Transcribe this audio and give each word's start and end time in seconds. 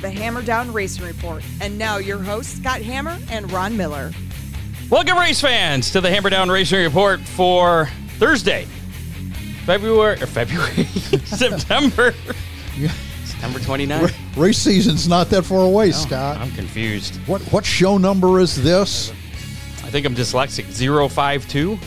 the 0.00 0.10
Hammer 0.10 0.42
Down 0.42 0.72
Racing 0.72 1.04
Report. 1.04 1.42
And 1.60 1.76
now 1.76 1.96
your 1.96 2.18
hosts, 2.18 2.58
Scott 2.58 2.82
Hammer 2.82 3.18
and 3.30 3.50
Ron 3.50 3.76
Miller. 3.76 4.12
Welcome, 4.90 5.18
race 5.18 5.40
fans, 5.40 5.90
to 5.92 6.00
the 6.00 6.08
Hammer 6.10 6.30
Down 6.30 6.48
Racing 6.50 6.82
Report 6.84 7.20
for 7.20 7.88
Thursday, 8.18 8.64
February 9.66 10.20
or 10.22 10.26
February, 10.26 10.84
September, 11.24 12.14
September 13.24 13.58
29th. 13.58 14.14
Race 14.36 14.58
season's 14.58 15.08
not 15.08 15.28
that 15.30 15.42
far 15.42 15.64
away, 15.64 15.90
Scott. 15.92 16.38
I'm 16.38 16.50
confused. 16.52 17.16
What 17.26 17.42
what 17.52 17.66
show 17.66 17.98
number 17.98 18.40
is 18.40 18.62
this? 18.62 19.10
I 19.84 19.90
think 19.90 20.06
I'm 20.06 20.14
dyslexic. 20.14 20.64
052, 21.10 21.78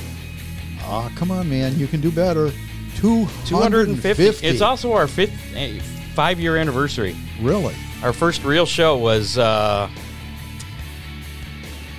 Ah, 0.84 1.12
come 1.16 1.32
on, 1.32 1.50
man, 1.50 1.78
you 1.78 1.88
can 1.88 2.02
do 2.02 2.12
better. 2.12 2.52
Two 2.96 3.26
250. 3.46 4.24
It's 4.46 4.62
also 4.62 4.94
our 4.94 5.08
fifth 5.08 5.34
eh, 5.56 5.80
five 6.14 6.40
year 6.40 6.58
anniversary. 6.58 7.16
really 7.42 7.74
Our 8.04 8.14
first 8.14 8.44
real 8.44 8.66
show 8.66 8.98
was 8.98 9.38
uh, 9.38 9.88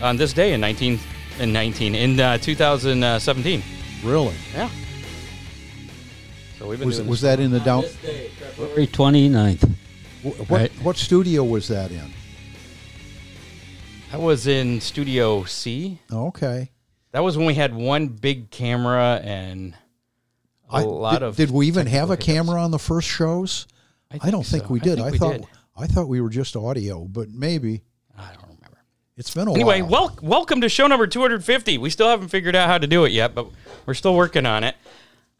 on 0.00 0.16
this 0.16 0.32
day 0.32 0.52
in 0.52 0.60
19 0.60 0.98
in 1.38 1.52
19 1.52 1.94
in 1.94 2.18
uh, 2.20 2.38
2017. 2.38 3.62
really. 4.04 4.34
Yeah. 4.54 4.68
So 6.58 6.66
we've 6.68 6.78
been 6.78 6.88
Was 6.88 6.96
doing 6.98 7.08
was 7.08 7.20
that 7.20 7.38
in 7.40 7.50
the 7.52 7.60
down? 7.60 7.84
February 7.84 8.86
29th. 8.88 9.68
wh- 10.22 10.24
What 10.24 10.50
Right. 10.50 10.72
what 10.82 10.96
studio 10.96 11.44
was 11.44 11.68
that 11.68 11.90
in? 11.92 12.10
That 14.10 14.20
was 14.20 14.46
in 14.46 14.80
Studio 14.80 15.44
C. 15.44 15.98
Okay. 16.12 16.70
That 17.12 17.20
was 17.22 17.36
when 17.38 17.46
we 17.46 17.54
had 17.54 17.74
one 17.74 18.08
big 18.08 18.50
camera 18.50 19.20
and 19.22 19.74
a 20.70 20.76
I- 20.76 20.82
lot 20.82 21.12
did, 21.20 21.22
of. 21.22 21.36
Did 21.36 21.50
we 21.52 21.68
even 21.68 21.86
have 21.86 22.10
a 22.10 22.14
hiccups. 22.14 22.26
camera 22.26 22.60
on 22.62 22.72
the 22.72 22.78
first 22.78 23.08
shows? 23.08 23.66
I, 24.10 24.18
think 24.18 24.32
don't 24.32 24.44
think 24.46 24.64
so. 24.64 24.68
we 24.70 24.80
did. 24.80 24.98
I, 24.98 25.04
think 25.10 25.12
we 25.12 25.18
thought 25.18 25.32
did. 25.38 25.46
I 25.76 25.86
thought 25.86 26.08
we 26.08 26.20
were 26.20 26.30
just 26.30 26.54
audio, 26.56 27.04
but 27.04 27.30
maybe 27.30 27.82
I 28.16 28.32
don't 28.32 28.42
remember. 28.56 28.78
it's 29.16 29.32
been 29.34 29.48
a 29.48 29.52
Anyway, 29.54 29.82
while. 29.82 30.08
wel- 30.08 30.18
welcome 30.22 30.60
to 30.60 30.68
show 30.68 30.86
number 30.86 31.06
250. 31.06 31.78
We 31.78 31.90
still 31.90 32.08
haven't 32.08 32.28
figured 32.28 32.54
out 32.54 32.68
how 32.68 32.78
to 32.78 32.86
do 32.86 33.04
it 33.04 33.12
yet, 33.12 33.34
but 33.34 33.46
we're 33.86 33.94
still 33.94 34.14
working 34.14 34.44
on 34.46 34.64
it. 34.64 34.76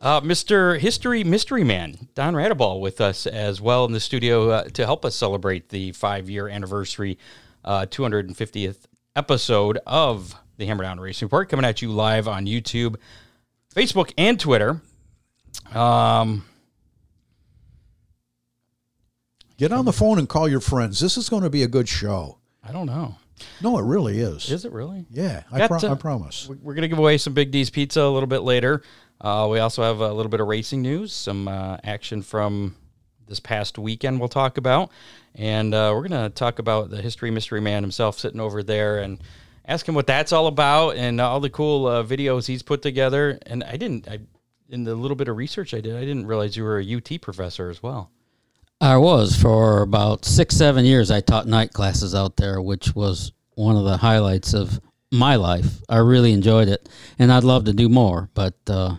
Uh, 0.00 0.20
Mr. 0.20 0.78
History 0.80 1.22
Mystery 1.22 1.62
Man, 1.62 2.08
Don 2.14 2.34
Radebaugh, 2.34 2.80
with 2.80 3.00
us 3.00 3.26
as 3.26 3.60
well 3.60 3.84
in 3.84 3.92
the 3.92 4.00
studio 4.00 4.50
uh, 4.50 4.64
to 4.70 4.84
help 4.84 5.04
us 5.04 5.14
celebrate 5.14 5.68
the 5.68 5.92
five 5.92 6.28
year 6.28 6.48
anniversary, 6.48 7.18
uh, 7.64 7.86
250th 7.86 8.78
episode 9.14 9.78
of 9.86 10.34
the 10.56 10.66
Hammer 10.66 10.82
Down 10.82 10.98
Racing 10.98 11.26
Report, 11.26 11.48
coming 11.48 11.64
at 11.64 11.82
you 11.82 11.90
live 11.92 12.26
on 12.26 12.46
YouTube, 12.46 12.96
Facebook, 13.74 14.12
and 14.18 14.40
Twitter. 14.40 14.80
Um, 15.72 16.44
Get 19.62 19.70
on 19.70 19.84
the 19.84 19.92
phone 19.92 20.18
and 20.18 20.28
call 20.28 20.48
your 20.48 20.58
friends. 20.58 20.98
This 20.98 21.16
is 21.16 21.28
going 21.28 21.44
to 21.44 21.48
be 21.48 21.62
a 21.62 21.68
good 21.68 21.88
show. 21.88 22.38
I 22.64 22.72
don't 22.72 22.86
know. 22.86 23.14
No, 23.60 23.78
it 23.78 23.84
really 23.84 24.18
is. 24.18 24.50
Is 24.50 24.64
it 24.64 24.72
really? 24.72 25.06
Yeah, 25.08 25.44
I, 25.52 25.68
pro- 25.68 25.78
to- 25.78 25.90
I 25.90 25.94
promise. 25.94 26.48
We're 26.48 26.74
going 26.74 26.82
to 26.82 26.88
give 26.88 26.98
away 26.98 27.16
some 27.16 27.32
Big 27.32 27.52
D's 27.52 27.70
Pizza 27.70 28.00
a 28.00 28.10
little 28.10 28.26
bit 28.26 28.40
later. 28.40 28.82
Uh, 29.20 29.46
we 29.48 29.60
also 29.60 29.84
have 29.84 30.00
a 30.00 30.12
little 30.12 30.30
bit 30.30 30.40
of 30.40 30.48
racing 30.48 30.82
news, 30.82 31.12
some 31.12 31.46
uh, 31.46 31.76
action 31.84 32.22
from 32.22 32.74
this 33.28 33.38
past 33.38 33.78
weekend 33.78 34.18
we'll 34.18 34.28
talk 34.28 34.58
about. 34.58 34.90
And 35.36 35.72
uh, 35.72 35.92
we're 35.94 36.08
going 36.08 36.24
to 36.24 36.30
talk 36.30 36.58
about 36.58 36.90
the 36.90 37.00
History 37.00 37.30
Mystery 37.30 37.60
Man 37.60 37.84
himself 37.84 38.18
sitting 38.18 38.40
over 38.40 38.64
there 38.64 38.98
and 38.98 39.20
ask 39.64 39.88
him 39.88 39.94
what 39.94 40.08
that's 40.08 40.32
all 40.32 40.48
about 40.48 40.96
and 40.96 41.20
all 41.20 41.38
the 41.38 41.50
cool 41.50 41.86
uh, 41.86 42.02
videos 42.02 42.48
he's 42.48 42.64
put 42.64 42.82
together. 42.82 43.38
And 43.46 43.62
I 43.62 43.76
didn't, 43.76 44.08
I, 44.08 44.18
in 44.70 44.82
the 44.82 44.96
little 44.96 45.16
bit 45.16 45.28
of 45.28 45.36
research 45.36 45.72
I 45.72 45.80
did, 45.80 45.94
I 45.94 46.00
didn't 46.00 46.26
realize 46.26 46.56
you 46.56 46.64
were 46.64 46.80
a 46.80 46.94
UT 46.96 47.20
professor 47.20 47.70
as 47.70 47.80
well. 47.80 48.10
I 48.82 48.96
was 48.96 49.36
for 49.36 49.80
about 49.82 50.24
six, 50.24 50.56
seven 50.56 50.84
years. 50.84 51.12
I 51.12 51.20
taught 51.20 51.46
night 51.46 51.72
classes 51.72 52.16
out 52.16 52.36
there, 52.36 52.60
which 52.60 52.96
was 52.96 53.30
one 53.54 53.76
of 53.76 53.84
the 53.84 53.96
highlights 53.96 54.54
of 54.54 54.80
my 55.12 55.36
life. 55.36 55.80
I 55.88 55.98
really 55.98 56.32
enjoyed 56.32 56.66
it, 56.66 56.88
and 57.16 57.32
I'd 57.32 57.44
love 57.44 57.66
to 57.66 57.72
do 57.72 57.88
more, 57.88 58.28
but 58.34 58.56
uh, 58.66 58.96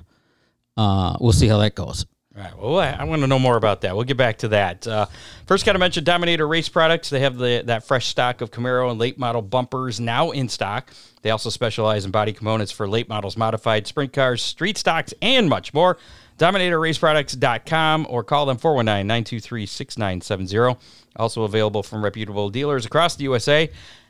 uh, 0.77 1.17
we'll 1.19 1.33
see 1.33 1.49
how 1.49 1.57
that 1.57 1.75
goes. 1.75 2.05
All 2.33 2.43
right. 2.43 2.57
Well, 2.57 2.79
I, 2.79 3.03
want 3.03 3.23
to 3.23 3.27
know 3.27 3.37
more 3.37 3.57
about 3.57 3.81
that. 3.81 3.93
We'll 3.93 4.05
get 4.05 4.15
back 4.15 4.37
to 4.37 4.47
that. 4.47 4.87
Uh, 4.87 5.07
first, 5.47 5.65
got 5.65 5.73
to 5.73 5.79
mention 5.79 6.05
Dominator 6.05 6.47
Race 6.47 6.69
Products. 6.69 7.09
They 7.09 7.19
have 7.19 7.37
the 7.37 7.63
that 7.65 7.83
fresh 7.83 8.07
stock 8.07 8.39
of 8.39 8.51
Camaro 8.51 8.89
and 8.89 8.97
late 8.97 9.19
model 9.19 9.41
bumpers 9.41 9.99
now 9.99 10.31
in 10.31 10.47
stock. 10.47 10.93
They 11.23 11.29
also 11.29 11.49
specialize 11.49 12.05
in 12.05 12.11
body 12.11 12.31
components 12.31 12.71
for 12.71 12.87
late 12.87 13.09
models, 13.09 13.35
modified 13.35 13.85
sprint 13.85 14.13
cars, 14.13 14.41
street 14.41 14.77
stocks, 14.77 15.13
and 15.21 15.49
much 15.49 15.73
more. 15.73 15.97
DominatorRaceProducts.com 16.37 18.07
or 18.09 18.23
call 18.23 18.45
them 18.45 18.57
419 18.57 19.07
923 19.07 19.65
6970. 19.65 20.79
Also 21.15 21.43
available 21.43 21.83
from 21.83 22.03
reputable 22.03 22.49
dealers 22.49 22.85
across 22.85 23.15
the 23.15 23.23
USA. 23.25 23.69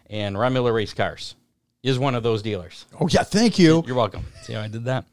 And 0.09 0.37
Ron 0.37 0.53
Miller 0.53 0.73
Race 0.73 0.93
Cars 0.93 1.35
is 1.81 1.99
one 1.99 2.15
of 2.15 2.23
those 2.23 2.41
dealers. 2.41 2.85
Oh 2.99 3.07
yeah, 3.09 3.23
thank 3.23 3.59
you. 3.59 3.83
You're 3.85 3.95
welcome. 3.95 4.25
See 4.43 4.53
how 4.53 4.61
I 4.61 4.67
did 4.67 4.85
that? 4.85 5.05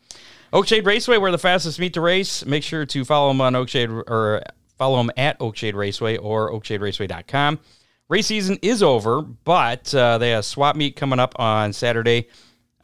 Oakshade 0.52 0.84
Raceway, 0.84 1.18
where 1.18 1.30
the 1.30 1.38
fastest 1.38 1.78
meet 1.78 1.94
to 1.94 2.00
race. 2.00 2.44
Make 2.44 2.62
sure 2.64 2.84
to 2.84 3.04
follow 3.04 3.28
them 3.28 3.40
on 3.40 3.54
Oakshade 3.54 3.88
or 3.90 4.42
follow 4.76 4.96
them 4.98 5.10
at 5.16 5.38
Oakshade 5.38 5.74
Raceway 5.74 6.16
or 6.16 6.50
OakshadeRaceway.com. 6.52 7.60
Race 8.08 8.26
season 8.26 8.58
is 8.60 8.82
over, 8.82 9.22
but 9.22 9.94
uh, 9.94 10.18
they 10.18 10.30
have 10.30 10.44
swap 10.44 10.74
meet 10.74 10.96
coming 10.96 11.20
up 11.20 11.38
on 11.38 11.72
Saturday, 11.72 12.28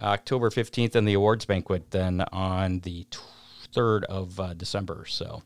October 0.00 0.50
15th, 0.50 0.94
and 0.94 1.08
the 1.08 1.14
awards 1.14 1.44
banquet 1.44 1.91
then 1.91 2.20
on 2.32 2.78
the 2.81 3.04
3rd 3.72 4.04
of 4.04 4.38
uh, 4.41 4.54
December. 4.54 5.04
So 5.06 5.43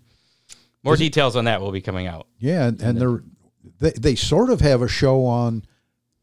more 0.82 0.96
details 0.96 1.36
on 1.36 1.44
that 1.44 1.60
will 1.60 1.72
be 1.72 1.80
coming 1.80 2.06
out. 2.06 2.26
Yeah, 2.38 2.66
and, 2.66 2.80
and 2.80 3.00
they're 3.00 3.22
they, 3.78 3.92
they 3.92 4.14
sort 4.14 4.50
of 4.50 4.60
have 4.60 4.82
a 4.82 4.88
show 4.88 5.24
on 5.24 5.64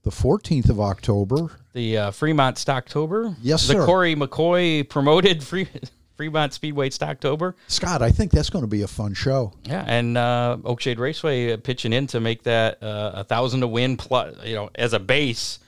the 0.03 0.09
14th 0.11 0.69
of 0.69 0.79
October. 0.79 1.51
The 1.73 1.97
uh, 1.97 2.11
Fremont 2.11 2.57
Stocktober. 2.57 3.35
Yes, 3.41 3.67
the 3.67 3.73
sir. 3.73 3.85
Corey 3.85 4.15
McCoy 4.15 4.87
promoted 4.87 5.43
Free, 5.43 5.67
Fremont 6.15 6.53
Speedway 6.53 6.89
Stocktober. 6.89 7.53
Scott, 7.67 8.01
I 8.01 8.11
think 8.11 8.31
that's 8.31 8.49
going 8.49 8.63
to 8.63 8.69
be 8.69 8.81
a 8.81 8.87
fun 8.87 9.13
show. 9.13 9.53
Yeah, 9.63 9.83
and 9.87 10.17
uh, 10.17 10.57
Oakshade 10.63 10.97
Raceway 10.97 11.53
uh, 11.53 11.57
pitching 11.57 11.93
in 11.93 12.07
to 12.07 12.19
make 12.19 12.43
that 12.43 12.81
uh, 12.81 13.11
a 13.15 13.23
thousand 13.23 13.61
to 13.61 13.67
win 13.67 13.97
plus, 13.97 14.35
you 14.43 14.55
know, 14.55 14.69
as 14.75 14.93
a 14.93 14.99
base. 14.99 15.59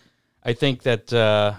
I 0.43 0.53
think 0.53 0.83
that 0.83 1.11
uh, 1.13 1.53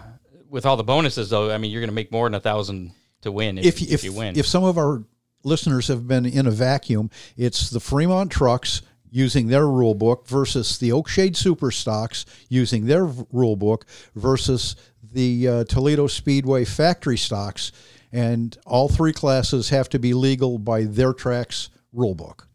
with 0.48 0.66
all 0.66 0.76
the 0.76 0.84
bonuses, 0.84 1.30
though, 1.30 1.53
I 1.53 1.59
mean, 1.59 1.70
you're 1.70 1.82
going 1.82 1.91
to 1.91 1.94
make 1.94 2.10
more 2.10 2.26
than 2.26 2.34
a 2.34 2.41
thousand 2.41 2.92
to 3.22 3.32
win 3.32 3.58
if, 3.58 3.64
If 3.64 3.82
if, 3.82 3.92
if 3.92 4.04
you 4.04 4.12
win. 4.12 4.36
if 4.38 4.47
some 4.47 4.64
of 4.64 4.78
our 4.78 5.04
listeners 5.44 5.88
have 5.88 6.06
been 6.06 6.26
in 6.26 6.47
a 6.47 6.50
vacuum, 6.50 7.10
it's 7.36 7.70
the 7.70 7.81
Fremont 7.81 8.31
trucks 8.31 8.82
using 9.10 9.48
their 9.48 9.66
rule 9.66 9.94
book 9.94 10.26
versus 10.28 10.78
the 10.78 10.91
Oakshade 10.91 11.36
Super 11.36 11.70
Stocks 11.70 12.25
using 12.48 12.86
their 12.86 13.04
rule 13.32 13.56
book 13.56 13.86
versus 14.14 14.76
the 15.12 15.48
uh, 15.48 15.64
Toledo 15.64 16.06
Speedway 16.06 16.64
factory 16.64 17.16
stocks, 17.19 17.72
and 18.12 18.56
all 18.66 18.88
three 18.88 19.12
classes 19.12 19.70
have 19.70 19.88
to 19.88 19.98
be 19.98 20.14
legal 20.14 20.59
by 20.59 20.84
their 20.84 21.12
track's 21.12 21.70
rule 21.92 22.14
book. 22.14 22.47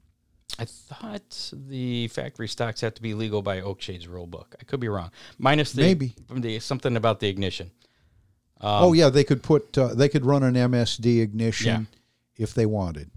I 0.58 0.64
thought 0.64 1.52
the 1.52 2.08
factory 2.08 2.48
stocks 2.48 2.80
have 2.80 2.94
to 2.94 3.02
be 3.02 3.14
legal 3.14 3.42
by 3.42 3.60
Oakshade's 3.60 4.08
rule 4.08 4.28
book. 4.28 4.56
I 4.60 4.64
could 4.64 4.80
be 4.80 4.88
wrong. 4.88 5.12
Minus 5.38 5.74
the, 5.74 5.82
Maybe. 5.82 6.16
the 6.34 6.60
something 6.60 6.96
about 6.96 7.20
the 7.20 7.28
ignition. 7.28 7.72
Oh 8.66 8.94
yeah, 8.94 9.10
they 9.10 9.24
could 9.24 9.44
put 9.44 9.78
uh, 9.78 9.94
they 9.94 10.10
could 10.10 10.26
run 10.26 10.44
an 10.44 10.56
MSD 10.56 11.22
ignition 11.22 11.88
if 12.38 12.54
they 12.54 12.66
wanted. 12.66 13.10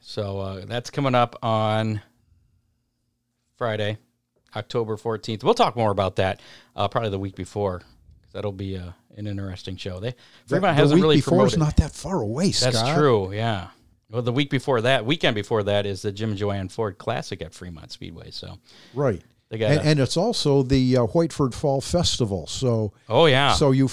So 0.00 0.38
uh, 0.40 0.64
that's 0.66 0.90
coming 0.90 1.14
up 1.14 1.36
on 1.42 2.00
Friday, 3.56 3.98
October 4.54 4.96
14th. 4.96 5.42
We'll 5.42 5.54
talk 5.54 5.76
more 5.76 5.90
about 5.90 6.16
that 6.16 6.40
uh, 6.76 6.88
probably 6.88 7.10
the 7.10 7.18
week 7.18 7.36
before 7.36 7.78
because 8.20 8.32
that'll 8.32 8.52
be 8.52 8.76
uh, 8.76 8.90
an 9.16 9.26
interesting 9.26 9.76
show. 9.76 10.00
They 10.00 10.14
Fremont 10.46 10.76
the 10.76 10.82
hasn't 10.82 10.96
week 10.98 11.02
really 11.02 11.16
before 11.16 11.46
is 11.46 11.54
promoted. 11.54 11.58
not 11.58 11.76
that 11.76 11.92
far 11.96 12.20
away. 12.20 12.46
That's 12.50 12.78
Scott. 12.78 12.96
true. 12.96 13.32
Yeah. 13.32 13.68
Well, 14.10 14.22
the 14.22 14.32
week 14.32 14.50
before 14.50 14.80
that, 14.82 15.06
weekend 15.06 15.34
before 15.34 15.62
that, 15.64 15.86
is 15.86 16.02
the 16.02 16.12
Jim 16.12 16.30
and 16.30 16.38
Joanne 16.38 16.68
Ford 16.68 16.98
Classic 16.98 17.40
at 17.42 17.54
Fremont 17.54 17.90
Speedway. 17.90 18.30
So 18.30 18.58
Right. 18.92 19.22
and, 19.50 19.62
and 19.62 20.00
it's 20.00 20.16
also 20.16 20.62
the 20.62 20.96
uh, 20.98 21.06
Whiteford 21.06 21.54
Fall 21.54 21.80
Festival. 21.80 22.46
So, 22.46 22.92
oh 23.08 23.26
yeah. 23.26 23.54
so 23.54 23.70
you 23.70 23.88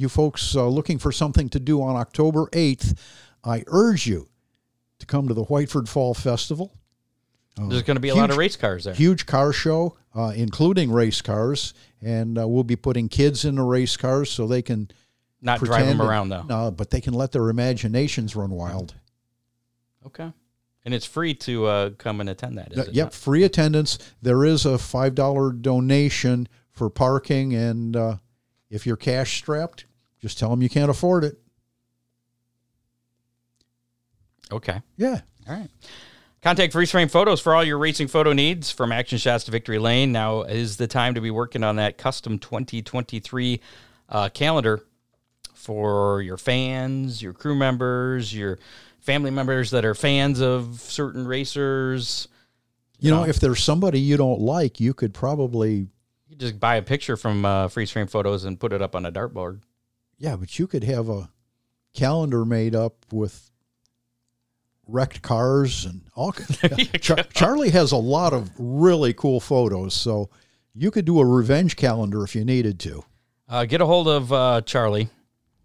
you 0.00 0.08
folks 0.08 0.56
uh, 0.56 0.66
looking 0.66 0.98
for 0.98 1.12
something 1.12 1.48
to 1.50 1.60
do 1.60 1.82
on 1.82 1.94
October 1.96 2.48
eighth, 2.52 2.98
I 3.44 3.64
urge 3.66 4.06
you 4.06 4.28
to 4.98 5.06
come 5.06 5.28
to 5.28 5.34
the 5.34 5.44
Whiteford 5.44 5.88
Fall 5.88 6.14
Festival. 6.14 6.72
There's 7.56 7.82
going 7.82 7.96
to 7.96 8.00
be 8.00 8.08
a 8.08 8.14
lot 8.14 8.30
of 8.30 8.38
race 8.38 8.56
cars 8.56 8.84
there. 8.84 8.94
Huge 8.94 9.26
car 9.26 9.52
show, 9.52 9.96
uh, 10.14 10.32
including 10.34 10.90
race 10.90 11.20
cars, 11.20 11.74
and 12.00 12.38
uh, 12.38 12.48
we'll 12.48 12.64
be 12.64 12.76
putting 12.76 13.08
kids 13.10 13.44
in 13.44 13.56
the 13.56 13.62
race 13.62 13.98
cars 13.98 14.30
so 14.30 14.46
they 14.46 14.62
can 14.62 14.88
Not 15.42 15.60
drive 15.60 15.84
them 15.86 16.00
and- 16.00 16.08
around 16.08 16.30
though. 16.30 16.42
No, 16.44 16.70
but 16.70 16.88
they 16.90 17.02
can 17.02 17.12
let 17.12 17.32
their 17.32 17.50
imaginations 17.50 18.34
run 18.34 18.50
wild. 18.50 18.94
Okay. 20.06 20.32
And 20.86 20.94
it's 20.94 21.04
free 21.04 21.34
to 21.34 21.66
uh, 21.66 21.90
come 21.98 22.20
and 22.22 22.30
attend 22.30 22.56
that. 22.56 22.72
Is 22.72 22.78
Uh, 22.78 22.82
it 22.82 22.94
yep, 22.94 23.06
not? 23.06 23.14
free 23.14 23.42
attendance. 23.44 23.98
There 24.22 24.46
is 24.46 24.64
a 24.64 24.78
five 24.78 25.14
dollar 25.14 25.52
donation 25.52 26.48
for 26.72 26.88
parking, 26.88 27.52
and 27.54 27.94
uh, 27.94 28.16
if 28.70 28.86
you're 28.86 28.96
cash 28.96 29.36
strapped, 29.36 29.84
just 30.20 30.38
tell 30.38 30.50
them 30.50 30.62
you 30.62 30.68
can't 30.68 30.90
afford 30.90 31.24
it. 31.24 31.38
Okay. 34.52 34.82
Yeah, 34.96 35.20
All 35.48 35.54
right. 35.54 35.68
Contact 36.42 36.72
Freeze 36.72 36.90
Frame 36.90 37.08
Photos 37.08 37.38
for 37.40 37.54
all 37.54 37.62
your 37.62 37.76
racing 37.76 38.08
photo 38.08 38.32
needs 38.32 38.70
from 38.70 38.92
action 38.92 39.18
shots 39.18 39.44
to 39.44 39.50
victory 39.50 39.78
lane. 39.78 40.10
Now 40.10 40.42
is 40.42 40.78
the 40.78 40.86
time 40.86 41.14
to 41.14 41.20
be 41.20 41.30
working 41.30 41.62
on 41.62 41.76
that 41.76 41.98
custom 41.98 42.38
2023 42.38 43.60
uh, 44.08 44.28
calendar 44.30 44.82
for 45.52 46.22
your 46.22 46.38
fans, 46.38 47.20
your 47.20 47.34
crew 47.34 47.54
members, 47.54 48.34
your 48.34 48.58
family 49.00 49.30
members 49.30 49.70
that 49.72 49.84
are 49.84 49.94
fans 49.94 50.40
of 50.40 50.80
certain 50.80 51.26
racers. 51.26 52.26
You 52.98 53.10
know, 53.10 53.24
if 53.24 53.38
there's 53.38 53.62
somebody 53.62 54.00
you 54.00 54.16
don't 54.16 54.40
like, 54.40 54.80
you 54.80 54.94
could 54.94 55.12
probably, 55.12 55.88
You 56.28 56.36
just 56.36 56.58
buy 56.58 56.76
a 56.76 56.82
picture 56.82 57.16
from 57.18 57.44
uh, 57.44 57.68
Freeze 57.68 57.90
Frame 57.90 58.06
Photos 58.06 58.44
and 58.44 58.58
put 58.58 58.72
it 58.72 58.80
up 58.80 58.94
on 58.96 59.04
a 59.04 59.12
dartboard. 59.12 59.60
Yeah, 60.20 60.36
but 60.36 60.58
you 60.58 60.66
could 60.66 60.84
have 60.84 61.08
a 61.08 61.30
calendar 61.94 62.44
made 62.44 62.74
up 62.74 63.06
with 63.10 63.50
wrecked 64.86 65.22
cars 65.22 65.86
and 65.86 66.02
all. 66.14 66.32
Char- 67.00 67.24
Charlie 67.32 67.70
has 67.70 67.90
a 67.90 67.96
lot 67.96 68.32
of 68.32 68.50
really 68.58 69.14
cool 69.14 69.40
photos, 69.40 69.94
so 69.94 70.28
you 70.74 70.90
could 70.90 71.06
do 71.06 71.18
a 71.20 71.24
revenge 71.24 71.74
calendar 71.74 72.22
if 72.22 72.36
you 72.36 72.44
needed 72.44 72.78
to. 72.80 73.02
Uh, 73.48 73.64
get 73.64 73.80
a 73.80 73.86
hold 73.86 74.06
of 74.06 74.32
uh, 74.32 74.60
Charlie, 74.60 75.08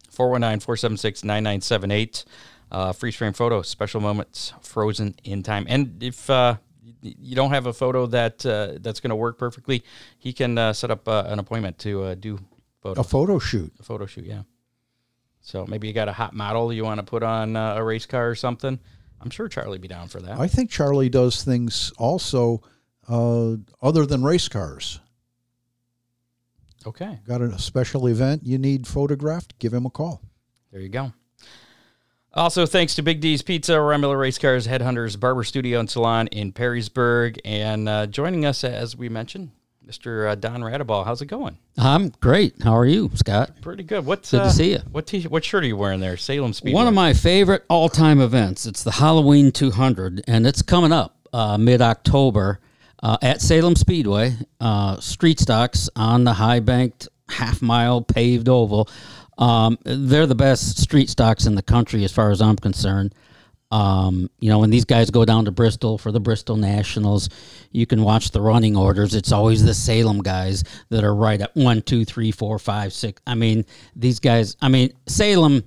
419 0.10 0.62
476 0.62 1.24
9978. 1.24 2.26
Uh, 2.72 2.94
Freeze 2.94 3.16
frame 3.16 3.34
photo, 3.34 3.62
special 3.62 4.02
moments, 4.02 4.54
frozen 4.62 5.16
in 5.24 5.44
time. 5.44 5.66
And 5.70 6.02
if 6.02 6.30
uh, 6.30 6.56
you 7.02 7.36
don't 7.36 7.52
have 7.52 7.68
a 7.68 7.74
photo 7.74 8.08
that 8.08 8.44
uh, 8.46 8.80
that's 8.80 9.00
going 9.00 9.10
to 9.10 9.16
work 9.16 9.38
perfectly, 9.38 9.84
he 10.18 10.34
can 10.34 10.58
uh, 10.58 10.74
set 10.74 10.90
up 10.90 11.08
uh, 11.08 11.26
an 11.28 11.40
appointment 11.40 11.78
to 11.80 12.04
uh, 12.04 12.16
do 12.16 12.40
photo, 12.86 13.02
A 13.02 13.04
photo 13.04 13.40
shoot. 13.40 13.74
a 13.80 13.84
photo 13.84 14.06
shoot. 14.06 14.26
Yeah. 14.26 14.44
So 15.42 15.66
maybe 15.68 15.88
you 15.88 15.94
got 15.94 16.08
a 16.08 16.14
hot 16.14 16.34
model 16.34 16.72
you 16.74 16.84
want 16.84 17.00
to 17.00 17.04
put 17.06 17.24
on 17.24 17.56
uh, 17.56 17.76
a 17.76 17.84
race 17.84 18.06
car 18.06 18.30
or 18.30 18.36
something. 18.36 18.80
I'm 19.22 19.30
sure 19.32 19.48
Charlie 19.48 19.78
be 19.80 19.88
down 19.88 20.08
for 20.08 20.20
that. 20.22 20.40
I 20.40 20.48
think 20.48 20.70
Charlie 20.70 21.10
does 21.10 21.44
things 21.44 21.92
also 21.98 22.62
uh, 23.08 23.56
other 23.82 24.06
than 24.06 24.24
race 24.24 24.48
cars. 24.48 25.00
okay. 26.86 27.20
Got 27.28 27.42
a 27.42 27.58
special 27.58 28.08
event 28.08 28.44
you 28.46 28.58
need 28.58 28.86
photographed? 28.88 29.58
Give 29.60 29.74
him 29.74 29.86
a 29.86 29.90
call. 29.90 30.22
There 30.72 30.82
you 30.82 30.90
go. 30.90 31.14
Also, 32.34 32.66
thanks 32.66 32.96
to 32.96 33.02
Big 33.02 33.22
D's 33.22 33.42
Pizza, 33.42 33.74
Miller 33.98 34.18
Race 34.18 34.38
Cars, 34.38 34.68
Headhunters 34.68 35.18
Barber 35.18 35.44
Studio 35.46 35.80
and 35.80 35.90
Salon 35.90 36.28
in 36.28 36.52
Perrysburg. 36.52 37.40
And 37.46 37.88
uh, 37.88 38.08
joining 38.08 38.46
us, 38.46 38.64
as 38.66 38.96
we 38.96 39.08
mentioned, 39.08 39.52
Mr. 39.86 40.30
Uh, 40.30 40.36
Don 40.36 40.62
Radebaugh. 40.62 41.06
How's 41.06 41.22
it 41.22 41.28
going? 41.28 41.58
I'm 41.78 42.10
great. 42.22 42.62
How 42.64 42.76
are 42.76 42.86
you, 42.86 43.12
Scott? 43.14 43.52
Pretty 43.62 43.84
good. 43.84 44.06
What's 44.06 44.32
Good 44.32 44.38
to 44.38 44.44
uh, 44.44 44.50
see 44.50 44.72
you. 44.72 44.80
What 44.92 45.08
t- 45.08 45.24
what 45.28 45.44
shirt 45.46 45.64
are 45.64 45.68
you 45.68 45.78
wearing 45.78 46.00
there? 46.00 46.18
Salem 46.18 46.54
Speedway. 46.54 46.76
One 46.76 46.88
of 46.88 46.94
my 46.94 47.14
favorite 47.14 47.64
all-time 47.70 48.20
events. 48.20 48.66
It's 48.66 48.84
the 48.84 48.92
Halloween 48.92 49.52
200, 49.52 50.24
and 50.28 50.48
it's 50.48 50.62
coming 50.62 50.92
up 50.92 51.16
uh, 51.34 51.58
mid-October 51.58 52.60
uh, 53.04 53.18
at 53.22 53.42
Salem 53.42 53.76
Speedway. 53.76 54.36
Uh, 54.60 55.00
street 55.00 55.40
stocks 55.40 55.90
on 55.96 56.24
the 56.24 56.34
high-banked 56.34 57.08
half-mile 57.30 58.02
paved 58.02 58.50
oval. 58.50 58.90
Um, 59.38 59.78
they're 59.84 60.26
the 60.28 60.36
best 60.36 60.80
street 60.80 61.10
stocks 61.10 61.46
in 61.46 61.56
the 61.56 61.62
country, 61.62 62.04
as 62.04 62.12
far 62.12 62.32
as 62.32 62.42
I'm 62.42 62.56
concerned. 62.56 63.14
Um, 63.76 64.30
you 64.40 64.50
know, 64.50 64.60
when 64.60 64.70
these 64.70 64.86
guys 64.86 65.10
go 65.10 65.26
down 65.26 65.44
to 65.46 65.52
Bristol 65.52 65.98
for 65.98 66.10
the 66.10 66.22
Bristol 66.22 66.56
Nationals, 66.56 67.28
you 67.74 67.86
can 67.86 68.04
watch 68.04 68.32
the 68.32 68.40
running 68.40 68.78
orders. 68.78 69.14
It's 69.14 69.34
always 69.34 69.66
the 69.66 69.74
Salem 69.74 70.24
guys 70.24 70.64
that 70.92 71.04
are 71.04 71.14
right 71.14 71.42
at 71.42 71.54
one, 71.58 71.82
two, 71.82 72.06
three, 72.06 72.32
four, 72.32 72.58
five, 72.58 72.94
six. 72.94 73.22
I 73.28 73.36
mean, 73.36 73.66
these 73.94 74.22
guys. 74.22 74.56
I 74.62 74.70
mean, 74.70 74.94
Salem 75.08 75.66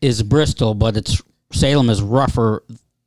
is 0.00 0.22
Bristol, 0.22 0.72
but 0.72 0.96
it's 0.96 1.20
Salem 1.52 1.90
is 1.90 2.00
rougher 2.00 2.62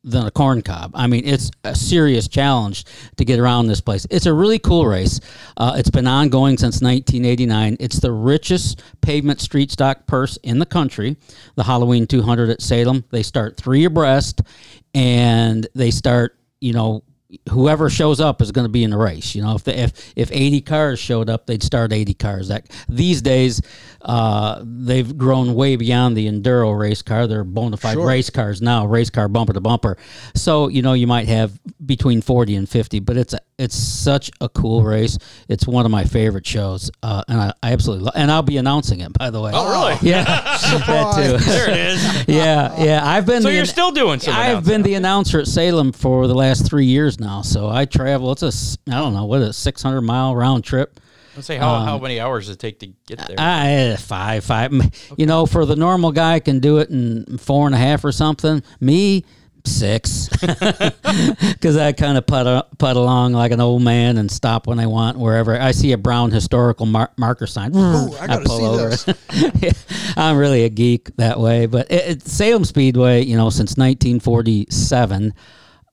than 0.06 0.26
a 0.26 0.32
corn 0.32 0.62
cob. 0.62 0.92
I 0.94 1.08
mean, 1.08 1.24
it's 1.26 1.52
a 1.64 1.76
serious 1.76 2.28
challenge 2.28 2.86
to 3.18 3.26
get 3.26 3.40
around 3.40 3.68
this 3.68 3.82
place. 3.82 4.06
It's 4.10 4.28
a 4.28 4.34
really 4.34 4.60
cool 4.60 4.86
race. 4.86 5.20
Uh, 5.58 5.76
it's 5.78 5.90
been 5.90 6.08
ongoing 6.08 6.58
since 6.58 6.82
1989. 6.82 7.78
It's 7.80 8.00
the 8.00 8.12
richest 8.12 8.84
pavement 9.02 9.42
street 9.42 9.72
stock 9.72 10.06
purse 10.06 10.38
in 10.38 10.60
the 10.60 10.66
country. 10.66 11.18
The 11.56 11.64
Halloween 11.64 12.06
200 12.06 12.50
at 12.50 12.62
Salem. 12.62 13.04
They 13.10 13.24
start 13.24 13.58
three 13.58 13.86
abreast, 13.86 14.42
and 14.94 15.68
they 15.74 15.92
start, 15.92 16.38
you 16.62 16.74
know, 16.74 17.04
whoever 17.50 17.90
shows 17.90 18.20
up 18.20 18.42
is 18.42 18.52
going 18.52 18.66
to 18.66 18.72
be 18.72 18.84
in 18.84 18.92
the 18.92 18.98
race. 18.98 19.36
You 19.36 19.42
know, 19.42 19.56
if 19.56 19.64
the, 19.64 19.78
if 19.78 20.14
if 20.16 20.32
80 20.32 20.62
cars 20.62 21.00
showed 21.00 21.30
up, 21.30 21.46
they'd 21.46 21.64
start 21.64 21.92
80 21.92 22.14
cars. 22.14 22.48
That 22.50 22.70
these 22.88 23.22
days, 23.22 23.62
uh, 24.06 24.62
they've 24.64 25.18
grown 25.18 25.56
way 25.56 25.76
beyond 25.76 26.16
the 26.16 26.28
enduro 26.28 26.78
race 26.78 27.02
car. 27.02 27.28
They're 27.28 27.44
bona 27.44 27.76
fide 27.78 27.94
Sure. 27.96 28.08
race 28.08 28.30
cars 28.30 28.62
now, 28.62 28.86
race 28.86 29.10
car 29.10 29.28
bumper 29.28 29.54
to 29.54 29.62
bumper. 29.62 29.98
So 30.36 30.68
you 30.68 30.82
know, 30.82 30.94
you 30.94 31.08
might 31.08 31.28
have 31.28 31.60
between 31.86 32.22
40 32.22 32.56
and 32.56 32.70
50, 32.70 33.00
but 33.00 33.18
it's 33.18 33.34
a, 33.34 33.40
it's 33.58 33.76
such 33.76 34.32
a 34.42 34.50
cool 34.50 34.84
race. 34.84 35.18
It's 35.50 35.66
one 35.68 35.86
of 35.86 35.92
my 35.92 36.04
favorite 36.04 36.46
shows, 36.46 36.92
uh, 37.04 37.24
and 37.28 37.40
I, 37.40 37.54
I 37.64 37.74
absolutely 37.74 38.06
love. 38.06 38.14
And 38.16 38.30
I'll 38.32 38.42
be 38.44 38.58
announcing 38.58 39.00
it, 39.02 39.12
by 39.14 39.30
the 39.30 39.42
way. 39.42 39.52
Oh, 39.54 39.70
really? 39.70 39.98
Yeah, 40.02 40.24
that 40.26 41.14
too. 41.16 41.38
There 41.46 41.70
it 41.70 41.78
is. 41.78 42.26
yeah, 42.28 42.84
yeah. 42.84 43.02
I've 43.04 43.26
been. 43.26 43.42
So 43.42 43.48
the 43.48 43.54
you're 43.54 43.62
an- 43.62 43.68
still 43.68 43.92
doing 43.92 44.20
some 44.20 44.36
I've 44.36 44.66
been 44.66 44.82
the 44.84 44.94
announcer 44.96 45.40
at 45.40 45.48
Salem 45.48 45.92
for 45.92 46.28
the 46.28 46.36
last 46.36 46.66
three 46.68 46.86
years 46.86 47.20
now. 47.20 47.42
So 47.42 47.70
I 47.70 47.86
travel. 47.86 48.32
It's 48.34 48.44
a 48.44 48.48
s- 48.48 48.78
I 48.88 49.00
don't 49.00 49.14
know 49.14 49.26
what 49.26 49.42
a 49.42 49.52
600 49.54 50.02
mile 50.02 50.36
round 50.36 50.64
trip. 50.64 51.00
Let's 51.36 51.48
say 51.48 51.58
how, 51.58 51.76
Um, 51.76 51.86
how 51.86 51.98
many 52.00 52.20
hours 52.20 52.48
does 52.48 52.56
it 52.56 52.60
take 52.60 52.80
to 52.80 52.88
get 53.08 53.20
there? 53.28 53.36
I 53.38 53.96
five 53.98 54.44
five. 54.44 54.72
You 55.18 55.26
know, 55.26 55.46
for 55.46 55.66
the 55.66 55.76
normal 55.76 56.12
guy 56.12 56.40
can 56.40 56.60
do 56.60 56.78
it 56.78 56.90
in 56.90 57.38
four 57.38 57.66
and 57.66 57.76
a 57.76 57.78
half 57.78 58.04
or 58.06 58.12
something. 58.12 58.64
Me. 58.80 59.24
Six, 59.68 60.30
because 60.40 61.76
I 61.76 61.92
kind 61.94 62.20
of 62.20 62.28
put 62.28 62.46
put 62.78 62.96
along 62.96 63.34
like 63.34 63.52
an 63.52 63.60
old 63.60 63.82
man 63.82 64.20
and 64.20 64.30
stop 64.30 64.68
when 64.68 64.80
I 64.80 64.86
want 64.86 65.18
wherever 65.18 65.60
I 65.60 65.72
see 65.72 65.92
a 65.92 65.98
brown 65.98 66.30
historical 66.30 66.86
mar- 66.86 67.10
marker 67.18 67.48
sign. 67.48 67.76
Ooh, 67.76 68.14
I 68.22 68.28
gotta 68.46 68.48
see 68.48 69.08
this. 69.58 70.14
I'm 70.18 70.38
really 70.38 70.66
a 70.66 70.70
geek 70.70 71.16
that 71.18 71.40
way. 71.40 71.66
But 71.66 71.90
it, 71.90 72.10
it, 72.10 72.22
Salem 72.28 72.64
Speedway, 72.64 73.24
you 73.26 73.36
know, 73.38 73.50
since 73.50 73.76
1947, 73.76 75.34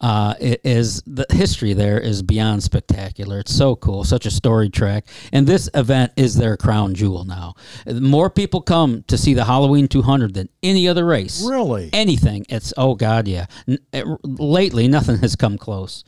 uh, 0.02 0.34
it 0.40 0.60
is 0.64 1.02
the 1.06 1.24
history 1.30 1.72
there 1.72 1.98
is 2.00 2.22
beyond 2.22 2.62
spectacular. 2.62 3.38
It's 3.38 3.54
so 3.54 3.76
cool, 3.76 4.04
such 4.04 4.26
a 4.26 4.30
story 4.30 4.68
track, 4.68 5.06
and 5.32 5.46
this 5.46 5.68
event 5.74 6.12
is 6.16 6.34
their 6.34 6.56
crown 6.56 6.94
jewel 6.94 7.24
now. 7.24 7.54
More 7.86 8.28
people 8.30 8.60
come 8.60 9.04
to 9.08 9.16
see 9.16 9.34
the 9.34 9.44
Halloween 9.44 9.88
200 9.88 10.34
than 10.34 10.48
any 10.62 10.88
other 10.88 11.04
race. 11.06 11.44
Really? 11.46 11.90
Anything. 11.92 12.44
It's 12.48 12.74
oh 12.76 12.94
god, 12.94 13.28
yeah. 13.28 13.46
N- 13.68 13.78
it- 13.92 14.06
lately, 14.24 14.88
nothing 14.88 15.18
has 15.18 15.36
come 15.36 15.56
close. 15.58 16.04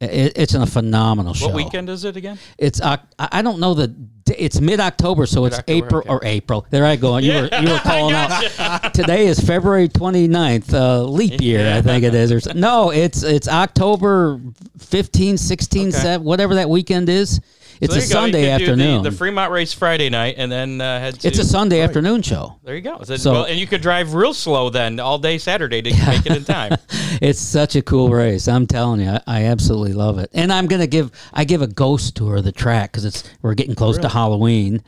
It, 0.00 0.38
it's 0.38 0.54
a 0.54 0.64
phenomenal 0.64 1.34
show. 1.34 1.46
what 1.46 1.56
weekend 1.56 1.88
is 1.90 2.04
it 2.04 2.16
again? 2.16 2.38
It's 2.56 2.80
Oc- 2.80 3.02
I 3.18 3.42
don't 3.42 3.58
know 3.58 3.74
the. 3.74 3.92
It's 4.36 4.60
mid 4.60 4.78
October, 4.78 5.26
so 5.26 5.46
it's 5.46 5.56
Mid-October, 5.66 5.86
April 5.86 6.00
okay. 6.02 6.10
or 6.10 6.20
April. 6.22 6.66
There 6.70 6.84
I 6.84 6.94
go. 6.96 7.16
You 7.16 7.32
were 7.32 7.48
you 7.60 7.68
were 7.70 7.78
calling 7.82 8.14
out. 8.14 8.94
Today 8.94 9.26
is 9.26 9.40
February 9.40 9.88
29th, 9.88 10.72
uh, 10.72 11.02
leap 11.02 11.40
year, 11.40 11.74
I 11.74 11.80
think 11.82 12.04
it 12.04 12.14
is. 12.14 12.30
Or 12.30 12.38
so- 12.38 12.52
no, 12.52 12.90
it's 12.92 13.24
it's 13.24 13.48
October 13.48 14.40
15, 14.78 15.36
16, 15.36 15.88
Okay. 15.88 15.96
7, 15.98 16.24
whatever 16.24 16.54
that 16.56 16.70
weekend 16.70 17.08
is. 17.08 17.40
It's 17.80 17.94
So 17.94 17.98
a 17.98 18.00
there 18.00 18.08
you 18.08 18.12
go. 18.14 18.20
You 18.26 18.32
Sunday 18.32 18.50
afternoon. 18.50 19.02
The, 19.02 19.10
the 19.10 19.16
Fremont 19.16 19.52
race 19.52 19.72
Friday 19.72 20.10
night, 20.10 20.34
and 20.38 20.50
then 20.50 20.80
uh, 20.80 20.98
head 21.00 21.20
to. 21.20 21.28
it's 21.28 21.38
a 21.38 21.44
Sunday 21.44 21.80
afternoon 21.80 22.22
show. 22.22 22.58
There 22.64 22.74
you 22.74 22.80
go. 22.82 23.02
So, 23.04 23.16
So- 23.16 23.32
well, 23.32 23.44
and 23.44 23.58
you 23.58 23.66
could 23.66 23.80
drive 23.82 24.14
real 24.14 24.34
slow 24.34 24.70
then 24.70 24.98
all 25.00 25.18
day 25.18 25.38
Saturday 25.38 25.82
to 25.82 25.90
make 26.06 26.26
it 26.26 26.36
in 26.36 26.44
time. 26.56 26.76
It's 27.20 27.40
such 27.40 27.76
a 27.76 27.82
cool 27.82 28.10
race. 28.10 28.48
I'm 28.48 28.66
telling 28.66 29.00
you, 29.00 29.10
I, 29.10 29.20
I 29.26 29.44
absolutely 29.44 29.92
love 29.92 30.18
it. 30.18 30.30
And 30.32 30.52
I'm 30.52 30.66
gonna 30.66 30.86
give 30.86 31.10
I 31.32 31.44
give 31.44 31.62
a 31.62 31.66
ghost 31.66 32.16
tour 32.16 32.36
of 32.36 32.44
the 32.44 32.52
track 32.52 32.92
because 32.92 33.04
it's 33.04 33.24
we're 33.42 33.54
getting 33.54 33.74
close 33.74 33.98
to 33.98 34.08
Halloween. 34.08 34.82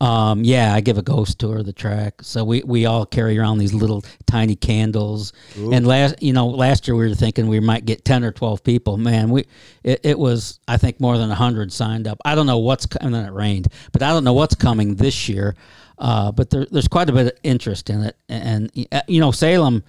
Um, 0.00 0.44
yeah, 0.44 0.74
I 0.74 0.80
give 0.80 0.96
a 0.96 1.02
ghost 1.02 1.40
tour 1.40 1.58
of 1.58 1.66
the 1.66 1.72
track. 1.72 2.22
So 2.22 2.44
we, 2.44 2.62
we 2.62 2.86
all 2.86 3.04
carry 3.04 3.36
around 3.36 3.58
these 3.58 3.74
little 3.74 4.04
tiny 4.26 4.54
candles. 4.54 5.32
And 5.56 5.84
last 5.86 6.22
you 6.22 6.32
know 6.32 6.46
last 6.46 6.86
year 6.86 6.94
we 6.96 7.08
were 7.08 7.14
thinking 7.16 7.48
we 7.48 7.58
might 7.58 7.84
get 7.84 8.04
ten 8.04 8.22
or 8.22 8.30
twelve 8.30 8.62
people. 8.62 8.96
Man, 8.96 9.30
we 9.30 9.46
it, 9.82 10.00
it 10.04 10.18
was 10.18 10.60
I 10.68 10.76
think 10.76 11.00
more 11.00 11.18
than 11.18 11.30
hundred 11.30 11.72
signed 11.72 12.06
up. 12.06 12.18
I 12.24 12.36
don't 12.36 12.46
know 12.46 12.58
what's 12.58 12.86
and 13.00 13.12
then 13.12 13.24
it 13.26 13.32
rained, 13.32 13.66
but 13.92 14.02
I 14.02 14.10
don't 14.10 14.22
know 14.24 14.34
what's 14.34 14.54
coming 14.54 14.94
this 14.94 15.28
year. 15.28 15.56
Uh, 16.00 16.30
but 16.30 16.50
there, 16.50 16.64
there's 16.70 16.86
quite 16.86 17.10
a 17.10 17.12
bit 17.12 17.26
of 17.26 17.32
interest 17.42 17.90
in 17.90 18.02
it, 18.04 18.16
and 18.28 18.70
uh, 18.92 19.00
you 19.08 19.20
know 19.20 19.32
Salem, 19.32 19.82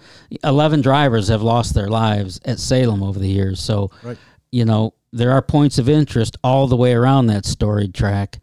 eleven 0.43 0.81
drivers 0.81 1.27
have 1.27 1.43
lost 1.43 1.75
their 1.75 1.87
lives 1.87 2.39
at 2.45 2.57
Salem 2.57 3.03
over 3.03 3.19
the 3.19 3.27
years. 3.27 3.61
So, 3.61 3.91
Right. 4.01 4.17
you 4.51 4.65
know 4.65 4.95
there 5.13 5.29
are 5.33 5.43
points 5.43 5.77
of 5.77 5.87
interest 5.87 6.35
all 6.43 6.65
the 6.65 6.75
way 6.75 6.93
around 6.93 7.27
that 7.27 7.45
storied 7.45 7.93
track. 7.93 8.39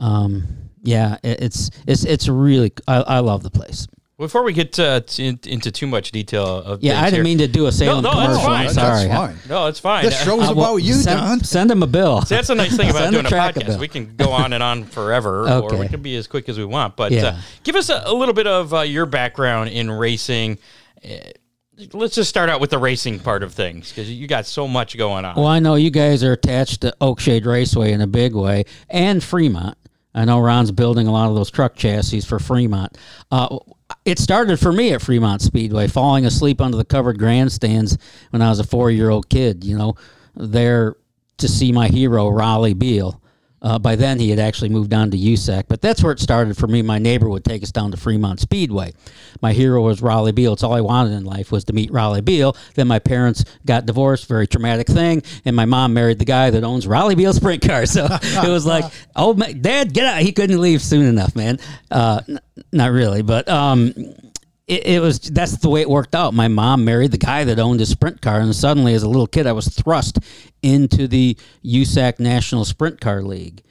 Um, 0.00 0.63
yeah, 0.84 1.16
it's 1.24 1.70
it's 1.86 2.04
it's 2.04 2.28
really 2.28 2.72
I, 2.86 2.96
I 3.02 3.18
love 3.20 3.42
the 3.42 3.50
place. 3.50 3.88
Before 4.16 4.44
we 4.44 4.52
get 4.52 4.78
uh, 4.78 5.00
t- 5.00 5.26
in- 5.26 5.40
into 5.44 5.72
too 5.72 5.88
much 5.88 6.12
detail 6.12 6.46
of 6.46 6.84
Yeah, 6.84 7.00
I 7.00 7.06
didn't 7.06 7.14
here- 7.14 7.24
mean 7.24 7.38
to 7.38 7.48
do 7.48 7.66
a 7.66 7.72
Salem 7.72 8.04
no, 8.04 8.10
that's 8.12 8.20
commercial. 8.38 8.44
fine. 8.44 8.58
I'm 8.68 8.74
That's 8.74 8.74
sorry. 8.76 9.08
fine. 9.08 9.36
No, 9.48 9.66
it's 9.66 9.80
fine. 9.80 10.04
This 10.04 10.22
show's 10.22 10.50
Uh, 10.50 10.54
well, 10.54 10.74
about 10.74 10.84
you, 10.84 10.92
send, 10.94 11.18
Don. 11.18 11.40
Send 11.42 11.68
him 11.72 11.82
a 11.82 11.88
bill. 11.88 12.22
See, 12.22 12.36
that's 12.36 12.48
a 12.48 12.54
nice 12.54 12.76
thing 12.76 12.90
about 12.90 13.10
doing 13.10 13.26
a 13.26 13.28
track 13.28 13.56
a 13.56 13.60
podcast. 13.60 13.80
We 13.80 13.88
can 13.88 14.14
go 14.14 14.30
on 14.30 14.52
and 14.52 14.62
on 14.62 14.84
forever, 14.84 15.48
or 15.50 15.76
we 15.76 15.88
can 15.88 16.00
be 16.00 16.14
as 16.14 16.28
quick 16.28 16.48
as 16.48 16.56
we 16.58 16.64
want. 16.64 16.94
But 16.94 17.10
Yeah. 17.10 17.24
uh, 17.26 17.40
give 17.64 17.74
us 17.74 17.88
a, 17.90 18.02
a 18.06 18.14
little 18.14 18.34
bit 18.34 18.46
of 18.46 18.72
uh, 18.72 18.80
your 18.82 19.04
background 19.06 19.70
in 19.70 19.90
racing. 19.90 20.58
Uh, 21.04 21.08
let's 21.92 22.14
just 22.14 22.30
start 22.30 22.48
out 22.48 22.60
with 22.60 22.70
the 22.70 22.78
racing 22.78 23.18
part 23.18 23.42
of 23.42 23.52
things 23.52 23.88
because 23.88 24.08
you 24.08 24.28
got 24.28 24.46
so 24.46 24.68
much 24.68 24.96
going 24.96 25.24
on. 25.24 25.34
Well, 25.34 25.46
I 25.48 25.58
know 25.58 25.74
you 25.74 25.90
guys 25.90 26.22
are 26.22 26.32
attached 26.32 26.82
to 26.82 26.94
Oakshade 27.00 27.46
Raceway 27.46 27.90
in 27.90 28.00
a 28.00 28.06
big 28.06 28.32
way 28.36 28.62
and 28.88 29.24
Fremont. 29.24 29.76
I 30.14 30.24
know 30.24 30.40
Ron's 30.40 30.70
building 30.70 31.06
a 31.06 31.12
lot 31.12 31.28
of 31.28 31.34
those 31.34 31.50
truck 31.50 31.74
chassis 31.74 32.20
for 32.20 32.38
Fremont. 32.38 32.96
Uh, 33.30 33.58
it 34.04 34.18
started 34.18 34.58
for 34.58 34.72
me 34.72 34.92
at 34.92 35.02
Fremont 35.02 35.42
Speedway, 35.42 35.88
falling 35.88 36.24
asleep 36.24 36.60
under 36.60 36.76
the 36.76 36.84
covered 36.84 37.18
grandstands 37.18 37.98
when 38.30 38.42
I 38.42 38.48
was 38.48 38.60
a 38.60 38.64
four 38.64 38.90
year 38.90 39.10
old 39.10 39.28
kid, 39.28 39.64
you 39.64 39.76
know, 39.76 39.96
there 40.36 40.96
to 41.38 41.48
see 41.48 41.72
my 41.72 41.88
hero, 41.88 42.30
Rollie 42.30 42.78
Beale. 42.78 43.20
Uh, 43.64 43.78
by 43.78 43.96
then, 43.96 44.18
he 44.20 44.28
had 44.28 44.38
actually 44.38 44.68
moved 44.68 44.92
on 44.92 45.10
to 45.10 45.16
USAC, 45.16 45.64
but 45.68 45.80
that's 45.80 46.02
where 46.02 46.12
it 46.12 46.20
started 46.20 46.54
for 46.54 46.66
me. 46.66 46.82
My 46.82 46.98
neighbor 46.98 47.30
would 47.30 47.44
take 47.44 47.62
us 47.62 47.72
down 47.72 47.90
to 47.92 47.96
Fremont 47.96 48.38
Speedway. 48.38 48.92
My 49.40 49.54
hero 49.54 49.80
was 49.80 50.02
Rollie 50.02 50.34
Beale. 50.34 50.52
It's 50.52 50.62
all 50.62 50.74
I 50.74 50.82
wanted 50.82 51.14
in 51.14 51.24
life 51.24 51.50
was 51.50 51.64
to 51.64 51.72
meet 51.72 51.90
Rollie 51.90 52.22
Beale. 52.22 52.54
Then 52.74 52.86
my 52.88 52.98
parents 52.98 53.42
got 53.64 53.86
divorced, 53.86 54.28
very 54.28 54.46
traumatic 54.46 54.86
thing, 54.86 55.22
and 55.46 55.56
my 55.56 55.64
mom 55.64 55.94
married 55.94 56.18
the 56.18 56.26
guy 56.26 56.50
that 56.50 56.62
owns 56.62 56.86
Rollie 56.86 57.16
Beale 57.16 57.32
Sprint 57.32 57.66
Cars. 57.66 57.90
So 57.90 58.06
it 58.22 58.48
was 58.48 58.66
like, 58.66 58.84
oh, 59.16 59.32
my, 59.32 59.52
Dad, 59.52 59.94
get 59.94 60.04
out! 60.04 60.20
He 60.20 60.32
couldn't 60.32 60.60
leave 60.60 60.82
soon 60.82 61.06
enough, 61.06 61.34
man. 61.34 61.58
Uh, 61.90 62.20
n- 62.28 62.40
not 62.70 62.92
really, 62.92 63.22
but 63.22 63.48
um, 63.48 63.94
it, 64.66 64.86
it, 64.86 65.00
was 65.00 65.18
that's 65.20 65.58
the 65.58 65.68
way 65.68 65.82
it 65.82 65.90
worked 65.90 66.14
out. 66.14 66.32
My 66.32 66.48
mom 66.48 66.84
married 66.84 67.10
the 67.10 67.18
guy 67.18 67.44
that 67.44 67.58
owned 67.58 67.80
a 67.80 67.86
sprint 67.86 68.22
car, 68.22 68.40
and 68.40 68.54
suddenly, 68.54 68.94
as 68.94 69.02
a 69.02 69.08
little 69.08 69.26
kid, 69.26 69.46
I 69.46 69.52
was 69.52 69.68
thrust 69.68 70.18
into 70.62 71.06
the 71.06 71.36
USAC 71.64 72.18
National 72.18 72.64
Sprint 72.64 73.00
Car 73.00 73.22
League. 73.22 73.62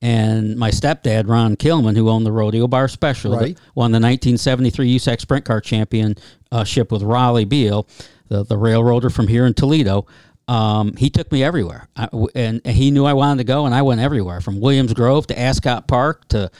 And 0.00 0.56
my 0.56 0.70
stepdad, 0.70 1.28
Ron 1.28 1.56
Kilman, 1.56 1.96
who 1.96 2.08
owned 2.08 2.24
the 2.24 2.32
Rodeo 2.32 2.68
Bar 2.68 2.86
Special, 2.88 3.32
Right. 3.36 3.58
won 3.74 3.90
the 3.90 3.96
1973 3.96 4.96
USAC 4.96 5.20
Sprint 5.20 5.44
Car 5.44 5.60
Championship 5.60 6.92
with 6.92 7.02
Rollie 7.02 7.48
Beale, 7.48 7.86
the, 8.28 8.44
the 8.44 8.56
railroader 8.56 9.10
from 9.10 9.26
here 9.26 9.44
in 9.44 9.54
Toledo. 9.54 10.06
Um, 10.46 10.96
he 10.96 11.10
took 11.10 11.30
me 11.30 11.44
everywhere, 11.44 11.88
I, 11.94 12.08
and, 12.34 12.62
and 12.64 12.74
he 12.74 12.90
knew 12.90 13.04
I 13.04 13.12
wanted 13.12 13.38
to 13.38 13.44
go, 13.44 13.66
and 13.66 13.74
I 13.74 13.82
went 13.82 14.00
everywhere 14.00 14.40
from 14.40 14.60
Williams 14.60 14.94
Grove 14.94 15.26
to 15.26 15.38
Ascot 15.38 15.86
Park 15.88 16.26
to 16.28 16.50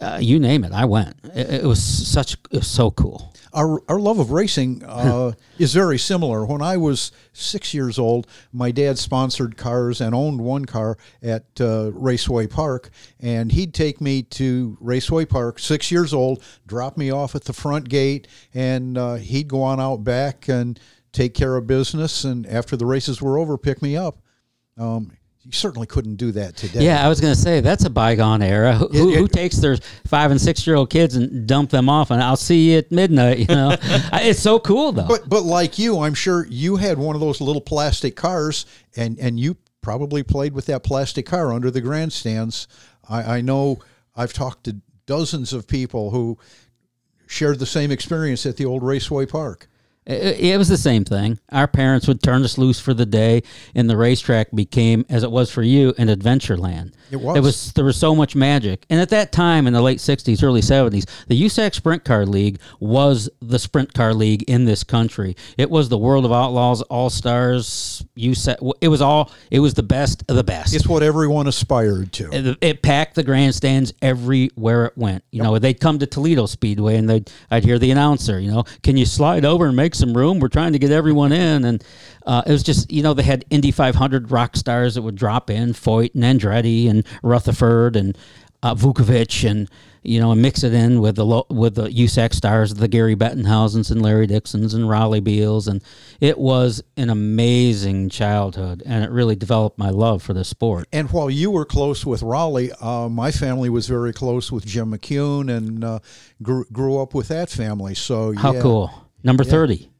uh, 0.00 0.18
you 0.20 0.40
name 0.40 0.64
it. 0.64 0.72
I 0.72 0.84
went. 0.86 1.14
It, 1.32 1.62
it 1.62 1.64
was 1.64 1.80
such 1.80 2.32
it 2.50 2.58
was 2.58 2.66
so 2.66 2.90
cool. 2.90 3.32
Our 3.56 3.82
our 3.88 3.98
love 3.98 4.18
of 4.18 4.30
racing 4.30 4.84
uh, 4.86 5.32
is 5.58 5.72
very 5.74 5.98
similar. 5.98 6.44
When 6.46 6.62
I 6.62 6.76
was 6.76 7.10
six 7.32 7.74
years 7.74 7.98
old, 7.98 8.26
my 8.52 8.70
dad 8.70 8.98
sponsored 8.98 9.56
cars 9.56 10.00
and 10.00 10.14
owned 10.14 10.40
one 10.40 10.66
car 10.66 10.98
at 11.22 11.44
uh, 11.60 11.90
Raceway 11.92 12.46
Park, 12.46 12.90
and 13.18 13.50
he'd 13.50 13.74
take 13.74 14.00
me 14.00 14.22
to 14.22 14.76
Raceway 14.80 15.24
Park, 15.24 15.58
six 15.58 15.90
years 15.90 16.12
old, 16.12 16.44
drop 16.66 16.96
me 16.96 17.10
off 17.10 17.34
at 17.34 17.44
the 17.44 17.52
front 17.52 17.88
gate, 17.88 18.28
and 18.54 18.96
uh, 18.96 19.14
he'd 19.14 19.48
go 19.48 19.62
on 19.62 19.80
out 19.80 20.04
back 20.04 20.48
and 20.48 20.78
take 21.12 21.34
care 21.34 21.56
of 21.56 21.66
business. 21.66 22.24
And 22.24 22.46
after 22.46 22.76
the 22.76 22.86
races 22.86 23.22
were 23.22 23.38
over, 23.38 23.56
pick 23.56 23.80
me 23.80 23.96
up. 23.96 24.18
Um, 24.78 25.12
you 25.46 25.52
certainly 25.52 25.86
couldn't 25.86 26.16
do 26.16 26.32
that 26.32 26.56
today. 26.56 26.84
Yeah, 26.84 27.04
I 27.06 27.08
was 27.08 27.20
going 27.20 27.32
to 27.32 27.40
say 27.40 27.60
that's 27.60 27.84
a 27.84 27.90
bygone 27.90 28.42
era. 28.42 28.74
Who, 28.74 28.88
who, 28.88 29.10
It- 29.12 29.18
who 29.18 29.28
takes 29.28 29.56
their 29.58 29.76
five 30.06 30.30
and 30.32 30.40
six 30.40 30.66
year 30.66 30.74
old 30.76 30.90
kids 30.90 31.14
and 31.14 31.46
dump 31.46 31.70
them 31.70 31.88
off, 31.88 32.10
and 32.10 32.20
I'll 32.22 32.36
see 32.36 32.72
you 32.72 32.78
at 32.78 32.90
midnight. 32.90 33.38
You 33.38 33.46
know, 33.54 33.76
it's 33.80 34.40
so 34.40 34.58
cool 34.58 34.90
though. 34.92 35.06
But 35.06 35.28
but 35.28 35.44
like 35.44 35.78
you, 35.78 36.00
I'm 36.00 36.14
sure 36.14 36.46
you 36.50 36.76
had 36.76 36.98
one 36.98 37.14
of 37.14 37.20
those 37.20 37.40
little 37.40 37.62
plastic 37.62 38.16
cars, 38.16 38.66
and 38.96 39.18
and 39.20 39.38
you 39.38 39.56
probably 39.82 40.24
played 40.24 40.52
with 40.52 40.66
that 40.66 40.82
plastic 40.82 41.26
car 41.26 41.52
under 41.52 41.70
the 41.70 41.80
grandstands. 41.80 42.66
I, 43.08 43.36
I 43.36 43.40
know 43.40 43.78
I've 44.16 44.32
talked 44.32 44.64
to 44.64 44.76
dozens 45.06 45.52
of 45.52 45.68
people 45.68 46.10
who 46.10 46.36
shared 47.28 47.60
the 47.60 47.66
same 47.66 47.92
experience 47.92 48.44
at 48.46 48.56
the 48.56 48.64
old 48.64 48.82
Raceway 48.82 49.26
Park. 49.26 49.68
It, 50.06 50.40
it 50.40 50.58
was 50.58 50.68
the 50.68 50.76
same 50.76 51.04
thing. 51.04 51.38
Our 51.50 51.66
parents 51.66 52.06
would 52.06 52.22
turn 52.22 52.42
us 52.44 52.58
loose 52.58 52.78
for 52.78 52.94
the 52.94 53.06
day, 53.06 53.42
and 53.74 53.90
the 53.90 53.96
racetrack 53.96 54.52
became, 54.54 55.04
as 55.08 55.22
it 55.22 55.30
was 55.30 55.50
for 55.50 55.62
you, 55.62 55.94
an 55.98 56.08
adventure 56.08 56.56
land. 56.56 56.96
It 57.10 57.16
was. 57.16 57.34
There 57.34 57.42
was 57.42 57.72
there 57.72 57.84
was 57.84 57.96
so 57.96 58.14
much 58.14 58.34
magic, 58.36 58.86
and 58.90 59.00
at 59.00 59.08
that 59.10 59.32
time 59.32 59.66
in 59.66 59.72
the 59.72 59.82
late 59.82 59.98
'60s, 59.98 60.42
early 60.42 60.60
'70s, 60.60 61.08
the 61.26 61.40
USAC 61.40 61.74
Sprint 61.74 62.04
Car 62.04 62.26
League 62.26 62.60
was 62.80 63.28
the 63.40 63.58
sprint 63.58 63.94
car 63.94 64.14
league 64.14 64.42
in 64.44 64.64
this 64.64 64.84
country. 64.84 65.36
It 65.56 65.70
was 65.70 65.88
the 65.88 65.98
World 65.98 66.24
of 66.24 66.32
Outlaws, 66.32 66.82
All 66.82 67.10
Stars, 67.10 68.04
USAC. 68.16 68.72
It 68.80 68.88
was 68.88 69.00
all. 69.02 69.32
It 69.50 69.60
was 69.60 69.74
the 69.74 69.82
best 69.82 70.24
of 70.28 70.36
the 70.36 70.44
best. 70.44 70.74
It's 70.74 70.86
what 70.86 71.02
everyone 71.02 71.46
aspired 71.46 72.12
to. 72.14 72.30
it, 72.32 72.58
it 72.60 72.82
packed 72.82 73.14
the 73.14 73.22
grandstands 73.22 73.92
everywhere 74.02 74.86
it 74.86 74.96
went. 74.96 75.24
You 75.30 75.42
know, 75.42 75.58
they'd 75.58 75.80
come 75.80 75.98
to 75.98 76.06
Toledo 76.06 76.46
Speedway 76.46 76.96
and 76.96 77.08
they'd 77.08 77.30
I'd 77.50 77.64
hear 77.64 77.78
the 77.78 77.90
announcer, 77.90 78.38
you 78.38 78.50
know, 78.50 78.64
can 78.82 78.96
you 78.96 79.06
slide 79.06 79.44
over 79.44 79.66
and 79.66 79.76
make 79.76 79.95
some 79.96 80.16
room? 80.16 80.38
We're 80.38 80.48
trying 80.48 80.72
to 80.72 80.78
get 80.78 80.90
everyone 80.90 81.32
in, 81.32 81.64
and 81.64 81.84
uh, 82.26 82.42
it 82.46 82.52
was 82.52 82.62
just 82.62 82.90
you 82.92 83.02
know 83.02 83.14
they 83.14 83.22
had 83.22 83.44
Indy 83.50 83.70
500 83.70 84.30
rock 84.30 84.56
stars 84.56 84.94
that 84.94 85.02
would 85.02 85.16
drop 85.16 85.50
in, 85.50 85.72
Foyt 85.72 86.14
and 86.14 86.22
Andretti 86.22 86.88
and 86.88 87.04
Rutherford 87.22 87.96
and 87.96 88.16
uh, 88.62 88.74
Vukovich 88.74 89.48
and 89.48 89.68
you 90.02 90.20
know 90.20 90.32
and 90.32 90.40
mix 90.40 90.62
it 90.62 90.72
in 90.72 91.00
with 91.00 91.16
the 91.16 91.24
lo- 91.24 91.46
with 91.50 91.74
the 91.74 91.88
USAC 91.88 92.32
stars, 92.32 92.74
the 92.74 92.88
Gary 92.88 93.16
Bettenhausens 93.16 93.90
and 93.90 94.02
Larry 94.02 94.26
Dixons 94.26 94.74
and 94.74 94.84
Rollie 94.84 95.22
Beales, 95.22 95.68
and 95.68 95.82
it 96.20 96.38
was 96.38 96.82
an 96.96 97.10
amazing 97.10 98.08
childhood, 98.08 98.82
and 98.86 99.04
it 99.04 99.10
really 99.10 99.36
developed 99.36 99.78
my 99.78 99.90
love 99.90 100.22
for 100.22 100.32
the 100.32 100.44
sport. 100.44 100.88
And 100.92 101.10
while 101.10 101.30
you 101.30 101.50
were 101.50 101.64
close 101.64 102.06
with 102.06 102.22
Rollie, 102.22 102.70
uh, 102.82 103.08
my 103.08 103.30
family 103.30 103.68
was 103.68 103.88
very 103.88 104.12
close 104.12 104.50
with 104.50 104.64
Jim 104.64 104.92
McCune 104.92 105.54
and 105.54 105.84
uh, 105.84 105.98
grew, 106.42 106.64
grew 106.72 107.00
up 107.00 107.14
with 107.14 107.28
that 107.28 107.50
family. 107.50 107.94
So 107.94 108.32
How 108.34 108.54
yeah. 108.54 108.62
cool. 108.62 109.05
Number 109.26 109.42
30. 109.42 109.90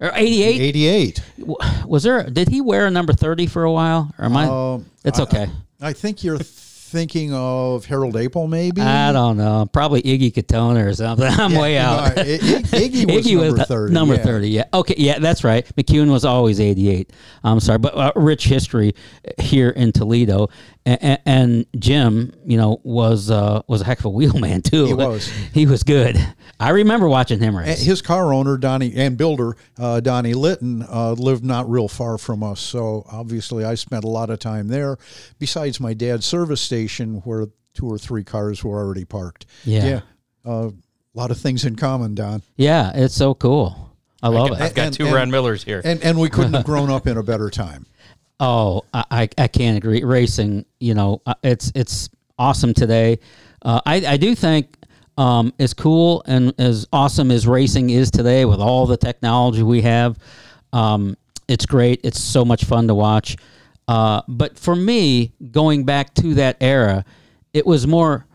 Or 0.00 0.10
88? 0.12 0.60
88. 0.60 1.22
Was 1.86 2.02
there, 2.02 2.28
did 2.28 2.48
he 2.48 2.60
wear 2.60 2.86
a 2.86 2.90
number 2.90 3.12
30 3.12 3.46
for 3.46 3.62
a 3.62 3.70
while? 3.70 4.12
Or 4.18 4.24
am 4.24 4.36
I? 4.36 4.46
Um, 4.46 4.86
it's 5.04 5.20
I- 5.20 5.22
okay. 5.22 5.46
I 5.80 5.92
think 5.92 6.24
you're 6.24 6.38
thinking 6.92 7.32
of 7.32 7.86
Harold 7.86 8.14
Apel, 8.14 8.48
maybe. 8.48 8.82
I, 8.82 9.10
don't 9.12 9.38
know. 9.38 9.66
Probably 9.72 10.02
Iggy 10.02 10.32
Katona 10.32 10.86
or 10.86 10.92
something. 10.92 11.26
I'm 11.30 11.54
way 11.54 11.74
no, 11.74 11.80
out. 11.80 12.18
I- 12.18 12.20
I- 12.20 12.24
Iggy 12.24 13.06
was 13.16 13.26
number 13.26 13.58
the- 13.58 13.64
30, 13.64 13.92
Number 13.94 14.14
yeah. 14.14 14.22
30, 14.22 14.48
yeah. 14.48 14.64
Okay, 14.74 14.94
yeah, 14.98 15.18
that's 15.18 15.42
right. 15.42 15.64
McCune 15.76 16.10
was 16.10 16.24
always 16.24 16.60
88. 16.60 17.10
I'm 17.42 17.60
sorry. 17.60 17.78
But 17.78 17.96
uh, 17.96 18.12
rich 18.14 18.44
history 18.44 18.94
here 19.38 19.70
in 19.70 19.92
Toledo. 19.92 20.48
And, 20.84 21.20
and 21.24 21.66
Jim, 21.78 22.32
you 22.44 22.56
know, 22.56 22.80
was 22.82 23.30
uh, 23.30 23.62
was 23.68 23.82
a 23.82 23.84
heck 23.84 24.00
of 24.00 24.06
a 24.06 24.10
wheelman, 24.10 24.62
too. 24.64 24.86
He 24.86 24.94
was. 24.94 25.28
He 25.54 25.64
was 25.66 25.84
good. 25.84 26.16
I 26.58 26.70
remember 26.70 27.08
watching 27.08 27.38
him 27.38 27.54
And. 27.56 27.78
His 27.78 28.02
car 28.02 28.32
owner, 28.32 28.56
Donnie, 28.56 28.92
and 28.96 29.16
builder, 29.16 29.56
uh, 29.78 30.00
Donnie 30.00 30.34
Litton, 30.34 30.82
uh, 30.88 31.12
lived 31.12 31.44
not 31.44 31.70
real 31.70 31.86
far 31.88 32.18
from 32.18 32.42
us. 32.42 32.60
So 32.60 33.04
obviously, 33.10 33.64
I 33.64 33.76
spent 33.76 34.04
a 34.04 34.08
lot 34.08 34.28
of 34.28 34.40
time 34.40 34.68
there. 34.68 34.98
Besides 35.38 35.78
my 35.80 35.94
dad's 35.94 36.26
service 36.26 36.60
station, 36.60 36.81
where 37.24 37.46
two 37.74 37.86
or 37.86 37.98
three 37.98 38.24
cars 38.24 38.62
were 38.62 38.78
already 38.78 39.04
parked. 39.04 39.46
Yeah. 39.64 39.84
Yeah. 39.86 40.00
Uh, 40.44 40.70
a 40.70 41.18
lot 41.18 41.30
of 41.30 41.38
things 41.38 41.64
in 41.64 41.76
common, 41.76 42.14
Don. 42.14 42.42
Yeah, 42.56 42.92
it's 42.94 43.14
so 43.14 43.34
cool. 43.34 43.90
I 44.22 44.28
love 44.28 44.50
it. 44.52 44.60
I've 44.60 44.74
got 44.74 44.86
And- 44.88 44.94
two 44.94 45.06
and- 45.06 45.14
Ron 45.14 45.30
Millers 45.30 45.64
here. 45.64 45.82
And 45.84 46.02
and 46.02 46.18
we 46.18 46.30
couldn't 46.30 46.54
have 46.54 46.64
grown 46.72 46.90
up 46.90 47.06
in 47.06 47.16
a 47.16 47.22
better 47.22 47.50
time. 47.50 47.86
Oh, 48.40 48.82
I, 48.94 49.04
I 49.10 49.28
I 49.38 49.48
can't 49.48 49.76
agree. 49.76 50.02
Racing, 50.04 50.64
you 50.80 50.94
know, 50.94 51.20
uh, 51.26 51.34
it's 51.42 51.70
it's 51.74 52.08
awesome 52.38 52.72
today. 52.74 53.18
Uh, 53.62 53.80
I 53.86 53.96
I 54.06 54.16
do 54.16 54.34
think 54.34 54.76
um, 55.18 55.52
as 55.58 55.74
cool 55.74 56.22
and 56.26 56.52
as 56.58 56.86
awesome 56.92 57.30
as 57.30 57.46
racing 57.46 57.90
is 57.90 58.10
today 58.10 58.44
with 58.44 58.58
all 58.60 58.86
the 58.86 58.96
technology 58.96 59.62
we 59.62 59.82
have, 59.82 60.16
um, 60.72 61.16
it's 61.48 61.66
great. 61.66 62.00
It's 62.02 62.20
so 62.20 62.44
much 62.44 62.64
fun 62.64 62.88
to 62.88 62.94
watch. 62.94 63.36
Uh, 63.92 64.22
but 64.26 64.58
for 64.58 64.74
me, 64.74 65.34
going 65.50 65.84
back 65.84 66.14
to 66.14 66.32
that 66.32 66.56
era, 66.62 67.04
it 67.52 67.66
was 67.66 67.86
more. 67.86 68.26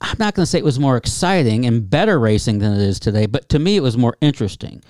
I'm 0.00 0.16
not 0.18 0.34
going 0.34 0.42
to 0.42 0.50
say 0.50 0.58
it 0.58 0.64
was 0.64 0.80
more 0.80 0.96
exciting 0.96 1.64
and 1.64 1.88
better 1.88 2.18
racing 2.18 2.58
than 2.58 2.72
it 2.72 2.80
is 2.80 2.98
today, 2.98 3.26
but 3.26 3.48
to 3.50 3.60
me, 3.60 3.76
it 3.76 3.82
was 3.82 3.96
more 3.96 4.16
interesting. 4.20 4.82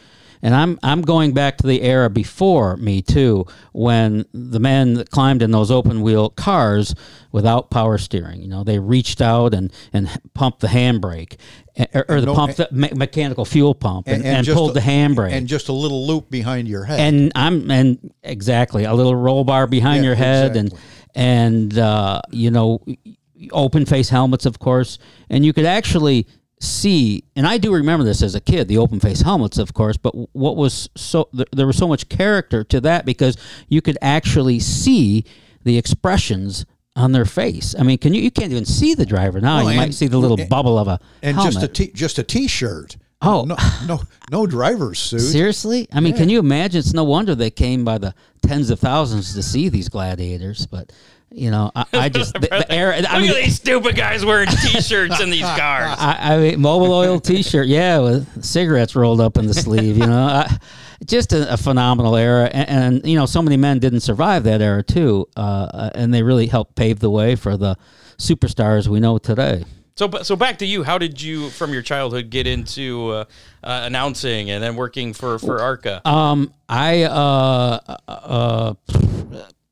And 0.46 0.54
I'm 0.54 0.78
I'm 0.84 1.02
going 1.02 1.32
back 1.34 1.56
to 1.58 1.66
the 1.66 1.82
era 1.82 2.08
before 2.08 2.76
me 2.76 3.02
too, 3.02 3.46
when 3.72 4.24
the 4.32 4.60
men 4.60 4.94
that 4.94 5.10
climbed 5.10 5.42
in 5.42 5.50
those 5.50 5.72
open 5.72 6.02
wheel 6.02 6.30
cars 6.30 6.94
without 7.32 7.68
power 7.68 7.98
steering, 7.98 8.40
you 8.40 8.46
know, 8.46 8.62
they 8.62 8.78
reached 8.78 9.20
out 9.20 9.54
and 9.54 9.72
and 9.92 10.08
pumped 10.34 10.60
the 10.60 10.68
handbrake, 10.68 11.34
eh, 11.74 11.86
or, 11.94 12.04
or 12.08 12.20
the 12.20 12.26
no- 12.26 12.34
pump, 12.36 12.54
the 12.54 12.68
me- 12.70 12.92
mechanical 12.94 13.44
fuel 13.44 13.74
pump, 13.74 14.06
and, 14.06 14.24
and, 14.24 14.46
just 14.46 14.56
pulled 14.56 14.70
a- 14.70 14.74
the 14.74 14.80
handbrake. 14.80 15.32
And 15.32 15.48
just 15.48 15.68
a 15.68 15.72
little 15.72 16.06
loop 16.06 16.30
behind 16.30 16.68
your 16.68 16.84
head. 16.84 17.00
and 17.00 17.32
I'm 17.34 17.68
and 17.68 18.14
exactly 18.22 18.84
a 18.84 18.94
little 18.94 19.16
roll 19.16 19.42
bar 19.42 19.66
behind 19.66 20.04
Yeah, 20.04 20.10
your 20.10 20.14
head 20.14 20.56
exactly. 20.56 20.78
and 21.16 21.72
and 21.72 21.78
uh, 21.78 22.20
you 22.30 22.52
know 22.52 22.84
open 23.50 23.84
face 23.84 24.10
helmets 24.10 24.46
of 24.46 24.60
course 24.60 24.98
and 25.28 25.44
you 25.44 25.52
could 25.52 25.66
actually 25.66 26.28
see 26.60 27.22
and 27.36 27.46
I 27.46 27.58
do 27.58 27.72
remember 27.74 28.02
this 28.04 28.22
as 28.22 28.34
a 28.34 28.40
kid 28.40 28.66
the 28.66 28.78
open 28.78 28.98
face 28.98 29.20
helmets 29.20 29.58
of 29.58 29.74
course 29.74 29.96
but 29.98 30.12
what 30.34 30.56
was 30.56 30.88
so 30.96 31.28
there 31.52 31.66
was 31.66 31.76
so 31.76 31.86
much 31.86 32.08
character 32.08 32.64
to 32.64 32.80
that 32.80 33.04
because 33.04 33.36
you 33.68 33.82
could 33.82 33.98
actually 34.00 34.58
see 34.60 35.24
the 35.64 35.76
expressions 35.76 36.64
on 36.94 37.12
their 37.12 37.26
face 37.26 37.74
I 37.78 37.82
mean 37.82 37.98
can 37.98 38.14
you 38.14 38.22
you 38.22 38.30
can't 38.30 38.52
even 38.52 38.64
see 38.64 38.94
the 38.94 39.04
driver 39.04 39.38
now 39.40 39.56
Well, 39.56 39.64
you 39.64 39.70
and- 39.72 39.78
might 39.78 39.94
see 39.94 40.06
the 40.06 40.16
little 40.18 40.40
and- 40.40 40.48
bubble 40.48 40.78
of 40.78 40.88
a 40.88 40.98
and 41.22 41.36
helmet. 41.36 41.52
just 41.54 41.64
a 41.64 41.68
t- 41.68 41.92
just 41.92 42.18
a 42.18 42.22
t-shirt. 42.22 42.96
Oh, 43.22 43.44
No, 43.46 43.56
no, 43.86 44.00
no 44.30 44.46
driver's 44.46 44.98
suit. 45.10 45.20
seriously? 45.20 45.88
I 45.90 46.00
mean, 46.00 46.14
can 46.14 46.28
you 46.28 46.38
imagine? 46.38 46.78
It's 46.80 46.92
no 46.92 47.02
wonder 47.02 47.34
they 47.34 47.50
came 47.50 47.82
by 47.82 47.96
the 47.96 48.14
tens 48.42 48.68
of 48.68 48.78
thousands 48.78 49.32
to 49.34 49.42
see 49.42 49.70
these 49.70 49.88
gladiators. 49.88 50.66
But 50.66 50.92
you 51.30 51.50
know, 51.50 51.70
I, 51.74 51.84
I 51.92 52.08
just 52.08 52.34
the, 52.40 52.40
the 52.40 52.72
air. 52.72 52.92
I 52.92 53.00
Look 53.00 53.12
mean, 53.12 53.30
at 53.30 53.36
these 53.36 53.56
stupid 53.56 53.96
guys 53.96 54.24
wearing 54.24 54.48
T-shirts 54.48 55.20
in 55.20 55.30
these 55.30 55.40
cars. 55.56 55.96
I, 55.98 56.16
I 56.20 56.38
mean, 56.38 56.58
Mobil 56.58 56.88
oil 56.88 57.20
T-shirt, 57.20 57.66
yeah, 57.66 57.98
with 57.98 58.44
cigarettes 58.44 58.94
rolled 58.94 59.20
up 59.20 59.36
in 59.36 59.46
the 59.46 59.54
sleeve. 59.54 59.96
You 59.96 60.06
know, 60.06 60.26
I, 60.26 60.58
just 61.04 61.32
a, 61.32 61.52
a 61.52 61.56
phenomenal 61.56 62.16
era, 62.16 62.50
and, 62.52 62.68
and 62.68 63.06
you 63.06 63.16
know, 63.16 63.26
so 63.26 63.42
many 63.42 63.56
men 63.56 63.78
didn't 63.78 64.00
survive 64.00 64.44
that 64.44 64.62
era 64.62 64.82
too, 64.82 65.28
uh, 65.36 65.90
and 65.94 66.12
they 66.14 66.22
really 66.22 66.46
helped 66.46 66.74
pave 66.74 67.00
the 67.00 67.10
way 67.10 67.36
for 67.36 67.56
the 67.56 67.76
superstars 68.18 68.86
we 68.88 69.00
know 69.00 69.18
today. 69.18 69.64
So, 69.96 70.10
so 70.22 70.36
back 70.36 70.58
to 70.58 70.66
you. 70.66 70.82
How 70.82 70.98
did 70.98 71.22
you, 71.22 71.48
from 71.48 71.72
your 71.72 71.80
childhood, 71.80 72.28
get 72.28 72.46
into 72.46 73.10
uh, 73.10 73.24
uh, 73.64 73.82
announcing 73.84 74.50
and 74.50 74.62
then 74.62 74.76
working 74.76 75.14
for 75.14 75.38
for 75.38 75.58
ARCA? 75.58 76.06
Um, 76.06 76.52
I 76.68 77.04
uh, 77.04 77.80
uh, 78.06 78.74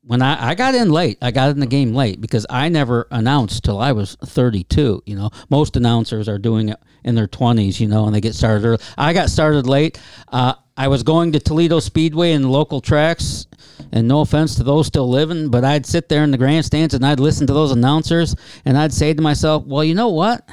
when 0.05 0.21
I, 0.21 0.51
I 0.51 0.55
got 0.55 0.75
in 0.75 0.91
late, 0.91 1.17
I 1.21 1.31
got 1.31 1.49
in 1.49 1.59
the 1.59 1.65
game 1.65 1.93
late 1.93 2.21
because 2.21 2.45
I 2.49 2.69
never 2.69 3.07
announced 3.09 3.63
till 3.63 3.79
I 3.79 3.91
was 3.91 4.15
32. 4.23 5.03
You 5.05 5.15
know, 5.15 5.31
most 5.49 5.75
announcers 5.75 6.29
are 6.29 6.37
doing 6.37 6.69
it 6.69 6.79
in 7.03 7.15
their 7.15 7.27
20s. 7.27 7.79
You 7.79 7.87
know, 7.87 8.05
and 8.05 8.15
they 8.15 8.21
get 8.21 8.35
started 8.35 8.65
early. 8.65 8.83
I 8.97 9.13
got 9.13 9.29
started 9.29 9.67
late. 9.67 9.99
Uh, 10.27 10.53
I 10.77 10.89
was 10.89 11.03
going 11.03 11.31
to 11.31 11.39
Toledo 11.39 11.79
Speedway 11.79 12.33
and 12.33 12.51
local 12.51 12.81
tracks. 12.81 13.47
And 13.91 14.07
no 14.07 14.21
offense 14.21 14.55
to 14.55 14.63
those 14.63 14.87
still 14.87 15.09
living, 15.09 15.49
but 15.49 15.63
I'd 15.63 15.85
sit 15.85 16.09
there 16.09 16.23
in 16.23 16.31
the 16.31 16.37
grandstands 16.37 16.93
and 16.93 17.05
I'd 17.05 17.19
listen 17.19 17.47
to 17.47 17.53
those 17.53 17.71
announcers 17.71 18.35
and 18.63 18.77
I'd 18.77 18.93
say 18.93 19.13
to 19.13 19.21
myself, 19.21 19.65
well, 19.65 19.83
you 19.83 19.95
know 19.95 20.09
what? 20.09 20.47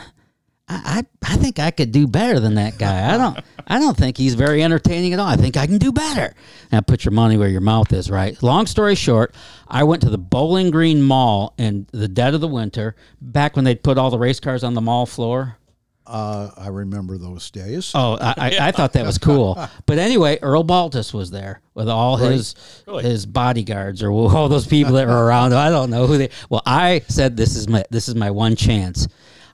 I, 0.73 1.03
I 1.23 1.35
I 1.35 1.37
think 1.37 1.59
I 1.59 1.71
could 1.71 1.93
do 1.93 2.07
better 2.07 2.41
than 2.41 2.55
that 2.57 2.79
guy. 2.79 3.15
I 3.15 3.17
don't 3.19 3.39
I 3.67 3.79
don't 3.79 3.97
think 3.97 4.17
he's 4.17 4.35
very 4.35 4.63
entertaining 4.63 5.13
at 5.13 5.19
all. 5.19 5.27
I 5.27 5.37
think 5.37 5.57
I 5.57 5.67
can 5.67 5.79
do 5.79 5.93
better. 5.93 6.35
Now 6.71 6.81
put 6.81 7.05
your 7.05 7.13
money 7.13 7.37
where 7.37 7.49
your 7.49 7.61
mouth 7.61 7.93
is, 7.93 8.11
right? 8.11 8.41
Long 8.43 8.67
story 8.67 8.95
short, 8.95 9.35
I 9.69 9.85
went 9.85 10.03
to 10.03 10.11
the 10.11 10.19
Bowling 10.19 10.71
Green 10.71 11.03
Mall 11.03 11.55
in 11.59 11.87
the 11.93 12.09
dead 12.09 12.35
of 12.35 12.41
the 12.41 12.49
winter, 12.49 12.97
back 13.21 13.55
when 13.57 13.65
they'd 13.65 13.83
put 13.83 13.99
all 13.99 14.11
the 14.11 14.19
race 14.19 14.41
cars 14.41 14.65
on 14.65 14.75
the 14.75 14.81
mall 14.81 15.07
floor. 15.07 15.59
Uh, 16.05 16.51
I 16.57 16.67
remember 16.67 17.17
those 17.17 17.49
days. 17.53 17.93
Oh, 17.95 18.19
I, 18.21 18.35
I, 18.37 18.69
I 18.69 18.73
thought 18.73 18.93
that 18.95 19.07
was 19.07 19.19
cool. 19.19 19.57
But 19.87 19.99
anyway, 19.99 20.39
Earl 20.43 20.65
Baltes 20.65 21.15
was 21.15 21.31
there 21.31 21.61
with 21.75 21.89
all 21.89 22.17
his 22.17 22.57
Really? 22.89 23.05
his 23.05 23.25
bodyguards 23.25 24.03
or 24.03 24.11
all 24.11 24.49
those 24.49 24.67
people 24.67 24.95
that 24.95 25.07
were 25.07 25.25
around. 25.25 25.55
I 25.55 25.71
don't 25.71 25.91
know 25.91 26.09
who 26.09 26.19
they. 26.19 26.31
Well, 26.51 26.63
I 26.67 27.03
said 27.07 27.37
this 27.37 27.55
is 27.55 27.69
my 27.69 27.85
this 27.91 28.09
is 28.09 28.17
my 28.17 28.33
one 28.33 28.57
chance. 28.57 29.07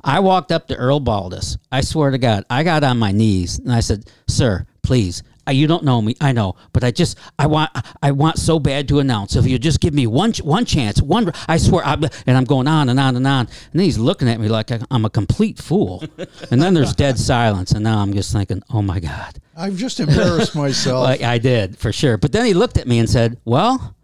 I 0.05 0.21
walked 0.21 0.52
up 0.52 0.69
to 0.69 0.76
Earl 0.76 1.00
Baltes. 1.00 1.57
I 1.73 1.81
swear 1.81 2.11
to 2.11 2.19
God, 2.19 2.45
I 2.50 2.62
got 2.62 2.85
on 2.85 2.99
my 2.99 3.12
knees 3.12 3.59
and 3.59 3.73
I 3.73 3.81
said, 3.81 4.11
"Sir, 4.28 4.67
please." 4.83 5.23
uh, 5.47 5.50
You 5.50 5.67
don't 5.67 5.83
know 5.85 6.00
me, 6.02 6.14
I 6.21 6.33
know, 6.33 6.55
but 6.73 6.85
I 6.85 6.90
just 6.90 7.19
I 7.38 7.47
want 7.47 7.71
I 8.02 8.12
want 8.12 8.38
so 8.38 8.59
bad 8.59 8.87
to 8.88 9.00
announce. 9.00 9.35
If 9.35 9.47
you 9.47 9.59
just 9.59 9.81
give 9.81 9.95
me 9.95 10.07
one 10.07 10.33
one 10.45 10.64
chance, 10.64 11.00
one 11.02 11.33
I 11.49 11.57
swear, 11.57 11.85
I, 11.87 11.95
and 12.26 12.37
I'm 12.37 12.45
going 12.45 12.69
on 12.69 12.88
and 12.90 13.00
on 13.00 13.17
and 13.17 13.26
on, 13.26 13.40
and 13.47 13.73
then 13.73 13.85
he's 13.85 13.99
looking 13.99 14.28
at 14.28 14.38
me 14.40 14.49
like 14.49 14.71
I- 14.71 14.81
I'm 14.90 15.05
a 15.05 15.11
complete 15.11 15.59
fool. 15.59 16.05
and 16.50 16.62
then 16.62 16.75
there's 16.75 16.95
dead 16.95 17.19
silence, 17.19 17.73
and 17.73 17.83
now 17.83 17.99
I'm 17.99 18.12
just 18.12 18.33
thinking, 18.33 18.62
oh 18.71 18.83
my 18.83 19.00
god, 19.00 19.38
I've 19.57 19.76
just 19.76 19.99
embarrassed 20.00 20.55
myself. 20.64 21.02
like 21.05 21.23
I 21.23 21.38
did 21.38 21.76
for 21.78 21.93
sure. 21.93 22.17
But 22.19 22.33
then 22.33 22.45
he 22.47 22.55
looked 22.55 22.78
at 22.78 22.87
me 22.87 22.99
and 22.99 23.09
said, 23.11 23.38
"Well, 23.45 23.95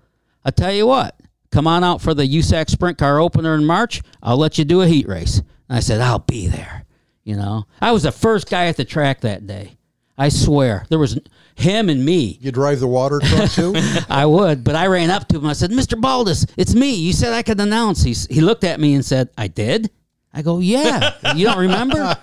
I 0.45 0.51
tell 0.51 0.73
you 0.73 0.87
what, 0.87 1.15
come 1.53 1.67
on 1.67 1.85
out 1.85 2.01
for 2.03 2.15
the 2.15 2.27
USAC 2.27 2.69
Sprint 2.71 2.99
Car 2.99 3.19
opener 3.21 3.55
in 3.55 3.65
March. 3.65 4.03
I'll 4.23 4.37
let 4.39 4.59
you 4.59 4.65
do 4.65 4.81
a 4.83 4.87
heat 4.89 5.07
race." 5.07 5.41
And 5.69 5.77
I 5.77 5.81
said, 5.81 6.01
"I'll 6.01 6.19
be 6.19 6.47
there." 6.47 6.85
You 7.25 7.37
know, 7.37 7.67
I 7.81 7.93
was 7.93 8.03
the 8.03 8.13
first 8.13 8.51
guy 8.51 8.67
at 8.67 8.77
the 8.77 8.85
track 8.85 9.23
that 9.23 9.47
day. 9.47 9.77
I 10.17 10.29
swear, 10.29 10.85
there 10.91 10.99
was 10.99 11.19
him 11.57 11.89
and 11.89 12.05
me. 12.05 12.39
you 12.41 12.53
drive 12.53 12.81
the 12.81 12.87
water 12.87 13.19
truck 13.21 13.51
too? 13.51 13.73
I 14.09 14.27
would, 14.27 14.63
but 14.63 14.77
I 14.77 14.87
ran 14.87 15.11
up 15.11 15.27
to 15.29 15.39
him. 15.39 15.47
I 15.47 15.55
said, 15.55 15.71
"Mr. 15.71 16.01
Baltes, 16.01 16.49
it's 16.57 16.75
me. 16.75 16.95
You 16.95 17.13
said 17.13 17.33
I 17.33 17.43
could 17.43 17.61
announce." 17.61 18.03
He 18.03 18.15
he 18.33 18.41
looked 18.41 18.65
at 18.65 18.79
me 18.79 18.95
and 18.95 19.05
said, 19.05 19.31
"I 19.37 19.49
did." 19.49 19.91
I 20.33 20.43
go, 20.43 20.59
"Yeah, 20.59 21.15
you 21.35 21.47
don't 21.47 21.59
remember?" 21.59 22.17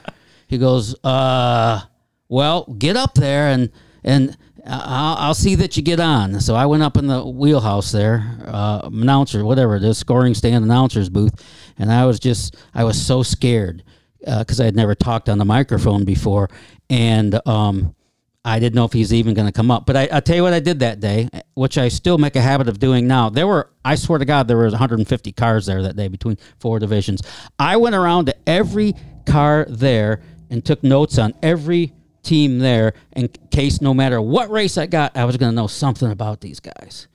He 0.47 0.57
goes, 0.57 0.95
"Uh, 1.03 1.81
well, 2.29 2.65
get 2.77 2.95
up 2.95 3.15
there 3.15 3.47
and 3.47 3.71
and 4.03 4.37
I'll, 4.65 5.17
I'll 5.17 5.33
see 5.33 5.55
that 5.55 5.75
you 5.75 5.83
get 5.83 5.99
on." 5.99 6.39
So 6.39 6.55
I 6.55 6.65
went 6.67 6.83
up 6.83 6.95
in 6.95 7.07
the 7.07 7.25
wheelhouse 7.25 7.91
there, 7.91 8.37
uh, 8.45 8.81
announcer, 8.83 9.43
whatever 9.43 9.75
it 9.75 9.83
is, 9.83 9.97
scoring 9.97 10.33
stand 10.33 10.63
announcer's 10.63 11.09
booth, 11.09 11.33
and 11.77 11.91
I 11.91 12.05
was 12.05 12.19
just 12.19 12.55
I 12.73 12.83
was 12.83 13.01
so 13.01 13.23
scared 13.23 13.83
because 14.19 14.59
I 14.59 14.65
had 14.65 14.75
never 14.75 14.95
talked 14.95 15.29
on 15.29 15.37
the 15.37 15.45
microphone 15.45 16.05
before, 16.05 16.49
and 16.89 17.39
um. 17.47 17.95
I 18.43 18.57
didn't 18.57 18.73
know 18.73 18.85
if 18.85 18.93
he's 18.93 19.13
even 19.13 19.35
going 19.35 19.45
to 19.45 19.51
come 19.51 19.69
up. 19.69 19.85
But 19.85 19.95
I, 19.95 20.09
I 20.13 20.19
tell 20.19 20.35
you 20.35 20.41
what 20.41 20.53
I 20.53 20.59
did 20.59 20.79
that 20.79 20.99
day, 20.99 21.29
which 21.53 21.77
I 21.77 21.89
still 21.89 22.17
make 22.17 22.35
a 22.35 22.41
habit 22.41 22.67
of 22.67 22.79
doing 22.79 23.05
now. 23.05 23.29
There 23.29 23.45
were, 23.45 23.69
I 23.85 23.93
swear 23.93 24.17
to 24.17 24.25
God, 24.25 24.47
there 24.47 24.57
was 24.57 24.73
150 24.73 25.31
cars 25.33 25.67
there 25.67 25.83
that 25.83 25.95
day 25.95 26.07
between 26.07 26.37
four 26.57 26.79
divisions. 26.79 27.21
I 27.59 27.77
went 27.77 27.93
around 27.93 28.25
to 28.25 28.35
every 28.49 28.95
car 29.27 29.67
there 29.69 30.23
and 30.49 30.65
took 30.65 30.83
notes 30.83 31.19
on 31.19 31.35
every 31.43 31.93
team 32.23 32.59
there 32.59 32.93
in 33.15 33.27
case 33.51 33.81
no 33.81 33.93
matter 33.93 34.21
what 34.21 34.49
race 34.49 34.77
I 34.77 34.85
got, 34.85 35.15
I 35.15 35.25
was 35.25 35.37
going 35.37 35.51
to 35.51 35.55
know 35.55 35.67
something 35.67 36.11
about 36.11 36.41
these 36.41 36.59
guys. 36.59 37.07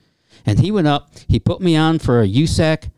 And 0.45 0.59
he 0.59 0.71
went 0.71 0.87
up, 0.87 1.11
he 1.27 1.39
put 1.39 1.61
me 1.61 1.75
on 1.75 1.99
for 1.99 2.21
a 2.21 2.27
USAC 2.27 2.89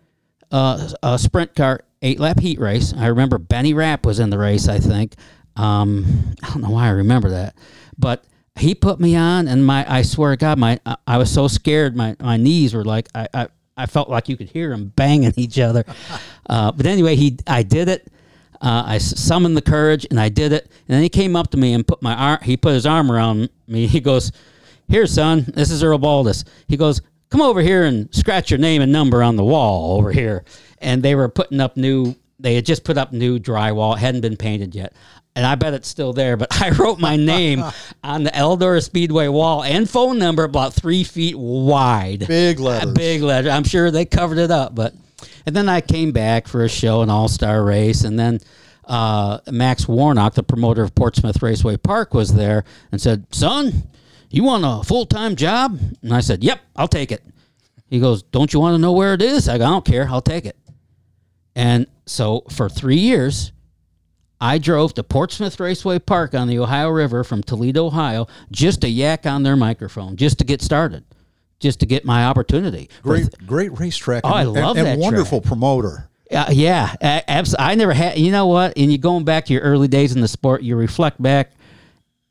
uh, 0.51 0.89
a 1.03 1.19
sprint 1.19 1.55
car 1.55 1.81
eight 2.01 2.19
lap 2.19 2.39
heat 2.39 2.59
race. 2.59 2.93
I 2.95 3.07
remember 3.07 3.37
Benny 3.37 3.73
Rapp 3.73 4.05
was 4.05 4.19
in 4.19 4.29
the 4.29 4.37
race. 4.37 4.67
I 4.67 4.79
think. 4.79 5.15
Um, 5.55 6.35
I 6.41 6.49
don't 6.49 6.61
know 6.61 6.69
why 6.69 6.87
I 6.87 6.91
remember 6.91 7.31
that, 7.31 7.55
but 7.97 8.23
he 8.55 8.75
put 8.75 8.99
me 8.99 9.15
on, 9.15 9.47
and 9.47 9.65
my 9.65 9.85
I 9.91 10.01
swear 10.03 10.31
to 10.31 10.37
God, 10.37 10.57
my 10.57 10.79
I, 10.85 10.95
I 11.07 11.17
was 11.17 11.31
so 11.31 11.47
scared. 11.47 11.95
My 11.95 12.15
my 12.19 12.37
knees 12.37 12.73
were 12.73 12.85
like 12.85 13.07
I. 13.13 13.27
I 13.33 13.47
I 13.77 13.85
felt 13.85 14.09
like 14.09 14.27
you 14.27 14.35
could 14.35 14.49
hear 14.49 14.71
them 14.71 14.91
banging 14.93 15.31
each 15.37 15.57
other, 15.57 15.85
uh, 16.49 16.71
but 16.73 16.85
anyway, 16.85 17.15
he 17.15 17.37
I 17.47 17.63
did 17.63 17.87
it. 17.87 18.11
Uh, 18.61 18.83
I 18.85 18.97
summoned 18.97 19.55
the 19.55 19.61
courage 19.61 20.05
and 20.09 20.19
I 20.19 20.27
did 20.27 20.51
it. 20.51 20.63
And 20.65 20.95
then 20.95 21.01
he 21.01 21.07
came 21.07 21.37
up 21.37 21.51
to 21.51 21.57
me 21.57 21.73
and 21.73 21.87
put 21.87 22.01
my 22.01 22.13
arm. 22.13 22.39
He 22.41 22.57
put 22.57 22.73
his 22.73 22.85
arm 22.85 23.09
around 23.09 23.49
me. 23.67 23.87
He 23.87 24.01
goes, 24.01 24.33
"Here, 24.89 25.07
son. 25.07 25.45
This 25.47 25.71
is 25.71 25.81
Earl 25.81 25.97
Baltes." 25.97 26.43
He 26.67 26.75
goes, 26.75 27.01
"Come 27.29 27.41
over 27.41 27.61
here 27.61 27.83
and 27.85 28.13
scratch 28.13 28.51
your 28.51 28.59
name 28.59 28.81
and 28.81 28.91
number 28.91 29.23
on 29.23 29.35
the 29.35 29.43
wall 29.43 29.97
over 29.97 30.11
here." 30.11 30.43
And 30.79 31.03
they 31.03 31.15
were 31.15 31.29
putting 31.29 31.59
up 31.59 31.77
new. 31.77 32.15
They 32.39 32.55
had 32.55 32.65
just 32.65 32.83
put 32.83 32.97
up 32.97 33.11
new 33.11 33.39
drywall. 33.39 33.95
It 33.95 33.99
hadn't 33.99 34.21
been 34.21 34.37
painted 34.37 34.73
yet. 34.75 34.93
And 35.35 35.45
I 35.45 35.55
bet 35.55 35.73
it's 35.73 35.87
still 35.87 36.11
there, 36.13 36.35
but 36.37 36.49
I 36.61 36.71
wrote 36.71 36.99
my 36.99 37.15
name 37.15 37.63
on 38.03 38.23
the 38.23 38.31
Eldora 38.31 38.83
Speedway 38.83 39.27
wall 39.27 39.63
and 39.63 39.89
phone 39.89 40.19
number 40.19 40.43
about 40.43 40.73
three 40.73 41.03
feet 41.03 41.37
wide. 41.37 42.27
Big 42.27 42.59
letters. 42.59 42.93
Big 42.93 43.21
letter. 43.21 43.49
I'm 43.49 43.63
sure 43.63 43.91
they 43.91 44.05
covered 44.05 44.37
it 44.37 44.51
up, 44.51 44.75
but 44.75 44.93
and 45.45 45.55
then 45.55 45.69
I 45.69 45.81
came 45.81 46.11
back 46.11 46.47
for 46.47 46.63
a 46.63 46.69
show, 46.69 47.01
an 47.01 47.09
all 47.09 47.27
star 47.27 47.63
race, 47.63 48.03
and 48.03 48.17
then 48.17 48.39
uh, 48.85 49.39
Max 49.51 49.87
Warnock, 49.87 50.33
the 50.33 50.43
promoter 50.43 50.83
of 50.83 50.95
Portsmouth 50.95 51.41
Raceway 51.41 51.77
Park, 51.77 52.13
was 52.13 52.33
there 52.33 52.63
and 52.91 52.99
said, 53.01 53.25
"Son, 53.31 53.83
you 54.29 54.43
want 54.43 54.63
a 54.65 54.85
full 54.85 55.05
time 55.05 55.35
job?" 55.35 55.79
And 56.01 56.13
I 56.13 56.21
said, 56.21 56.43
"Yep, 56.43 56.59
I'll 56.75 56.87
take 56.87 57.11
it." 57.11 57.23
He 57.87 57.99
goes, 57.99 58.23
"Don't 58.23 58.53
you 58.53 58.59
want 58.59 58.75
to 58.75 58.77
know 58.79 58.91
where 58.91 59.13
it 59.13 59.21
is?" 59.21 59.49
I 59.49 59.57
go, 59.57 59.65
"I 59.65 59.69
don't 59.69 59.85
care. 59.85 60.07
I'll 60.09 60.21
take 60.21 60.45
it." 60.45 60.57
And 61.55 61.87
so 62.05 62.43
for 62.49 62.69
three 62.69 62.99
years, 62.99 63.51
I 64.41 64.57
drove 64.57 64.93
to 64.93 65.03
Portsmouth 65.03 65.59
Raceway 65.59 65.99
Park 65.99 66.33
on 66.33 66.47
the 66.47 66.59
Ohio 66.59 66.89
River 66.89 67.23
from 67.23 67.43
Toledo, 67.43 67.87
Ohio, 67.87 68.27
just 68.51 68.81
to 68.81 68.87
yak 68.87 69.25
on 69.25 69.43
their 69.43 69.57
microphone, 69.57 70.15
just 70.15 70.37
to 70.39 70.45
get 70.45 70.61
started, 70.61 71.03
just 71.59 71.81
to 71.81 71.85
get 71.85 72.05
my 72.05 72.25
opportunity. 72.25 72.89
Great, 73.03 73.27
great 73.45 73.77
racetrack. 73.77 74.23
Oh, 74.23 74.29
I 74.29 74.43
love 74.43 74.77
and, 74.77 74.85
that 74.85 74.93
and 74.93 75.01
wonderful 75.01 75.41
promoter. 75.41 76.09
Uh, 76.31 76.45
yeah, 76.51 76.95
abs- 77.01 77.55
I 77.57 77.75
never 77.75 77.91
had. 77.91 78.17
You 78.17 78.31
know 78.31 78.47
what? 78.47 78.77
And 78.77 78.91
you 78.91 78.97
going 78.97 79.25
back 79.25 79.45
to 79.45 79.53
your 79.53 79.63
early 79.63 79.87
days 79.87 80.15
in 80.15 80.21
the 80.21 80.27
sport, 80.27 80.61
you 80.61 80.75
reflect 80.75 81.21
back, 81.21 81.51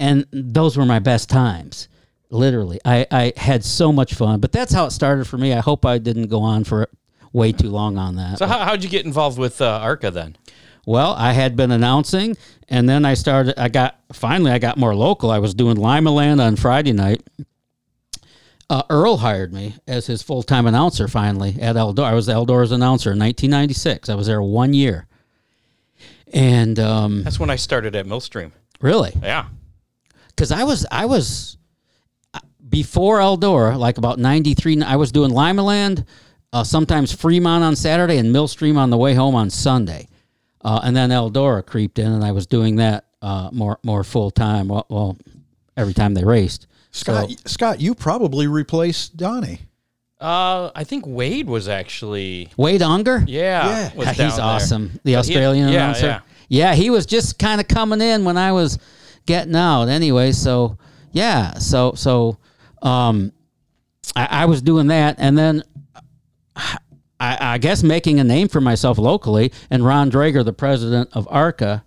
and 0.01 0.27
those 0.33 0.77
were 0.77 0.87
my 0.87 0.99
best 0.99 1.29
times. 1.29 1.89
Literally, 2.31 2.79
I, 2.85 3.07
I 3.11 3.33
had 3.37 3.65
so 3.65 3.91
much 3.93 4.15
fun. 4.15 4.41
But 4.41 4.53
that's 4.53 4.73
how 4.73 4.85
it 4.87 4.91
started 4.91 5.27
for 5.27 5.39
me. 5.39 5.53
I 5.55 5.61
hope 5.61 5.87
I 5.87 5.99
didn't 5.99 6.27
go 6.29 6.41
on 6.43 6.65
for 6.65 6.89
way 7.33 7.53
too 7.53 7.71
long 7.71 7.97
on 7.99 8.17
that. 8.17 8.39
So 8.39 8.47
how, 8.47 8.59
how'd 8.61 8.83
you 8.85 8.91
get 8.91 9.07
involved 9.07 9.39
with 9.39 9.61
uh, 9.63 9.79
ARCA 9.83 10.11
then? 10.11 10.37
Well, 10.87 11.13
I 11.15 11.33
had 11.33 11.57
been 11.57 11.71
announcing, 11.71 12.37
and 12.69 12.89
then 12.89 13.05
I 13.05 13.15
started. 13.15 13.59
I 13.59 13.69
got 13.69 13.99
finally, 14.13 14.51
I 14.51 14.59
got 14.59 14.77
more 14.79 14.95
local. 14.95 15.31
I 15.31 15.39
was 15.39 15.55
doing 15.55 15.77
Lima 15.77 16.11
Land 16.11 16.41
on 16.41 16.57
Friday 16.57 16.93
night. 16.93 17.23
Uh, 18.71 18.83
Earl 18.91 19.17
hired 19.19 19.53
me 19.53 19.75
as 19.87 20.07
his 20.07 20.23
full 20.23 20.43
time 20.43 20.67
announcer. 20.67 21.09
Finally, 21.09 21.57
at 21.61 21.77
Eldora, 21.77 22.05
I 22.05 22.15
was 22.15 22.29
Eldora's 22.29 22.73
announcer 22.73 23.13
in 23.13 23.19
1996. 23.19 24.09
I 24.11 24.15
was 24.15 24.27
there 24.27 24.43
one 24.43 24.75
year, 24.75 25.07
and 26.33 26.79
um, 26.79 27.23
That's 27.25 27.41
when 27.41 27.51
I 27.51 27.57
started 27.57 27.97
at 27.97 28.07
Millstream. 28.07 28.53
really, 28.81 29.13
Yeah. 29.23 29.47
Because 30.39 30.53
I 30.53 30.63
was 30.63 30.87
I 30.91 31.07
was 31.07 31.57
uh, 32.33 32.39
before 32.69 33.19
Eldora, 33.19 33.77
like 33.77 33.99
about 33.99 34.19
'93. 34.21 34.83
I 34.83 34.95
was 34.97 35.11
doing 35.11 35.33
Lima 35.33 35.63
Land, 35.63 36.05
uh, 36.53 36.63
sometimes 36.63 37.13
Fremont 37.13 37.65
on 37.65 37.75
Saturday, 37.75 38.19
and 38.19 38.33
Millstream 38.33 38.79
on 38.79 38.91
the 38.91 38.97
way 38.97 39.15
home 39.15 39.35
on 39.35 39.51
Sunday. 39.51 40.07
Uh, 40.63 40.81
and 40.85 40.97
then 40.97 41.11
Eldora 41.11 41.65
creeped 41.67 41.99
in, 41.99 42.11
and 42.13 42.25
I 42.25 42.31
was 42.33 42.47
doing 42.47 42.77
that 42.77 43.07
uh, 43.21 43.51
more 43.53 43.79
more 43.83 44.05
full 44.05 44.31
time. 44.31 44.69
Well, 44.69 44.87
well, 44.89 45.17
every 45.77 45.95
time 45.95 46.15
they 46.15 46.25
raced. 46.25 46.67
Scott, 46.93 47.31
So- 47.31 47.37
Scott, 47.47 47.81
you 47.81 47.95
probably 47.95 48.47
replaced 48.47 49.17
Donnie. 49.17 49.61
Uh, 50.21 50.71
I 50.75 50.83
think 50.85 51.05
Wade 51.07 51.49
was 51.49 51.69
actually. 51.69 52.49
Wade 52.57 52.83
Unger. 52.83 53.25
Yeah, 53.27 53.69
Yeah. 53.69 53.95
was 53.95 54.07
Yeah, 54.07 54.13
down 54.15 54.27
he's 54.27 54.37
there. 54.37 54.45
awesome. 54.45 55.01
The 55.05 55.11
he- 55.13 55.17
Australian 55.17 55.69
yeah, 55.69 55.75
announcer. 55.85 56.07
yeah. 56.07 56.21
Yeah, 56.51 56.75
he 56.75 56.89
was 56.91 57.07
just 57.07 57.39
kind 57.39 57.61
of 57.61 57.69
coming 57.69 58.01
in 58.01 58.25
when 58.25 58.37
I 58.39 58.53
was 58.53 58.79
getting 59.29 59.55
out. 59.55 59.85
Anyway, 59.85 60.33
so 60.33 60.79
yeah, 61.13 61.55
so 61.55 61.93
so 61.93 62.39
um, 62.83 63.33
I, 64.17 64.27
I 64.31 64.45
was 64.47 64.61
doing 64.63 64.89
that, 64.89 65.17
and 65.19 65.39
then 65.39 65.63
I, 66.57 66.77
I 67.21 67.59
guess 67.59 67.85
making 67.85 68.19
a 68.19 68.25
name 68.25 68.49
for 68.49 68.61
myself 68.61 68.99
locally. 68.99 69.53
And 69.71 69.85
Ron 69.85 70.11
Drager, 70.11 70.45
the 70.45 70.53
president 70.53 71.11
of 71.13 71.29
ARCA 71.31 71.85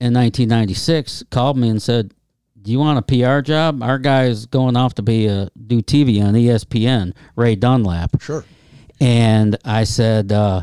in 0.00 0.12
1996, 0.12 1.24
called 1.30 1.56
me 1.56 1.68
and 1.70 1.80
said, 1.80 2.12
"Do 2.60 2.72
you 2.72 2.80
want 2.80 2.98
a 2.98 3.02
PR 3.02 3.40
job? 3.40 3.82
Our 3.82 3.98
guy 3.98 4.24
is 4.24 4.44
going 4.44 4.76
off 4.76 4.94
to 4.96 5.02
be 5.02 5.26
a 5.26 5.48
do 5.66 5.80
TV 5.80 6.22
on 6.22 6.34
ESPN. 6.34 7.14
Ray 7.36 7.54
Dunlap." 7.54 8.20
Sure. 8.20 8.44
And 9.00 9.56
I 9.64 9.84
said, 9.84 10.32
uh, 10.32 10.62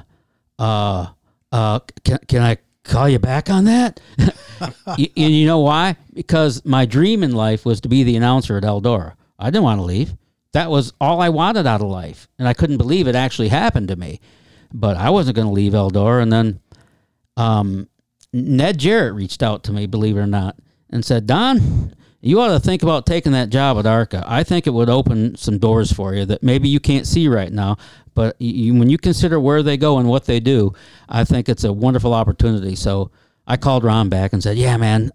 uh, 0.58 1.08
uh, 1.52 1.80
can, 2.04 2.20
can 2.28 2.42
I 2.42 2.58
call 2.84 3.10
you 3.10 3.20
back 3.20 3.50
on 3.50 3.66
that? 3.66 4.00
and 4.86 5.00
you 5.16 5.46
know 5.46 5.60
why? 5.60 5.96
Because 6.14 6.64
my 6.66 6.86
dream 6.86 7.24
in 7.24 7.32
life 7.34 7.66
was 7.66 7.82
to 7.82 7.90
be 7.90 8.04
the 8.04 8.16
announcer 8.16 8.58
at 8.58 8.64
Eldora. 8.64 9.14
I 9.40 9.46
didn't 9.46 9.64
want 9.64 9.80
to 9.80 9.86
leave. 9.86 10.14
That 10.54 10.70
was 10.70 10.94
all 11.00 11.22
I 11.22 11.30
wanted 11.30 11.66
out 11.66 11.82
of 11.82 11.88
life. 11.88 12.28
And 12.38 12.48
I 12.48 12.54
couldn't 12.54 12.78
believe 12.78 13.08
it 13.08 13.16
actually 13.16 13.48
happened 13.48 13.88
to 13.88 13.96
me. 13.96 14.20
But 14.74 14.98
I 14.98 15.10
wasn't 15.10 15.36
going 15.36 15.48
to 15.48 15.54
leave 15.54 15.74
Eldora. 15.74 16.22
And 16.22 16.32
then 16.32 16.60
um, 17.38 17.90
Ned 18.34 18.78
Jarrett 18.78 19.14
reached 19.14 19.44
out 19.44 19.64
to 19.66 19.74
me, 19.74 19.86
believe 19.86 20.18
it 20.18 20.22
or 20.22 20.28
not, 20.28 20.58
and 20.90 21.04
said, 21.04 21.28
Don, 21.28 21.94
you 22.22 22.40
ought 22.40 22.50
to 22.50 22.60
think 22.60 22.84
about 22.84 23.06
taking 23.06 23.32
that 23.32 23.50
job 23.50 23.78
at 23.78 23.86
ARCA. 23.86 24.24
I 24.28 24.44
think 24.44 24.68
it 24.68 24.72
would 24.72 24.90
open 24.90 25.36
some 25.36 25.58
doors 25.58 25.92
for 25.92 26.14
you 26.14 26.26
that 26.26 26.44
maybe 26.44 26.70
you 26.70 26.80
can't 26.80 27.08
see 27.08 27.28
right 27.28 27.52
now. 27.52 27.78
But 28.14 28.36
you, 28.42 28.74
when 28.76 28.90
you 28.90 28.98
consider 28.98 29.40
where 29.40 29.64
they 29.64 29.78
go 29.78 29.98
and 30.00 30.10
what 30.10 30.26
they 30.26 30.40
do, 30.40 30.74
I 31.08 31.24
think 31.24 31.48
it's 31.48 31.64
a 31.64 31.72
wonderful 31.72 32.14
opportunity. 32.14 32.76
So 32.76 33.12
I 33.48 33.58
called 33.58 33.84
Ron 33.84 34.10
back 34.10 34.34
and 34.34 34.44
said, 34.44 34.58
Yeah, 34.58 34.76
man, 34.78 35.12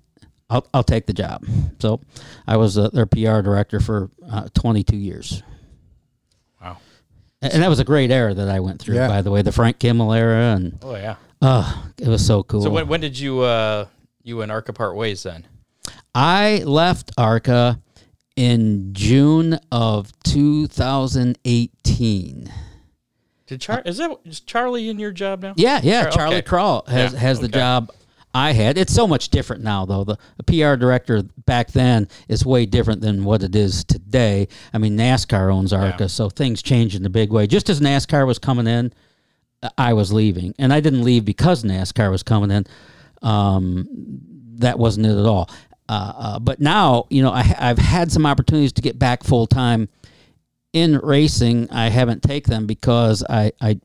I'll, 0.49 0.67
I'll 0.73 0.85
take 0.85 1.07
the 1.07 1.13
job. 1.13 1.45
So 1.79 2.01
I 2.47 2.57
was 2.57 2.79
uh, 2.79 2.89
their 2.91 3.07
PR 3.07 3.41
director 3.43 3.81
for 3.81 4.11
uh, 4.31 4.49
22 4.55 4.97
years. 4.97 5.43
Wow. 6.63 6.79
And 7.43 7.53
and 7.53 7.63
that 7.63 7.69
was 7.69 7.81
a 7.81 7.85
great 7.85 8.11
era 8.11 8.33
that 8.33 8.49
I 8.49 8.61
went 8.61 8.81
through, 8.81 8.95
Yeah. 8.97 9.09
by 9.09 9.21
the 9.23 9.31
way, 9.31 9.43
the 9.43 9.53
Frank 9.53 9.79
Kimmel 9.79 10.13
era. 10.15 10.55
And 10.57 10.79
Oh 10.83 10.97
yeah. 10.97 11.17
uh, 11.43 11.83
it 12.01 12.09
was 12.09 12.25
so 12.27 12.43
cool. 12.43 12.63
So 12.63 12.71
when, 12.71 12.89
when 12.89 13.01
did 13.01 13.19
you 13.19 13.41
uh 13.41 13.87
you 14.23 14.41
and 14.41 14.51
ARCA 14.51 14.73
part 14.73 14.97
ways 14.97 15.23
then? 15.23 15.47
I 16.15 16.63
left 16.65 17.13
ARCA 17.19 17.79
in 18.37 18.95
June 18.95 19.59
of 19.71 20.11
2018. 20.25 22.51
Did 23.47 23.61
Char 23.61 23.83
is 23.85 23.99
that 23.99 24.11
is 24.25 24.41
Charlie 24.41 24.89
in 24.89 24.99
your 24.99 25.13
job 25.13 25.43
now? 25.43 25.55
Yeah, 25.57 25.81
yeah. 25.83 26.05
Char- 26.05 26.13
Charlie 26.13 26.37
okay. 26.37 26.43
Crawl 26.43 26.85
has 26.89 27.13
Yeah, 27.13 27.19
has 27.21 27.41
the 27.41 27.49
job 27.49 27.93
I 28.35 28.53
had. 28.53 28.77
It's 28.77 28.93
so 28.93 29.07
much 29.07 29.31
different 29.31 29.63
now, 29.63 29.87
though. 29.87 30.05
The, 30.05 30.19
the 30.37 30.43
PR 30.43 30.77
director 30.77 31.23
back 31.47 31.73
then 31.73 32.09
is 32.29 32.45
way 32.45 32.67
different 32.67 33.01
than 33.01 33.25
what 33.25 33.43
it 33.43 33.55
is 33.57 33.83
today. 33.85 34.49
I 34.75 34.79
mean, 34.79 34.97
NASCAR 34.97 35.51
owns 35.53 35.73
ARCA, 35.73 35.97
Yeah. 36.05 36.07
so 36.09 36.29
things 36.29 36.61
change 36.61 36.95
in 36.95 37.07
a 37.07 37.09
big 37.09 37.31
way. 37.31 37.47
Just 37.47 37.71
as 37.71 37.81
NASCAR 37.81 38.27
was 38.27 38.39
coming 38.39 38.67
in, 38.67 38.93
I 39.79 39.95
was 39.95 40.13
leaving, 40.13 40.55
and 40.59 40.71
I 40.73 40.81
didn't 40.81 41.03
leave 41.03 41.25
because 41.25 41.65
NASCAR 41.65 42.11
was 42.11 42.23
coming 42.23 42.51
in. 42.51 42.67
Um, 43.23 43.89
that 44.59 44.79
wasn't 44.79 45.07
it 45.07 45.17
at 45.19 45.25
all. 45.25 45.49
Uh, 45.89 46.13
uh, 46.17 46.39
but 46.39 46.61
now, 46.61 47.07
you 47.09 47.23
know, 47.23 47.31
I, 47.31 47.55
I've 47.59 47.79
had 47.79 48.13
some 48.13 48.27
opportunities 48.27 48.73
to 48.75 48.83
get 48.83 48.99
back 48.99 49.23
full 49.25 49.47
time 49.47 49.89
in 50.77 50.99
racing. 50.99 51.71
I 51.71 51.89
haven't 51.89 52.23
take 52.23 52.47
them 52.47 52.67
because 52.67 53.25
I, 53.29 53.53
I, 53.61 53.81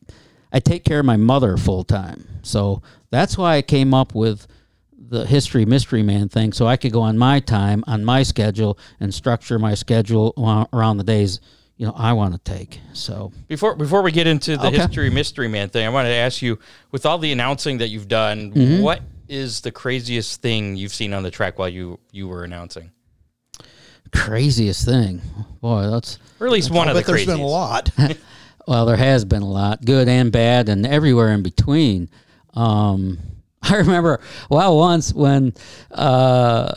I 0.51 0.59
take 0.59 0.83
care 0.83 0.99
of 0.99 1.05
my 1.05 1.15
mother 1.17 1.55
full 1.55 1.83
time. 1.85 2.27
So 2.43 2.81
that's 3.09 3.37
why 3.37 3.55
I 3.55 3.61
came 3.61 3.93
up 3.93 4.13
with 4.13 4.45
the 4.97 5.25
history 5.25 5.65
mystery 5.65 6.03
man 6.03 6.27
thing, 6.29 6.51
so 6.53 6.67
I 6.67 6.77
could 6.77 6.91
go 6.91 7.01
on 7.01 7.17
my 7.17 7.39
time, 7.39 7.83
on 7.87 8.03
my 8.05 8.23
schedule, 8.23 8.77
and 8.99 9.13
structure 9.13 9.57
my 9.59 9.73
schedule 9.75 10.33
around 10.73 10.97
the 10.97 11.03
days 11.03 11.39
you 11.77 11.85
know 11.87 11.93
I 11.97 12.13
want 12.13 12.33
to 12.33 12.39
take. 12.39 12.79
So 12.93 13.31
Before 13.47 13.75
before 13.75 14.01
we 14.03 14.11
get 14.11 14.27
into 14.27 14.55
the 14.55 14.67
Okay. 14.67 14.77
history 14.77 15.09
mystery 15.09 15.47
man 15.47 15.69
thing, 15.69 15.85
I 15.85 15.89
wanted 15.89 16.09
to 16.09 16.15
ask 16.15 16.41
you 16.41 16.59
with 16.91 17.05
all 17.05 17.17
the 17.17 17.31
announcing 17.31 17.79
that 17.79 17.87
you've 17.89 18.07
done, 18.07 18.51
Mm-hmm. 18.51 18.81
what 18.83 19.01
is 19.27 19.61
the 19.61 19.71
craziest 19.71 20.41
thing 20.41 20.75
you've 20.77 20.93
seen 20.93 21.13
on 21.13 21.23
the 21.23 21.31
track 21.31 21.57
while 21.57 21.69
you 21.69 21.99
you 22.11 22.27
were 22.27 22.43
announcing? 22.43 22.91
Craziest 24.13 24.85
thing, 24.85 25.21
boy, 25.61 25.89
that's 25.89 26.19
Or 26.39 26.47
at 26.47 26.53
least 26.53 26.71
one 26.71 26.87
of 26.89 26.95
the 26.95 27.01
But 27.01 27.07
there's 27.07 27.25
craziest. 27.25 27.37
been 27.37 27.45
a 27.45 27.47
lot. 27.47 27.89
Well, 28.67 28.85
there 28.85 28.95
has 28.95 29.25
been 29.25 29.41
a 29.41 29.49
lot, 29.49 29.83
good 29.83 30.07
and 30.07 30.31
bad, 30.31 30.69
and 30.69 30.85
everywhere 30.85 31.29
in 31.29 31.41
between. 31.41 32.09
Um, 32.53 33.17
I 33.63 33.77
remember, 33.77 34.21
well, 34.51 34.77
once 34.77 35.11
when, 35.13 35.53
uh, 35.89 36.71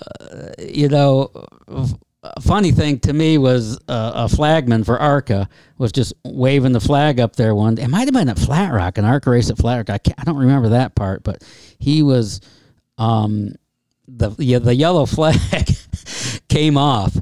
you 0.58 0.88
know, 0.88 1.30
f- 1.68 1.94
a 2.22 2.40
funny 2.40 2.72
thing 2.72 3.00
to 3.00 3.12
me 3.12 3.36
was 3.36 3.76
uh, 3.86 4.12
a 4.14 4.28
flagman 4.30 4.82
for 4.82 4.98
ARCA 4.98 5.46
was 5.76 5.92
just 5.92 6.14
waving 6.24 6.72
the 6.72 6.80
flag 6.80 7.20
up 7.20 7.36
there 7.36 7.54
one. 7.54 7.74
day. 7.74 7.82
It 7.82 7.88
might 7.88 8.06
have 8.08 8.14
been 8.14 8.30
at 8.30 8.38
Flat 8.38 8.72
Rock, 8.72 8.96
an 8.96 9.04
ARCA 9.04 9.28
race 9.30 9.50
at 9.50 9.58
Flat 9.58 9.76
Rock. 9.76 9.90
I, 9.90 9.98
can't, 9.98 10.18
I 10.18 10.24
don't 10.24 10.38
remember 10.38 10.70
that 10.70 10.94
part, 10.94 11.22
but 11.22 11.44
he 11.78 12.02
was 12.02 12.40
um, 12.96 13.54
the 14.08 14.34
yeah, 14.38 14.58
the 14.58 14.74
yellow 14.74 15.04
flag 15.04 15.36
came 16.48 16.78
off. 16.78 17.14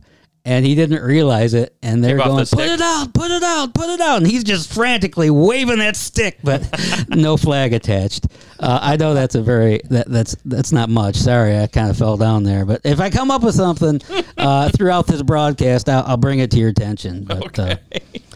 And 0.44 0.66
he 0.66 0.74
didn't 0.74 1.04
realize 1.04 1.54
it, 1.54 1.76
and 1.84 2.02
they're 2.02 2.16
going, 2.16 2.44
the 2.44 2.56
"Put 2.56 2.66
it 2.66 2.80
out, 2.80 3.14
put 3.14 3.30
it 3.30 3.44
out, 3.44 3.72
put 3.74 3.88
it 3.90 4.00
out!" 4.00 4.16
And 4.16 4.26
he's 4.26 4.42
just 4.42 4.74
frantically 4.74 5.30
waving 5.30 5.78
that 5.78 5.94
stick, 5.94 6.38
but 6.42 6.68
no 7.08 7.36
flag 7.36 7.72
attached. 7.72 8.26
Uh, 8.58 8.76
I 8.82 8.96
know 8.96 9.14
that's 9.14 9.36
a 9.36 9.40
very 9.42 9.82
that, 9.90 10.08
that's 10.10 10.34
that's 10.44 10.72
not 10.72 10.88
much. 10.88 11.14
Sorry, 11.14 11.56
I 11.56 11.68
kind 11.68 11.90
of 11.90 11.96
fell 11.96 12.16
down 12.16 12.42
there. 12.42 12.64
But 12.66 12.80
if 12.82 12.98
I 12.98 13.08
come 13.08 13.30
up 13.30 13.44
with 13.44 13.54
something 13.54 14.00
uh, 14.36 14.68
throughout 14.76 15.06
this 15.06 15.22
broadcast, 15.22 15.88
I'll, 15.88 16.02
I'll 16.08 16.16
bring 16.16 16.40
it 16.40 16.50
to 16.50 16.58
your 16.58 16.70
attention. 16.70 17.22
But 17.22 17.56
uh, 17.60 17.76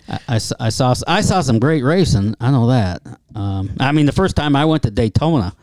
I, 0.09 0.19
I 0.29 0.37
s- 0.37 0.53
I 0.61 0.69
saw 0.69 0.95
I 1.09 1.23
saw 1.23 1.41
some 1.41 1.59
great 1.59 1.83
racing. 1.83 2.37
I 2.41 2.53
know 2.53 2.69
that. 2.69 3.03
Um, 3.35 3.73
I 3.81 3.91
mean, 3.91 4.07
the 4.07 4.13
first 4.13 4.37
time 4.37 4.55
I 4.55 4.65
went 4.65 4.85
to 4.85 4.93
Daytona, 4.93 5.57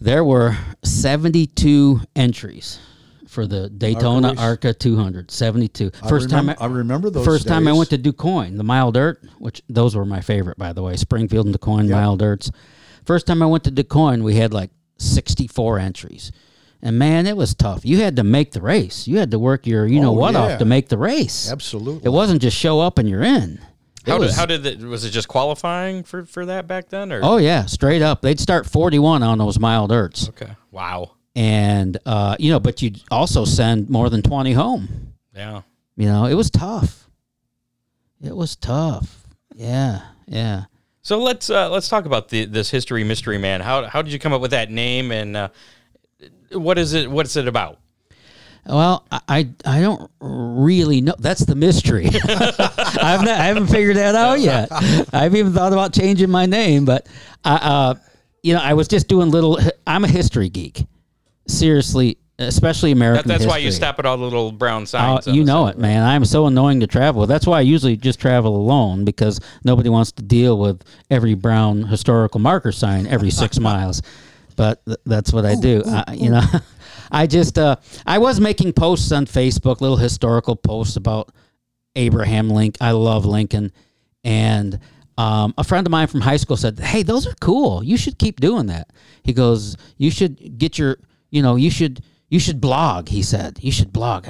there 0.00 0.24
were 0.24 0.56
72 0.84 2.00
entries 2.16 2.78
for 3.32 3.46
the 3.46 3.68
Daytona 3.70 4.28
race? 4.30 4.38
ARCA 4.38 4.74
200. 4.74 5.30
72. 5.30 5.90
First 6.08 6.28
time 6.30 6.46
remem- 6.48 6.56
I 6.60 6.66
remember 6.66 7.10
those 7.10 7.24
First 7.24 7.48
time 7.48 7.66
I 7.66 7.72
went 7.72 7.90
to 7.90 7.98
DuQuoin, 7.98 8.56
the 8.58 8.64
mile 8.64 8.92
dirt, 8.92 9.24
which 9.38 9.62
those 9.68 9.96
were 9.96 10.04
my 10.04 10.20
favorite, 10.20 10.58
by 10.58 10.72
the 10.72 10.82
way. 10.82 10.96
Springfield 10.96 11.46
and 11.46 11.58
DuQuoin 11.58 11.88
mile 11.88 12.16
dirts. 12.16 12.50
First 13.04 13.26
time 13.26 13.42
I 13.42 13.46
went 13.46 13.64
to 13.64 13.70
DuQuoin, 13.72 14.22
we 14.22 14.36
had 14.36 14.52
like 14.52 14.70
64 14.98 15.78
entries. 15.78 16.30
And 16.82 16.98
man, 16.98 17.26
it 17.26 17.36
was 17.36 17.54
tough. 17.54 17.84
You 17.84 17.98
had 18.02 18.16
to 18.16 18.24
make 18.24 18.52
the 18.52 18.60
race. 18.60 19.06
You 19.08 19.18
had 19.18 19.30
to 19.30 19.38
work 19.38 19.66
your, 19.66 19.86
you 19.86 20.00
know 20.00 20.10
Oh, 20.10 20.12
what 20.12 20.34
yeah. 20.34 20.40
off 20.40 20.58
to 20.58 20.64
make 20.64 20.88
the 20.88 20.98
race. 20.98 21.50
Absolutely. 21.50 22.04
It 22.04 22.10
wasn't 22.12 22.42
just 22.42 22.56
show 22.56 22.80
up 22.80 22.98
and 22.98 23.08
you're 23.08 23.22
in. 23.22 23.60
It 24.04 24.10
How 24.10 24.18
did, 24.18 24.24
was- 24.26 24.36
how 24.36 24.46
did 24.46 24.66
it 24.66 24.80
was 24.80 25.04
it 25.04 25.10
just 25.10 25.28
qualifying 25.28 26.02
for 26.02 26.24
for 26.24 26.44
that 26.46 26.66
back 26.66 26.88
then 26.88 27.12
or 27.12 27.20
Oh 27.22 27.36
yeah, 27.36 27.66
straight 27.66 28.02
up. 28.02 28.20
They'd 28.20 28.40
start 28.40 28.66
41 28.66 29.22
on 29.22 29.38
those 29.38 29.60
mile 29.60 29.86
dirts. 29.86 30.28
okay 30.30 30.56
wow 30.72 31.12
And 31.34 31.96
uh, 32.04 32.36
you 32.38 32.50
know, 32.50 32.60
but 32.60 32.82
you'd 32.82 33.00
also 33.10 33.44
send 33.44 33.88
more 33.88 34.10
than 34.10 34.22
20 34.22 34.52
home. 34.52 35.14
yeah 35.34 35.62
You 35.96 36.06
know, 36.06 36.26
it 36.26 36.34
was 36.34 36.50
tough. 36.50 37.08
It 38.22 38.36
was 38.36 38.56
tough. 38.56 39.26
Yeah. 39.54 40.02
Yeah. 40.26 40.64
so 41.02 41.18
let's 41.18 41.50
uh, 41.50 41.68
let's 41.70 41.88
talk 41.88 42.04
about 42.04 42.28
the 42.28 42.44
this 42.44 42.70
history 42.70 43.02
mystery 43.04 43.36
man 43.38 43.60
how 43.60 43.84
how 43.86 44.02
did 44.02 44.12
you 44.12 44.18
come 44.18 44.32
up 44.32 44.40
with 44.40 44.52
that 44.52 44.70
name 44.70 45.10
and 45.10 45.36
uh, 45.36 45.48
what 46.52 46.78
is 46.78 46.92
it 46.94 47.10
what's 47.10 47.34
it 47.36 47.48
about 47.48 47.78
Well, 48.66 49.04
I 49.10 49.20
I, 49.28 49.48
I 49.64 49.80
don't 49.80 50.08
really 50.20 51.00
know. 51.00 51.14
That's 51.18 51.44
the 51.44 51.56
mystery. 51.56 52.06
I've 53.08 53.22
not, 53.26 53.28
I 53.28 53.46
haven't 53.50 53.66
figured 53.66 53.96
that 53.96 54.14
out 54.14 54.38
yet. 54.38 54.68
I've 55.12 55.34
even 55.34 55.52
thought 55.52 55.72
about 55.72 55.92
changing 55.92 56.30
my 56.30 56.46
name, 56.46 56.84
but 56.84 57.08
I, 57.44 57.54
uh, 57.56 57.94
you 58.44 58.54
know, 58.54 58.60
I 58.62 58.74
was 58.74 58.86
just 58.86 59.08
doing 59.08 59.30
little. 59.30 59.58
I'm 59.86 60.04
a 60.04 60.08
history 60.08 60.48
geek. 60.48 60.86
Seriously, 61.46 62.18
especially 62.38 62.90
that, 62.92 62.96
American. 62.98 63.28
that's 63.28 63.46
why 63.46 63.58
you 63.58 63.66
history. 63.66 63.78
stop 63.80 63.98
at 63.98 64.06
all 64.06 64.16
the 64.16 64.24
little 64.24 64.52
brown 64.52 64.82
Oh, 64.82 64.84
signs 64.86 65.28
on 65.28 65.34
you 65.34 65.44
know 65.44 65.66
side. 65.66 65.74
it, 65.74 65.78
man. 65.80 66.02
I'm 66.02 66.24
so 66.24 66.46
annoying 66.46 66.80
to 66.80 66.86
travel 66.86 67.20
with. 67.20 67.28
That's 67.28 67.46
why 67.46 67.58
I 67.58 67.62
usually 67.62 67.96
just 67.96 68.20
travel 68.20 68.56
alone 68.56 69.04
because 69.04 69.40
nobody 69.64 69.88
wants 69.88 70.12
to 70.12 70.22
deal 70.22 70.58
with 70.58 70.82
every 71.10 71.34
brown 71.34 71.82
historical 71.84 72.40
marker 72.40 72.72
sign 72.72 73.06
every 73.06 73.30
six 73.30 73.58
miles. 73.60 74.02
But 74.56 74.84
th- 74.86 74.98
that's 75.06 75.32
what 75.32 75.44
I 75.46 75.54
do. 75.54 75.82
I, 75.86 76.12
you 76.14 76.30
know, 76.30 76.42
I 77.10 77.26
just 77.26 77.58
uh, 77.58 77.76
I 78.06 78.18
was 78.18 78.38
making 78.40 78.72
posts 78.74 79.10
on 79.12 79.26
Facebook, 79.26 79.80
little 79.80 79.96
historical 79.96 80.56
posts 80.56 80.96
about 80.96 81.30
Abraham 81.96 82.50
Lincoln. 82.50 82.86
I 82.86 82.92
love 82.92 83.24
Lincoln, 83.26 83.72
and 84.24 84.78
um, 85.18 85.54
a 85.58 85.64
friend 85.64 85.86
of 85.86 85.90
mine 85.90 86.06
from 86.06 86.20
high 86.22 86.36
school 86.36 86.56
said, 86.56 86.78
"Hey, 86.80 87.02
those 87.02 87.26
are 87.26 87.34
cool. 87.40 87.82
You 87.82 87.96
should 87.96 88.18
keep 88.18 88.40
doing 88.40 88.66
that." 88.66 88.90
He 89.22 89.32
goes, 89.32 89.76
"You 89.98 90.10
should 90.10 90.58
get 90.58 90.78
your 90.78 90.98
you 91.32 91.42
know, 91.42 91.56
you 91.56 91.70
should 91.70 92.04
you 92.28 92.38
should 92.38 92.60
blog. 92.60 93.08
He 93.08 93.22
said 93.22 93.58
you 93.60 93.72
should 93.72 93.92
blog. 93.92 94.28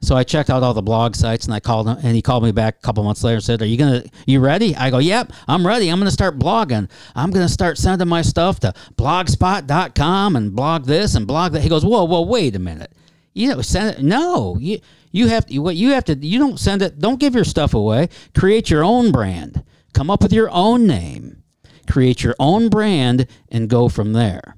So 0.00 0.16
I 0.16 0.22
checked 0.22 0.48
out 0.48 0.62
all 0.62 0.74
the 0.74 0.82
blog 0.82 1.16
sites 1.16 1.44
and 1.44 1.54
I 1.54 1.58
called 1.60 1.88
him 1.88 1.98
and 2.02 2.14
he 2.14 2.22
called 2.22 2.44
me 2.44 2.52
back 2.52 2.76
a 2.78 2.80
couple 2.80 3.02
months 3.02 3.24
later 3.24 3.36
and 3.36 3.44
said, 3.44 3.62
Are 3.62 3.66
you 3.66 3.76
gonna 3.76 4.04
you 4.26 4.40
ready? 4.40 4.74
I 4.74 4.90
go, 4.90 4.98
Yep, 4.98 5.32
I'm 5.46 5.66
ready. 5.66 5.88
I'm 5.88 5.98
gonna 5.98 6.10
start 6.10 6.38
blogging. 6.38 6.88
I'm 7.14 7.30
gonna 7.30 7.48
start 7.48 7.78
sending 7.78 8.08
my 8.08 8.22
stuff 8.22 8.60
to 8.60 8.72
blogspot.com 8.96 10.36
and 10.36 10.54
blog 10.54 10.86
this 10.86 11.14
and 11.14 11.26
blog 11.26 11.52
that. 11.52 11.62
He 11.62 11.68
goes, 11.68 11.84
Whoa, 11.84 12.04
whoa, 12.04 12.22
wait 12.22 12.56
a 12.56 12.60
minute. 12.60 12.92
You 13.34 13.48
know, 13.48 13.60
send 13.60 13.96
it 13.98 14.02
no, 14.02 14.56
you 14.58 14.78
you 15.10 15.28
have 15.28 15.46
to 15.46 15.58
what 15.58 15.76
you 15.76 15.90
have 15.90 16.04
to 16.04 16.14
you 16.14 16.38
don't 16.38 16.58
send 16.58 16.82
it 16.82 16.98
don't 16.98 17.20
give 17.20 17.34
your 17.34 17.44
stuff 17.44 17.74
away. 17.74 18.08
Create 18.36 18.70
your 18.70 18.84
own 18.84 19.10
brand. 19.10 19.64
Come 19.94 20.10
up 20.10 20.22
with 20.22 20.32
your 20.32 20.50
own 20.50 20.86
name. 20.86 21.42
Create 21.88 22.22
your 22.22 22.36
own 22.38 22.68
brand 22.68 23.26
and 23.48 23.68
go 23.68 23.88
from 23.88 24.12
there. 24.12 24.57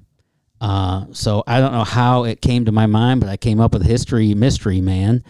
Uh, 0.61 1.05
so 1.11 1.43
I 1.47 1.59
don't 1.59 1.73
know 1.73 1.83
how 1.83 2.23
it 2.25 2.39
came 2.39 2.65
to 2.65 2.71
my 2.71 2.85
mind, 2.85 3.19
but 3.19 3.29
I 3.29 3.35
came 3.35 3.59
up 3.59 3.73
with 3.73 3.83
History 3.83 4.33
Mystery 4.35 4.79
Man, 4.79 5.23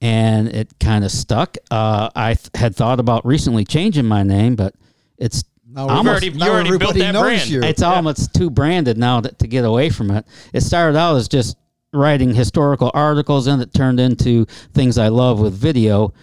and 0.00 0.46
it 0.48 0.72
kind 0.78 1.04
of 1.04 1.10
stuck. 1.10 1.56
Uh, 1.70 2.08
I 2.14 2.34
th- 2.34 2.50
had 2.54 2.76
thought 2.76 3.00
about 3.00 3.26
recently 3.26 3.64
changing 3.64 4.06
my 4.06 4.22
name, 4.22 4.54
but 4.54 4.74
it's 5.18 5.42
Now, 5.68 5.88
almost, 5.88 6.08
already- 6.22 6.28
you 6.38 6.42
already 6.44 6.78
built 6.78 6.94
that 6.94 7.12
knows 7.12 7.22
brand. 7.22 7.50
you. 7.50 7.62
it's 7.64 7.82
almost 7.82 8.32
too 8.32 8.48
branded 8.48 8.96
now 8.96 9.20
to, 9.20 9.30
to 9.32 9.46
get 9.48 9.64
away 9.64 9.90
from 9.90 10.10
it. 10.12 10.24
It 10.52 10.60
started 10.62 10.96
out 10.96 11.16
as 11.16 11.26
just 11.28 11.56
writing 11.92 12.32
historical 12.32 12.92
articles, 12.94 13.48
and 13.48 13.60
it 13.60 13.74
turned 13.74 13.98
into 13.98 14.46
things 14.72 14.98
I 14.98 15.08
love 15.08 15.40
with 15.40 15.52
video. 15.54 16.14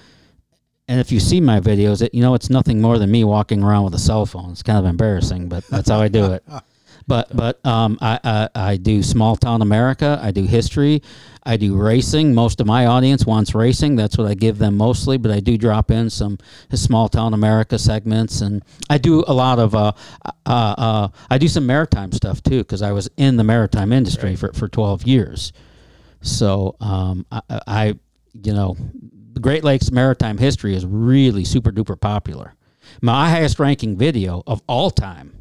And 0.87 1.01
if 1.01 1.11
you 1.11 1.19
see 1.19 1.41
my 1.41 1.59
videos, 1.59 2.01
it 2.01 2.13
you 2.13 2.21
know 2.21 2.33
it's 2.33 2.49
nothing 2.49 2.79
more 2.81 2.97
than 2.97 3.11
me 3.11 3.25
walking 3.25 3.61
around 3.61 3.83
with 3.83 3.93
a 3.95 3.99
cell 3.99 4.25
phone. 4.25 4.51
It's 4.51 4.63
kind 4.63 4.79
of 4.79 4.85
embarrassing, 4.85 5.49
but 5.49 5.67
that's 5.67 5.89
how 5.89 5.99
I 5.99 6.07
do 6.07 6.31
it. 6.31 6.43
But 7.07 7.33
but 7.35 7.65
um, 7.65 7.97
I, 8.01 8.19
I 8.23 8.49
I 8.53 8.77
do 8.77 9.01
small 9.01 9.37
town 9.37 9.61
America. 9.61 10.19
I 10.21 10.31
do 10.31 10.43
history. 10.43 11.01
I 11.43 11.55
do 11.55 11.77
racing. 11.77 12.33
Most 12.35 12.59
of 12.59 12.67
my 12.67 12.85
audience 12.85 13.25
wants 13.25 13.55
racing. 13.55 13.95
That's 13.95 14.17
what 14.17 14.27
I 14.27 14.33
give 14.33 14.57
them 14.57 14.75
mostly. 14.75 15.17
But 15.17 15.31
I 15.31 15.39
do 15.39 15.57
drop 15.57 15.89
in 15.89 16.09
some 16.09 16.37
small 16.73 17.07
town 17.07 17.33
America 17.33 17.79
segments, 17.79 18.41
and 18.41 18.61
I 18.89 18.97
do 18.97 19.23
a 19.25 19.33
lot 19.33 19.57
of 19.57 19.73
uh, 19.73 19.93
uh, 20.45 20.75
uh, 20.77 21.07
I 21.29 21.37
do 21.37 21.47
some 21.47 21.65
maritime 21.65 22.11
stuff 22.11 22.43
too 22.43 22.59
because 22.59 22.81
I 22.81 22.91
was 22.91 23.09
in 23.15 23.37
the 23.37 23.43
maritime 23.45 23.93
industry 23.93 24.35
for 24.35 24.51
for 24.51 24.67
twelve 24.67 25.03
years. 25.03 25.53
So 26.21 26.75
um, 26.81 27.25
I, 27.31 27.41
I 27.49 27.85
you 28.33 28.53
know 28.53 28.75
the 29.31 29.39
Great 29.39 29.63
Lakes 29.63 29.91
maritime 29.91 30.37
history 30.37 30.75
is 30.75 30.85
really 30.85 31.45
super 31.45 31.71
duper 31.71 31.97
popular. 31.97 32.53
My 33.01 33.29
highest 33.29 33.59
ranking 33.59 33.97
video 33.97 34.43
of 34.45 34.61
all 34.67 34.91
time 34.91 35.36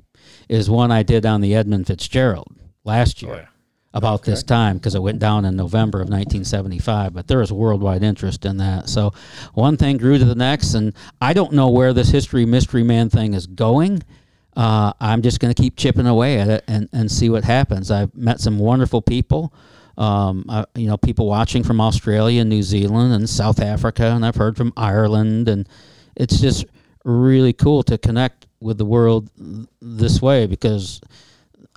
is 0.48 0.70
one 0.70 0.90
I 0.90 1.02
did 1.02 1.26
on 1.26 1.40
the 1.40 1.54
Edmund 1.54 1.86
Fitzgerald 1.86 2.48
last 2.84 3.22
year 3.22 3.32
Oh, 3.32 3.36
yeah. 3.36 3.46
about 3.94 4.22
this 4.22 4.42
time 4.42 4.76
because 4.76 4.94
it 4.94 5.02
went 5.02 5.18
down 5.18 5.44
in 5.44 5.56
November 5.56 5.98
of 5.98 6.08
1975. 6.08 7.12
But 7.14 7.26
there 7.26 7.38
was 7.38 7.52
worldwide 7.52 8.02
interest 8.02 8.44
in 8.44 8.58
that. 8.58 8.88
So 8.88 9.12
one 9.54 9.76
thing 9.76 9.96
grew 9.96 10.18
to 10.18 10.24
the 10.24 10.34
next, 10.34 10.74
and 10.74 10.92
I 11.20 11.32
don't 11.32 11.52
know 11.52 11.70
where 11.70 11.92
this 11.92 12.10
History 12.10 12.44
Mystery 12.46 12.82
Man 12.82 13.10
thing 13.10 13.34
is 13.34 13.46
going. 13.46 14.02
Uh, 14.56 14.92
I'm 15.00 15.20
just 15.20 15.38
going 15.40 15.52
to 15.52 15.60
keep 15.60 15.76
chipping 15.76 16.06
away 16.06 16.38
at 16.38 16.48
it 16.48 16.64
and, 16.66 16.88
and 16.92 17.10
see 17.10 17.28
what 17.28 17.44
happens. 17.44 17.90
I've 17.90 18.14
met 18.14 18.40
some 18.40 18.58
wonderful 18.58 19.02
people. 19.02 19.52
Um, 19.98 20.44
uh, 20.48 20.64
you 20.74 20.86
know, 20.86 20.96
people 20.98 21.26
watching 21.26 21.62
from 21.62 21.80
Australia, 21.80 22.42
and 22.42 22.50
New 22.50 22.62
Zealand, 22.62 23.12
and 23.14 23.28
South 23.28 23.60
Africa, 23.60 24.04
and 24.04 24.24
I've 24.26 24.36
heard 24.36 24.56
from 24.56 24.72
Ireland, 24.76 25.48
and 25.48 25.66
it's 26.14 26.38
just 26.40 26.66
really 27.06 27.52
cool 27.52 27.82
to 27.84 27.96
connect 27.96 28.46
with 28.60 28.78
the 28.78 28.84
world 28.84 29.30
this 29.80 30.20
way 30.20 30.46
because 30.46 31.00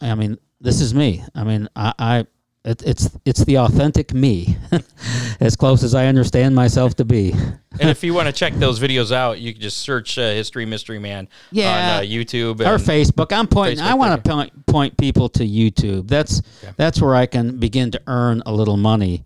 I 0.02 0.16
mean, 0.16 0.38
this 0.60 0.82
is 0.82 0.94
me. 0.94 1.24
I 1.36 1.44
mean, 1.44 1.70
I, 1.76 1.94
I 2.00 2.26
it, 2.66 2.82
it's 2.84 3.10
it's 3.26 3.44
the 3.46 3.60
authentic 3.60 4.14
me, 4.14 4.58
as 5.40 5.56
close 5.56 5.84
as 5.84 5.94
I 5.96 6.08
understand 6.08 6.56
myself 6.56 6.96
to 6.96 7.06
be. 7.06 7.32
and 7.80 7.90
if 7.90 8.04
you 8.04 8.14
want 8.14 8.28
to 8.28 8.34
check 8.34 8.54
those 8.56 8.80
videos 8.80 9.12
out, 9.14 9.40
you 9.40 9.54
can 9.54 9.62
just 9.62 9.78
search 9.78 10.18
uh, 10.18 10.22
History 10.32 10.66
Mystery 10.66 11.00
Man 11.00 11.30
Yeah. 11.52 11.70
on 11.72 12.00
uh, 12.00 12.06
YouTube. 12.06 12.60
Or 12.62 12.78
Facebook. 12.78 13.32
I'm 13.32 13.48
pointing. 13.48 13.80
I 13.80 13.94
want 13.94 14.22
to 14.24 14.30
point 14.30 14.66
point 14.66 14.98
people 14.98 15.30
to 15.30 15.44
YouTube. 15.46 16.08
That's 16.08 16.42
that's 16.76 17.02
where 17.02 17.16
I 17.16 17.28
can 17.28 17.60
begin 17.60 17.92
to 17.92 18.02
earn 18.08 18.42
a 18.46 18.52
little 18.52 18.78
money. 18.78 19.24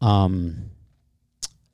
Um. 0.00 0.70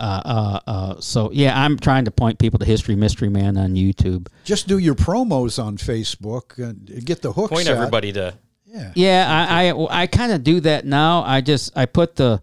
Uh, 0.02 0.22
uh, 0.24 0.60
uh, 0.70 1.00
so 1.00 1.30
yeah, 1.32 1.56
I'm 1.64 1.78
trying 1.78 2.04
to 2.06 2.10
point 2.10 2.40
people 2.40 2.58
to 2.58 2.64
History 2.64 2.96
Mystery 2.96 3.28
Man 3.28 3.56
on 3.56 3.74
YouTube. 3.74 4.26
Just 4.44 4.66
do 4.66 4.78
your 4.78 4.96
promos 4.96 5.62
on 5.62 5.76
Facebook 5.76 6.58
and 6.58 7.04
get 7.04 7.22
the 7.22 7.32
hooks. 7.32 7.50
Point 7.50 7.66
set. 7.66 7.76
everybody 7.76 8.12
to. 8.14 8.34
Yeah. 8.66 8.90
Yeah, 8.96 9.26
I 9.48 9.68
I, 9.70 10.02
I 10.02 10.06
kind 10.08 10.32
of 10.32 10.42
do 10.42 10.58
that 10.60 10.84
now. 10.84 11.22
I 11.22 11.40
just 11.40 11.70
I 11.76 11.86
put 11.86 12.16
the 12.16 12.42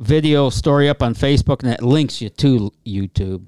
video 0.00 0.50
story 0.50 0.88
up 0.88 1.00
on 1.00 1.14
Facebook 1.14 1.62
and 1.62 1.72
it 1.72 1.80
links 1.82 2.20
you 2.20 2.28
to 2.28 2.72
YouTube. 2.84 3.44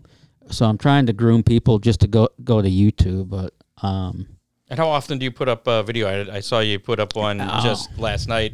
So 0.50 0.64
I'm 0.66 0.78
trying 0.78 1.06
to 1.06 1.12
groom 1.12 1.42
people 1.42 1.80
just 1.80 2.00
to 2.00 2.06
go 2.06 2.28
go 2.44 2.62
to 2.62 2.68
YouTube, 2.70 3.28
but 3.28 3.54
um 3.82 4.26
And 4.70 4.78
how 4.78 4.88
often 4.88 5.18
do 5.18 5.24
you 5.24 5.32
put 5.32 5.48
up 5.48 5.66
a 5.66 5.82
video? 5.82 6.06
I, 6.08 6.36
I 6.36 6.40
saw 6.40 6.60
you 6.60 6.78
put 6.78 7.00
up 7.00 7.16
one 7.16 7.40
Oh. 7.40 7.60
just 7.64 7.98
last 7.98 8.28
night. 8.28 8.52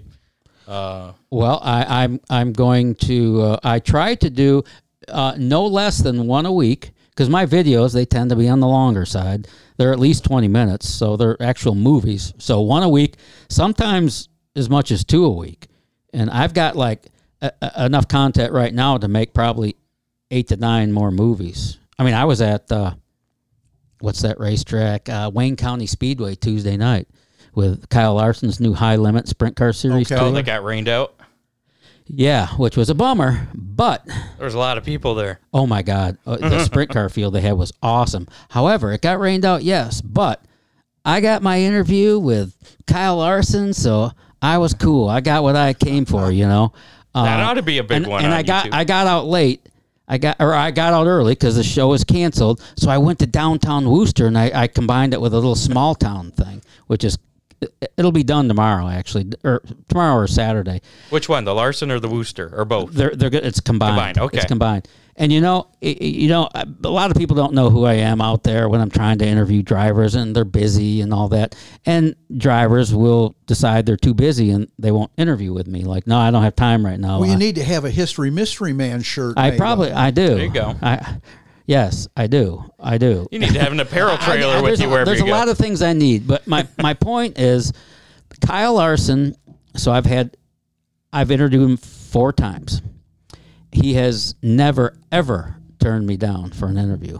Uh, 0.66 1.12
well, 1.30 1.60
I 1.62 2.04
I'm 2.04 2.20
I'm 2.30 2.52
going 2.54 2.94
to 3.06 3.42
uh, 3.42 3.58
I 3.62 3.80
try 3.80 4.14
to 4.14 4.30
do 4.30 4.62
uh, 5.08 5.34
no 5.38 5.66
less 5.66 5.98
than 5.98 6.26
one 6.26 6.46
a 6.46 6.52
week 6.52 6.92
because 7.10 7.28
my 7.28 7.46
videos 7.46 7.92
they 7.92 8.04
tend 8.04 8.30
to 8.30 8.36
be 8.36 8.48
on 8.48 8.60
the 8.60 8.66
longer 8.66 9.04
side. 9.06 9.48
They're 9.76 9.92
at 9.92 9.98
least 9.98 10.24
20 10.24 10.48
minutes, 10.48 10.88
so 10.88 11.16
they're 11.16 11.40
actual 11.42 11.74
movies. 11.74 12.32
So 12.38 12.60
one 12.60 12.82
a 12.82 12.88
week, 12.88 13.16
sometimes 13.48 14.28
as 14.56 14.70
much 14.70 14.90
as 14.90 15.04
two 15.04 15.24
a 15.24 15.30
week. 15.30 15.68
And 16.12 16.30
I've 16.30 16.54
got 16.54 16.76
like 16.76 17.06
a, 17.40 17.50
a- 17.60 17.86
enough 17.86 18.06
content 18.08 18.52
right 18.52 18.72
now 18.72 18.98
to 18.98 19.08
make 19.08 19.34
probably 19.34 19.76
eight 20.30 20.48
to 20.48 20.56
nine 20.56 20.92
more 20.92 21.10
movies. 21.10 21.78
I 21.98 22.04
mean, 22.04 22.14
I 22.14 22.24
was 22.24 22.40
at 22.40 22.70
uh, 22.70 22.94
what's 24.00 24.22
that 24.22 24.38
racetrack? 24.38 25.08
Uh, 25.08 25.30
Wayne 25.32 25.56
County 25.56 25.86
Speedway 25.86 26.34
Tuesday 26.34 26.76
night 26.76 27.08
with 27.54 27.88
Kyle 27.88 28.14
Larson's 28.14 28.60
new 28.60 28.74
high 28.74 28.96
limit 28.96 29.28
sprint 29.28 29.56
car 29.56 29.72
series. 29.72 30.10
Okay. 30.10 30.20
oh, 30.20 30.30
that 30.32 30.44
got 30.46 30.64
rained 30.64 30.88
out. 30.88 31.14
Yeah, 32.06 32.48
which 32.56 32.76
was 32.76 32.90
a 32.90 32.94
bummer, 32.94 33.48
but 33.54 34.04
There 34.06 34.44
was 34.44 34.54
a 34.54 34.58
lot 34.58 34.76
of 34.78 34.84
people 34.84 35.14
there. 35.14 35.40
oh 35.54 35.66
my 35.66 35.82
god, 35.82 36.18
uh, 36.26 36.36
the 36.36 36.62
sprint 36.64 36.90
car 36.90 37.08
field 37.08 37.34
they 37.34 37.40
had 37.40 37.52
was 37.54 37.72
awesome. 37.82 38.28
However, 38.50 38.92
it 38.92 39.00
got 39.00 39.18
rained 39.20 39.44
out, 39.44 39.62
yes, 39.62 40.00
but 40.02 40.42
I 41.04 41.20
got 41.20 41.42
my 41.42 41.60
interview 41.60 42.18
with 42.18 42.54
Kyle 42.86 43.16
Larson, 43.16 43.72
so 43.72 44.10
I 44.42 44.58
was 44.58 44.74
cool. 44.74 45.08
I 45.08 45.20
got 45.22 45.42
what 45.42 45.56
I 45.56 45.72
came 45.74 46.04
for, 46.04 46.30
you 46.30 46.46
know. 46.46 46.72
That 47.14 47.38
Uh, 47.40 47.44
ought 47.44 47.54
to 47.54 47.62
be 47.62 47.78
a 47.78 47.84
big 47.84 47.98
and, 47.98 48.06
one. 48.08 48.24
and 48.24 48.32
on 48.32 48.38
I 48.40 48.42
got 48.42 48.66
YouTube. 48.66 48.74
I 48.74 48.84
got 48.84 49.06
out 49.06 49.26
late. 49.26 49.68
I 50.08 50.18
got 50.18 50.36
or 50.40 50.52
I 50.52 50.72
got 50.72 50.92
out 50.92 51.06
early 51.06 51.32
because 51.32 51.54
the 51.54 51.62
show 51.62 51.86
was 51.88 52.02
canceled. 52.02 52.60
So 52.76 52.90
I 52.90 52.98
went 52.98 53.20
to 53.20 53.26
downtown 53.28 53.88
Wooster 53.88 54.26
and 54.26 54.36
I, 54.36 54.50
I 54.52 54.66
combined 54.66 55.14
it 55.14 55.20
with 55.20 55.32
a 55.32 55.36
little 55.36 55.54
small 55.54 55.94
town 55.94 56.32
thing, 56.32 56.60
which 56.88 57.04
is 57.04 57.16
it'll 57.96 58.12
be 58.12 58.22
done 58.24 58.48
tomorrow 58.48 58.88
actually, 58.88 59.30
or 59.44 59.62
tomorrow 59.88 60.16
or 60.16 60.26
Saturday. 60.26 60.80
Which 61.10 61.28
one, 61.28 61.44
the 61.44 61.54
Larson 61.54 61.90
or 61.90 62.00
the 62.00 62.08
Wooster, 62.08 62.50
or 62.54 62.64
both? 62.64 62.92
They're 62.92 63.10
they're 63.14 63.30
good. 63.30 63.44
It's 63.44 63.60
combined. 63.60 63.92
Combined, 63.96 64.18
okay. 64.18 64.36
It's 64.38 64.46
combined. 64.46 64.88
And 65.16 65.32
you 65.32 65.40
know, 65.40 65.68
i- 65.80 65.86
i- 66.00 66.04
you 66.04 66.26
know, 66.28 66.48
a 66.56 66.88
lot 66.88 67.12
of 67.12 67.16
people 67.16 67.36
don't 67.36 67.54
know 67.54 67.70
who 67.70 67.84
I 67.84 67.92
am 67.94 68.20
out 68.20 68.42
there 68.42 68.68
when 68.68 68.80
I'm 68.80 68.90
trying 68.90 69.18
to 69.18 69.24
interview 69.26 69.62
drivers, 69.62 70.16
and 70.16 70.34
they're 70.34 70.44
busy 70.44 71.00
and 71.02 71.14
all 71.14 71.28
that. 71.28 71.54
And 71.86 72.16
drivers 72.36 72.92
will 72.92 73.36
decide 73.46 73.86
they're 73.86 73.96
too 73.96 74.12
busy 74.14 74.50
and 74.50 74.66
they 74.76 74.90
won't 74.90 75.12
interview 75.16 75.52
with 75.52 75.68
me. 75.68 75.84
Like, 75.84 76.08
no, 76.08 76.18
I 76.18 76.32
don't 76.32 76.42
have 76.42 76.56
time 76.56 76.84
right 76.84 76.98
now. 76.98 77.20
Well, 77.20 77.28
you 77.28 77.36
I- 77.36 77.38
need 77.38 77.54
to 77.54 77.62
have 77.64 77.84
a 77.84 77.90
History 77.90 78.30
Mystery 78.30 78.72
Man 78.72 79.02
shirt. 79.02 79.34
I 79.38 79.52
probably 79.52 79.92
up. 79.92 79.98
I 79.98 80.10
do. 80.10 80.34
There 80.34 80.44
you 80.46 80.50
go. 80.50 80.74
I 80.82 81.18
yes, 81.66 82.08
I 82.16 82.26
do. 82.26 82.64
I 82.78 82.98
do. 82.98 83.26
You 83.30 83.38
need 83.38 83.52
to 83.54 83.60
have 83.60 83.72
an 83.72 83.80
apparel 83.80 84.16
I- 84.20 84.24
trailer 84.24 84.54
I- 84.56 84.60
with 84.60 84.64
there's 84.70 84.80
you 84.80 84.86
a, 84.86 84.90
wherever 84.90 85.06
There's 85.06 85.18
you 85.20 85.26
a 85.26 85.28
go. 85.28 85.32
lot 85.34 85.48
of 85.48 85.58
things 85.58 85.82
I 85.82 85.92
need, 85.92 86.26
but 86.26 86.46
my 86.46 86.66
my 86.78 86.94
point 86.94 87.38
is, 87.38 87.72
Kyle 88.46 88.74
Larson. 88.74 89.34
So 89.76 89.90
I've 89.90 90.06
had, 90.06 90.36
I've 91.12 91.30
interviewed 91.32 91.62
him 91.68 91.76
four 91.76 92.32
times. 92.32 92.80
He 93.72 93.94
has 93.94 94.36
never 94.40 94.96
ever 95.10 95.56
turned 95.80 96.06
me 96.06 96.16
down 96.16 96.50
for 96.52 96.66
an 96.68 96.78
interview. 96.78 97.18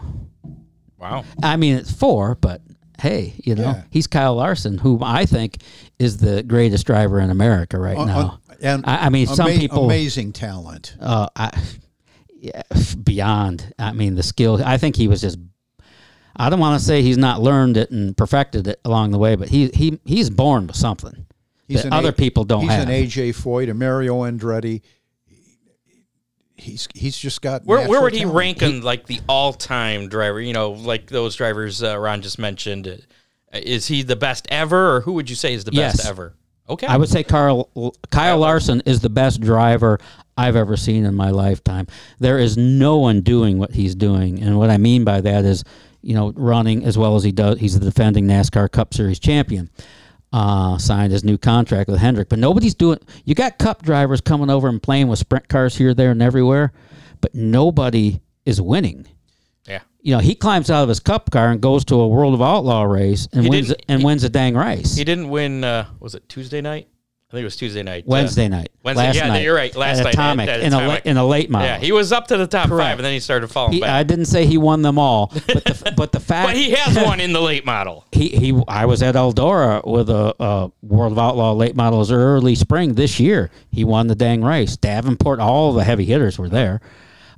wow. 0.97 1.25
I 1.43 1.57
mean, 1.57 1.75
it's 1.75 1.91
four, 1.91 2.35
but 2.35 2.61
hey, 2.99 3.33
you 3.43 3.55
know, 3.55 3.63
Yeah. 3.63 3.83
he's 3.91 4.07
Kyle 4.07 4.35
Larson, 4.35 4.77
who 4.77 4.99
I 5.03 5.25
think 5.25 5.57
is 5.99 6.17
the 6.17 6.43
greatest 6.43 6.85
driver 6.87 7.19
in 7.19 7.29
America 7.29 7.77
right 7.77 7.97
On- 7.97 8.07
now. 8.07 8.17
on- 8.19 8.39
and 8.61 8.85
I, 8.87 9.07
I 9.07 9.09
mean, 9.09 9.27
some 9.27 9.51
people 9.51 9.83
amazing 9.83 10.31
talent. 10.31 10.95
uh, 11.01 11.27
I, 11.35 11.51
yeah, 11.55 11.61
beyond. 13.03 13.73
I 13.79 13.91
mean, 13.93 14.15
the 14.15 14.23
skill. 14.23 14.61
I 14.63 14.77
think 14.77 14.95
he 14.95 15.07
was 15.07 15.21
just. 15.21 15.37
I 16.37 16.49
don't 16.49 16.59
want 16.59 16.77
to 16.79 16.85
say 16.85 17.01
he's 17.01 17.17
not 17.17 17.41
learned 17.41 17.77
it 17.77 17.91
and 17.91 18.15
perfected 18.15 18.67
it 18.67 18.81
along 18.83 19.11
the 19.11 19.17
way, 19.17 19.35
but 19.35 19.47
he 19.49 19.69
he 19.73 19.99
he's 20.05 20.29
born 20.29 20.67
with 20.67 20.75
something 20.75 21.25
that 21.69 21.85
other 21.93 22.09
A- 22.09 22.13
people 22.13 22.43
don't 22.43 22.61
He's 22.63 22.71
have. 22.71 22.89
an 22.89 22.93
AJ 22.93 23.29
Foyt, 23.35 23.69
a 23.69 23.73
Mario 23.73 24.15
Andretti. 24.23 24.81
He's 26.57 26.87
he's 26.93 27.17
just 27.17 27.41
got. 27.41 27.65
Where, 27.65 27.79
where 27.79 27.85
natural 27.87 28.03
would 28.03 28.13
he 28.13 28.19
talent. 28.19 28.37
rank 28.37 28.61
in 28.61 28.81
like 28.81 29.07
the 29.07 29.19
all-time 29.27 30.07
driver? 30.07 30.39
You 30.39 30.53
know, 30.53 30.71
like 30.71 31.07
those 31.07 31.35
drivers 31.35 31.83
uh, 31.83 31.97
Ron 31.99 32.21
just 32.21 32.39
mentioned. 32.39 32.87
Uh, 32.87 32.97
Is 33.53 33.87
he 33.87 34.03
the 34.03 34.15
best 34.15 34.47
ever, 34.49 34.95
or 34.95 35.01
who 35.01 35.13
would 35.13 35.29
you 35.29 35.35
say 35.35 35.53
is 35.53 35.65
the 35.65 35.73
Yes. 35.73 35.97
best 35.97 36.07
ever? 36.07 36.33
Okay. 36.67 36.87
I 36.87 36.97
would 36.97 37.09
say 37.09 37.23
Carl 37.23 37.95
Kyle 38.11 38.39
Larson 38.39 38.81
is 38.85 38.99
the 38.99 39.09
best 39.09 39.39
driver 39.41 39.99
I've 40.37 40.55
ever 40.55 40.75
seen 40.75 41.05
in 41.05 41.13
my 41.13 41.29
lifetime. 41.29 41.87
There 42.19 42.39
is 42.39 42.57
no 42.57 42.97
one 42.97 43.21
doing 43.21 43.57
what 43.57 43.71
he's 43.71 43.95
doing, 43.95 44.41
and 44.41 44.57
what 44.57 44.69
I 44.69 44.77
mean 44.77 45.03
by 45.03 45.21
that 45.21 45.45
is, 45.45 45.63
you 46.01 46.15
know, 46.15 46.33
running 46.35 46.83
as 46.83 46.97
well 46.97 47.15
as 47.15 47.23
he 47.23 47.31
does. 47.31 47.59
He's 47.59 47.79
the 47.79 47.85
defending 47.85 48.25
NASCAR 48.27 48.71
Cup 48.71 48.93
Series 48.93 49.19
champion. 49.19 49.69
Uh, 50.33 50.77
signed 50.77 51.13
his 51.13 51.23
new 51.23 51.37
contract 51.37 51.89
with 51.89 51.99
Hendrick, 51.99 52.27
but 52.27 52.39
nobody's 52.39 52.75
doing. 52.75 52.99
You 53.23 53.35
got 53.35 53.57
Cup 53.57 53.83
drivers 53.83 54.19
coming 54.19 54.49
over 54.49 54.67
and 54.67 54.83
playing 54.83 55.07
with 55.07 55.19
sprint 55.19 55.47
cars 55.47 55.77
here, 55.77 55.93
there, 55.93 56.11
and 56.11 56.21
everywhere, 56.21 56.73
but 57.21 57.33
nobody 57.33 58.19
is 58.45 58.59
winning. 58.59 59.07
You 60.05 60.13
know, 60.13 60.19
he 60.19 60.35
climbs 60.35 60.69
out 60.69 60.83
of 60.83 60.89
his 60.89 60.99
cup 60.99 61.31
car 61.31 61.49
and 61.49 61.59
goes 61.59 61.83
to 61.85 61.95
a 61.95 62.07
World 62.07 62.35
of 62.35 62.41
Outlaw 62.41 62.83
race 62.83 63.27
and 63.33 63.43
He 63.43 63.49
wins 63.49 63.73
and 63.89 63.99
he- 64.01 64.05
wins 64.05 64.23
a 64.23 64.29
dang 64.29 64.55
race. 64.55 64.95
He 64.95 65.03
didn't 65.03 65.29
win. 65.29 65.63
Uh, 65.63 65.87
was 65.99 66.13
it 66.13 66.29
Tuesday 66.29 66.61
night? 66.61 66.87
I 67.31 67.31
think 67.37 67.41
it 67.41 67.45
was 67.45 67.55
Tuesday 67.55 67.81
night. 67.81 68.03
uh, 68.03 68.11
Wednesday 68.11 68.47
night. 68.47 68.69
Wednesday- 68.83 69.07
Last 69.07 69.15
yeah, 69.15 69.27
night. 69.29 69.41
you're 69.43 69.55
right, 69.55 69.75
last 69.75 69.97
at 69.97 70.03
night 70.03 70.13
at- 70.13 70.13
Atomic, 70.13 70.47
at 70.49 70.59
in 70.61 70.73
a 70.73 70.77
Atomic. 70.77 71.05
in 71.07 71.17
a 71.17 71.25
late 71.25 71.49
model. 71.49 71.67
yeah, 71.67 71.79
he 71.79 71.91
was 71.91 72.11
up 72.11 72.27
to 72.27 72.37
the 72.37 72.45
top 72.45 72.67
Correct. 72.69 72.87
five, 72.87 72.99
and 72.99 73.05
then 73.05 73.13
he 73.13 73.19
started 73.19 73.47
falling 73.47 73.73
He- 73.73 73.79
back. 73.81 73.89
I 73.89 74.03
didn't 74.03 74.25
say 74.25 74.45
he 74.45 74.59
won 74.59 74.83
them 74.83 74.99
all, 74.99 75.31
but 75.47 75.65
the, 75.65 75.93
but 75.97 76.11
the 76.11 76.19
fact 76.19 76.49
but 76.49 76.55
he 76.55 76.69
has 76.71 76.95
one 77.03 77.19
in 77.19 77.33
the 77.33 77.41
late 77.41 77.65
model. 77.65 78.05
he, 78.11 78.29
he 78.29 78.61
I 78.67 78.85
was 78.85 79.01
at 79.01 79.15
Eldora 79.15 79.85
with 79.87 80.11
a, 80.11 80.35
a 80.39 80.71
World 80.83 81.13
of 81.13 81.19
Outlaw 81.19 81.53
late 81.53 81.75
models 81.75 82.11
early 82.11 82.53
spring 82.53 82.93
this 82.93 83.19
year. 83.19 83.49
He 83.71 83.83
won 83.83 84.05
the 84.05 84.15
dang 84.15 84.43
race. 84.43 84.77
Davenport, 84.77 85.39
all 85.39 85.73
the 85.73 85.83
heavy 85.83 86.05
hitters 86.05 86.37
were 86.37 86.47
there. 86.49 86.79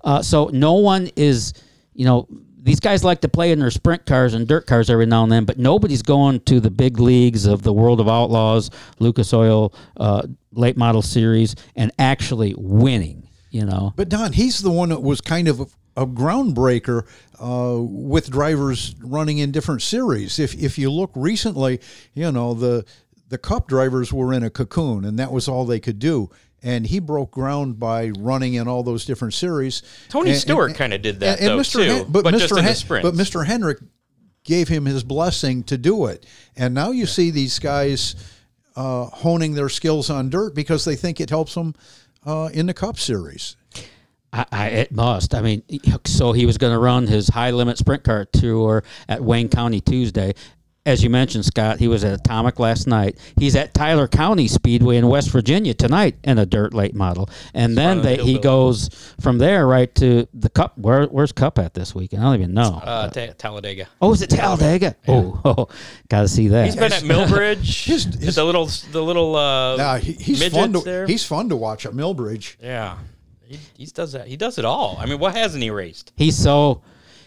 Uh, 0.04 0.22
so 0.22 0.50
no 0.52 0.74
one 0.74 1.10
is, 1.16 1.54
you 1.94 2.04
know, 2.06 2.28
these 2.68 2.82
guys 2.82 3.02
like 3.02 3.22
to 3.22 3.30
play 3.30 3.54
in 3.54 3.60
their 3.60 3.72
sprint 3.72 4.06
cars 4.06 4.34
and 4.34 4.46
dirt 4.46 4.68
cars 4.68 4.90
every 4.90 5.06
now 5.06 5.24
and 5.24 5.32
then, 5.32 5.46
but 5.46 5.58
nobody's 5.58 6.02
going 6.02 6.42
to 6.42 6.60
the 6.60 6.70
big 6.70 7.00
leagues 7.00 7.46
of 7.46 7.64
the 7.64 7.72
World 7.72 8.02
of 8.02 8.10
Outlaws, 8.10 8.70
Lucas 9.00 9.34
Oil 9.34 9.74
uh, 9.96 10.28
late 10.52 10.76
model 10.76 11.02
series, 11.02 11.56
and 11.78 11.94
actually 11.98 12.54
winning. 12.58 13.30
You 13.52 13.66
know, 13.66 13.94
But 13.96 14.10
Don, 14.10 14.34
he's 14.34 14.62
the 14.62 14.70
one 14.70 14.90
that 14.90 15.02
was 15.02 15.22
kind 15.22 15.48
of 15.48 15.62
a, 15.62 15.68
a 15.96 16.06
groundbreaker 16.06 17.08
uh, 17.40 17.82
with 17.82 18.30
drivers 18.30 18.94
running 19.02 19.38
in 19.38 19.52
different 19.52 19.82
series. 19.82 20.38
If 20.38 20.54
if 20.62 20.78
you 20.78 20.92
look 20.92 21.12
recently, 21.16 21.80
you 22.14 22.30
know 22.34 22.54
the 22.54 22.86
the 23.30 23.38
Cup 23.38 23.70
drivers 23.70 24.12
were 24.12 24.34
in 24.34 24.44
a 24.44 24.50
cocoon, 24.50 25.06
and 25.06 25.18
that 25.18 25.32
was 25.32 25.48
all 25.48 25.66
they 25.66 25.80
could 25.80 26.00
do. 26.00 26.30
And 26.68 26.86
he 26.86 27.00
broke 27.00 27.32
ground 27.32 27.80
by 27.80 28.10
running 28.20 28.56
in 28.56 28.68
all 28.68 28.84
those 28.84 29.06
different 29.06 29.34
series. 29.34 29.84
Tony 30.10 30.32
And- 30.32 30.40
Stewart 30.40 30.76
kinda 30.76 30.98
did 30.98 31.22
that, 31.22 31.40
and- 31.40 31.52
and 31.52 31.60
though, 31.60 31.64
Mr. 31.64 31.72
too, 31.74 31.80
Hen- 31.82 32.06
but, 32.10 32.24
but 32.26 32.34
Mr. 32.34 32.40
just 32.40 32.52
in 32.52 32.56
the 32.58 32.64
Hen- 32.64 32.76
sprints. 32.76 33.10
But 33.10 33.16
Mr. 33.18 33.46
Hendrick 33.46 33.78
gave 34.44 34.68
him 34.68 34.86
his 34.86 35.04
blessing 35.04 35.64
to 35.64 35.78
do 35.78 36.08
it, 36.08 36.26
and 36.58 36.74
now 36.74 36.92
you 36.92 37.06
see 37.06 37.32
these 37.32 37.58
guys 37.60 38.16
uh, 38.76 39.06
honing 39.06 39.54
their 39.56 39.70
skills 39.70 40.10
on 40.10 40.30
dirt 40.30 40.54
because 40.54 40.84
they 40.86 40.96
think 40.96 41.20
it 41.22 41.30
helps 41.30 41.56
them 41.56 41.74
uh, 42.26 42.50
in 42.54 42.66
the 42.68 42.74
Cup 42.74 43.00
series. 43.00 43.56
I, 44.34 44.46
I, 44.52 44.68
it 44.68 44.92
must. 44.92 45.34
I 45.34 45.42
mean, 45.42 45.64
so 46.06 46.34
he 46.34 46.46
was 46.46 46.58
going 46.58 46.74
to 46.74 46.78
run 46.80 47.08
his 47.08 47.30
high 47.30 47.52
limit 47.52 47.78
sprint 47.78 48.04
car 48.04 48.26
tour 48.26 48.84
at 49.08 49.24
Wayne 49.24 49.48
County 49.48 49.80
Tuesday. 49.80 50.34
As 50.88 51.04
you 51.04 51.10
mentioned, 51.10 51.44
Scott, 51.44 51.80
he 51.80 51.90
was 51.90 52.06
at 52.06 52.14
Atomic 52.14 52.60
last 52.60 52.88
night. 52.88 53.18
He's 53.38 53.58
at 53.58 53.74
Tyler 53.74 54.08
County 54.08 54.48
Speedway 54.48 54.96
in 54.96 55.10
West 55.10 55.30
Virginia 55.32 55.74
tonight 55.74 56.16
in 56.24 56.38
a 56.40 56.46
dirt 56.46 56.74
late 56.74 56.96
model, 56.96 57.30
and 57.54 57.78
then 57.78 57.98
of 57.98 58.04
the 58.04 58.10
they, 58.10 58.16
he 58.16 58.18
hillbilly. 58.32 58.40
goes 58.40 58.90
from 59.20 59.38
there 59.38 59.68
right 59.68 59.94
to 59.96 60.30
the 60.34 60.50
Cup. 60.50 60.78
Where, 60.78 61.04
where's 61.08 61.34
Cup 61.34 61.60
at 61.60 61.74
this 61.74 61.94
weekend? 61.94 62.24
I 62.24 62.28
don't 62.28 62.36
even 62.36 62.54
know. 62.54 62.80
Uh, 62.82 63.10
Ta- 63.10 63.34
Talladega. 63.38 63.90
oh, 64.02 64.14
is 64.14 64.22
it 64.22 64.30
Talladega? 64.30 64.96
Oh, 65.10 65.42
oh 65.46 65.68
got 66.08 66.22
to 66.22 66.28
see 66.30 66.48
that. 66.48 66.66
He's 66.68 66.78
been 66.78 66.94
at 66.94 67.04
Millbridge. 67.04 67.84
His- 67.86 68.06
his- 68.06 68.36
the 68.36 68.46
little, 68.46 68.68
the 68.94 69.04
little 69.04 69.36
uh, 69.36 69.76
Yeah, 69.76 69.98
he, 69.98 70.14
he's 70.14 70.40
midgets 70.40 70.56
fun 70.58 70.72
to 70.72 70.80
there. 70.80 71.06
he's 71.06 71.26
fun 71.26 71.50
to 71.50 71.58
watch 71.58 71.86
at 71.86 71.92
Millbridge. 71.92 72.56
yeah, 72.62 72.98
he, 73.46 73.60
he 73.76 73.86
does 73.88 74.14
that. 74.14 74.28
He 74.28 74.38
does 74.38 74.58
it 74.58 74.64
all. 74.64 74.96
I 75.02 75.06
mean, 75.06 75.20
what 75.20 75.36
hasn't 75.36 75.62
he 75.64 75.70
raced? 75.70 76.14
He's 76.16 76.38
so 76.38 76.82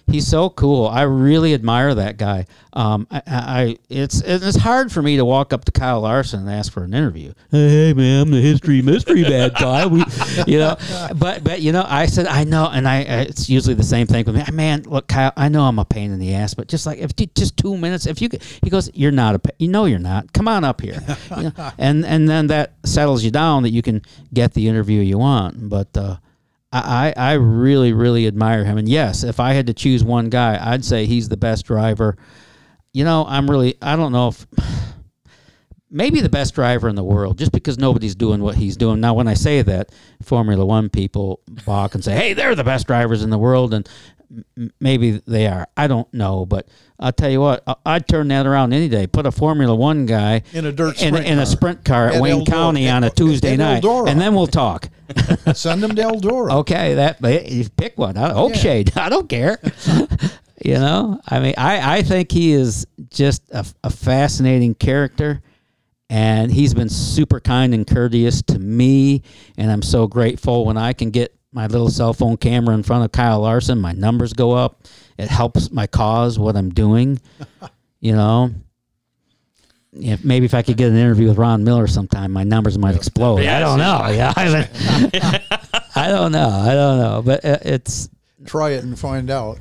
he's 0.06 0.26
so 0.26 0.50
cool. 0.50 0.86
I 0.86 1.02
really 1.02 1.54
admire 1.54 1.94
that 1.94 2.16
guy. 2.16 2.46
Um, 2.72 3.06
I, 3.10 3.22
I 3.26 3.76
it's 3.88 4.20
it's 4.20 4.56
hard 4.56 4.92
for 4.92 5.02
me 5.02 5.16
to 5.16 5.24
walk 5.24 5.52
up 5.52 5.64
to 5.64 5.72
Kyle 5.72 6.00
Larson 6.02 6.40
and 6.40 6.50
ask 6.50 6.72
for 6.72 6.84
an 6.84 6.94
interview. 6.94 7.32
Hey 7.50 7.92
man, 7.92 8.22
I'm 8.22 8.30
the 8.30 8.40
history 8.40 8.80
mystery 8.82 9.24
bad 9.24 9.54
guy. 9.54 9.86
We, 9.86 10.04
you 10.46 10.58
know, 10.58 10.76
but 11.16 11.42
but 11.42 11.60
you 11.60 11.72
know, 11.72 11.84
I 11.86 12.06
said 12.06 12.26
I 12.26 12.44
know, 12.44 12.68
and 12.72 12.86
I 12.86 13.00
it's 13.00 13.48
usually 13.48 13.74
the 13.74 13.82
same 13.82 14.06
thing 14.06 14.24
with 14.24 14.36
me. 14.36 14.44
Man, 14.52 14.82
look, 14.84 15.08
Kyle, 15.08 15.32
I 15.36 15.48
know 15.48 15.64
I'm 15.64 15.78
a 15.78 15.84
pain 15.84 16.12
in 16.12 16.18
the 16.18 16.34
ass, 16.34 16.54
but 16.54 16.68
just 16.68 16.86
like 16.86 16.98
if 16.98 17.14
just 17.34 17.56
two 17.56 17.76
minutes, 17.76 18.06
if 18.06 18.22
you 18.22 18.28
could, 18.28 18.42
he 18.62 18.70
goes, 18.70 18.90
you're 18.94 19.10
not 19.10 19.34
a, 19.34 19.38
pa- 19.40 19.50
you 19.58 19.68
know, 19.68 19.86
you're 19.86 19.98
not. 19.98 20.32
Come 20.32 20.46
on 20.48 20.64
up 20.64 20.80
here, 20.80 21.00
you 21.36 21.44
know, 21.44 21.72
and 21.78 22.04
and 22.04 22.28
then 22.28 22.46
that 22.48 22.74
settles 22.84 23.24
you 23.24 23.30
down 23.30 23.64
that 23.64 23.70
you 23.70 23.82
can 23.82 24.02
get 24.32 24.54
the 24.54 24.68
interview 24.68 25.00
you 25.00 25.18
want. 25.18 25.68
But 25.68 25.96
uh, 25.96 26.16
I, 26.72 27.12
I 27.16 27.32
really, 27.32 27.92
really 27.92 28.26
admire 28.26 28.64
him. 28.64 28.78
And 28.78 28.88
yes, 28.88 29.24
if 29.24 29.40
I 29.40 29.54
had 29.54 29.66
to 29.66 29.74
choose 29.74 30.04
one 30.04 30.30
guy, 30.30 30.58
I'd 30.60 30.84
say 30.84 31.06
he's 31.06 31.28
the 31.28 31.36
best 31.36 31.66
driver. 31.66 32.16
You 32.92 33.04
know, 33.04 33.24
I'm 33.28 33.50
really, 33.50 33.76
I 33.82 33.96
don't 33.96 34.12
know 34.12 34.28
if 34.28 34.46
maybe 35.90 36.20
the 36.20 36.28
best 36.28 36.54
driver 36.54 36.88
in 36.88 36.94
the 36.94 37.04
world 37.04 37.38
just 37.38 37.50
because 37.50 37.78
nobody's 37.78 38.14
doing 38.14 38.40
what 38.40 38.54
he's 38.54 38.76
doing. 38.76 39.00
Now, 39.00 39.14
when 39.14 39.26
I 39.26 39.34
say 39.34 39.62
that, 39.62 39.90
Formula 40.22 40.64
One 40.64 40.88
people 40.88 41.40
balk 41.66 41.94
and 41.96 42.04
say, 42.04 42.14
hey, 42.14 42.34
they're 42.34 42.54
the 42.54 42.64
best 42.64 42.86
drivers 42.86 43.22
in 43.22 43.30
the 43.30 43.38
world. 43.38 43.74
And 43.74 43.88
maybe 44.80 45.20
they 45.26 45.46
are. 45.46 45.66
I 45.76 45.86
don't 45.86 46.12
know. 46.14 46.46
But 46.46 46.68
I'll 46.98 47.12
tell 47.12 47.30
you 47.30 47.40
what, 47.40 47.62
I- 47.66 47.74
I'd 47.86 48.08
turn 48.08 48.28
that 48.28 48.46
around 48.46 48.72
any 48.72 48.88
day. 48.88 49.06
Put 49.06 49.26
a 49.26 49.30
Formula 49.32 49.74
One 49.74 50.06
guy 50.06 50.42
In 50.52 50.66
a 50.66 50.72
dirt 50.72 51.00
in, 51.02 51.08
sprint 51.14 51.26
in 51.26 51.32
a 51.38 51.42
car. 51.42 51.46
sprint 51.46 51.84
car 51.84 52.08
at, 52.08 52.14
At 52.16 52.20
Wayne 52.22 52.44
Eldora- 52.44 52.46
County 52.46 52.88
on 52.88 53.04
a 53.04 53.10
Tuesday 53.10 53.56
night. 53.56 53.82
Eldora. 53.82 54.08
And 54.08 54.20
then 54.20 54.34
we'll 54.34 54.46
talk. 54.46 54.88
Send 55.54 55.82
him 55.82 55.94
to 55.96 56.02
Eldora. 56.02 56.52
Okay, 56.60 56.94
that 56.94 57.20
you 57.50 57.68
pick 57.76 57.98
one. 57.98 58.16
I, 58.16 58.32
Oak 58.32 58.54
Shade. 58.54 58.92
I 58.96 59.08
don't 59.08 59.28
care. 59.28 59.58
you 60.64 60.74
know, 60.74 61.20
I 61.28 61.40
mean, 61.40 61.54
I 61.58 61.98
I 61.98 62.02
think 62.02 62.30
he 62.30 62.52
is 62.52 62.86
just 63.08 63.42
a, 63.50 63.64
a 63.82 63.90
fascinating 63.90 64.74
character, 64.76 65.42
and 66.08 66.52
he's 66.52 66.74
been 66.74 66.88
super 66.88 67.40
kind 67.40 67.74
and 67.74 67.86
courteous 67.86 68.42
to 68.42 68.58
me, 68.60 69.22
and 69.56 69.70
I'm 69.72 69.82
so 69.82 70.06
grateful 70.06 70.64
when 70.64 70.76
I 70.76 70.92
can 70.92 71.10
get 71.10 71.34
my 71.52 71.66
little 71.66 71.88
cell 71.88 72.12
phone 72.12 72.36
camera 72.36 72.74
in 72.74 72.82
front 72.82 73.04
of 73.04 73.12
Kyle 73.12 73.40
Larson. 73.40 73.78
My 73.80 73.92
numbers 73.92 74.32
go 74.32 74.52
up. 74.52 74.84
It 75.18 75.28
helps 75.28 75.70
my 75.70 75.86
cause, 75.86 76.38
what 76.38 76.56
I'm 76.56 76.70
doing. 76.70 77.20
you 78.00 78.12
know. 78.12 78.50
If 79.92 80.24
maybe 80.24 80.46
if 80.46 80.54
I 80.54 80.62
could 80.62 80.76
get 80.76 80.88
an 80.88 80.96
interview 80.96 81.28
with 81.28 81.36
Ron 81.36 81.64
Miller 81.64 81.88
sometime, 81.88 82.30
my 82.30 82.44
numbers 82.44 82.78
might 82.78 82.94
explode. 82.94 83.38
Yeah, 83.38 83.56
I 83.56 83.60
don't 83.60 83.78
know. 83.78 84.06
Yeah, 84.08 84.32
I, 84.36 85.40
I 85.96 86.08
don't 86.08 86.30
know. 86.30 86.48
I 86.48 86.74
don't 86.74 86.98
know. 86.98 87.22
But 87.24 87.44
uh, 87.44 87.58
it's 87.62 88.08
Try 88.46 88.70
it 88.70 88.84
and 88.84 88.98
find 88.98 89.30
out. 89.30 89.58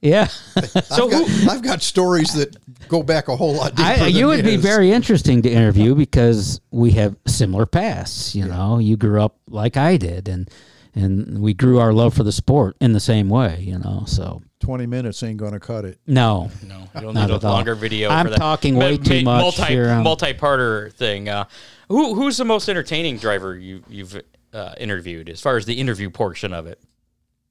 yeah. 0.00 0.28
So 0.84 1.04
I've, 1.04 1.10
got, 1.10 1.28
who? 1.28 1.50
I've 1.50 1.62
got 1.62 1.82
stories 1.82 2.32
that 2.34 2.56
go 2.88 3.02
back 3.02 3.28
a 3.28 3.36
whole 3.36 3.54
lot 3.54 3.74
deeper. 3.74 3.88
I, 3.88 3.96
than 3.98 4.14
you 4.14 4.28
would 4.28 4.44
be 4.44 4.52
his. 4.52 4.62
very 4.62 4.90
interesting 4.92 5.42
to 5.42 5.50
interview 5.50 5.94
because 5.94 6.60
we 6.70 6.92
have 6.92 7.14
similar 7.26 7.66
pasts. 7.66 8.34
You 8.34 8.46
know, 8.46 8.78
you 8.78 8.96
grew 8.96 9.20
up 9.20 9.36
like 9.48 9.76
I 9.76 9.96
did, 9.98 10.28
and 10.28 10.50
and 10.96 11.40
we 11.40 11.54
grew 11.54 11.78
our 11.78 11.92
love 11.92 12.14
for 12.14 12.24
the 12.24 12.32
sport 12.32 12.74
in 12.80 12.92
the 12.92 12.98
same 13.00 13.28
way. 13.28 13.60
You 13.60 13.78
know, 13.78 14.02
so 14.06 14.42
Twenty 14.58 14.86
minutes 14.86 15.22
ain't 15.22 15.36
going 15.36 15.52
to 15.52 15.60
cut 15.60 15.84
it. 15.84 15.98
no, 16.06 16.50
No, 16.66 16.88
you'll 17.00 17.12
Not 17.12 17.26
need 17.28 17.32
a 17.32 17.36
at 17.36 17.44
all. 17.44 17.52
longer 17.52 17.74
video. 17.76 18.08
I'm 18.08 18.24
for 18.26 18.30
that. 18.30 18.38
talking 18.38 18.74
Ma- 18.74 18.80
way 18.80 18.96
too 18.96 19.22
ma- 19.22 19.36
much 19.36 19.58
Multi 19.58 19.72
here, 19.72 19.90
um, 19.90 20.02
multi-parter 20.02 20.92
thing. 20.94 21.28
Uh, 21.28 21.44
who 21.88 22.14
who's 22.14 22.36
the 22.38 22.44
most 22.44 22.68
entertaining 22.68 23.18
driver 23.18 23.54
you 23.56 23.84
you've 23.88 24.20
uh, 24.52 24.74
interviewed 24.78 25.28
as 25.28 25.40
far 25.40 25.56
as 25.58 25.66
the 25.66 25.74
interview 25.74 26.08
portion 26.10 26.52
of 26.54 26.66
it? 26.66 26.80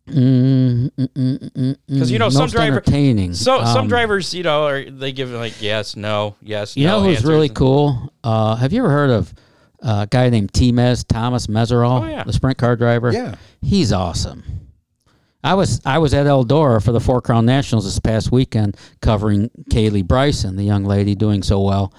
because 0.08 0.92
Because 1.88 2.12
you 2.12 2.20
know 2.20 2.30
some 2.30 2.50
driver 2.50 2.78
entertaining. 2.78 3.34
So 3.34 3.60
some 3.66 3.78
Um, 3.84 3.88
drivers, 3.88 4.34
you 4.34 4.44
know, 4.44 4.66
are 4.68 4.84
they 4.90 5.12
give 5.12 5.30
like 5.32 5.62
yes, 5.62 5.96
no, 5.96 6.36
yes. 6.42 6.76
You 6.78 6.86
no 6.88 6.98
know 7.00 7.06
who's 7.08 7.18
answers 7.18 7.30
really 7.30 7.48
and- 7.48 7.56
cool? 7.56 8.12
Uh, 8.24 8.56
have 8.56 8.74
you 8.74 8.80
ever 8.84 8.90
heard 8.92 9.10
of 9.10 9.34
a 9.86 10.08
guy 10.10 10.30
named 10.30 10.52
T 10.54 10.72
Mez 10.74 11.06
Thomas 11.08 11.48
Meseraull, 11.48 12.02
Oh, 12.02 12.06
yeah. 12.08 12.24
the 12.24 12.34
sprint 12.34 12.58
car 12.58 12.76
driver? 12.76 13.12
Yeah. 13.14 13.36
he's 13.62 13.94
awesome. 13.94 14.44
I 15.44 15.54
was 15.54 15.80
I 15.86 16.00
was 16.00 16.14
at 16.16 16.26
Eldora 16.26 16.84
for 16.84 16.92
the 16.92 17.00
Four 17.00 17.22
Crown 17.22 17.46
Nationals 17.46 17.86
this 17.86 18.00
past 18.00 18.32
weekend, 18.32 18.76
covering 19.02 19.50
Kaylee 19.70 20.04
Bryson, 20.08 20.56
the 20.56 20.64
young 20.64 20.86
lady 20.86 21.14
doing 21.14 21.44
so 21.44 21.62
well, 21.62 21.94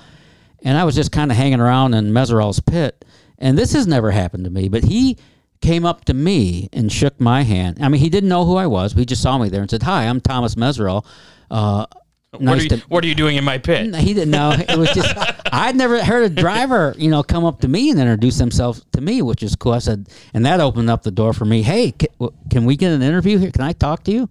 and 0.64 0.76
I 0.76 0.82
was 0.84 0.97
just 0.97 1.12
kind 1.12 1.30
of 1.30 1.37
hanging 1.37 1.61
around 1.61 1.95
in 1.95 2.07
Meseraull's 2.12 2.59
pit, 2.61 3.05
and 3.39 3.57
this 3.57 3.72
has 3.72 3.87
never 3.87 4.11
happened 4.11 4.45
to 4.45 4.51
me, 4.51 4.68
but 4.68 4.82
he 4.84 5.16
came 5.61 5.87
up 5.87 6.05
to 6.07 6.12
me 6.14 6.68
and 6.72 6.91
shook 6.93 7.20
my 7.20 7.43
hand. 7.43 7.78
I 7.80 7.89
mean, 7.89 8.01
he 8.01 8.11
didn't 8.11 8.28
know 8.28 8.45
who 8.45 8.57
I 8.57 8.66
was. 8.66 8.93
He 8.95 9.05
just 9.07 9.22
saw 9.22 9.39
me 9.39 9.49
there 9.49 9.61
and 9.62 9.70
said, 9.70 9.84
"Hi, 9.84 10.07
I'm 10.09 10.20
Thomas 10.20 10.57
Meseraull." 10.57 11.07
Uh, 11.49 11.87
What, 12.32 12.42
nice 12.42 12.60
are 12.60 12.62
you, 12.62 12.68
to- 12.70 12.78
what 12.88 13.04
are 13.04 13.06
you 13.06 13.14
doing 13.14 13.36
in 13.36 13.44
my 13.44 13.58
pit? 13.58 13.94
he 13.94 14.12
didn't 14.12 14.30
know. 14.30 14.50
It 14.52 14.76
was 14.76 14.90
just 14.90 15.14
I'd 15.52 15.76
never 15.76 16.02
heard 16.04 16.24
a 16.30 16.34
driver, 16.34 16.94
you 16.98 17.10
know, 17.10 17.22
come 17.22 17.44
up 17.44 17.60
to 17.60 17.68
me 17.68 17.90
and 17.90 17.98
introduce 17.98 18.36
himself 18.38 18.80
to 18.92 19.00
me, 19.00 19.22
which 19.22 19.42
is 19.42 19.56
cool. 19.56 19.72
I 19.72 19.78
said, 19.78 20.08
and 20.34 20.44
that 20.44 20.60
opened 20.60 20.90
up 20.90 21.02
the 21.02 21.10
door 21.10 21.32
for 21.32 21.44
me. 21.44 21.62
Hey, 21.62 21.92
can, 21.92 22.08
can 22.50 22.64
we 22.64 22.76
get 22.76 22.92
an 22.92 23.02
interview 23.02 23.38
here? 23.38 23.50
Can 23.50 23.62
I 23.62 23.72
talk 23.72 24.04
to 24.04 24.12
you? 24.12 24.28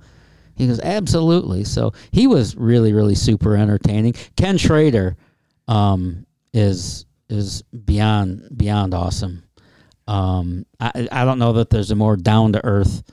He 0.56 0.68
goes, 0.68 0.80
absolutely. 0.80 1.64
So 1.64 1.94
he 2.12 2.28
was 2.28 2.56
really, 2.56 2.94
really 2.94 3.16
super 3.16 3.56
entertaining. 3.56 4.14
Ken 4.38 4.58
Schrader 4.58 5.18
um, 5.68 6.26
is 6.54 7.06
is 7.30 7.64
beyond 7.64 8.50
beyond 8.56 8.94
awesome. 8.94 9.44
Um, 10.08 10.66
I 10.80 11.08
I 11.12 11.26
don't 11.26 11.40
know 11.40 11.54
that 11.54 11.70
there's 11.72 11.92
a 11.92 11.96
more 11.96 12.16
down 12.16 12.54
to 12.54 12.64
earth, 12.64 13.04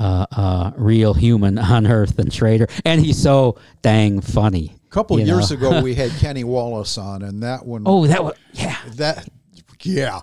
uh, 0.00 0.26
uh, 0.32 0.70
real 0.76 1.14
human 1.14 1.58
on 1.76 1.86
earth 1.86 2.16
than 2.16 2.30
Schrader, 2.30 2.66
and 2.84 3.04
he's 3.04 3.20
so 3.22 3.58
dang 3.82 4.20
funny. 4.20 4.74
A 4.86 4.90
couple 4.90 5.20
you 5.20 5.26
years 5.26 5.50
know? 5.52 5.56
ago, 5.68 5.82
we 5.82 5.94
had 6.02 6.10
Kenny 6.18 6.42
Wallace 6.42 6.98
on, 6.98 7.22
and 7.22 7.42
that 7.44 7.64
one, 7.64 7.84
Oh, 7.86 8.06
that 8.08 8.24
was 8.24 8.34
yeah. 8.54 8.76
that, 8.96 9.28
yeah, 9.82 10.20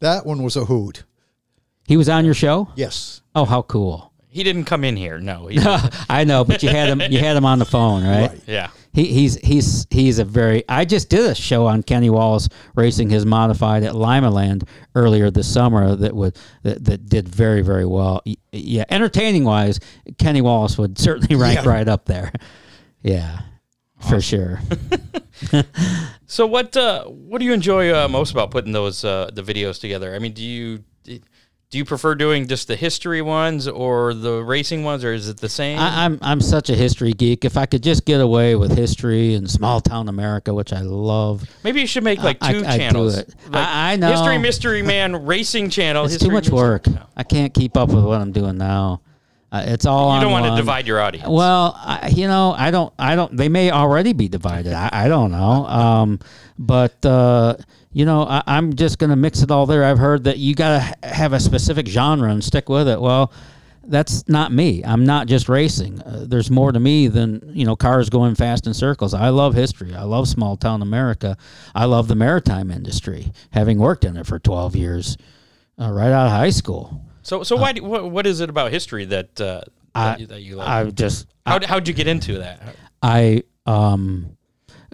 that 0.00 0.26
one 0.26 0.42
was 0.42 0.56
a 0.56 0.64
hoot. 0.66 1.04
He 1.86 1.96
was 1.96 2.08
on 2.08 2.24
your 2.24 2.34
show. 2.34 2.68
Yes, 2.76 3.22
Oh, 3.34 3.44
how 3.44 3.62
cool! 3.62 4.12
He 4.28 4.42
didn't 4.44 4.64
come 4.64 4.84
in 4.84 4.96
here. 4.96 5.18
No. 5.18 5.46
He, 5.48 5.58
I 6.08 6.24
know, 6.24 6.44
but 6.44 6.62
you 6.62 6.68
had 6.68 6.88
him. 6.88 7.00
You 7.12 7.18
had 7.18 7.36
him 7.36 7.44
on 7.44 7.58
the 7.58 7.64
phone, 7.64 8.04
right? 8.04 8.30
Right. 8.30 8.40
yeah. 8.46 8.70
He, 8.92 9.04
he's 9.06 9.36
he's 9.36 9.86
he's 9.90 10.18
a 10.18 10.24
very. 10.24 10.64
I 10.68 10.84
just 10.84 11.08
did 11.08 11.24
a 11.26 11.34
show 11.34 11.66
on 11.66 11.82
Kenny 11.82 12.10
Wallace 12.10 12.48
racing 12.74 13.08
his 13.10 13.24
modified 13.24 13.84
at 13.84 13.92
Limaland 13.94 14.66
earlier 14.96 15.30
this 15.30 15.52
summer 15.52 15.94
that 15.94 16.14
would 16.14 16.36
that, 16.64 16.84
that 16.84 17.06
did 17.08 17.28
very 17.28 17.62
very 17.62 17.86
well. 17.86 18.22
Yeah, 18.52 18.84
entertaining 18.90 19.44
wise, 19.44 19.78
Kenny 20.18 20.40
Wallace 20.40 20.76
would 20.76 20.98
certainly 20.98 21.36
rank 21.40 21.64
Yeah. 21.64 21.68
right 21.70 21.86
up 21.88 22.06
there. 22.06 22.32
Yeah, 23.02 23.40
for 24.00 24.20
sure. 24.20 24.60
So 26.26 26.46
what 26.46 26.76
uh, 26.76 27.04
what 27.06 27.40
do 27.40 27.44
you 27.44 27.52
enjoy 27.52 27.92
uh, 27.92 28.06
most 28.06 28.30
about 28.30 28.52
putting 28.52 28.70
those 28.70 29.04
uh, 29.04 29.30
the 29.32 29.42
videos 29.42 29.80
together? 29.80 30.14
I 30.14 30.20
mean, 30.20 30.32
do 30.32 30.44
you 30.44 30.84
do 31.70 31.78
you 31.78 31.84
prefer 31.84 32.16
doing 32.16 32.48
just 32.48 32.66
the 32.66 32.74
history 32.74 33.22
ones 33.22 33.68
or 33.68 34.12
the 34.12 34.42
racing 34.42 34.82
ones, 34.82 35.04
or 35.04 35.12
is 35.12 35.28
it 35.28 35.36
the 35.36 35.48
same? 35.48 35.78
I, 35.78 36.04
I'm 36.04 36.18
I'm 36.20 36.40
such 36.40 36.68
a 36.68 36.74
history 36.74 37.12
geek. 37.12 37.44
If 37.44 37.56
I 37.56 37.66
could 37.66 37.82
just 37.82 38.04
get 38.04 38.20
away 38.20 38.56
with 38.56 38.76
history 38.76 39.34
and 39.34 39.48
small 39.48 39.80
town 39.80 40.08
America, 40.08 40.52
which 40.52 40.72
I 40.72 40.80
love, 40.80 41.48
Maybe 41.62 41.80
you 41.80 41.86
should 41.86 42.02
make 42.02 42.20
like 42.22 42.38
I- 42.40 42.52
two 42.52 42.66
I 42.66 42.72
do 42.72 42.78
channels. 42.78 43.18
it. 43.18 43.34
Like 43.48 43.66
I- 43.66 43.92
I 43.92 43.96
know. 43.96 44.10
History 44.10 44.38
Mystery 44.38 44.82
Man 44.82 45.24
Racing 45.26 45.70
Channel. 45.70 46.04
it's 46.06 46.14
History 46.14 46.28
too 46.28 46.34
much 46.34 46.44
Mystery- 46.46 46.56
work. 46.58 46.86
No. 46.88 47.02
I 47.16 47.22
can't 47.22 47.54
keep 47.54 47.76
up 47.76 47.90
with 47.90 48.04
what 48.04 48.20
I'm 48.20 48.32
doing 48.32 48.58
now. 48.58 49.02
Uh, 49.52 49.64
it's 49.66 49.84
all 49.84 50.14
You 50.14 50.20
don't 50.20 50.32
on 50.32 50.42
want 50.42 50.52
to 50.54 50.60
divide 50.60 50.86
your 50.86 51.00
audience. 51.00 51.28
Well, 51.28 51.74
I, 51.76 52.08
you 52.08 52.28
know, 52.28 52.52
I 52.56 52.70
don't, 52.70 52.92
I 53.00 53.16
don't. 53.16 53.36
They 53.36 53.48
may 53.48 53.72
already 53.72 54.12
be 54.12 54.28
divided. 54.28 54.72
I, 54.74 54.88
I 54.92 55.08
don't 55.08 55.32
know. 55.32 55.66
Um, 55.66 56.20
but 56.56 57.04
uh, 57.04 57.56
you 57.92 58.04
know, 58.04 58.22
I, 58.24 58.42
I'm 58.46 58.74
just 58.74 58.98
gonna 58.98 59.16
mix 59.16 59.42
it 59.42 59.50
all 59.50 59.66
there. 59.66 59.84
I've 59.84 59.98
heard 59.98 60.24
that 60.24 60.38
you 60.38 60.54
gotta 60.54 60.94
have 61.02 61.32
a 61.32 61.40
specific 61.40 61.86
genre 61.86 62.30
and 62.30 62.42
stick 62.42 62.68
with 62.68 62.88
it. 62.88 63.00
Well, 63.00 63.32
that's 63.84 64.28
not 64.28 64.52
me. 64.52 64.84
I'm 64.84 65.04
not 65.04 65.26
just 65.26 65.48
racing. 65.48 66.00
Uh, 66.02 66.24
there's 66.28 66.50
more 66.50 66.70
to 66.70 66.78
me 66.78 67.08
than 67.08 67.50
you 67.54 67.64
know 67.64 67.74
cars 67.76 68.08
going 68.10 68.34
fast 68.34 68.66
in 68.66 68.74
circles. 68.74 69.14
I 69.14 69.30
love 69.30 69.54
history. 69.54 69.94
I 69.94 70.02
love 70.02 70.28
small 70.28 70.56
town 70.56 70.82
America. 70.82 71.36
I 71.74 71.86
love 71.86 72.06
the 72.06 72.14
maritime 72.14 72.70
industry, 72.70 73.32
having 73.52 73.78
worked 73.78 74.04
in 74.04 74.16
it 74.16 74.26
for 74.26 74.38
12 74.38 74.76
years, 74.76 75.16
uh, 75.80 75.90
right 75.90 76.12
out 76.12 76.26
of 76.26 76.32
high 76.32 76.50
school. 76.50 77.02
so 77.22 77.42
so 77.42 77.56
why 77.56 77.72
do, 77.72 77.82
what, 77.82 78.10
what 78.10 78.26
is 78.26 78.40
it 78.40 78.50
about 78.50 78.70
history 78.70 79.06
that 79.06 79.40
uh, 79.40 79.62
I- 79.94 80.04
that, 80.10 80.20
you, 80.20 80.26
that 80.26 80.40
you 80.42 80.56
like? 80.56 80.68
I 80.68 80.84
just 80.90 81.26
How 81.46 81.58
how'd 81.66 81.88
you 81.88 81.94
get 81.94 82.06
into 82.06 82.38
that? 82.38 82.60
I 83.02 83.42
um, 83.66 84.36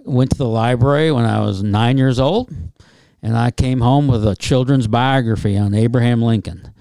went 0.05 0.31
to 0.31 0.37
the 0.37 0.47
library 0.47 1.11
when 1.11 1.25
I 1.25 1.41
was 1.41 1.61
nine 1.61 1.97
years 1.97 2.19
old, 2.19 2.49
and 3.27 3.37
I 3.37 3.51
came 3.51 3.81
home 3.81 4.07
with 4.07 4.25
a 4.25 4.37
children's 4.37 4.87
biography 4.87 5.57
on 5.57 5.73
Abraham 5.73 6.21
Lincoln, 6.21 6.73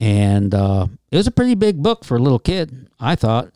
and 0.00 0.52
uh, 0.52 0.88
it 1.12 1.16
was 1.16 1.28
a 1.28 1.30
pretty 1.30 1.54
big 1.54 1.84
book 1.84 2.04
for 2.04 2.16
a 2.16 2.20
little 2.20 2.40
kid. 2.40 2.88
I 2.98 3.14
thought. 3.14 3.52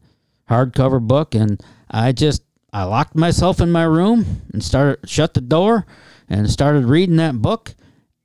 Hardcover 0.49 1.01
book, 1.01 1.35
and 1.35 1.61
I 1.91 2.13
just 2.13 2.43
I 2.73 2.85
locked 2.85 3.17
myself 3.17 3.61
in 3.61 3.73
my 3.73 3.83
room 3.83 4.43
and 4.53 4.63
started 4.63 5.11
shut 5.11 5.35
the 5.35 5.41
door 5.41 5.85
and 6.29 6.49
started 6.49 6.85
reading 6.85 7.17
that 7.17 7.43
book, 7.43 7.75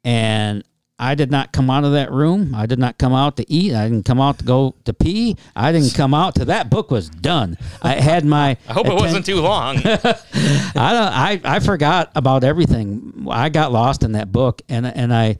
and 0.03 0.63
I 1.03 1.15
did 1.15 1.29
not 1.29 1.51
come 1.51 1.69
out 1.69 1.83
of 1.83 1.91
that 1.91 2.13
room. 2.13 2.55
I 2.55 2.65
did 2.65 2.79
not 2.79 2.97
come 2.97 3.13
out 3.13 3.35
to 3.35 3.51
eat. 3.51 3.73
I 3.73 3.89
didn't 3.89 4.05
come 4.05 4.21
out 4.21 4.37
to 4.39 4.45
go 4.45 4.73
to 4.85 4.93
pee. 4.93 5.35
I 5.53 5.73
didn't 5.73 5.93
come 5.95 6.13
out 6.13 6.35
to 6.35 6.45
that 6.45 6.69
book 6.69 6.91
was 6.91 7.09
done. 7.09 7.57
I 7.81 7.95
had 7.95 8.23
my. 8.23 8.55
I 8.69 8.73
hope 8.73 8.87
it 8.87 8.93
wasn't 8.93 9.25
too 9.25 9.41
long. 9.41 9.77
I 9.83 9.83
don't. 9.83 10.75
I, 10.75 11.41
I 11.43 11.59
forgot 11.59 12.09
about 12.15 12.45
everything. 12.45 13.27
I 13.29 13.49
got 13.49 13.73
lost 13.73 14.03
in 14.03 14.13
that 14.13 14.31
book, 14.31 14.61
and 14.69 14.87
and 14.87 15.13
I 15.13 15.39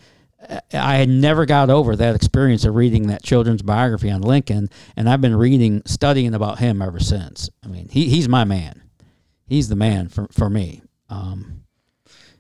I 0.74 0.96
had 0.96 1.08
never 1.08 1.46
got 1.46 1.70
over 1.70 1.96
that 1.96 2.14
experience 2.14 2.66
of 2.66 2.76
reading 2.76 3.08
that 3.08 3.24
children's 3.24 3.62
biography 3.62 4.12
on 4.12 4.22
Lincoln, 4.22 4.70
and 4.98 5.10
I've 5.10 5.22
been 5.22 5.36
reading, 5.36 5.82
studying 5.86 6.34
about 6.34 6.60
him 6.60 6.82
ever 6.82 7.00
since. 7.00 7.50
I 7.64 7.68
mean, 7.68 7.88
he 7.90 8.10
he's 8.10 8.28
my 8.28 8.44
man. 8.44 8.84
He's 9.46 9.70
the 9.70 9.78
man 9.78 10.10
for 10.10 10.28
for 10.32 10.50
me. 10.50 10.82
Um, 11.10 11.63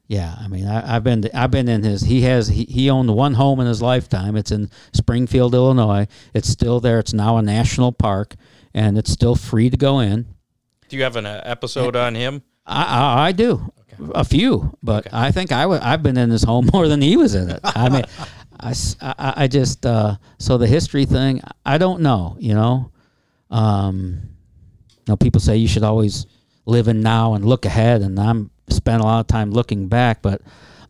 yeah, 0.07 0.35
I 0.37 0.47
mean, 0.47 0.67
I, 0.67 0.95
I've 0.95 1.03
been 1.03 1.29
I've 1.33 1.51
been 1.51 1.69
in 1.69 1.83
his. 1.83 2.01
He 2.01 2.21
has 2.21 2.49
he, 2.49 2.65
he 2.65 2.89
owned 2.89 3.13
one 3.15 3.35
home 3.35 3.59
in 3.59 3.67
his 3.67 3.81
lifetime. 3.81 4.35
It's 4.35 4.51
in 4.51 4.69
Springfield, 4.91 5.55
Illinois. 5.55 6.07
It's 6.33 6.49
still 6.49 6.79
there. 6.79 6.99
It's 6.99 7.13
now 7.13 7.37
a 7.37 7.41
national 7.41 7.93
park, 7.93 8.35
and 8.73 8.97
it's 8.97 9.11
still 9.11 9.35
free 9.35 9.69
to 9.69 9.77
go 9.77 9.99
in. 9.99 10.25
do 10.89 10.97
you 10.97 11.03
have 11.03 11.15
an 11.15 11.25
uh, 11.25 11.41
episode 11.45 11.95
on 11.95 12.15
him? 12.15 12.43
I, 12.65 12.83
I, 12.83 13.27
I 13.27 13.31
do 13.31 13.71
a 14.13 14.25
few, 14.25 14.77
but 14.83 15.07
I 15.13 15.31
think 15.31 15.51
I 15.51 15.61
w- 15.63 15.81
I've 15.81 16.03
been 16.03 16.17
in 16.17 16.29
his 16.29 16.43
home 16.43 16.69
more 16.73 16.87
than 16.87 17.01
he 17.01 17.15
was 17.15 17.33
in 17.33 17.49
it. 17.49 17.61
I 17.63 17.89
mean, 17.89 18.03
I, 18.59 18.73
I, 19.01 19.33
I 19.37 19.47
just 19.47 19.85
uh, 19.85 20.17
so 20.37 20.57
the 20.57 20.67
history 20.67 21.05
thing. 21.05 21.41
I 21.65 21.77
don't 21.77 22.01
know. 22.01 22.35
You 22.39 22.55
know, 22.55 22.91
um, 23.49 24.19
you 24.89 25.03
know, 25.07 25.15
people 25.15 25.39
say 25.39 25.55
you 25.55 25.67
should 25.67 25.83
always 25.83 26.25
live 26.65 26.89
in 26.89 27.01
now 27.01 27.35
and 27.35 27.45
look 27.45 27.65
ahead, 27.65 28.01
and 28.01 28.19
I'm 28.19 28.51
spent 28.69 29.01
a 29.01 29.05
lot 29.05 29.19
of 29.19 29.27
time 29.27 29.51
looking 29.51 29.87
back, 29.87 30.21
but 30.21 30.41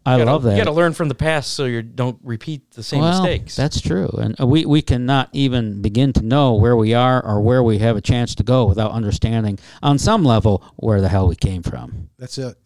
I 0.06 0.18
gotta, 0.18 0.32
love 0.32 0.44
that. 0.44 0.52
You 0.52 0.58
got 0.58 0.66
to 0.66 0.76
learn 0.76 0.94
from 0.94 1.08
the 1.08 1.16
past 1.16 1.54
so 1.54 1.66
you 1.66 1.82
don't 1.82 2.20
repeat 2.24 2.72
the 2.72 2.84
same 2.84 3.00
well, 3.02 3.24
mistakes. 3.24 3.56
That's 3.56 3.80
true, 3.80 4.10
and 4.20 4.40
uh, 4.40 4.46
we 4.46 4.66
we 4.66 4.82
cannot 4.82 5.30
even 5.32 5.82
begin 5.82 6.12
to 6.14 6.22
know 6.22 6.54
where 6.54 6.76
we 6.76 6.94
are 6.94 7.24
or 7.24 7.42
where 7.42 7.64
we 7.64 7.78
have 7.80 7.96
a 7.96 8.02
chance 8.02 8.36
to 8.36 8.44
go 8.44 8.66
without 8.66 8.92
understanding 8.92 9.60
on 9.82 9.98
some 9.98 10.26
level 10.26 10.64
where 10.76 11.00
the 11.00 11.10
hell 11.10 11.28
we 11.28 11.36
came 11.36 11.64
from. 11.64 12.10
that's 12.18 12.38
it. 12.38 12.58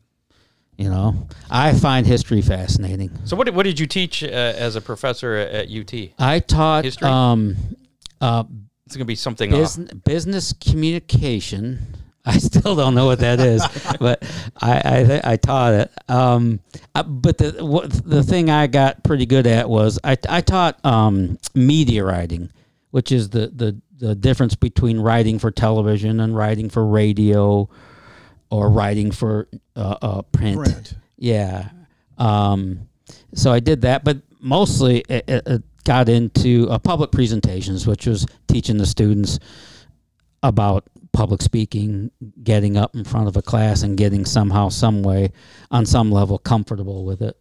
You 0.77 0.89
know, 0.89 1.27
I 1.49 1.73
find 1.73 2.05
history 2.05 2.43
fascinating. 2.43 3.09
so 3.25 3.35
what 3.35 3.45
did, 3.45 3.55
what 3.55 3.63
did 3.63 3.79
you 3.79 3.87
teach 3.87 4.23
uh, 4.23 4.27
as 4.27 4.75
a 4.75 4.81
professor 4.81 5.33
at, 5.33 5.71
at 5.71 5.71
UT? 5.71 6.11
I 6.19 6.39
taught 6.39 6.83
History? 6.83 7.07
um, 7.07 7.55
uh, 8.21 8.43
going 8.95 8.99
to 8.99 9.05
be 9.05 9.15
something 9.15 9.51
bus- 9.51 9.77
business 9.77 10.53
communication. 10.53 11.79
I 12.30 12.39
still 12.39 12.75
don't 12.75 12.93
know 12.93 13.05
what 13.05 13.19
that 13.19 13.39
is, 13.39 13.65
but 13.99 14.21
I 14.61 15.21
I, 15.23 15.32
I 15.34 15.38
taught 15.38 15.73
it. 15.73 15.91
Um, 16.09 16.59
uh, 16.93 17.03
but 17.03 17.38
the 17.38 17.65
what, 17.65 17.89
the 17.89 18.21
thing 18.21 18.49
I 18.49 18.67
got 18.67 19.01
pretty 19.03 19.25
good 19.25 19.47
at 19.47 19.69
was 19.69 19.97
I, 20.03 20.17
I 20.28 20.41
taught 20.41 20.84
um, 20.86 21.39
media 21.55 22.03
writing, 22.03 22.51
which 22.91 23.13
is 23.13 23.30
the, 23.30 23.47
the 23.47 23.82
the 23.97 24.13
difference 24.13 24.55
between 24.55 24.99
writing 24.99 25.39
for 25.39 25.51
television 25.51 26.19
and 26.19 26.36
writing 26.36 26.69
for 26.69 26.86
radio, 26.86 27.69
or 28.51 28.69
writing 28.69 29.11
for 29.11 29.47
uh, 29.78 29.95
uh, 30.01 30.21
print. 30.23 30.57
Print. 30.57 30.95
Yeah. 31.17 31.69
Um, 32.17 32.89
so 33.36 33.53
I 33.53 33.61
did 33.61 33.82
that, 33.84 34.03
but 34.03 34.17
mostly 34.41 34.99
it, 35.07 35.23
it, 35.30 35.47
it 35.47 35.63
got 35.86 36.09
into 36.09 36.67
uh, 36.69 36.78
public 36.78 37.11
presentations, 37.13 37.88
which 37.88 38.05
was 38.05 38.25
teaching 38.47 38.75
the 38.75 38.86
students 38.86 39.39
about 40.43 40.85
public 41.11 41.41
speaking, 41.41 42.11
getting 42.43 42.77
up 42.77 42.95
in 42.95 43.03
front 43.03 43.27
of 43.27 43.35
a 43.38 43.41
class, 43.41 43.83
and 43.83 43.97
getting 43.97 44.25
somehow, 44.25 44.69
some 44.69 45.03
way, 45.03 45.31
on 45.71 45.85
some 45.85 46.11
level, 46.11 46.38
comfortable 46.38 47.05
with 47.05 47.21
it. 47.21 47.39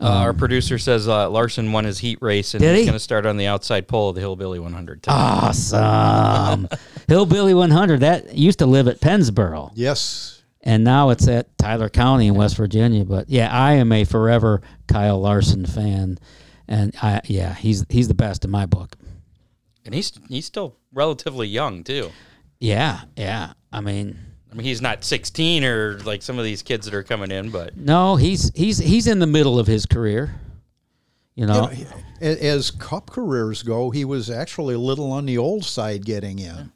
Uh, 0.00 0.06
our 0.06 0.32
producer 0.32 0.78
says 0.78 1.08
uh, 1.08 1.28
Larson 1.28 1.72
won 1.72 1.84
his 1.84 1.98
heat 1.98 2.18
race 2.20 2.54
and 2.54 2.62
he's 2.62 2.78
he? 2.78 2.84
going 2.84 2.92
to 2.92 3.00
start 3.00 3.26
on 3.26 3.36
the 3.36 3.48
outside 3.48 3.88
pole 3.88 4.10
of 4.10 4.14
the 4.14 4.20
Hillbilly 4.20 4.60
100. 4.60 5.02
today. 5.02 5.12
Awesome. 5.12 6.68
Hillbilly 7.08 7.52
100, 7.52 8.00
that 8.00 8.32
used 8.32 8.60
to 8.60 8.66
live 8.66 8.86
at 8.86 9.00
Pennsboro. 9.00 9.72
Yes, 9.74 10.38
and 10.62 10.84
now 10.84 11.10
it's 11.10 11.26
at 11.26 11.56
Tyler 11.58 11.88
County 11.88 12.28
in 12.28 12.34
West 12.34 12.56
Virginia. 12.56 13.04
But 13.04 13.28
yeah, 13.28 13.48
I 13.50 13.74
am 13.74 13.90
a 13.90 14.04
forever 14.04 14.60
Kyle 14.86 15.20
Larson 15.20 15.66
fan, 15.66 16.18
and 16.68 16.94
I 17.02 17.20
yeah 17.24 17.54
he's 17.54 17.84
he's 17.88 18.08
the 18.08 18.14
best 18.14 18.44
in 18.44 18.50
my 18.50 18.66
book. 18.66 18.96
And 19.84 19.94
he's 19.94 20.12
he's 20.28 20.46
still 20.46 20.76
relatively 20.98 21.46
young 21.48 21.84
too. 21.84 22.10
Yeah, 22.60 23.02
yeah. 23.16 23.52
I 23.72 23.80
mean, 23.80 24.18
I 24.50 24.54
mean, 24.54 24.64
he's 24.66 24.82
not 24.82 25.04
16 25.04 25.64
or 25.64 25.98
like 26.00 26.22
some 26.22 26.38
of 26.38 26.44
these 26.44 26.62
kids 26.62 26.84
that 26.86 26.94
are 26.94 27.04
coming 27.04 27.30
in, 27.30 27.50
but 27.50 27.76
no, 27.76 28.16
he's 28.16 28.50
he's 28.54 28.78
he's 28.78 29.06
in 29.06 29.20
the 29.20 29.26
middle 29.26 29.58
of 29.58 29.66
his 29.66 29.86
career. 29.86 30.34
You 31.36 31.46
know, 31.46 31.70
You 31.70 31.84
know, 31.84 31.90
as 32.20 32.72
cup 32.72 33.10
careers 33.10 33.62
go, 33.62 33.90
he 33.90 34.04
was 34.04 34.28
actually 34.28 34.74
a 34.74 34.78
little 34.80 35.12
on 35.12 35.24
the 35.24 35.38
old 35.38 35.64
side 35.64 36.04
getting 36.04 36.40
in. 36.40 36.72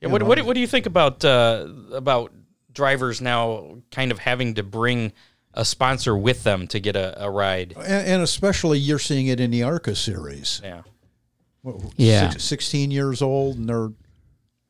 yeah, 0.00 0.08
what, 0.08 0.24
what, 0.24 0.38
do- 0.38 0.44
what 0.44 0.54
do 0.54 0.60
you 0.60 0.66
think 0.66 0.86
about 0.86 1.24
uh, 1.24 1.68
about 1.92 2.32
drivers 2.72 3.20
now 3.20 3.76
kind 3.92 4.10
of 4.10 4.18
having 4.18 4.54
to 4.54 4.64
bring 4.64 5.12
a 5.54 5.64
sponsor 5.64 6.16
with 6.16 6.42
them 6.42 6.66
to 6.68 6.80
get 6.80 6.96
a, 6.96 7.22
a 7.24 7.30
ride? 7.30 7.74
And, 7.76 8.06
and 8.08 8.22
especially 8.22 8.78
you're 8.80 8.98
seeing 8.98 9.28
it 9.28 9.38
in 9.38 9.52
the 9.52 9.62
ARCA 9.62 9.94
series. 9.94 10.60
Yeah. 10.64 10.82
What, 11.62 11.76
Yeah. 11.96 12.30
six- 12.30 12.44
16 12.44 12.90
years 12.90 13.22
old 13.22 13.56
and 13.56 13.68
they're 13.68 13.90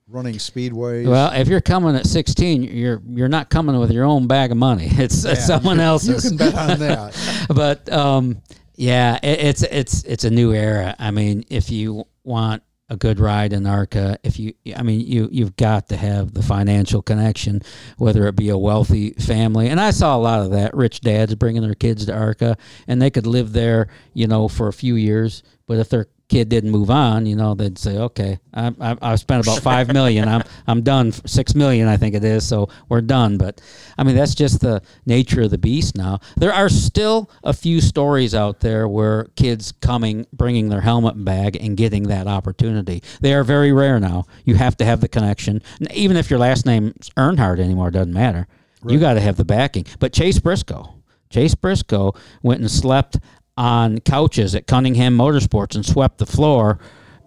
running 0.08 0.34
speedways. 0.34 1.06
Well, 1.08 1.32
if 1.32 1.48
you're 1.48 1.60
coming 1.60 1.96
at 1.96 2.06
16, 2.06 2.64
you're 2.64 3.00
you're 3.08 3.28
not 3.28 3.50
coming 3.50 3.78
with 3.78 3.90
your 3.90 4.04
own 4.04 4.26
bag 4.26 4.50
of 4.50 4.58
money. 4.58 4.88
It's, 4.98 5.24
it's 5.24 5.46
someone 5.46 5.78
you, 5.78 5.82
else's. 5.84 6.24
You 6.24 6.30
can 6.30 6.36
bet 6.36 6.54
on 6.54 6.78
that. 6.80 7.46
but 7.54 7.90
um, 7.90 8.42
yeah, 8.76 9.18
it, 9.22 9.40
it's 9.40 9.62
it's 9.62 10.02
it's 10.04 10.24
a 10.24 10.30
new 10.30 10.52
era. 10.52 10.94
I 10.98 11.10
mean, 11.10 11.44
if 11.48 11.70
you 11.70 12.04
want 12.24 12.62
a 12.88 12.96
good 12.96 13.18
ride 13.18 13.54
in 13.54 13.66
ARCA, 13.66 14.18
if 14.22 14.38
you, 14.38 14.52
I 14.76 14.82
mean, 14.82 15.00
you 15.00 15.28
you've 15.32 15.56
got 15.56 15.88
to 15.88 15.96
have 15.96 16.34
the 16.34 16.42
financial 16.42 17.00
connection, 17.00 17.62
whether 17.96 18.26
it 18.26 18.36
be 18.36 18.50
a 18.50 18.58
wealthy 18.58 19.12
family. 19.12 19.68
And 19.68 19.80
I 19.80 19.92
saw 19.92 20.14
a 20.16 20.20
lot 20.20 20.40
of 20.40 20.50
that. 20.50 20.74
Rich 20.74 21.00
dads 21.00 21.34
bringing 21.36 21.62
their 21.62 21.74
kids 21.74 22.04
to 22.06 22.14
ARCA, 22.14 22.58
and 22.86 23.00
they 23.00 23.10
could 23.10 23.26
live 23.26 23.52
there, 23.52 23.88
you 24.12 24.26
know, 24.26 24.46
for 24.46 24.68
a 24.68 24.72
few 24.74 24.96
years. 24.96 25.42
But 25.66 25.78
if 25.78 25.88
their 25.88 26.08
kid 26.32 26.48
didn't 26.48 26.70
move 26.70 26.90
on, 26.90 27.26
you 27.26 27.36
know, 27.36 27.54
they'd 27.54 27.76
say, 27.76 27.98
okay, 27.98 28.38
I, 28.54 28.72
I, 28.80 28.96
I 29.02 29.16
spent 29.16 29.44
about 29.44 29.58
five 29.62 29.92
million. 29.92 30.26
I'm 30.28 30.42
I'm 30.66 30.80
done. 30.80 31.12
Six 31.12 31.54
million, 31.54 31.88
I 31.88 31.98
think 31.98 32.14
it 32.14 32.24
is. 32.24 32.48
So 32.48 32.70
we're 32.88 33.02
done. 33.02 33.36
But 33.36 33.60
I 33.98 34.02
mean, 34.02 34.16
that's 34.16 34.34
just 34.34 34.62
the 34.62 34.82
nature 35.04 35.42
of 35.42 35.50
the 35.50 35.58
beast 35.58 35.94
now. 35.94 36.20
There 36.38 36.52
are 36.52 36.70
still 36.70 37.30
a 37.44 37.52
few 37.52 37.82
stories 37.82 38.34
out 38.34 38.60
there 38.60 38.88
where 38.88 39.24
kids 39.36 39.72
coming, 39.82 40.26
bringing 40.32 40.70
their 40.70 40.80
helmet 40.80 41.22
bag 41.22 41.56
and 41.56 41.76
getting 41.76 42.04
that 42.04 42.26
opportunity. 42.26 43.02
They 43.20 43.34
are 43.34 43.44
very 43.44 43.72
rare 43.72 44.00
now. 44.00 44.24
You 44.46 44.54
have 44.54 44.78
to 44.78 44.86
have 44.86 45.02
the 45.02 45.08
connection. 45.08 45.60
Even 45.92 46.16
if 46.16 46.30
your 46.30 46.38
last 46.38 46.64
name's 46.64 47.10
Earnhardt 47.10 47.60
anymore, 47.60 47.90
doesn't 47.90 48.14
matter. 48.14 48.48
Right. 48.82 48.94
You 48.94 48.98
got 48.98 49.14
to 49.14 49.20
have 49.20 49.36
the 49.36 49.44
backing. 49.44 49.84
But 49.98 50.14
Chase 50.14 50.38
Briscoe. 50.38 50.94
Chase 51.28 51.54
Briscoe 51.54 52.14
went 52.42 52.60
and 52.60 52.70
slept 52.70 53.18
on 53.56 53.98
couches 54.00 54.54
at 54.54 54.66
Cunningham 54.66 55.16
Motorsports 55.16 55.74
and 55.74 55.84
swept 55.84 56.18
the 56.18 56.26
floor. 56.26 56.78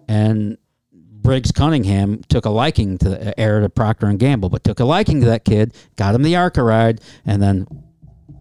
And 0.08 0.58
Briggs 0.92 1.52
Cunningham 1.52 2.22
took 2.28 2.44
a 2.44 2.50
liking 2.50 2.98
to 2.98 3.08
the 3.08 3.38
heir 3.38 3.60
to 3.60 3.68
Procter 3.68 4.06
and 4.06 4.18
Gamble, 4.18 4.48
but 4.48 4.64
took 4.64 4.80
a 4.80 4.84
liking 4.84 5.20
to 5.20 5.26
that 5.26 5.44
kid, 5.44 5.74
got 5.96 6.14
him 6.14 6.22
the 6.22 6.36
ARCA 6.36 6.62
ride, 6.62 7.00
and 7.24 7.42
then 7.42 7.66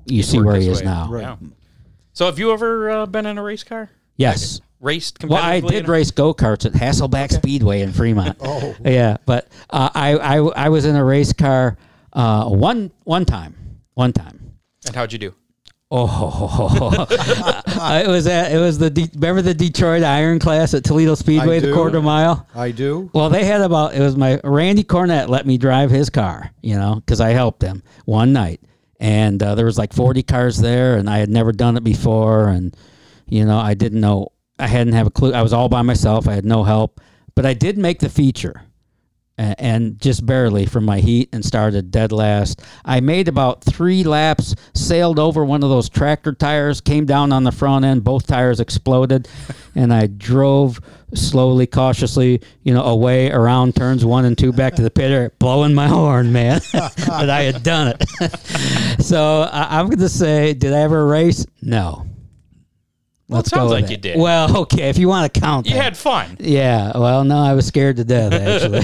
you 0.06 0.22
see 0.22 0.40
where 0.40 0.56
he 0.56 0.68
is 0.68 0.80
way. 0.80 0.86
now. 0.86 1.10
Right. 1.10 1.22
Yeah. 1.22 1.36
So, 2.14 2.28
have 2.28 2.40
you 2.40 2.54
ever 2.54 2.90
uh, 2.90 3.06
been 3.08 3.26
in 3.26 3.38
a 3.38 3.44
race 3.44 3.64
car? 3.64 3.90
Yes. 4.16 4.60
Like, 4.60 4.66
raced 4.80 5.24
Well, 5.24 5.42
I 5.42 5.60
did 5.60 5.88
race 5.88 6.12
go 6.12 6.34
karts 6.34 6.66
at 6.66 6.74
Hasselback 6.74 7.26
okay. 7.26 7.36
Speedway 7.38 7.82
in 7.82 7.92
Fremont. 7.92 8.38
oh. 8.42 8.76
Yeah, 8.86 9.18
but 9.26 9.48
uh, 9.70 9.90
I, 9.94 10.16
I 10.18 10.36
I 10.38 10.70
was 10.70 10.86
in 10.86 10.96
a 10.96 11.04
race 11.04 11.34
car 11.34 11.78
uh, 12.14 12.48
one 12.48 12.92
one 13.04 13.26
time. 13.26 13.82
One 13.96 14.14
time. 14.14 14.58
And 14.86 14.96
how'd 14.96 15.12
you 15.12 15.20
do? 15.20 15.34
Oh, 15.98 17.06
it 17.10 18.08
was 18.08 18.28
at, 18.28 18.52
it 18.52 18.58
was 18.58 18.78
the 18.78 18.90
De- 18.90 19.10
remember 19.16 19.42
the 19.42 19.54
Detroit 19.54 20.04
Iron 20.04 20.40
Class 20.40 20.74
at 20.74 20.84
Toledo 20.84 21.16
Speedway, 21.16 21.60
the 21.62 21.72
quarter 21.72 22.02
mile. 22.02 22.46
I 22.54 22.72
do. 22.72 23.10
Well, 23.14 23.30
they 23.30 23.46
had 23.46 23.62
about 23.62 23.94
it 23.96 24.02
was 24.02 24.18
my 24.18 24.42
Randy 24.44 24.84
Cornett 24.84 25.30
let 25.30 25.46
me 25.46 25.58
drive 25.58 25.90
his 25.92 26.10
car, 26.10 26.52
you 26.62 26.76
know, 26.76 26.96
because 26.96 27.22
I 27.22 27.30
helped 27.30 27.62
him 27.62 27.82
one 28.04 28.34
night, 28.34 28.60
and 29.00 29.42
uh, 29.42 29.56
there 29.56 29.66
was 29.66 29.78
like 29.78 29.94
forty 29.94 30.22
cars 30.22 30.58
there, 30.58 30.98
and 30.98 31.10
I 31.10 31.20
had 31.20 31.30
never 31.30 31.54
done 31.54 31.78
it 31.78 31.84
before, 31.84 32.50
and 32.50 32.76
you 33.28 33.46
know, 33.46 33.58
I 33.58 33.74
didn't 33.74 34.02
know, 34.02 34.34
I 34.60 34.68
hadn't 34.68 34.94
have 34.94 35.08
a 35.08 35.12
clue. 35.12 35.32
I 35.32 35.44
was 35.44 35.54
all 35.54 35.70
by 35.70 35.82
myself. 35.82 36.28
I 36.28 36.34
had 36.34 36.46
no 36.46 36.66
help, 36.66 37.00
but 37.36 37.46
I 37.46 37.54
did 37.54 37.78
make 37.78 38.00
the 38.00 38.10
feature 38.10 38.64
and 39.38 40.00
just 40.00 40.26
barely 40.26 40.66
from 40.66 40.86
my 40.86 41.00
heat 41.00 41.30
and 41.34 41.44
started 41.44 41.92
dead 41.92 42.12
last. 42.12 42.62
I 42.86 43.00
made 43.02 43.28
about 43.28 43.64
three 43.64 44.04
laps, 44.04 44.56
sailed 44.74 45.20
over 45.20 45.44
one 45.44 45.64
of 45.64 45.70
those 45.70 45.90
tractor 45.90 46.34
tires, 46.34 46.82
came 46.82 47.06
down 47.06 47.32
on 47.32 47.44
the 47.44 47.52
front 47.52 47.86
end, 47.86 48.04
both 48.04 48.28
tires 48.28 48.60
exploded, 48.60 49.28
and 49.76 49.94
I 49.94 50.08
drove 50.08 50.80
slowly, 51.14 51.68
cautiously, 51.68 52.42
you 52.64 52.74
know, 52.74 52.84
away 52.84 53.32
around 53.32 53.76
turns 53.76 54.06
one 54.06 54.26
and 54.26 54.38
two 54.38 54.52
back 54.52 54.76
to 54.76 54.82
the 54.82 54.92
pit, 54.92 55.38
blowing 55.40 55.74
my 55.74 55.88
horn, 55.88 56.32
man, 56.32 56.62
that 56.74 57.30
I 57.30 57.44
had 57.44 57.64
done 57.64 57.94
it. 57.96 59.00
so 59.02 59.42
I, 59.52 59.80
I'm 59.80 59.88
going 59.88 60.00
to 60.00 60.10
say, 60.10 60.54
did 60.54 60.74
I 60.74 60.82
ever 60.82 61.06
race? 61.06 61.46
No. 61.62 62.06
Well, 63.28 63.38
Let's 63.38 63.48
it 63.48 63.56
sounds 63.56 63.72
like 63.72 63.90
you 63.90 63.98
did. 63.98 64.20
Well, 64.20 64.58
okay, 64.62 64.90
if 64.90 65.00
you 65.00 65.08
want 65.08 65.34
to 65.34 65.40
count, 65.40 65.68
you 65.68 65.76
had 65.76 65.98
fun. 65.98 66.38
Yeah. 66.40 66.96
Well, 66.96 67.24
no, 67.24 67.38
I 67.38 67.54
was 67.54 67.66
scared 67.66 67.96
to 67.98 68.04
death 68.04 68.34
actually. 68.34 68.84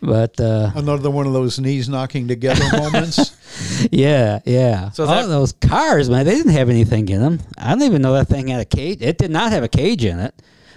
but 0.02 0.38
uh, 0.38 0.72
another 0.74 1.10
one 1.10 1.26
of 1.26 1.32
those 1.32 1.58
knees 1.58 1.88
knocking 1.88 2.28
together 2.28 2.64
moments. 2.76 3.34
Yeah, 3.90 4.40
yeah. 4.44 4.90
So 4.90 5.06
that, 5.06 5.26
those 5.26 5.52
cars, 5.52 6.10
man, 6.10 6.26
they 6.26 6.34
didn't 6.34 6.52
have 6.52 6.68
anything 6.68 7.08
in 7.08 7.20
them. 7.20 7.40
I 7.56 7.70
don't 7.70 7.82
even 7.82 8.02
know 8.02 8.12
that 8.14 8.28
thing 8.28 8.48
had 8.48 8.60
a 8.60 8.64
cage. 8.66 9.00
It 9.00 9.16
did 9.16 9.30
not 9.30 9.52
have 9.52 9.62
a 9.62 9.68
cage 9.68 10.04
in 10.04 10.18
it. 10.18 10.34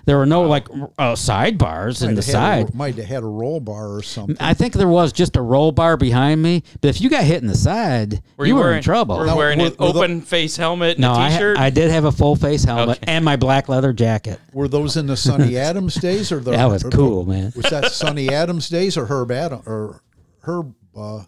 There 0.08 0.18
were 0.18 0.26
no 0.26 0.44
like 0.44 0.70
uh, 0.70 1.16
sidebars 1.16 2.02
in 2.02 2.16
the 2.16 2.22
side. 2.22 2.70
A, 2.70 2.76
might 2.78 2.96
have 2.96 3.08
had 3.08 3.24
a 3.24 3.28
roll 3.28 3.60
bar 3.60 3.94
or 3.94 4.02
something. 4.02 4.38
I 4.40 4.54
think 4.54 4.74
there 4.74 4.88
was 4.88 5.12
just 5.12 5.36
a 5.36 5.42
roll 5.42 5.74
bar 5.74 5.98
behind 5.98 6.42
me. 6.42 6.64
But 6.80 6.88
if 6.88 7.02
you 7.02 7.10
got 7.10 7.26
hit 7.26 7.42
in 7.42 7.48
the 7.50 7.58
side, 7.58 8.22
were 8.38 8.46
you, 8.46 8.52
you 8.52 8.56
were 8.56 8.62
wearing, 8.62 8.78
in 8.78 8.84
trouble. 8.84 9.18
Were 9.18 9.28
you 9.28 9.36
wearing 9.36 9.60
an 9.60 9.76
open 9.80 10.22
face 10.22 10.56
helmet 10.56 10.98
no, 10.98 11.12
a 11.12 11.28
t-shirt? 11.28 11.58
I, 11.58 11.66
I, 11.66 11.70
did 11.72 11.92
have 11.92 12.06
a 12.06 12.14
full 12.14 12.38
face 12.38 12.64
helmet 12.64 13.00
okay. 13.04 13.12
and 13.12 13.26
my 13.26 13.36
black 13.36 13.68
leather 13.68 13.92
jacket. 13.92 14.40
Were 14.54 14.70
those 14.70 14.96
in 14.96 15.08
the 15.08 15.18
Sonny 15.18 15.58
Adams 15.58 15.96
days 15.96 16.32
or 16.32 16.40
the? 16.40 16.52
that 16.52 16.68
was 16.68 16.84
cool, 16.84 17.26
the, 17.26 17.34
man. 17.34 17.52
Was 17.54 17.70
that 17.70 17.92
Sonny 17.92 18.30
Adams 18.30 18.70
days 18.70 18.96
or 18.96 19.08
Herb 19.08 19.30
Adam 19.30 19.62
or 19.66 20.04
Herb? 20.40 20.74
Uh, 20.96 21.26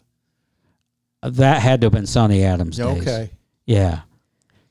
that 1.22 1.62
had 1.62 1.82
to 1.82 1.88
have 1.88 1.94
been 1.94 2.08
Sonny 2.08 2.46
Adams 2.46 2.78
days. 2.78 2.86
Okay. 3.02 3.32
Yeah. 3.66 4.04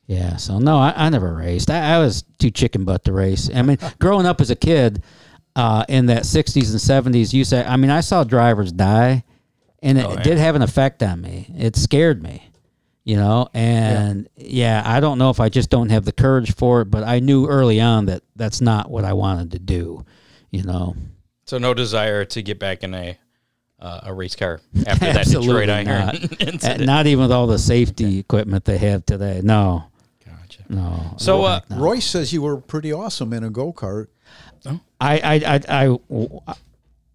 Yeah, 0.09 0.37
so 0.37 0.59
no, 0.59 0.79
I, 0.79 0.95
I 0.97 1.11
never 1.11 1.35
raced. 1.35 1.71
I, 1.71 1.97
I, 1.97 1.99
was 1.99 2.25
too 2.39 2.51
chicken 2.51 2.87
butt 2.87 3.05
to 3.05 3.13
race. 3.13 3.51
I 3.55 3.61
mean, 3.61 3.77
growing 3.99 4.25
up 4.25 4.41
as 4.41 4.51
a 4.51 4.57
kid 4.57 5.03
uh, 5.55 5.85
in 5.87 6.07
that 6.07 6.23
'60s 6.23 6.71
and 6.71 7.15
'70s, 7.15 7.35
you 7.35 7.45
say, 7.45 7.63
I 7.63 7.77
mean, 7.77 7.91
I 7.91 8.01
saw 8.01 8.25
drivers 8.25 8.73
die, 8.73 9.23
and 9.83 9.99
it, 9.99 10.07
oh, 10.07 10.15
yeah. 10.15 10.23
did 10.23 10.39
have 10.39 10.57
an 10.57 10.63
effect 10.63 11.03
on 11.03 11.21
me. 11.21 11.55
It 11.55 11.77
scared 11.77 12.23
me, 12.23 12.43
you 13.05 13.17
know. 13.17 13.51
And 13.53 14.31
yeah. 14.35 14.81
yeah, 14.81 14.83
I 14.87 15.01
don't 15.01 15.19
know 15.19 15.29
if 15.29 15.41
I 15.41 15.51
just 15.51 15.69
don't 15.69 15.91
have 15.91 16.07
the 16.07 16.13
courage 16.13 16.55
for 16.55 16.81
it, 16.81 16.87
but 16.87 17.05
I 17.05 17.19
knew 17.19 17.47
early 17.47 17.79
on 17.79 18.07
that 18.07 18.23
that's 18.35 18.63
not 18.63 18.91
what 18.91 19.05
I 19.05 19.13
wanted 19.13 19.51
to 19.51 19.59
do, 19.59 20.07
you 20.51 20.63
know. 20.63 20.97
So 21.45 21.59
no 21.59 21.75
desire 21.75 22.25
to 22.25 22.43
get 22.43 22.59
back 22.59 22.83
in 22.83 22.95
a 22.95 23.19
uh, 23.79 24.01
a 24.05 24.15
race 24.15 24.35
car 24.35 24.61
after 24.87 25.13
that 25.13 25.27
Detroit 25.27 25.69
Iron 25.69 25.87
not. 25.87 26.15
incident. 26.41 26.87
Not 26.87 27.07
even 27.07 27.25
with 27.25 27.33
all 27.33 27.47
the 27.47 27.59
safety 27.59 28.19
equipment 28.19 28.65
they 28.65 28.79
have 28.79 29.05
today. 29.05 29.43
No. 29.45 29.85
No. 30.69 31.15
So 31.17 31.45
uh, 31.45 31.61
Royce 31.71 32.07
says 32.07 32.33
you 32.33 32.43
were 32.43 32.59
pretty 32.59 32.93
awesome 32.93 33.33
in 33.33 33.43
a 33.45 33.51
go 33.51 33.73
kart. 33.73 34.09
I, 35.01 35.19
I, 35.19 35.61
I, 35.69 35.99
I, 36.49 36.55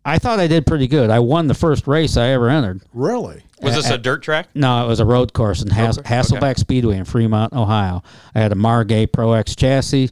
I 0.05 0.19
thought 0.19 0.39
I 0.39 0.47
did 0.47 0.65
pretty 0.65 0.87
good. 0.87 1.09
I 1.09 1.19
won 1.19 1.47
the 1.47 1.53
first 1.53 1.87
race 1.87 2.17
I 2.17 2.29
ever 2.29 2.49
entered. 2.49 2.81
Really? 2.93 3.43
Was 3.61 3.75
this 3.75 3.89
a 3.89 3.97
dirt 3.97 4.23
track? 4.23 4.49
No, 4.55 4.83
it 4.83 4.87
was 4.87 4.99
a 4.99 5.05
road 5.05 5.33
course 5.33 5.61
in 5.61 5.69
Has- 5.69 5.97
Hasselback 5.99 6.43
okay. 6.43 6.59
Speedway 6.59 6.97
in 6.97 7.05
Fremont, 7.05 7.53
Ohio. 7.53 8.03
I 8.35 8.39
had 8.39 8.51
a 8.51 8.55
Margay 8.55 9.11
Pro 9.11 9.33
X 9.33 9.55
chassis. 9.55 10.09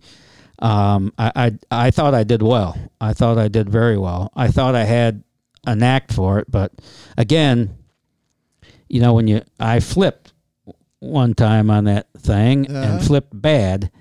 Um, 0.60 1.12
I, 1.18 1.32
I, 1.72 1.86
I 1.86 1.92
thought 1.92 2.14
I 2.14 2.24
did 2.24 2.42
well. 2.42 2.78
I 3.02 3.14
thought 3.14 3.38
I 3.38 3.48
did 3.48 3.70
very 3.70 3.98
well. 3.98 4.32
I 4.36 4.50
thought 4.50 4.76
I 4.76 4.84
had 4.84 5.24
a 5.66 5.76
knack 5.76 6.12
for 6.12 6.40
it, 6.40 6.50
but 6.50 6.72
again, 7.18 7.76
you 8.88 9.00
know, 9.00 9.14
when 9.14 9.28
you 9.28 9.42
I 9.60 9.80
flipped 9.80 10.21
one 11.02 11.34
time 11.34 11.70
on 11.70 11.86
that 11.86 12.08
thing 12.18 12.70
uh-huh. 12.72 12.94
and 12.94 13.04
flipped 13.06 13.30
bad. 13.34 13.92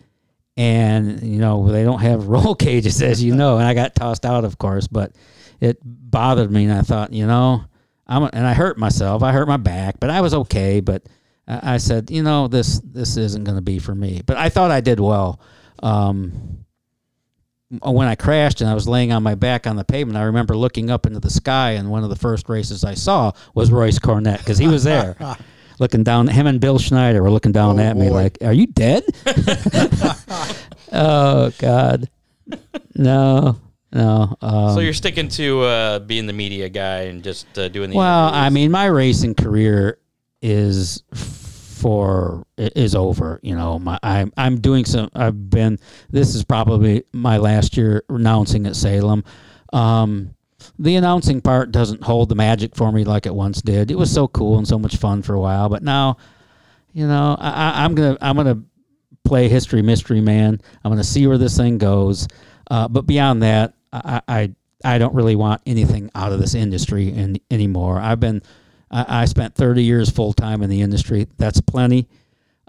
And, 0.56 1.22
you 1.22 1.40
know, 1.40 1.68
they 1.68 1.82
don't 1.82 2.00
have 2.00 2.26
roll 2.28 2.54
cages, 2.54 3.02
as 3.02 3.22
you 3.22 3.34
know. 3.34 3.56
And 3.56 3.66
I 3.66 3.74
got 3.74 3.94
tossed 3.96 4.24
out, 4.24 4.44
of 4.44 4.58
course, 4.58 4.86
but 4.86 5.16
it 5.60 5.78
bothered 5.82 6.52
me. 6.52 6.64
And 6.64 6.72
I 6.72 6.82
thought, 6.82 7.12
you 7.12 7.26
know, 7.26 7.64
I'm, 8.06 8.24
and 8.24 8.46
I 8.46 8.54
hurt 8.54 8.78
myself. 8.78 9.22
I 9.22 9.32
hurt 9.32 9.48
my 9.48 9.56
back, 9.56 9.98
but 9.98 10.10
I 10.10 10.20
was 10.20 10.34
okay. 10.34 10.80
But 10.80 11.08
I 11.48 11.78
said, 11.78 12.10
you 12.10 12.22
know, 12.22 12.46
this, 12.46 12.80
this 12.80 13.16
isn't 13.16 13.44
going 13.44 13.56
to 13.56 13.62
be 13.62 13.78
for 13.78 13.94
me. 13.94 14.22
But 14.24 14.36
I 14.36 14.50
thought 14.50 14.70
I 14.70 14.80
did 14.80 15.00
well. 15.00 15.40
Um, 15.82 16.64
when 17.82 18.08
I 18.08 18.16
crashed 18.16 18.60
and 18.60 18.68
I 18.68 18.74
was 18.74 18.88
laying 18.88 19.12
on 19.12 19.22
my 19.22 19.36
back 19.36 19.66
on 19.66 19.76
the 19.76 19.84
pavement, 19.84 20.18
I 20.18 20.24
remember 20.24 20.56
looking 20.56 20.90
up 20.90 21.06
into 21.06 21.20
the 21.20 21.30
sky, 21.30 21.72
and 21.72 21.88
one 21.88 22.02
of 22.02 22.10
the 22.10 22.16
first 22.16 22.48
races 22.48 22.82
I 22.82 22.94
saw 22.94 23.30
was 23.54 23.70
Royce 23.70 24.00
Cornett 24.00 24.38
because 24.38 24.58
he 24.58 24.66
was 24.66 24.82
there. 24.82 25.16
looking 25.80 26.04
down. 26.04 26.28
Him 26.28 26.46
and 26.46 26.60
Bill 26.60 26.78
Schneider 26.78 27.22
were 27.22 27.30
looking 27.30 27.50
down 27.50 27.80
oh, 27.80 27.82
at 27.82 27.94
boy. 27.94 28.00
me 28.02 28.10
like, 28.10 28.38
"Are 28.42 28.52
you 28.52 28.68
dead?" 28.68 29.02
oh 30.92 31.50
God, 31.58 32.08
no, 32.94 33.58
no. 33.92 34.36
Um, 34.40 34.74
so 34.74 34.80
you're 34.80 34.92
sticking 34.92 35.28
to 35.30 35.60
uh, 35.62 35.98
being 35.98 36.26
the 36.26 36.32
media 36.32 36.68
guy 36.68 37.02
and 37.02 37.24
just 37.24 37.58
uh, 37.58 37.68
doing 37.68 37.90
the. 37.90 37.96
Well, 37.96 38.28
interviews. 38.28 38.44
I 38.44 38.50
mean, 38.50 38.70
my 38.70 38.84
racing 38.86 39.34
career 39.34 39.98
is 40.40 41.02
for 41.12 42.46
is 42.56 42.94
over. 42.94 43.40
You 43.42 43.56
know, 43.56 43.78
my 43.78 43.98
I'm 44.02 44.32
I'm 44.36 44.60
doing 44.60 44.84
some. 44.84 45.10
I've 45.14 45.50
been. 45.50 45.78
This 46.10 46.34
is 46.34 46.44
probably 46.44 47.04
my 47.12 47.38
last 47.38 47.76
year 47.76 48.04
announcing 48.08 48.66
at 48.66 48.76
Salem. 48.76 49.24
Um, 49.72 50.34
the 50.78 50.96
announcing 50.96 51.40
part 51.40 51.72
doesn't 51.72 52.02
hold 52.02 52.28
the 52.28 52.34
magic 52.34 52.74
for 52.74 52.92
me 52.92 53.04
like 53.04 53.26
it 53.26 53.34
once 53.34 53.62
did. 53.62 53.90
It 53.90 53.98
was 53.98 54.12
so 54.12 54.28
cool 54.28 54.58
and 54.58 54.66
so 54.66 54.78
much 54.78 54.96
fun 54.96 55.22
for 55.22 55.34
a 55.34 55.40
while, 55.40 55.68
but 55.68 55.82
now, 55.82 56.16
you 56.92 57.06
know, 57.06 57.36
I, 57.38 57.84
am 57.84 57.94
gonna 57.94 58.16
I'm 58.20 58.36
gonna 58.36 58.62
play 59.24 59.48
history 59.48 59.82
mystery 59.82 60.20
man. 60.20 60.60
I'm 60.84 60.90
gonna 60.90 61.04
see 61.04 61.26
where 61.26 61.38
this 61.38 61.56
thing 61.56 61.78
goes. 61.78 62.26
Uh, 62.70 62.88
but 62.88 63.06
beyond 63.06 63.42
that, 63.42 63.74
I, 63.92 64.22
I 64.28 64.54
I 64.84 64.98
don't 64.98 65.14
really 65.14 65.36
want 65.36 65.62
anything 65.66 66.10
out 66.14 66.32
of 66.32 66.40
this 66.40 66.54
industry 66.54 67.08
in, 67.12 67.38
anymore. 67.50 68.00
I've 68.00 68.20
been, 68.20 68.42
I, 68.90 69.22
I 69.22 69.24
spent 69.26 69.54
30 69.54 69.82
years 69.82 70.10
full 70.10 70.32
time 70.32 70.62
in 70.62 70.70
the 70.70 70.80
industry. 70.80 71.28
That's 71.36 71.60
plenty. 71.60 72.08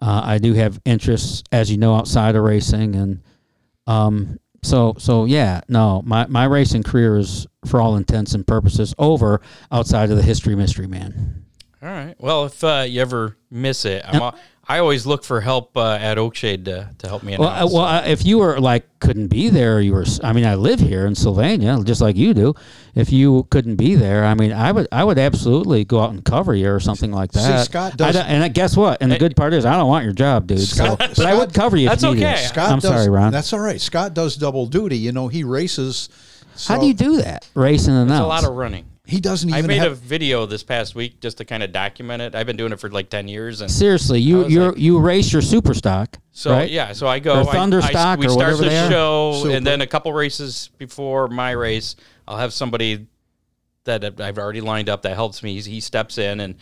Uh, 0.02 0.22
I 0.24 0.38
do 0.39 0.54
have 0.54 0.82
interests, 0.84 1.44
as 1.52 1.72
you 1.72 1.78
know, 1.78 1.96
outside 1.96 2.36
of 2.36 2.44
racing, 2.44 2.96
and 2.96 3.24
um, 3.86 4.39
so 4.64 4.95
so 4.97 5.26
yeah. 5.26 5.62
No, 5.68 6.01
my 6.05 6.28
my 6.28 6.45
racing 6.45 6.84
career 6.84 7.18
is, 7.18 7.47
for 7.66 7.82
all 7.82 7.95
intents 7.95 8.34
and 8.34 8.45
purposes, 8.45 8.93
over 8.97 9.41
outside 9.72 10.12
of 10.12 10.18
the 10.18 10.24
history 10.24 10.55
mystery 10.55 10.88
man. 10.88 11.45
All 11.82 11.89
right. 11.89 12.16
Well, 12.20 12.45
if 12.45 12.64
uh, 12.64 12.86
you 12.88 13.01
ever 13.01 13.38
miss 13.49 13.86
it, 13.86 14.03
I'm, 14.05 14.22
al- 14.22 14.39
I 14.68 14.78
always 14.80 15.05
look 15.05 15.24
for 15.26 15.41
help 15.41 15.76
uh, 15.76 15.97
at 15.99 16.18
Oakshade 16.18 16.66
to, 16.66 16.89
to 16.99 17.07
help 17.07 17.24
me 17.24 17.36
Well, 17.38 17.49
uh, 17.49 17.55
announce. 17.57 17.74
well, 17.74 17.84
uh, 17.84 18.03
if 18.05 18.26
you 18.26 18.38
were 18.38 18.59
like 18.59 18.86
couldn't 18.99 19.28
be 19.28 19.49
there, 19.49 19.82
you 19.82 19.91
were. 19.93 20.03
s- 20.03 20.20
I 20.24 20.32
mean, 20.34 20.45
I 20.45 20.55
live 20.55 20.80
here 20.80 21.05
in 21.07 21.16
Sylvania, 21.16 21.78
just 21.84 21.99
like 21.99 22.16
you 22.16 22.34
do. 22.34 22.53
If 22.95 23.12
you 23.12 23.47
couldn't 23.49 23.76
be 23.78 23.95
there, 23.95 24.24
I 24.24 24.34
mean, 24.36 24.53
I 24.53 24.72
would. 24.72 24.88
I 24.91 25.03
would 25.03 25.18
absolutely 25.18 25.84
go 25.84 25.99
out 25.99 26.12
and 26.12 26.24
cover 26.24 26.53
you 26.55 26.70
or 26.72 26.80
something 26.80 27.12
like 27.12 27.34
See, 27.34 27.39
that. 27.41 27.66
Scott 27.66 27.97
does- 27.97 28.16
don't- 28.16 28.28
and 28.28 28.53
guess 28.53 28.78
what? 28.78 29.01
And 29.01 29.12
the 29.12 29.18
good 29.18 29.36
part 29.36 29.53
is, 29.53 29.66
I 29.66 29.76
don't 29.76 29.89
want 29.89 30.05
your 30.05 30.14
job, 30.14 30.47
dude. 30.47 30.59
so, 30.59 30.86
Scott- 30.95 30.99
but 31.18 31.26
I 31.26 31.34
would 31.38 31.53
cover 31.53 31.76
you. 31.76 31.89
That's 31.89 32.03
if 32.03 32.14
needed. 32.14 32.28
okay. 32.28 32.43
Scott 32.43 32.72
I'm 32.72 32.80
does, 32.80 32.91
sorry, 32.91 33.09
Ron. 33.09 33.32
That's 33.34 33.51
all 33.53 33.59
right. 33.59 33.82
Scott 33.82 34.14
does 34.14 34.38
double 34.38 34.68
duty. 34.68 34.97
You 34.97 35.12
know, 35.12 35.28
he 35.28 35.43
races. 35.43 36.07
How 36.68 36.78
do 36.80 36.86
you 36.86 36.93
do 36.93 37.18
that? 37.18 37.47
Racing 37.55 37.93
and 37.95 38.09
it's 38.12 38.20
a 38.20 38.24
lot 38.26 38.43
of 38.43 38.53
running. 38.53 38.86
He 39.12 39.20
doesn't 39.20 39.49
even. 39.49 39.55
I 39.55 39.59
even 39.59 39.68
made 39.68 39.84
a 39.86 39.93
video 39.93 40.45
this 40.45 40.64
past 40.64 40.95
week 40.95 41.20
just 41.20 41.38
to 41.39 41.45
kind 41.45 41.62
of 41.64 41.74
document 41.74 42.22
it. 42.22 42.34
I've 42.34 42.45
been 42.47 42.55
doing 42.55 42.72
it 42.72 42.80
for 42.80 42.89
like 42.89 43.09
10 43.09 43.28
years. 43.28 43.59
And 43.59 43.70
Seriously, 43.70 44.22
you 44.22 44.47
you 44.47 44.68
like- 44.70 44.78
you 44.78 44.99
race 44.99 45.34
your 45.34 45.41
super 45.41 45.74
stock, 45.74 46.18
So 46.32 46.51
right? 46.51 46.72
yeah, 46.72 46.93
so 46.93 47.07
I 47.07 47.20
go. 47.20 47.41
Or 47.43 47.49
I- 47.49 47.51
Thunderstock 47.53 47.95
I, 47.95 48.16
we 48.16 48.28
or 48.28 48.30
start 48.30 48.38
whatever 48.53 48.64
the 48.64 48.70
they 48.70 48.80
are? 48.80 48.89
show, 48.89 49.39
Super. 49.43 49.55
and 49.57 49.68
then 49.68 49.82
a 49.82 49.88
couple 49.88 50.14
races 50.14 50.70
before 50.78 51.28
my 51.28 51.51
race, 51.51 51.97
I'll 52.28 52.38
have 52.38 52.53
somebody 52.53 53.07
that 53.84 54.22
I've 54.22 54.38
already 54.38 54.62
lined 54.62 54.88
up 54.88 55.01
that 55.01 55.16
helps 55.16 55.43
me. 55.43 55.59
He 55.59 55.82
steps 55.82 56.18
in, 56.18 56.39
and 56.39 56.55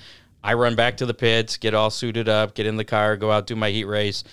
I 0.43 0.55
run 0.55 0.75
back 0.75 0.97
to 0.97 1.05
the 1.05 1.13
pits, 1.13 1.55
get 1.57 1.75
all 1.75 1.91
suited 1.91 2.27
up, 2.27 2.55
get 2.55 2.65
in 2.65 2.77
the 2.77 2.85
car, 2.85 3.15
go 3.15 3.31
out 3.31 3.45
do 3.45 3.55
my 3.55 3.69
heat 3.69 3.83
race, 3.85 4.23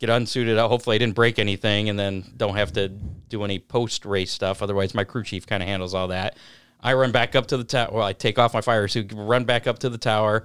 get 0.00 0.08
unsuited 0.08 0.56
up. 0.56 0.70
Hopefully, 0.70 0.94
I 0.94 0.98
didn't 0.98 1.14
break 1.14 1.38
anything, 1.38 1.90
and 1.90 1.98
then 1.98 2.24
don't 2.38 2.56
have 2.56 2.72
to 2.72 2.88
do 2.88 3.44
any 3.44 3.58
post 3.58 4.06
race 4.06 4.30
stuff. 4.30 4.62
Otherwise, 4.62 4.94
my 4.94 5.04
crew 5.04 5.24
chief 5.24 5.46
kind 5.46 5.62
of 5.62 5.68
handles 5.68 5.92
all 5.92 6.08
that. 6.08 6.36
I 6.80 6.94
run 6.94 7.10
back 7.12 7.34
up 7.34 7.46
to 7.48 7.56
the 7.56 7.64
tower. 7.64 7.90
Well, 7.92 8.04
I 8.04 8.12
take 8.12 8.38
off 8.38 8.54
my 8.54 8.60
fire 8.60 8.86
suit, 8.88 9.12
run 9.14 9.44
back 9.44 9.66
up 9.66 9.80
to 9.80 9.88
the 9.88 9.98
tower. 9.98 10.44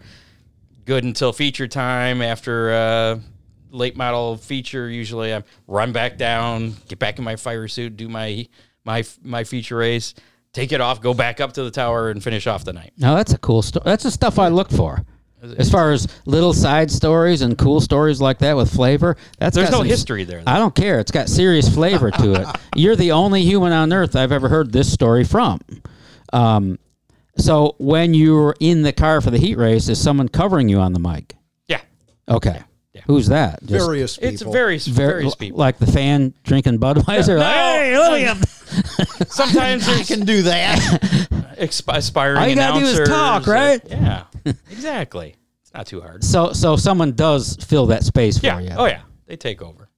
Good 0.86 1.04
until 1.04 1.32
feature 1.32 1.68
time. 1.68 2.22
After 2.22 2.74
uh, 2.74 3.20
late 3.72 3.96
model 3.96 4.38
feature, 4.38 4.90
usually 4.90 5.34
I 5.34 5.44
run 5.68 5.92
back 5.94 6.18
down, 6.18 6.74
get 6.88 7.00
back 7.00 7.18
in 7.20 7.24
my 7.24 7.36
fire 7.36 7.68
suit, 7.68 7.96
do 7.98 8.10
my 8.10 8.48
my 8.84 9.04
my 9.24 9.44
feature 9.44 9.78
race, 9.78 10.14
take 10.52 10.72
it 10.72 10.82
off, 10.82 11.02
go 11.02 11.14
back 11.14 11.40
up 11.40 11.54
to 11.54 11.64
the 11.64 11.72
tower, 11.72 12.10
and 12.10 12.22
finish 12.24 12.48
off 12.48 12.66
the 12.66 12.74
night. 12.74 12.92
Now 12.98 13.16
that's 13.16 13.32
a 13.34 13.38
cool 13.38 13.62
story. 13.62 13.84
That's 13.86 14.04
the 14.04 14.12
stuff 14.12 14.40
I 14.40 14.50
look 14.50 14.72
for. 14.72 15.06
As 15.58 15.70
far 15.70 15.92
as 15.92 16.08
little 16.26 16.54
side 16.54 16.90
stories 16.90 17.42
and 17.42 17.58
cool 17.58 17.82
stories 17.82 18.22
like 18.22 18.40
that 18.40 18.56
with 18.56 18.74
flavor, 18.74 19.18
that's 19.40 19.56
There's 19.58 19.70
got 19.70 19.76
no 19.76 19.80
some- 19.82 19.88
history 19.88 20.24
there. 20.24 20.42
though. 20.42 20.50
I 20.52 20.58
don't 20.58 20.74
care. 20.74 21.00
It's 21.02 21.12
got 21.12 21.28
serious 21.28 21.68
flavor 21.68 22.12
to 22.12 22.34
it. 22.36 22.48
You're 22.78 22.96
the 22.96 23.12
only 23.12 23.42
human 23.44 23.74
on 23.74 23.92
earth 23.92 24.16
I've 24.16 24.32
ever 24.32 24.48
heard 24.48 24.72
this 24.72 24.92
story 24.92 25.26
from. 25.26 25.60
Um, 26.34 26.80
so 27.38 27.76
when 27.80 28.14
you're 28.14 28.56
in 28.60 28.82
the 28.84 28.94
car 28.94 29.22
for 29.22 29.32
the 29.32 29.38
heat 29.40 29.58
race, 29.58 29.88
is 29.90 30.02
someone 30.02 30.28
covering 30.30 30.70
you 30.70 30.80
on 30.80 30.94
the 30.94 31.00
mic? 31.00 31.36
Yeah, 31.68 31.82
Okay. 32.28 32.62
Yeah. 32.94 33.02
Who's 33.08 33.28
that? 33.30 33.60
Just 33.66 33.72
various 33.88 34.18
people. 34.18 34.30
it's 34.34 34.42
various 34.44 34.86
ver- 34.86 35.08
various 35.08 35.34
people. 35.36 35.58
like 35.58 35.80
the 35.80 35.88
fan 35.92 36.32
drinking 36.44 36.78
Budweiser. 36.78 37.38
like, 37.40 37.56
hey, 37.56 37.98
look 37.98 38.22
at 38.22 38.38
him. 38.38 38.44
Sometimes 39.30 39.88
I 39.90 40.04
can 40.04 40.26
do 40.26 40.44
that. 40.44 40.78
exp- 41.58 41.92
aspiring 41.96 42.38
All 42.38 42.48
you 42.48 42.56
gotta 42.56 42.80
do 42.80 42.86
is 42.86 43.08
talk, 43.10 43.46
that- 43.46 43.52
right? 43.52 43.82
yeah, 43.90 44.26
exactly. 44.70 45.36
It's 45.64 45.74
not 45.74 45.88
too 45.88 46.02
hard. 46.02 46.24
So 46.24 46.54
so 46.54 46.76
someone 46.76 47.14
does 47.14 47.56
fill 47.66 47.88
that 47.88 48.04
space 48.04 48.38
for 48.38 48.46
Yeah. 48.46 48.60
you. 48.60 48.70
Oh 48.78 48.86
yeah, 48.86 49.02
they 49.26 49.38
take 49.38 49.64
over. 49.64 49.90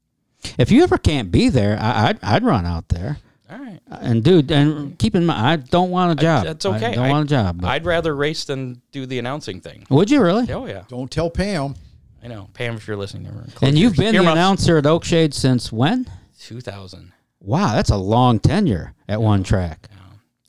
If 0.58 0.72
you 0.72 0.84
ever 0.84 0.98
can't 0.98 1.32
be 1.32 1.50
there, 1.50 1.78
I, 1.78 2.10
I'd 2.10 2.20
I'd 2.24 2.44
run 2.44 2.66
out 2.66 2.88
there. 2.88 3.18
All 3.50 3.58
right. 3.60 3.80
And 3.90 4.24
dude, 4.24 4.52
and 4.52 4.98
keep 4.98 5.16
in 5.16 5.26
mind, 5.26 5.40
I 5.46 5.56
don't 5.58 5.92
want 5.92 6.20
a 6.20 6.22
job. 6.22 6.46
That's 6.46 6.66
okay. 6.66 6.88
I 6.88 6.96
don't 6.96 7.06
I- 7.06 7.10
want 7.12 7.26
a 7.28 7.30
job. 7.30 7.62
but- 7.62 7.68
I'd 7.68 7.86
rather 7.86 8.16
race 8.16 8.46
than 8.46 8.82
do 8.92 9.06
the 9.06 9.20
announcing 9.20 9.62
thing. 9.62 9.86
would 9.90 10.10
you 10.10 10.22
really? 10.22 10.52
Oh 10.52 10.66
yeah, 10.66 10.84
Don't 10.88 11.12
tell 11.12 11.30
Pam. 11.30 11.76
I 12.24 12.28
know. 12.28 12.50
Pam, 12.54 12.76
if 12.76 12.88
you're 12.88 12.98
listening, 12.98 13.24
never 13.24 13.46
close 13.54 13.70
And 13.70 13.78
you've 13.78 13.98
your 13.98 14.06
been 14.06 14.14
the 14.16 14.22
earmuffs. 14.22 14.34
announcer 14.34 14.78
at 14.80 14.86
Oakshade 14.86 15.34
since 15.36 15.72
when? 15.72 16.10
2000. 16.40 17.12
Wow, 17.40 17.76
that's 17.76 17.92
a 17.92 17.98
long 17.98 18.40
tenure 18.40 18.94
at 19.08 19.22
one 19.22 19.44
track. 19.44 19.90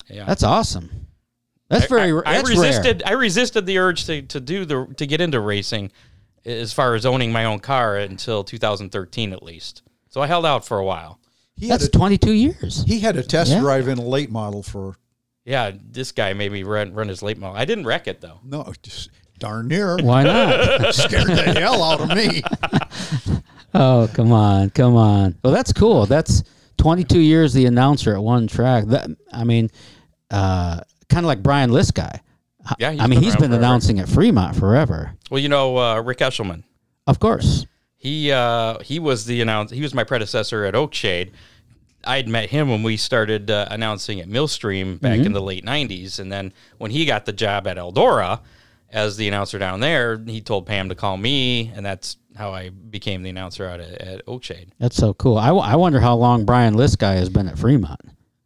Yeah. 0.08 0.24
That's 0.24 0.42
awesome. 0.42 0.88
That's 1.68 1.86
very. 1.86 2.12
I, 2.12 2.18
I 2.24 2.36
that's 2.36 2.48
resisted. 2.48 3.02
I 3.04 3.12
resisted 3.12 3.66
the 3.66 3.78
urge 3.78 4.06
to, 4.06 4.22
to 4.22 4.40
do 4.40 4.64
the 4.64 4.86
to 4.96 5.06
get 5.06 5.20
into 5.20 5.40
racing, 5.40 5.90
as 6.44 6.72
far 6.72 6.94
as 6.94 7.04
owning 7.04 7.32
my 7.32 7.44
own 7.44 7.58
car 7.58 7.96
until 7.96 8.44
2013 8.44 9.32
at 9.32 9.42
least. 9.42 9.82
So 10.08 10.20
I 10.22 10.28
held 10.28 10.46
out 10.46 10.64
for 10.64 10.78
a 10.78 10.84
while. 10.84 11.18
He 11.56 11.66
Rare. 11.66 11.72
had 11.72 11.80
That's 11.80 11.88
a, 11.88 11.98
22 11.98 12.32
years. 12.32 12.84
he 12.86 13.00
had 13.00 13.16
a 13.16 13.22
test 13.22 13.50
Yeah. 13.50 13.60
drive 13.60 13.88
in 13.88 13.98
a 13.98 14.02
late 14.04 14.30
model 14.30 14.62
for 14.62 14.96
Yeah, 15.44 15.72
this 15.90 16.12
guy 16.12 16.32
made 16.34 16.52
me 16.52 16.62
run 16.62 16.92
run 16.92 17.08
his 17.08 17.22
late 17.22 17.38
model. 17.38 17.56
I 17.56 17.64
didn't 17.64 17.86
wreck 17.86 18.06
it 18.08 18.20
though. 18.20 18.40
no, 18.44 18.72
just 18.82 19.10
darn 19.38 19.68
near 19.68 19.96
Why 19.98 20.22
not? 20.24 20.94
scared 20.94 21.26
the 21.28 21.42
hell 21.58 21.82
out 21.82 22.00
of 22.00 22.08
me. 22.16 22.42
oh, 23.74 24.08
come 24.14 24.32
on, 24.32 24.70
come 24.70 24.96
on. 24.96 25.36
Well, 25.42 25.52
that's 25.52 25.72
cool. 25.72 26.06
That's 26.06 26.42
22 26.78 27.18
years 27.20 27.52
the 27.54 27.66
announcer 27.66 28.14
at 28.14 28.22
one 28.22 28.46
track. 28.46 28.84
That 28.86 29.08
I 29.32 29.44
mean, 29.44 29.70
uh, 30.30 30.80
kind 31.08 31.24
of 31.24 31.28
like 31.28 31.42
Brian 31.42 31.70
Lisky. 31.70 32.20
Yeah, 32.78 32.88
I 32.98 33.06
mean, 33.06 33.10
been 33.10 33.22
he's 33.22 33.34
around 33.34 33.40
been 33.42 33.50
forever. 33.50 33.56
announcing 33.56 34.00
at 34.00 34.08
Fremont 34.08 34.56
forever. 34.56 35.12
Well, 35.30 35.38
you 35.38 35.48
know 35.48 35.78
uh, 35.78 36.00
Rick 36.00 36.18
Eshelman. 36.18 36.64
Of 37.06 37.20
course. 37.20 37.64
He 38.06 38.30
uh, 38.30 38.78
he 38.80 38.98
was 39.00 39.24
the 39.26 39.40
announce. 39.40 39.70
He 39.72 39.80
was 39.82 39.94
my 39.94 40.04
predecessor 40.04 40.64
at 40.64 40.74
Oakshade. 40.74 41.32
I 42.04 42.16
had 42.18 42.28
met 42.28 42.50
him 42.50 42.68
when 42.70 42.84
we 42.84 42.96
started 42.96 43.50
uh, 43.50 43.66
announcing 43.70 44.20
at 44.20 44.28
Millstream 44.28 44.98
back 44.98 45.16
Mm-hmm. 45.18 45.26
in 45.26 45.32
the 45.32 45.42
late 45.42 45.64
'90s, 45.64 46.20
and 46.20 46.30
then 46.30 46.52
when 46.78 46.92
he 46.92 47.04
got 47.04 47.24
the 47.26 47.32
job 47.32 47.66
at 47.66 47.76
Eldora 47.78 48.40
as 48.92 49.16
the 49.16 49.26
announcer 49.26 49.58
down 49.58 49.80
there, 49.80 50.22
he 50.24 50.40
told 50.40 50.66
Pam 50.66 50.88
to 50.90 50.94
call 50.94 51.16
me, 51.16 51.72
and 51.74 51.84
that's 51.84 52.16
how 52.36 52.52
I 52.54 52.68
became 52.68 53.24
the 53.24 53.30
announcer 53.30 53.66
out 53.66 53.80
at, 53.80 54.00
at 54.00 54.26
Oakshade 54.26 54.68
That's 54.78 54.94
so 54.96 55.12
cool. 55.14 55.36
I, 55.38 55.46
w- 55.48 55.64
I 55.64 55.74
wonder 55.74 55.98
how 55.98 56.14
long 56.14 56.44
Brian 56.44 56.74
Lisky 56.76 57.16
has 57.16 57.28
been 57.28 57.48
at 57.48 57.58
Fremont. 57.58 57.98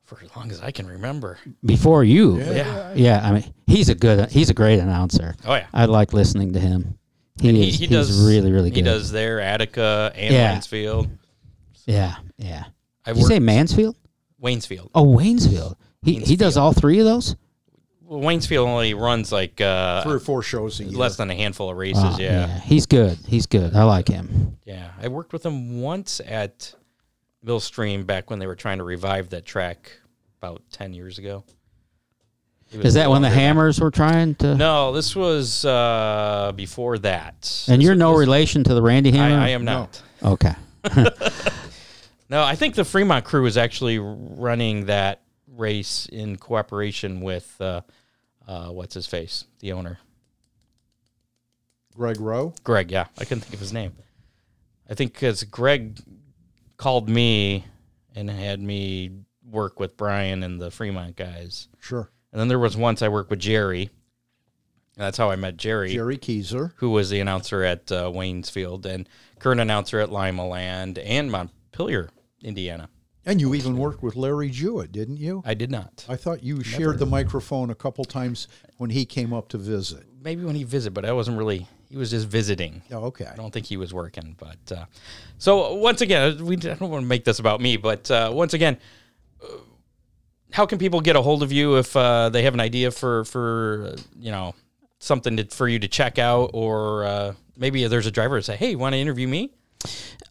for 0.07 0.19
as 0.25 0.35
long 0.37 0.51
as 0.51 0.61
I 0.63 0.71
can 0.71 0.87
remember. 0.87 1.39
Before 1.65 2.03
you. 2.03 2.39
Yeah. 2.39 2.95
Yeah, 2.95 3.21
I 3.23 3.33
mean, 3.33 3.53
he's 3.67 3.89
a 3.91 3.95
good, 3.95 4.31
he's 4.31 4.49
a 4.49 4.55
great 4.55 4.79
announcer. 4.79 5.35
Oh 5.45 5.55
yeah. 5.55 5.67
I 5.75 5.85
like 5.85 6.13
listening 6.15 6.53
to 6.55 6.61
him. 6.61 6.97
He 7.41 7.53
He, 7.53 7.69
is, 7.69 7.79
he 7.79 7.87
he's 7.87 7.91
does 7.91 8.27
really, 8.27 8.53
really 8.53 8.71
good. 8.71 8.77
He 8.77 8.83
does 8.83 9.11
there, 9.11 9.41
Attica 9.41 10.13
and 10.15 10.35
Yeah. 10.35 10.57
Waynesfield. 10.57 11.11
Yeah, 11.87 12.17
yeah. 12.37 12.65
I've 13.05 13.15
Did 13.17 13.23
you 13.23 13.27
say 13.29 13.35
worked- 13.35 13.45
Mansfield? 13.47 13.97
Waynesfield. 14.43 14.91
Oh, 14.95 15.05
Waynesfield. 15.07 15.75
He 16.03 16.15
he 16.21 16.37
does 16.37 16.57
all 16.57 16.73
three 16.73 16.99
of 16.99 17.05
those. 17.05 17.37
Well, 18.03 18.21
Waynesfield 18.21 18.67
only 18.67 18.95
runs 18.95 19.31
like 19.31 19.61
uh, 19.61 20.03
Three 20.03 20.15
or 20.15 20.19
four 20.21 20.43
shows 20.43 20.81
a 20.81 20.85
year. 20.85 20.99
less 20.99 21.17
than 21.17 21.31
a 21.31 21.35
handful 21.35 21.71
of 21.71 21.77
races. 21.77 22.03
Wow, 22.03 22.17
yeah. 22.19 22.61
he's 22.61 22.87
good. 22.87 23.19
He's 23.27 23.47
good. 23.47 23.75
I 23.77 23.85
like 23.85 24.09
him. 24.09 24.59
Yeah, 24.65 24.91
I 25.01 25.09
worked 25.09 25.33
with 25.33 25.45
him 25.47 25.81
once 25.81 26.21
at 26.27 26.75
Millstream 27.43 28.05
back 28.05 28.29
when 28.31 28.39
they 28.39 28.47
were 28.47 28.57
trying 28.57 28.79
to 28.79 28.85
revive 28.85 29.29
that 29.31 29.45
track 29.45 29.93
about 30.41 30.63
ten 30.73 30.93
years 30.93 31.19
ago. 31.19 31.45
It 32.73 32.77
was 32.79 32.87
Is 32.87 32.95
that 32.95 33.11
when 33.11 33.23
the 33.23 33.31
Hammers 33.31 33.81
were 33.81 33.91
trying 33.91 34.37
to? 34.37 34.55
No, 34.55 34.93
this 34.93 35.17
was 35.17 35.65
uh, 35.65 36.53
before 36.55 36.99
that. 36.99 37.65
And 37.69 37.81
This 37.81 37.85
you're 37.85 37.93
was- 37.95 37.99
no 37.99 38.15
relation 38.17 38.63
to 38.65 38.75
the 38.75 38.83
Randy 38.83 39.11
Hammer. 39.11 39.41
I 39.41 39.49
am 39.51 39.65
not. 39.65 40.01
Okay. 40.23 40.55
No, 42.31 42.45
I 42.45 42.55
think 42.55 42.77
the 42.77 42.85
Fremont 42.85 43.25
crew 43.25 43.45
is 43.47 43.57
actually 43.57 43.99
running 43.99 44.87
that 44.87 45.23
race 45.49 46.07
in 46.07 46.37
cooperation 46.37 47.21
with 47.23 47.57
uh, 47.61 47.81
uh, 48.47 48.69
what's 48.69 48.95
his 48.95 49.09
face, 49.09 49.47
the 49.59 49.73
owner, 49.73 49.99
Greg 51.97 52.21
Rowe. 52.21 52.55
Greg. 52.63 52.93
Yeah, 52.93 53.07
I 53.19 53.25
couldn't 53.25 53.41
think 53.41 53.55
of 53.55 53.59
his 53.61 53.73
name. 53.73 53.95
I 54.89 54.95
think 54.95 55.13
because 55.13 55.43
Greg 55.43 55.99
called 56.77 57.09
me 57.09 57.65
and 58.15 58.31
had 58.31 58.61
me 58.61 59.11
work 59.51 59.81
with 59.81 59.97
Brian 59.97 60.45
and 60.45 60.61
the 60.61 60.71
Fremont 60.71 61.17
guys. 61.17 61.67
Sure. 61.81 62.09
And 62.33 62.41
then 62.41 62.49
there 62.49 62.59
was 62.59 62.77
once 62.77 63.03
I 63.03 63.09
worked 63.09 63.31
with 63.31 63.41
Jerry. 63.41 63.91
And 64.97 65.07
that's 65.07 65.19
how 65.19 65.31
I 65.31 65.37
met 65.37 65.57
Jerry, 65.57 65.93
Jerry 65.93 66.19
Keyser. 66.19 66.73
who 66.77 66.91
was 66.91 67.11
the 67.11 67.21
announcer 67.21 67.63
at 67.63 67.91
uh, 67.91 68.11
Waynesfield 68.11 68.87
and 68.87 69.09
current 69.39 69.61
announcer 69.61 69.99
at 70.01 70.11
Limaland 70.11 71.01
and 71.05 71.31
Montpelier, 71.31 72.11
Indiana. 72.43 72.89
And 73.27 73.41
you 73.41 73.55
even 73.55 73.77
worked 73.77 74.03
with 74.03 74.17
Larry 74.17 74.51
Jewett, 74.51 74.93
didn't 74.93 75.19
you? 75.19 75.43
I 75.45 75.55
did 75.55 75.71
not. 75.71 76.05
I 76.09 76.17
thought 76.17 76.43
you 76.43 76.63
shared 76.63 76.99
the 76.99 77.07
microphone 77.07 77.71
a 77.71 77.75
couple 77.75 78.05
times 78.05 78.49
when 78.79 78.91
he 78.91 79.05
came 79.05 79.33
up 79.33 79.49
to 79.51 79.59
visit. 79.59 80.05
Maybe 80.23 80.45
when 80.45 80.55
he 80.55 80.65
visited, 80.65 80.95
but 80.95 81.05
I 81.05 81.13
wasn't 81.13 81.39
really. 81.39 81.67
He 81.91 81.97
was 81.97 82.11
just 82.11 82.29
visiting. 82.29 82.83
Oh, 82.91 83.05
okay. 83.07 83.27
I 83.27 83.37
don't 83.37 83.53
think 83.53 83.67
he 83.67 83.77
was 83.77 83.93
working. 83.93 84.37
But 84.39 84.73
uh, 84.77 84.85
so 85.39 85.75
once 85.75 86.01
again, 86.01 86.45
we 86.45 86.57
I 86.57 86.75
don't 86.75 86.81
want 86.91 87.03
to 87.03 87.09
make 87.09 87.25
this 87.25 87.39
about 87.41 87.61
me, 87.61 87.77
but 87.77 88.11
uh, 88.11 88.31
once 88.33 88.55
again, 88.55 88.79
how 90.53 90.67
can 90.67 90.79
people 90.79 91.01
get 91.01 91.17
a 91.17 91.23
hold 91.23 91.43
of 91.43 91.53
you 91.53 91.77
if 91.77 91.97
uh, 91.97 92.29
they 92.29 92.43
have 92.43 92.55
an 92.55 92.61
idea 92.61 92.91
for 92.91 93.25
for 93.25 93.93
uh, 93.93 94.01
you 94.19 94.31
know 94.31 94.55
something 94.99 95.37
to, 95.39 95.45
for 95.45 95.69
you 95.69 95.79
to 95.79 95.89
check 95.89 96.19
out, 96.19 96.51
or 96.53 97.05
uh, 97.05 97.35
maybe 97.57 97.87
there's 97.87 98.07
a 98.07 98.11
driver 98.11 98.39
to 98.39 98.43
say, 98.43 98.57
"Hey, 98.57 98.71
you 98.71 98.79
want 98.79 98.95
to 98.95 98.99
interview 98.99 99.29
me?" 99.29 99.51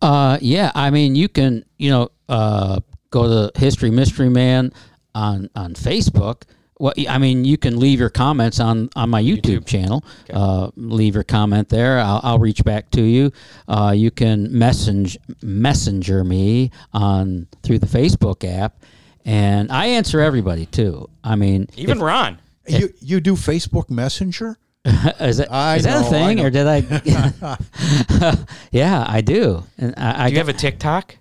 Uh, 0.02 0.38
yeah, 0.42 0.72
I 0.76 0.92
mean, 0.92 1.16
you 1.16 1.28
can, 1.28 1.66
you 1.78 1.90
know, 1.90 2.10
uh, 2.30 2.80
go 3.12 3.50
to 3.52 3.60
History 3.60 3.92
Mystery 3.92 4.30
Man 4.30 4.72
on 5.16 5.50
on 5.56 5.74
Facebook. 5.74 6.44
Well, 6.80 6.94
I 7.10 7.18
mean, 7.18 7.44
you 7.44 7.58
can 7.58 7.78
leave 7.78 8.00
your 8.00 8.10
comments 8.10 8.62
on 8.62 8.90
on 8.96 9.10
my 9.10 9.22
YouTube, 9.22 9.66
channel. 9.66 10.06
Uh, 10.32 10.70
leave 10.78 11.14
your 11.14 11.26
comment 11.26 11.68
there. 11.68 12.00
I'll, 12.00 12.22
I'll 12.24 12.40
reach 12.40 12.64
back 12.64 12.90
to 12.92 13.02
you. 13.02 13.32
Uh, 13.68 13.94
you 13.96 14.12
can 14.12 14.58
message 14.58 15.18
messenger 15.42 16.24
me 16.24 16.72
on 16.94 17.48
through 17.64 17.80
the 17.80 17.88
Facebook 17.88 18.50
app, 18.50 18.82
and 19.30 19.72
I 19.72 19.86
answer 19.88 20.20
everybody 20.20 20.66
too. 20.66 21.08
I 21.24 21.36
mean, 21.36 21.68
Even 21.76 22.00
Ron. 22.00 22.40
You 22.68 22.92
you 23.00 23.20
do 23.20 23.34
Facebook 23.34 23.90
Messenger? 23.90 24.58
is 24.86 25.38
that, 25.38 25.52
I 25.52 25.76
is 25.76 25.84
that 25.84 26.06
a 26.06 26.10
thing, 26.10 26.40
I 26.40 26.44
or 26.44 26.50
did 26.50 26.66
I? 26.66 28.38
yeah, 28.72 29.06
I 29.08 29.22
do, 29.22 29.64
and 29.78 29.94
I, 29.98 30.26
I 30.26 30.28
Do 30.30 30.34
you 30.34 30.40
have 30.40 30.50
a 30.50 30.54
TikTok 30.54 31.18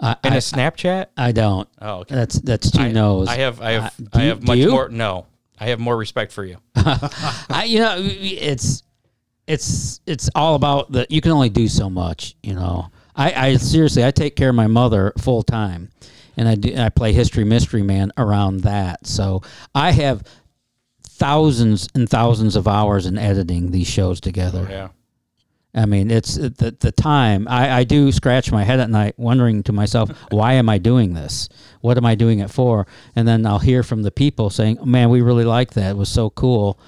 I, 0.00 0.16
and 0.22 0.34
I, 0.34 0.36
a 0.36 0.40
Snapchat? 0.40 1.06
I 1.16 1.32
don't. 1.32 1.68
Oh, 1.80 2.00
okay. 2.00 2.14
That's 2.14 2.40
that's 2.40 2.70
two 2.70 2.82
I, 2.82 2.92
no's. 2.92 3.28
I 3.28 3.36
have 3.36 3.60
I 3.62 3.70
have 3.72 3.84
Uh, 3.84 3.90
do 3.98 4.08
I 4.12 4.22
you- 4.22 4.28
have 4.28 4.42
much 4.46 4.58
more. 4.68 4.88
No, 4.90 5.26
I 5.58 5.66
have 5.68 5.80
more 5.80 5.96
respect 5.96 6.32
for 6.32 6.44
you. 6.44 6.58
I, 6.76 7.64
you 7.66 7.78
know, 7.78 7.96
it's 7.98 8.82
it's 9.46 10.00
it's 10.06 10.28
all 10.34 10.56
about 10.56 10.92
the. 10.92 11.06
You 11.08 11.20
can 11.22 11.32
only 11.32 11.50
do 11.50 11.68
so 11.68 11.88
much. 11.88 12.36
You 12.42 12.54
know, 12.54 12.90
I, 13.16 13.48
I 13.48 13.56
seriously, 13.56 14.04
I 14.04 14.10
take 14.10 14.36
care 14.36 14.50
of 14.50 14.54
my 14.54 14.66
mother 14.66 15.12
full 15.18 15.42
time, 15.42 15.90
and 16.36 16.48
I 16.48 16.54
do. 16.54 16.74
I 16.76 16.88
play 16.88 17.12
History 17.12 17.44
Mystery 17.44 17.82
Man 17.82 18.12
around 18.16 18.60
that. 18.60 19.06
So 19.06 19.42
I 19.74 19.92
have 19.92 20.22
thousands 21.02 21.88
and 21.94 22.08
thousands 22.08 22.56
of 22.56 22.66
hours 22.66 23.06
in 23.06 23.18
editing 23.18 23.70
these 23.70 23.86
shows 23.86 24.20
together. 24.20 24.66
Oh, 24.68 24.72
yeah. 24.72 24.88
I 25.72 25.86
mean, 25.86 26.10
it's 26.10 26.36
uh, 26.36 26.50
the 26.56 26.76
the 26.78 26.90
time. 26.90 27.46
I, 27.48 27.78
I 27.78 27.84
do 27.84 28.10
scratch 28.10 28.50
my 28.50 28.64
head 28.64 28.80
at 28.80 28.90
night, 28.90 29.14
wondering 29.18 29.62
to 29.64 29.72
myself, 29.72 30.10
why 30.30 30.54
am 30.54 30.68
I 30.68 30.78
doing 30.78 31.14
this? 31.14 31.48
What 31.80 31.96
am 31.96 32.06
I 32.06 32.14
doing 32.14 32.40
it 32.40 32.50
for? 32.50 32.86
And 33.14 33.28
then 33.28 33.46
I'll 33.46 33.60
hear 33.60 33.82
from 33.82 34.02
the 34.02 34.10
people 34.10 34.50
saying, 34.50 34.78
"Man, 34.84 35.10
we 35.10 35.20
really 35.20 35.44
like 35.44 35.74
that. 35.74 35.90
It 35.90 35.96
was 35.96 36.08
so 36.08 36.30
cool," 36.30 36.80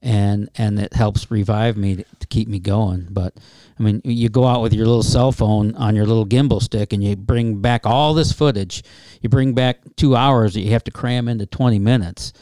and 0.00 0.48
and 0.54 0.78
it 0.78 0.92
helps 0.92 1.30
revive 1.30 1.76
me 1.76 1.96
to, 1.96 2.04
to 2.20 2.26
keep 2.28 2.46
me 2.46 2.60
going. 2.60 3.08
But 3.10 3.34
I 3.80 3.82
mean, 3.82 4.02
you 4.04 4.28
go 4.28 4.44
out 4.46 4.60
with 4.60 4.74
your 4.74 4.84
little 4.84 5.02
cell 5.02 5.32
phone 5.32 5.74
on 5.74 5.96
your 5.96 6.04
little 6.04 6.26
gimbal 6.26 6.60
stick, 6.62 6.92
and 6.92 7.02
you 7.02 7.16
bring 7.16 7.60
back 7.62 7.86
all 7.86 8.12
this 8.12 8.30
footage. 8.30 8.84
You 9.22 9.30
bring 9.30 9.54
back 9.54 9.78
two 9.96 10.14
hours 10.14 10.52
that 10.54 10.60
you 10.60 10.72
have 10.72 10.84
to 10.84 10.90
cram 10.90 11.28
into 11.28 11.46
twenty 11.46 11.78
minutes, 11.78 12.34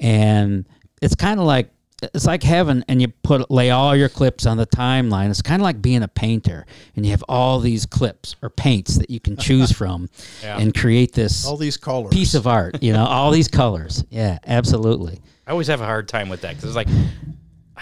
and 0.00 0.66
it's 1.00 1.14
kind 1.14 1.38
of 1.40 1.46
like 1.46 1.70
it's 2.02 2.26
like 2.26 2.42
having 2.42 2.82
and 2.88 3.00
you 3.00 3.06
put 3.22 3.48
lay 3.48 3.70
all 3.70 3.94
your 3.94 4.08
clips 4.08 4.44
on 4.44 4.56
the 4.56 4.66
timeline 4.66 5.30
it's 5.30 5.40
kind 5.40 5.62
of 5.62 5.64
like 5.64 5.80
being 5.80 6.02
a 6.02 6.08
painter 6.08 6.66
and 6.96 7.04
you 7.06 7.12
have 7.12 7.22
all 7.28 7.60
these 7.60 7.86
clips 7.86 8.34
or 8.42 8.50
paints 8.50 8.96
that 8.98 9.08
you 9.08 9.20
can 9.20 9.36
choose 9.36 9.70
from 9.70 10.08
Yeah. 10.42 10.58
and 10.58 10.74
create 10.74 11.12
this 11.12 11.46
All 11.46 11.56
these 11.56 11.76
colors. 11.76 12.12
piece 12.12 12.34
of 12.34 12.48
art 12.48 12.82
you 12.82 12.92
know 12.92 13.04
all 13.06 13.30
these 13.30 13.46
colors 13.46 14.02
yeah 14.10 14.38
absolutely 14.44 15.20
I 15.46 15.52
always 15.52 15.68
have 15.68 15.80
a 15.80 15.84
hard 15.86 16.08
time 16.08 16.28
with 16.28 16.40
that 16.40 16.56
because 16.56 16.64
it's 16.64 16.74
like, 16.76 16.88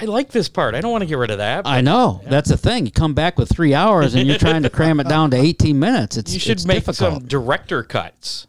I 0.00 0.04
like 0.06 0.30
this 0.30 0.48
part. 0.48 0.74
I 0.74 0.80
don't 0.80 0.90
want 0.92 1.02
to 1.02 1.06
get 1.06 1.18
rid 1.18 1.30
of 1.30 1.38
that. 1.38 1.66
i 1.66 1.80
know 1.80 2.20
that's 2.24 2.48
the 2.48 2.56
thing 2.56 2.86
you 2.86 2.92
come 2.92 3.14
back 3.14 3.38
with 3.38 3.50
three 3.52 3.74
hours 3.74 4.14
and 4.14 4.26
you're 4.26 4.38
trying 4.48 4.62
to 4.62 4.70
cram 4.70 4.98
it 5.00 5.08
down 5.08 5.30
to 5.32 5.36
18 5.36 5.78
minutes 5.78 6.16
it's 6.16 6.32
you 6.32 6.40
should 6.40 6.52
it's 6.52 6.66
make 6.66 6.84
difficult. 6.84 7.20
some 7.20 7.26
director 7.28 7.82
cuts. 7.82 8.46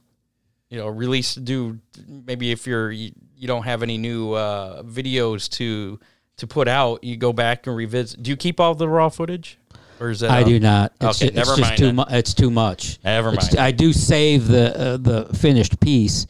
You 0.69 0.77
know, 0.77 0.87
release 0.87 1.35
do 1.35 1.79
maybe 2.07 2.51
if 2.51 2.65
you're 2.65 2.91
you, 2.91 3.11
you 3.35 3.47
don't 3.47 3.63
have 3.63 3.83
any 3.83 3.97
new 3.97 4.31
uh, 4.33 4.83
videos 4.83 5.49
to 5.57 5.99
to 6.37 6.47
put 6.47 6.67
out, 6.69 7.03
you 7.03 7.17
go 7.17 7.33
back 7.33 7.67
and 7.67 7.75
revisit. 7.75 8.23
Do 8.23 8.31
you 8.31 8.37
keep 8.37 8.59
all 8.61 8.73
the 8.73 8.87
raw 8.87 9.09
footage, 9.09 9.59
or 9.99 10.09
is 10.11 10.21
that? 10.21 10.31
I 10.31 10.43
do 10.43 10.59
not. 10.61 10.93
It's, 11.01 11.21
Okay, 11.21 11.31
ju- 11.31 11.37
it's 11.39 11.47
never 11.49 11.57
just 11.59 11.81
mind 11.81 12.07
too. 12.09 12.15
It's 12.15 12.33
too 12.33 12.49
much. 12.49 12.99
Never 13.03 13.29
It's- 13.33 13.53
mind. 13.53 13.59
I 13.59 13.71
do 13.71 13.91
save 13.91 14.47
the 14.47 14.79
uh, 14.93 14.97
the 14.97 15.25
finished 15.37 15.79
piece 15.81 16.25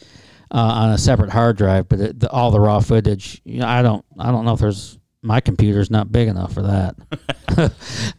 uh, 0.50 0.58
on 0.58 0.90
a 0.92 0.98
separate 0.98 1.30
hard 1.30 1.56
drive, 1.58 1.88
but 1.88 2.00
it, 2.00 2.20
the, 2.20 2.30
all 2.32 2.50
the 2.50 2.60
raw 2.60 2.80
footage, 2.80 3.42
you 3.46 3.60
know, 3.60 3.68
I 3.68 3.84
don't. 3.84 4.04
I 4.18 4.32
don't 4.32 4.44
know 4.44 4.54
if 4.54 4.60
there's 4.60 4.98
my 5.22 5.40
computer's 5.40 5.92
not 5.92 6.12
big 6.12 6.28
enough 6.28 6.54
for 6.54 6.64
that. 6.64 6.96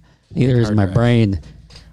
Neither 0.34 0.61
is 0.61 0.70
my 0.70 0.86
brain. 0.86 1.40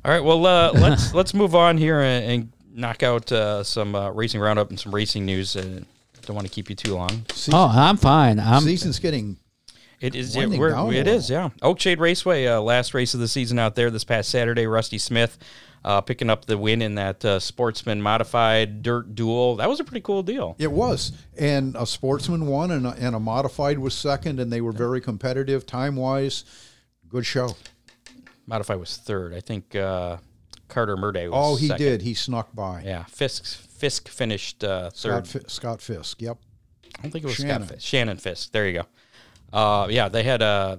All 0.06 0.12
right, 0.12 0.24
well 0.24 0.46
uh, 0.46 0.72
let's 0.74 1.14
let's 1.14 1.34
move 1.34 1.56
on 1.56 1.78
here 1.78 2.00
and, 2.00 2.26
and 2.26 2.52
knock 2.74 3.04
out 3.04 3.32
uh, 3.32 3.64
some 3.64 3.96
uh, 3.96 4.10
racing 4.12 4.40
roundup 4.40 4.70
and 4.70 4.80
some 4.80 4.94
racing 4.94 5.26
news. 5.26 5.56
Uh, 5.56 5.82
don't 6.30 6.36
want 6.36 6.48
to 6.48 6.54
keep 6.54 6.70
you 6.70 6.76
too 6.76 6.96
long. 6.96 7.26
Season, 7.34 7.56
Oh, 7.56 7.72
I'm 7.74 7.98
fine. 7.98 8.40
I'm. 8.40 8.62
season's 8.62 9.00
getting 9.00 9.38
It 10.00 10.14
is. 10.14 10.36
It, 10.36 10.42
Winding 10.42 10.60
we're, 10.60 10.70
down 10.70 10.88
a 10.88 10.92
it 10.92 11.08
little. 11.08 11.22
Yeah. 11.32 11.50
Oakshade 11.64 11.98
Raceway, 11.98 12.46
uh, 12.46 12.62
last 12.62 12.94
race 12.94 13.16
of 13.16 13.20
the 13.20 13.28
season 13.28 13.58
out 13.58 13.74
there 13.74 13.90
this 13.90 14.04
past 14.04 14.30
Saturday. 14.30 14.68
Rusty 14.68 15.00
Smith 15.00 15.40
uh, 15.84 16.02
picking 16.02 16.30
up 16.30 16.46
the 16.46 16.58
win 16.58 16.82
in 16.82 16.96
that 16.96 17.24
uh, 17.24 17.40
Sportsman 17.40 18.02
Modified 18.02 18.82
Dirt 18.84 19.16
Duel. 19.16 19.56
That 19.58 19.70
was 19.70 19.80
a 19.80 19.84
pretty 19.84 20.02
cool 20.02 20.24
deal. 20.24 20.56
It 20.60 20.72
was, 20.72 21.12
and 21.38 21.76
a 21.76 21.86
sportsman 21.86 22.48
won, 22.48 22.72
and 22.72 22.86
a, 22.86 22.92
and 22.92 23.16
a 23.16 23.20
modified 23.20 23.80
was 23.80 23.94
second, 23.94 24.40
and 24.40 24.52
they 24.52 24.62
were 24.62 24.72
very 24.72 25.02
competitive 25.02 25.66
time 25.66 25.96
wise. 25.96 26.44
Good 27.08 27.26
show. 27.26 27.56
Modified 28.46 28.80
was 28.80 28.98
third. 28.98 29.34
I 29.34 29.40
think 29.40 29.76
uh, 29.76 30.18
Carter 30.68 30.98
Murday 30.98 31.28
was. 31.28 31.34
Oh, 31.36 31.56
he 31.56 31.68
second. 31.68 31.86
did. 31.86 32.02
He 32.02 32.14
snuck 32.14 32.54
by. 32.56 32.82
Yeah. 32.84 33.04
Fisk 33.06 33.46
Fisk 33.46 34.10
finished 34.10 34.64
uh, 34.64 34.90
third. 34.90 35.26
Scott, 35.26 35.28
Fi- 35.28 35.48
Scott 35.48 35.82
Fisk. 35.82 36.22
Yep. 36.22 36.38
I 36.98 37.02
don't 37.04 37.12
think 37.12 37.24
it 37.24 37.28
was 37.28 37.36
Shannon. 37.36 37.62
Scott 37.62 37.76
Fisk. 37.76 37.88
Shannon 37.88 38.18
Fisk. 38.18 38.52
There 38.52 38.68
you 38.68 38.84
go. 39.54 39.58
Uh, 39.58 39.88
yeah, 39.90 40.10
they 40.10 40.24
had 40.24 40.42
uh, 40.42 40.78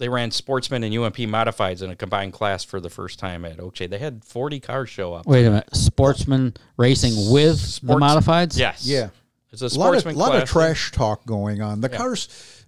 they 0.00 0.08
ran 0.08 0.30
Sportsman 0.30 0.82
and 0.82 0.96
UMP 0.96 1.16
Modifieds 1.18 1.82
in 1.82 1.90
a 1.90 1.94
combined 1.94 2.32
class 2.32 2.64
for 2.64 2.80
the 2.80 2.88
first 2.88 3.18
time 3.18 3.44
at 3.44 3.58
Oakshade. 3.58 3.90
They 3.90 3.98
had 3.98 4.24
40 4.24 4.58
cars 4.58 4.88
show 4.88 5.12
up. 5.12 5.26
wait 5.26 5.44
a 5.44 5.50
minute. 5.50 5.68
Sportsman 5.76 6.54
racing 6.78 7.30
with 7.30 7.80
the 7.82 7.94
modifieds. 7.96 8.58
Yes. 8.58 8.86
Yeah. 8.86 9.10
It's 9.52 9.60
a 9.60 9.66
A 9.66 9.68
lot 9.78 9.94
of, 9.94 10.00
sportsman 10.00 10.14
lot 10.16 10.34
of 10.34 10.48
trash 10.48 10.90
talk 10.90 11.26
going 11.26 11.60
on. 11.60 11.82
The 11.82 11.90
cars, 11.90 12.64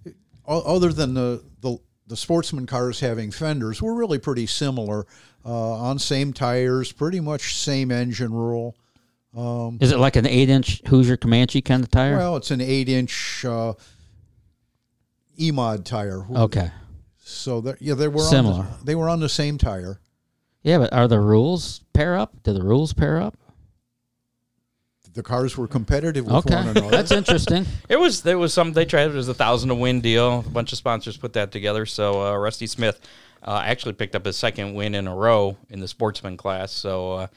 other 0.47 0.93
than 0.93 1.15
the, 1.15 1.43
the 1.61 1.77
the 2.05 2.17
sportsman 2.17 2.67
cars 2.67 2.99
having 2.99 3.31
fenders, 3.31 3.81
were 3.81 3.95
really 3.95 4.19
pretty 4.19 4.45
similar. 4.45 5.07
Uh, 5.45 5.71
on 5.73 5.97
same 5.99 6.33
tires, 6.33 6.91
pretty 6.91 7.19
much 7.19 7.55
same 7.55 7.91
engine 7.91 8.31
rule. 8.33 8.75
Is 9.81 9.91
it 9.91 9.97
like 9.97 10.15
an 10.15 10.27
eight-inch 10.27 10.83
Hoosier 10.87 11.17
Comanche 11.17 11.61
kind 11.61 11.83
of 11.83 11.89
tire? 11.89 12.15
Well, 12.17 12.35
it's 12.37 12.51
an 12.51 12.61
eight 12.61 12.87
inch 12.87 13.43
uh, 13.43 13.73
E-mod 15.39 15.85
tire. 15.85 16.25
okay. 16.35 16.69
So 17.25 17.61
that 17.61 17.81
yeah, 17.81 17.93
they 17.93 18.07
were 18.07 18.21
On 18.21 18.29
Similar. 18.29 18.63
the, 18.79 18.85
they 18.85 18.95
were 18.95 19.09
on 19.09 19.19
the 19.21 19.29
same 19.29 19.57
tire. 19.57 19.99
Yeah, 20.61 20.77
but 20.79 20.93
are 20.93 21.07
the 21.07 21.19
rules 21.19 21.81
pair 21.93 22.17
up? 22.17 22.31
Do 22.43 22.53
the 22.53 22.63
rules 22.63 22.93
pair 22.93 23.21
up? 23.21 23.35
The 25.13 25.21
cars 25.23 25.55
were 25.55 25.67
competitive 25.67 26.25
with 26.25 26.33
Okay, 26.47 26.55
one 26.55 26.69
another. 26.69 26.89
that's 26.89 27.11
interesting. 27.11 27.65
It 27.89 27.99
was 27.99 28.23
there 28.23 28.39
was 28.39 28.51
some 28.53 28.73
they 28.73 28.85
tried 28.85 29.11
it 29.11 29.13
was 29.13 29.29
a 29.29 29.33
thousand 29.33 29.69
to 29.69 29.75
win 29.75 30.01
deal. 30.01 30.39
A 30.39 30.49
bunch 30.49 30.71
of 30.71 30.77
sponsors 30.79 31.17
put 31.17 31.33
that 31.33 31.51
together. 31.51 31.85
So 31.85 32.19
uh, 32.33 32.37
Rusty 32.37 32.65
Smith 32.65 32.99
uh, 33.43 33.61
actually 33.63 33.93
picked 33.93 34.15
up 34.15 34.25
his 34.25 34.37
second 34.37 34.73
win 34.73 34.95
in 34.95 35.07
a 35.07 35.15
row 35.15 35.55
in 35.69 35.79
the 35.79 35.87
sportsman 35.87 36.35
class. 36.35 36.71
So 36.71 37.11
uh, 37.13 37.27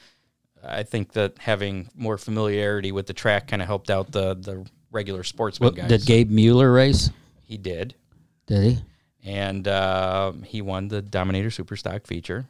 I 0.63 0.81
think 0.83 1.13
that 1.13 1.37
having 1.37 1.89
more 1.95 2.17
familiarity 2.17 2.91
with 2.91 3.05
the 3.05 3.13
track 3.13 3.47
kind 3.47 3.61
of 3.61 3.67
helped 3.67 3.91
out 3.91 4.11
the 4.11 4.33
the 4.33 4.65
regular 4.91 5.23
sportsman 5.23 5.73
guys. 5.75 5.89
Did 5.89 6.05
Gabe 6.05 6.31
Mueller 6.31 6.71
race? 6.73 7.11
he 7.43 7.57
did, 7.57 7.93
Did 8.47 8.63
he? 8.63 8.77
And 9.27 9.67
uh, 9.67 10.31
he 10.45 10.61
won 10.61 10.87
the 10.87 11.01
Dominator 11.01 11.49
Superstock 11.49 12.07
feature. 12.07 12.47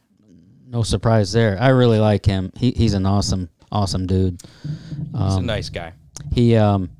No 0.66 0.82
surprise 0.84 1.32
there. 1.32 1.58
I 1.60 1.70
really 1.70 1.98
like 1.98 2.24
him. 2.24 2.52
He, 2.56 2.70
he's 2.70 2.94
an 2.94 3.04
awesome, 3.04 3.48
awesome 3.72 4.06
dude. 4.06 4.40
He's 4.62 5.34
a 5.36 5.40
nice 5.42 5.70
guy. 5.70 5.94
He 6.32 6.54
um 6.56 6.90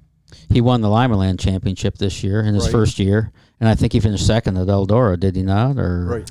he 0.50 0.60
won 0.60 0.80
the 0.80 0.88
Limaland 0.88 1.38
Championship 1.38 1.96
this 1.98 2.24
year 2.24 2.40
in 2.40 2.54
his 2.54 2.64
Right. 2.64 2.72
first 2.72 2.98
year, 2.98 3.30
and 3.60 3.68
I 3.68 3.74
think 3.76 3.92
he 3.92 4.00
finished 4.00 4.26
second 4.26 4.56
at 4.56 4.66
Eldora. 4.66 5.18
Did 5.20 5.36
he 5.36 5.42
not? 5.42 5.78
Or 5.78 6.06
Right. 6.06 6.30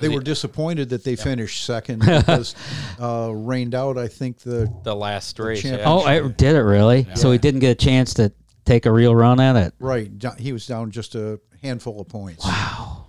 They 0.00 0.08
were 0.08 0.20
disappointed 0.20 0.88
that 0.90 1.02
they 1.04 1.14
finished 1.16 1.64
second 1.64 1.98
because 2.06 2.54
uh, 3.00 3.30
rained 3.34 3.74
out. 3.74 3.96
I 3.98 4.08
think 4.08 4.38
the 4.38 4.72
The 4.84 4.94
last 4.94 5.38
race. 5.38 5.62
champ- 5.62 5.80
yeah. 5.80 5.88
Oh, 5.88 6.00
I, 6.00 6.20
did 6.20 6.56
it 6.56 6.62
really? 6.62 7.06
So 7.16 7.30
he 7.32 7.38
didn't 7.38 7.60
get 7.60 7.70
a 7.70 7.74
chance 7.74 8.14
to 8.14 8.32
take 8.64 8.86
a 8.86 8.92
real 8.92 9.14
run 9.14 9.40
at 9.40 9.56
it. 9.56 9.74
right 9.78 10.10
he 10.38 10.52
was 10.52 10.66
down 10.66 10.90
just 10.90 11.14
a 11.14 11.40
handful 11.62 12.00
of 12.00 12.08
points. 12.08 12.44
Wow. 12.44 13.06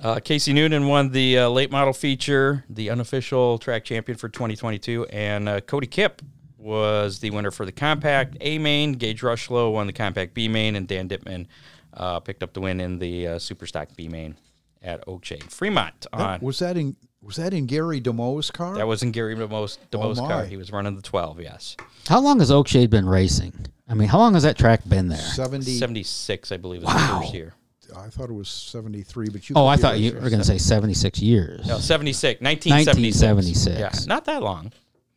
Uh, 0.00 0.20
Casey 0.20 0.52
Noonan 0.52 0.86
won 0.86 1.10
the 1.10 1.38
uh, 1.38 1.48
late 1.48 1.72
model 1.72 1.92
feature, 1.92 2.64
the 2.70 2.88
unofficial 2.90 3.58
track 3.58 3.84
champion 3.84 4.16
for 4.16 4.28
2022, 4.28 5.06
and 5.06 5.48
uh, 5.48 5.60
Cody 5.60 5.88
Kipp 5.88 6.22
was 6.56 7.18
the 7.18 7.30
winner 7.30 7.50
for 7.50 7.66
the 7.66 7.72
compact 7.72 8.36
A 8.40 8.58
main. 8.58 8.92
Gage 8.92 9.22
Rushlow 9.22 9.72
won 9.72 9.88
the 9.88 9.92
compact 9.92 10.34
B 10.34 10.48
main, 10.48 10.76
and 10.76 10.86
Dan 10.86 11.08
Dittman 11.08 11.46
uh, 11.94 12.20
picked 12.20 12.44
up 12.44 12.52
the 12.52 12.60
win 12.60 12.80
in 12.80 12.98
the 12.98 13.26
uh, 13.26 13.36
Superstock 13.36 13.96
B 13.96 14.08
main 14.08 14.36
at 14.82 15.04
Oakshade. 15.06 15.50
Fremont 15.50 16.06
on 16.12 16.40
Was 16.40 16.60
that 16.60 16.76
in 16.76 16.96
Was 17.20 17.36
that 17.36 17.52
in 17.52 17.66
Gary 17.66 18.00
DeMoe's 18.00 18.50
car? 18.50 18.76
That 18.76 18.86
was 18.86 19.02
in 19.02 19.10
Gary 19.10 19.34
DeMoe's, 19.34 19.78
DeMoe's 19.90 20.18
Oh, 20.20 20.26
car. 20.26 20.44
He 20.44 20.56
was 20.56 20.70
running 20.70 20.94
the 20.94 21.02
12, 21.02 21.40
yes. 21.40 21.76
How 22.08 22.20
long 22.20 22.38
has 22.38 22.50
Oakshade 22.50 22.90
been 22.90 23.08
racing? 23.08 23.66
I 23.88 23.94
mean, 23.94 24.08
how 24.08 24.18
long 24.18 24.34
has 24.34 24.44
that 24.44 24.56
track 24.56 24.82
been 24.88 25.08
there? 25.08 25.18
70. 25.18 25.64
76, 25.78 26.52
I 26.52 26.56
believe, 26.58 26.82
was 26.82 26.94
Wow. 26.94 27.14
the 27.18 27.20
first 27.22 27.34
year. 27.34 27.54
I 27.96 28.08
thought 28.08 28.28
it 28.28 28.34
was 28.34 28.48
73, 28.48 29.30
but 29.30 29.48
you 29.48 29.56
Oh, 29.56 29.66
I 29.66 29.76
thought 29.76 29.98
you 29.98 30.12
were 30.12 30.28
going 30.28 30.40
to 30.40 30.44
say 30.44 30.58
76 30.58 31.20
years. 31.20 31.66
No, 31.66 31.78
76, 31.78 32.40
1976. 32.42 33.22
1976. 33.22 33.78
Yeah, 33.80 34.06
not 34.06 34.26
that 34.26 34.42
long. 34.42 34.72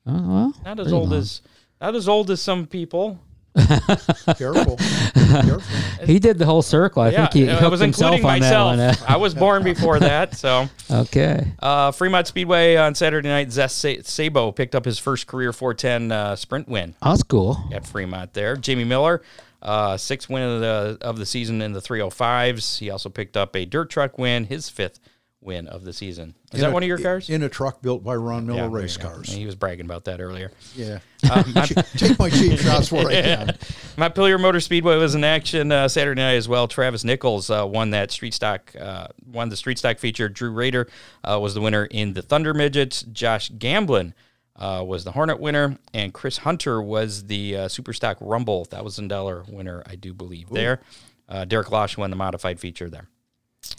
Oh, 0.08 0.28
well, 0.28 0.54
Not 0.66 0.80
as 0.80 0.92
old 0.94 1.10
long. 1.10 1.20
as 1.20 1.42
not 1.82 1.96
as 1.96 2.08
old 2.08 2.32
as 2.32 2.42
some 2.42 2.66
people. 2.66 3.20
Careful. 4.38 4.78
Careful. 4.78 6.06
He 6.06 6.20
did 6.20 6.38
the 6.40 6.46
whole 6.46 6.62
circle. 6.62 7.02
I 7.04 7.10
yeah, 7.10 7.28
think 7.28 7.34
he 7.34 7.50
I 7.50 7.56
hooked 7.56 7.72
was 7.72 7.80
himself 7.82 8.16
including 8.16 8.44
on 8.44 8.78
myself. 8.78 9.00
that 9.00 9.10
I 9.10 9.18
was 9.18 9.34
born 9.34 9.64
before 9.64 10.00
that, 10.00 10.36
so 10.36 10.70
okay. 10.92 11.52
Uh, 11.60 11.92
Fremont 11.92 12.28
Speedway 12.28 12.76
on 12.78 12.96
Saturday 12.96 13.28
night. 13.30 13.50
Zeth 13.50 13.72
Sa- 13.72 14.02
Sabo 14.04 14.52
picked 14.52 14.74
up 14.76 14.86
his 14.86 15.00
first 15.00 15.28
career 15.28 15.52
410 15.52 16.12
uh, 16.12 16.36
sprint 16.36 16.68
win 16.70 16.96
Oh, 17.02 17.10
that's 17.12 17.24
cool. 17.24 17.58
at 17.74 17.86
Fremont. 17.86 18.34
There, 18.34 18.56
Jamie 18.56 18.86
Miller, 18.86 19.22
uh, 19.62 19.98
sixth 19.98 20.30
win 20.30 20.44
of 20.44 20.62
the 20.62 20.98
of 21.02 21.18
the 21.18 21.26
season 21.26 21.62
in 21.62 21.74
the 21.74 21.82
305s. 21.82 22.80
He 22.80 22.90
also 22.90 23.10
picked 23.10 23.36
up 23.36 23.56
a 23.56 23.66
dirt 23.66 23.90
truck 23.90 24.18
win, 24.18 24.46
his 24.46 24.70
fifth 24.70 25.00
win 25.42 25.68
of 25.68 25.84
the 25.84 25.92
season. 25.92 26.36
Is 26.54 26.60
In 26.60 26.62
that 26.62 26.70
a- 26.70 26.74
one 26.74 26.84
of 26.84 26.88
your 26.88 27.00
cars? 27.00 27.30
In 27.30 27.42
a 27.44 27.50
truck 27.50 27.82
built 27.82 28.04
by 28.04 28.16
Ron 28.16 28.46
Miller 28.46 28.60
Yeah, 28.62 28.68
Race. 28.72 28.96
Cars. 28.98 29.28
He 29.30 29.46
was 29.46 29.56
bragging 29.56 29.86
about 29.86 30.06
that 30.06 30.22
earlier. 30.22 30.52
Yeah. 30.76 31.00
My, 31.24 31.66
Take 31.98 32.18
my 32.20 32.30
cheap 32.30 32.60
shots 32.60 32.92
where 32.92 33.08
I 33.08 33.22
can. 33.22 33.58
Montpelier 33.98 34.38
Motor 34.38 34.60
Speedway 34.60 34.98
was 34.98 35.14
in 35.16 35.24
action 35.24 35.72
uh, 35.72 35.88
Saturday 35.88 36.20
night 36.22 36.34
as 36.36 36.48
well. 36.48 36.68
Travis 36.68 37.04
Nichols 37.04 37.50
uh, 37.50 37.66
won 37.68 37.92
that 37.92 38.12
street 38.12 38.34
stock, 38.34 38.74
uh, 38.80 39.08
won 39.32 39.50
the 39.50 39.56
street 39.56 39.78
stock 39.78 39.98
feature. 40.00 40.30
Drew 40.30 40.52
Rader 40.52 40.88
uh, 41.24 41.40
was 41.40 41.54
the 41.54 41.62
winner 41.62 41.86
in 41.86 42.14
the 42.14 42.22
Thunder 42.22 42.54
Midgets. 42.54 43.04
Josh 43.04 43.52
Gamblin 43.58 44.14
uh, 44.56 44.84
was 44.86 45.04
the 45.04 45.12
Hornet 45.12 45.40
winner, 45.40 45.78
and 45.94 46.14
Chris 46.14 46.38
Hunter 46.38 46.82
was 46.82 47.26
the 47.28 47.56
uh, 47.56 47.68
Super 47.68 47.94
Stock 47.94 48.18
Rumble 48.20 48.66
thousand 48.66 49.08
dollar 49.08 49.44
winner, 49.48 49.84
I 49.86 49.96
do 49.96 50.14
believe. 50.14 50.50
There, 50.50 50.82
uh, 51.30 51.46
Derek 51.46 51.72
Losh 51.72 51.98
won 51.98 52.10
the 52.10 52.16
modified 52.16 52.60
feature 52.60 52.90
there. 52.90 53.08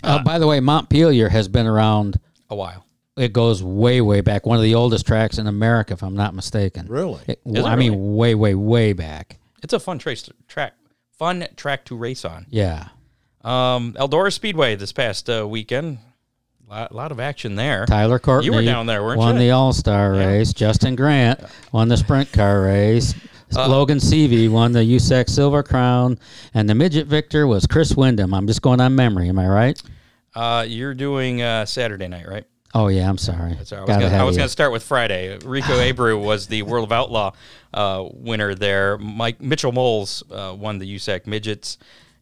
Uh, 0.02 0.22
by 0.22 0.38
the 0.38 0.46
way, 0.46 0.60
Montpelier 0.60 1.28
has 1.28 1.48
been 1.48 1.66
around. 1.66 2.18
A 2.50 2.54
while. 2.56 2.84
It 3.16 3.32
goes 3.32 3.62
way, 3.62 4.00
way 4.00 4.20
back. 4.22 4.46
One 4.46 4.56
of 4.56 4.62
the 4.62 4.74
oldest 4.74 5.06
tracks 5.06 5.38
in 5.38 5.46
America, 5.46 5.92
if 5.92 6.02
I'm 6.02 6.14
not 6.14 6.34
mistaken. 6.34 6.86
Really? 6.88 7.20
It- 7.26 7.40
it 7.44 7.64
I 7.64 7.76
mean, 7.76 8.14
way, 8.16 8.34
way, 8.34 8.54
way 8.54 8.92
back. 8.94 9.38
It's 9.62 9.72
a 9.74 9.78
fun 9.80 9.98
trace 9.98 10.28
track, 10.48 10.74
fun 11.18 11.46
track 11.56 11.84
to 11.86 11.96
race 11.96 12.24
on. 12.24 12.46
Yeah. 12.50 12.88
Um, 13.44 13.92
Eldora 13.94 14.32
Speedway 14.32 14.76
this 14.76 14.92
past 14.92 15.28
uh, 15.28 15.46
weekend, 15.48 15.98
lot, 16.68 16.94
lot 16.94 17.12
of 17.12 17.20
action 17.20 17.54
there. 17.54 17.86
Tyler 17.86 18.18
Courtney. 18.18 18.46
You 18.46 18.52
were 18.54 18.62
down 18.64 18.86
there, 18.86 19.02
weren't 19.02 19.18
won 19.18 19.34
you? 19.34 19.40
the 19.42 19.50
All 19.50 19.72
Star 19.72 20.12
race. 20.12 20.52
Justin 20.52 20.96
Grant 20.96 21.40
won 21.70 21.88
the 21.88 21.96
sprint 21.96 22.32
car 22.32 22.62
race. 22.62 23.14
Uh, 23.54 23.68
Logan 23.68 23.98
Seavey 23.98 24.48
won 24.48 24.72
the 24.72 24.80
USAC 24.80 25.28
Silver 25.28 25.62
Crown, 25.62 26.18
and 26.54 26.68
the 26.70 26.74
midget 26.74 27.06
victor 27.06 27.46
was 27.46 27.66
Chris 27.66 27.94
Windom. 27.94 28.32
I'm 28.32 28.46
just 28.46 28.62
going 28.62 28.80
on 28.80 28.94
memory. 28.94 29.28
Am 29.28 29.38
I 29.38 29.46
right? 29.46 29.82
Uh, 30.34 30.64
you're 30.66 30.94
doing 30.94 31.42
uh, 31.42 31.66
Saturday 31.66 32.08
night, 32.08 32.26
right? 32.28 32.44
Oh 32.74 32.88
yeah, 32.88 33.08
I'm 33.08 33.18
sorry. 33.18 33.54
That's 33.54 33.72
all 33.72 33.80
right. 33.84 33.90
I 33.90 33.96
was 33.98 34.04
gonna- 34.10 34.16
I 34.16 34.24
was 34.24 34.36
going 34.36 34.46
to 34.46 34.52
start 34.52 34.72
with 34.72 34.82
Friday. 34.82 35.36
Rico 35.44 35.68
Abreu 35.78 36.18
was 36.22 36.46
the 36.46 36.62
World 36.62 36.84
of 36.84 36.92
Outlaw 36.92 37.32
uh, 37.74 38.08
winner 38.12 38.54
there. 38.54 38.96
Mike 38.98 39.40
Mitchel 39.40 39.74
Moles 39.74 40.22
uh, 40.30 40.54
won 40.58 40.78
the 40.78 40.96
USAC 40.96 41.26
midgets, 41.26 41.76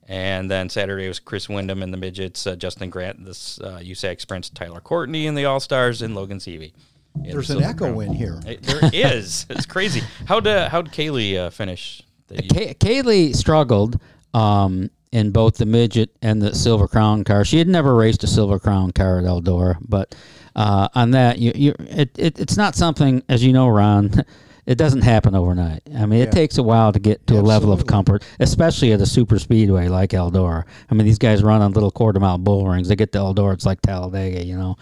and 0.08 0.50
then 0.50 0.68
Saturday 0.68 1.06
was 1.06 1.20
Chris 1.20 1.48
Windom 1.48 1.84
in 1.84 1.92
the 1.92 1.96
midgets, 1.96 2.48
uh, 2.48 2.56
Justin 2.56 2.90
Grant, 2.90 3.24
this 3.24 3.60
uh, 3.60 3.78
USAC 3.80 4.20
sprints, 4.20 4.50
Tyler 4.50 4.80
Courtney 4.80 5.26
in 5.28 5.36
the 5.36 5.44
All 5.44 5.60
Stars, 5.60 6.02
and 6.02 6.16
Logan 6.16 6.38
Seavey. 6.38 6.72
in 7.14 7.22
the 7.22 7.30
There's 7.30 7.50
an 7.50 7.62
echo 7.62 7.92
Crown. 7.92 8.02
in 8.02 8.12
here. 8.14 8.40
It- 8.44 8.62
there 8.64 8.90
is. 8.92 9.46
It's 9.50 9.66
crazy. 9.66 10.02
How'd 10.26 10.48
uh, 10.48 10.68
how'd 10.68 10.90
Kaylee 10.90 11.36
uh, 11.38 11.50
finish? 11.50 12.02
The, 12.26 12.42
Kay- 12.42 12.74
Kaylee 12.74 13.36
struggled 13.36 14.00
um, 14.34 14.90
in 15.12 15.30
both 15.30 15.56
the 15.56 15.66
midget 15.66 16.10
and 16.22 16.40
the 16.40 16.54
Silver 16.54 16.86
Crown 16.86 17.24
car. 17.24 17.44
She 17.44 17.58
had 17.58 17.68
never 17.68 17.94
raced 17.94 18.22
a 18.24 18.26
Silver 18.26 18.58
Crown 18.58 18.92
car 18.92 19.18
at 19.18 19.24
Eldora, 19.24 19.76
but 19.86 20.14
uh, 20.54 20.88
on 20.94 21.12
that, 21.12 21.38
you, 21.38 21.52
you 21.54 21.74
it, 21.78 22.10
it, 22.18 22.38
it's 22.38 22.56
not 22.56 22.74
something, 22.74 23.22
as 23.28 23.44
you 23.44 23.52
know, 23.52 23.68
Ron. 23.68 24.24
It 24.66 24.78
doesn't 24.78 25.00
happen 25.00 25.34
overnight. 25.34 25.82
I 25.96 26.06
mean, 26.06 26.20
it 26.20 26.30
takes 26.30 26.56
a 26.56 26.62
while 26.62 26.92
to 26.92 27.00
get 27.00 27.26
to 27.26 27.40
a 27.40 27.42
level 27.42 27.72
of 27.72 27.88
comfort, 27.88 28.22
especially 28.38 28.92
at 28.92 29.00
a 29.00 29.06
super 29.06 29.38
speedway 29.40 29.88
like 29.88 30.10
Eldora. 30.10 30.64
I 30.88 30.94
mean, 30.94 31.06
these 31.06 31.18
guys 31.18 31.42
run 31.42 31.60
on 31.60 31.72
little 31.72 31.90
quarter 31.90 32.20
mile 32.20 32.38
bull 32.38 32.68
rings. 32.68 32.86
They 32.86 32.94
get 32.94 33.10
to 33.12 33.18
Eldora, 33.18 33.54
it's 33.54 33.66
like 33.66 33.80
Talladega, 33.80 34.44
you 34.44 34.56
know. 34.56 34.76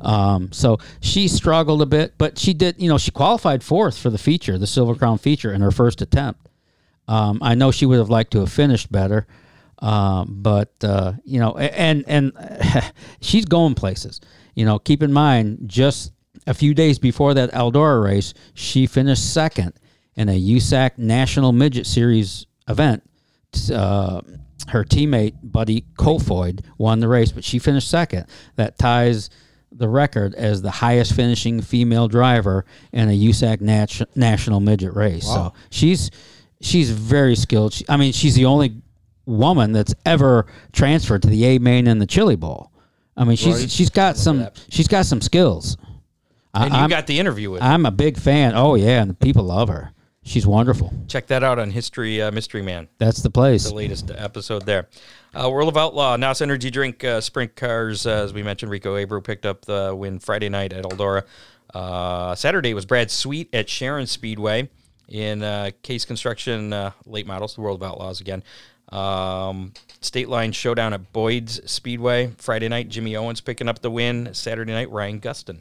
Um, 0.00 0.50
so 0.50 0.78
she 1.00 1.28
struggled 1.28 1.82
a 1.82 1.86
bit, 1.86 2.14
but 2.18 2.36
she 2.36 2.52
did. 2.52 2.82
You 2.82 2.88
know, 2.88 2.98
she 2.98 3.12
qualified 3.12 3.62
fourth 3.62 3.96
for 3.96 4.10
the 4.10 4.18
feature, 4.18 4.58
the 4.58 4.66
Silver 4.66 4.96
Crown 4.96 5.18
feature, 5.18 5.52
in 5.52 5.60
her 5.60 5.70
first 5.70 6.02
attempt. 6.02 6.48
Um, 7.06 7.38
I 7.40 7.54
know 7.54 7.70
she 7.70 7.86
would 7.86 7.98
have 7.98 8.10
liked 8.10 8.32
to 8.32 8.40
have 8.40 8.50
finished 8.50 8.90
better, 8.90 9.26
um, 9.80 10.36
but 10.40 10.72
uh, 10.82 11.12
you 11.24 11.40
know, 11.40 11.56
and 11.56 12.04
and 12.06 12.32
she's 13.20 13.44
going 13.44 13.74
places. 13.74 14.20
You 14.54 14.64
know, 14.64 14.78
keep 14.78 15.02
in 15.02 15.12
mind, 15.12 15.60
just 15.66 16.12
a 16.46 16.54
few 16.54 16.74
days 16.74 16.98
before 16.98 17.34
that 17.34 17.52
Eldora 17.52 18.02
race, 18.02 18.34
she 18.54 18.86
finished 18.86 19.32
second 19.32 19.74
in 20.16 20.28
a 20.28 20.40
USAC 20.40 20.98
National 20.98 21.52
Midget 21.52 21.86
Series 21.86 22.46
event. 22.68 23.02
Uh, 23.72 24.20
her 24.68 24.84
teammate 24.84 25.34
Buddy 25.42 25.84
Kofoid 25.98 26.64
won 26.76 27.00
the 27.00 27.08
race, 27.08 27.32
but 27.32 27.44
she 27.44 27.58
finished 27.58 27.88
second. 27.88 28.26
That 28.56 28.78
ties 28.78 29.30
the 29.70 29.88
record 29.88 30.34
as 30.34 30.62
the 30.62 30.70
highest 30.70 31.14
finishing 31.14 31.60
female 31.60 32.08
driver 32.08 32.64
in 32.92 33.08
a 33.08 33.12
USAC 33.12 33.60
nat- 33.60 34.16
national 34.16 34.60
midget 34.60 34.94
race. 34.94 35.26
Wow. 35.26 35.52
So 35.54 35.54
she's 35.70 36.10
she's 36.60 36.90
very 36.90 37.36
skilled. 37.36 37.72
She, 37.72 37.84
I 37.88 37.96
mean, 37.96 38.12
she's 38.12 38.34
the 38.34 38.46
only 38.46 38.82
woman 39.28 39.72
that's 39.72 39.94
ever 40.06 40.46
transferred 40.72 41.22
to 41.22 41.28
the 41.28 41.44
A 41.44 41.58
main 41.58 41.86
and 41.86 42.00
the 42.00 42.06
Chili 42.06 42.36
Bowl. 42.36 42.72
I 43.16 43.24
mean, 43.24 43.36
she's 43.36 43.60
Right. 43.60 43.70
she's 43.70 43.90
got 43.90 44.16
some 44.16 44.48
she's 44.68 44.88
got 44.88 45.06
some 45.06 45.20
skills. 45.20 45.76
I, 46.54 46.64
and 46.64 46.72
you 46.74 46.80
I'm, 46.80 46.90
got 46.90 47.06
the 47.06 47.18
interview 47.20 47.50
with. 47.50 47.62
her. 47.62 47.68
I'm 47.68 47.84
a 47.86 47.90
big 47.90 48.16
fan. 48.18 48.54
Oh 48.54 48.74
yeah, 48.74 49.02
and 49.02 49.10
the 49.10 49.14
people 49.14 49.44
love 49.44 49.68
her. 49.68 49.92
She's 50.22 50.46
wonderful. 50.46 50.92
Check 51.06 51.26
that 51.28 51.42
out 51.42 51.58
on 51.58 51.70
History 51.70 52.20
uh, 52.20 52.30
Mystery 52.30 52.62
Man. 52.62 52.88
That's 52.98 53.22
the 53.22 53.30
place. 53.30 53.64
the 53.64 53.74
latest 53.74 54.10
episode 54.14 54.66
there. 54.66 54.88
Uh, 55.34 55.48
World 55.50 55.68
of 55.68 55.76
Outlaw, 55.76 56.16
NOS 56.16 56.40
Energy 56.42 56.70
Drink 56.70 57.02
uh, 57.04 57.20
Sprint 57.20 57.54
Cars. 57.56 58.06
Uh, 58.06 58.10
as 58.24 58.32
we 58.32 58.42
mentioned, 58.42 58.70
Rico 58.70 58.96
Abreu 58.96 59.22
picked 59.24 59.46
up 59.46 59.64
the 59.64 59.94
win 59.96 60.18
Friday 60.18 60.48
night 60.48 60.72
at 60.72 60.84
Eldora. 60.84 61.24
Uh, 61.72 62.34
Saturday 62.34 62.72
was 62.74 62.84
Brad 62.86 63.10
Sweet 63.10 63.48
at 63.54 63.68
Sharon 63.68 64.06
Speedway 64.06 64.68
in 65.08 65.42
uh, 65.42 65.70
Case 65.82 66.04
Construction 66.04 66.72
uh, 66.72 66.90
late 67.06 67.26
models, 67.26 67.54
the 67.54 67.60
World 67.62 67.82
of 67.82 67.88
Outlaws 67.88 68.20
again. 68.20 68.42
Um, 68.90 69.72
State 70.00 70.28
Line 70.28 70.52
Showdown 70.52 70.92
at 70.92 71.12
Boyd's 71.12 71.60
Speedway 71.70 72.32
Friday 72.38 72.68
night. 72.68 72.88
Jimmy 72.88 73.16
Owens 73.16 73.40
picking 73.40 73.68
up 73.68 73.80
the 73.80 73.90
win. 73.90 74.32
Saturday 74.32 74.72
night, 74.72 74.90
Ryan 74.90 75.20
Gustin 75.20 75.60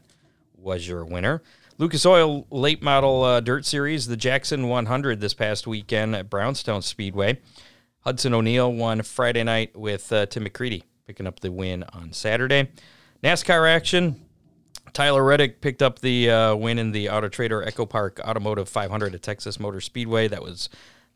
was 0.57 0.88
your 0.88 1.05
winner. 1.05 1.41
Lucas 1.78 2.05
Oil 2.05 2.47
Late 2.49 2.82
Model 2.82 3.23
uh, 3.23 3.39
Dirt 3.39 3.65
Series, 3.65 4.07
the 4.07 4.17
Jackson 4.17 4.67
100 4.67 5.19
this 5.19 5.34
past 5.34 5.67
weekend 5.67 6.15
at 6.15 6.30
Brownstown 6.30 6.82
Speedway. 6.82 7.39
Hudson 8.01 8.34
O'Neill 8.34 8.71
won 8.71 9.01
Friday 9.03 9.43
night 9.43 9.78
with 9.78 10.11
uh, 10.11 10.25
Tim 10.25 10.45
McCreadie 10.45 10.84
picking 11.05 11.28
up 11.28 11.39
the 11.39 11.51
win 11.51 11.84
on 11.93 12.13
Saturday. 12.13 12.69
NASCAR 13.23 13.69
action. 13.69 14.25
Tyler 14.93 15.23
Reddick 15.23 15.61
picked 15.61 15.82
up 15.82 15.99
the 15.99 16.30
uh, 16.32 16.55
win 16.55 16.80
in 16.80 16.91
the 16.91 17.09
Auto 17.09 17.28
Trader 17.30 17.61
Echo 17.61 17.86
Park 17.86 18.19
Automotive 18.23 18.69
500 18.69 19.13
at 19.13 19.21
Texas 19.21 19.59
Motor 19.59 19.82
Speedway. 19.82 20.28
That 20.28 20.41
was 20.41 20.69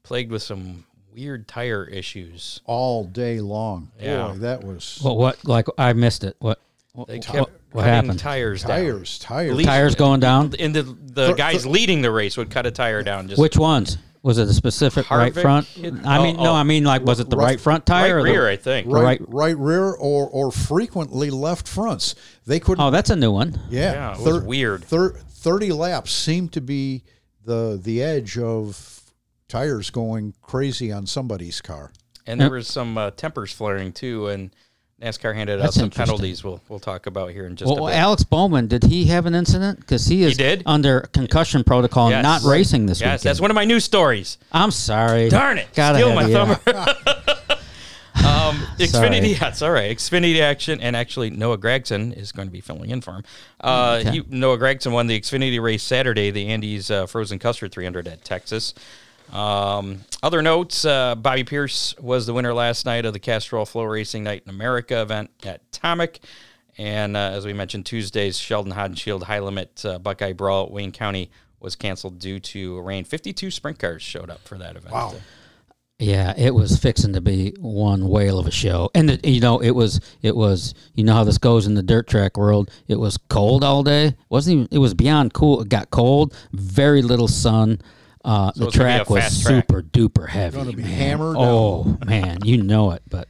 plagued 0.04 0.32
with 0.32 0.44
some 0.44 0.86
weird 1.14 1.48
tire 1.48 1.86
issues. 1.86 2.62
all 2.66 3.04
day 3.06 3.40
long. 3.40 3.92
Yeah. 4.00 4.30
Boy, 4.30 4.34
that 4.40 4.64
was 4.64 5.00
Well, 5.04 5.18
What? 5.18 5.44
Like 5.46 5.68
I 5.78 5.94
missed 5.94 6.24
it. 6.24 6.36
What? 6.40 6.60
What, 6.94 7.08
They 7.08 7.18
what, 7.18 7.26
kept 7.26 7.38
what 7.72 7.82
cutting 7.84 7.84
happened? 7.94 8.20
tires 8.20 8.62
down. 8.64 8.70
tires, 8.70 9.20
tires. 9.20 9.64
Tires 9.64 9.96
going 9.96 10.20
down. 10.20 10.54
And 10.60 10.76
the, 10.76 10.84
the 10.84 11.34
guys 11.34 11.66
leading 11.66 12.02
the 12.02 12.12
race 12.12 12.36
would 12.36 12.50
cut 12.50 12.66
a 12.66 12.72
tire 12.72 13.02
down. 13.02 13.30
Just 13.30 13.40
Which 13.42 13.56
ones? 13.58 13.98
Was 14.24 14.38
it 14.38 14.48
a 14.48 14.54
specific 14.54 15.10
right 15.10 15.34
front? 15.34 15.68
I 15.78 16.22
mean, 16.22 16.36
oh, 16.38 16.44
no. 16.44 16.50
oh. 16.52 16.54
I 16.54 16.62
mean, 16.64 16.84
like, 16.84 17.02
was 17.04 17.20
it 17.20 17.30
the 17.30 17.38
right, 17.38 17.46
Right- 17.46 17.60
front 17.60 17.90
right 17.90 18.02
tire? 18.02 18.18
or 18.20 18.24
the- 18.24 18.30
rear, 18.32 18.48
I 18.48 18.56
think. 18.56 18.86
right, 18.88 19.02
right- 19.04 19.22
right 19.28 19.58
rear 19.58 19.86
or 19.94 20.28
or 20.30 20.52
frequently 20.52 21.32
left 21.32 21.68
fronts. 21.68 22.14
They 22.46 22.60
couldn't. 22.60 22.84
Oh, 22.84 22.92
that's 22.92 23.10
a 23.10 23.16
new 23.16 23.32
one. 23.32 23.60
yeah, 23.72 23.94
Yeah, 23.94 24.14
it 24.14 24.20
was 24.22 24.44
weird. 24.44 24.84
thir- 24.84 25.16
Thirty 25.30 25.72
laps 25.72 26.12
seemed 26.12 26.52
to 26.52 26.62
be 26.62 27.04
the 27.46 27.80
the 27.82 28.04
edge 28.04 28.38
of 28.38 29.01
tires 29.52 29.90
going 29.90 30.34
crazy 30.42 30.92
on 30.92 31.06
somebody's 31.06 31.62
car. 31.62 31.92
And 32.26 32.40
there 32.40 32.50
was 32.50 32.68
some 32.68 32.98
uh, 32.98 33.12
tempers 33.12 33.52
flaring 33.52 33.92
too, 33.92 34.28
and 34.28 34.52
NASCAR 35.02 35.34
handed 35.36 35.60
out 35.60 35.74
some 35.74 35.90
penalties. 35.90 36.44
We'll 36.44 36.62
we'll 36.70 36.80
talk 36.80 37.06
about 37.08 37.32
here 37.32 37.46
in 37.48 37.56
just 37.56 37.68
Well, 37.74 37.88
a 37.88 37.90
bit. 37.92 37.98
Alex 37.98 38.24
Bowman, 38.24 38.68
did 38.68 38.84
he 38.84 39.06
have 39.06 39.26
an 39.26 39.34
incident? 39.36 39.80
Because 39.80 40.06
he 40.06 40.24
is 40.24 40.38
did. 40.38 40.62
under 40.66 41.02
concussion 41.14 41.64
protocol, 41.64 42.12
and 42.14 42.22
not 42.24 42.44
racing 42.44 42.86
this 42.86 43.02
yes, 43.02 43.08
weekend. 43.20 43.22
that's 43.30 43.42
one 43.42 43.50
of 43.52 43.56
my 43.56 43.66
news 43.66 43.84
stories. 43.84 44.38
I'm 44.52 44.72
sorry. 44.72 45.30
Darn 45.30 45.58
it! 45.58 45.74
Got 45.74 45.96
Steal 45.96 46.10
ahead 46.18 46.32
my 46.32 46.42
of 46.42 46.58
you. 46.68 46.74
thunder. 46.74 46.92
um, 48.16 48.56
Xfinity, 48.78 48.88
Sorry. 48.88 49.28
yes, 49.30 49.62
all 49.64 49.72
right. 49.72 49.98
Xfinity 49.98 50.40
action, 50.42 50.80
and 50.82 50.96
actually 50.96 51.32
Noah 51.32 51.58
Gragson 51.58 52.16
is 52.16 52.32
going 52.32 52.48
to 52.48 52.52
be 52.52 52.62
filling 52.62 52.92
in 52.92 53.02
for 53.02 53.12
him. 53.14 53.24
Uh, 53.60 53.98
Okay. 54.02 54.12
he, 54.12 54.24
Noah 54.30 54.58
Gragson 54.60 54.92
won 54.92 55.08
the 55.08 55.20
Xfinity 55.20 55.60
race 55.62 55.84
Saturday, 55.84 56.30
the 56.32 56.48
Andy's 56.50 56.92
uh, 56.92 57.08
Frozen 57.08 57.40
Custard 57.40 57.72
300 57.72 58.08
at 58.08 58.24
Texas. 58.24 58.74
Um, 59.32 60.02
other 60.22 60.42
notes: 60.42 60.86
uh, 60.86 61.16
Bobby 61.16 61.44
Pierce 61.44 61.96
was 62.00 62.26
the 62.26 62.34
winner 62.34 62.54
last 62.54 62.86
night 62.86 63.06
of 63.06 63.14
the 63.14 63.20
Castrol 63.20 63.66
FloRacing 63.66 64.22
Night 64.22 64.44
in 64.46 64.50
America 64.50 65.02
event 65.02 65.32
at 65.44 65.72
Tomic. 65.72 66.20
And 66.78 67.18
uh, 67.18 67.32
as 67.34 67.46
we 67.46 67.54
mentioned, 67.54 67.86
Tuesday's 67.86 68.38
Sheldon 68.38 68.74
Haudenschild 68.74 69.24
High 69.24 69.40
Limit 69.40 69.86
uh, 69.86 70.00
Buckeye 70.00 70.34
Brawl 70.34 70.66
at 70.66 70.72
Wayne 70.72 70.92
County 70.92 71.30
was 71.60 71.76
canceled 71.76 72.20
due 72.20 72.40
to 72.40 72.80
rain. 72.82 73.04
52 73.04 73.52
sprint 73.52 73.78
cars 73.78 74.02
showed 74.02 74.30
up 74.30 74.42
for 74.48 74.58
that 74.58 74.76
event. 74.76 74.94
Wow. 74.94 75.16
Yeah, 76.00 76.34
it 76.36 76.56
was 76.56 76.80
fixing 76.80 77.14
to 77.14 77.22
be 77.22 77.54
one 77.60 78.08
whale 78.08 78.40
of 78.40 78.48
a 78.48 78.52
show, 78.52 78.90
and 78.96 79.12
it, 79.12 79.24
you 79.24 79.40
know 79.40 79.60
it 79.60 79.70
was 79.70 80.02
it 80.24 80.36
was 80.36 80.74
you 80.96 81.04
know 81.04 81.14
how 81.14 81.24
this 81.24 81.38
goes 81.38 81.68
in 81.68 81.76
the 81.76 81.84
dirt 81.84 82.08
track 82.08 82.38
world. 82.38 82.72
It 82.88 83.00
was 83.00 83.18
cold 83.30 83.64
all 83.64 83.84
day. 83.84 84.08
It 84.08 84.16
wasn't 84.28 84.54
even, 84.56 84.68
it 84.72 84.80
was 84.80 84.96
beyond 84.96 85.36
cool. 85.36 85.62
It 85.62 85.70
got 85.70 85.92
cold. 85.92 86.36
Very 86.54 87.04
little 87.04 87.28
sun. 87.28 87.80
Uh, 88.24 88.52
the 88.56 88.68
it's 88.68 88.78
gonna 88.78 88.90
be 88.90 88.94
a 88.94 88.98
track 88.98 89.10
was 89.10 89.24
fast 89.24 89.42
track. 89.42 89.66
super 89.68 89.82
duper 89.82 90.30
heavy. 90.30 90.58
Gonna 90.58 90.74
be 90.74 90.84
man. 90.84 90.92
hammered 90.92 91.36
Oh 91.38 91.98
man, 92.06 92.40
you 92.44 92.62
know 92.62 92.92
it, 92.92 93.02
but 93.10 93.28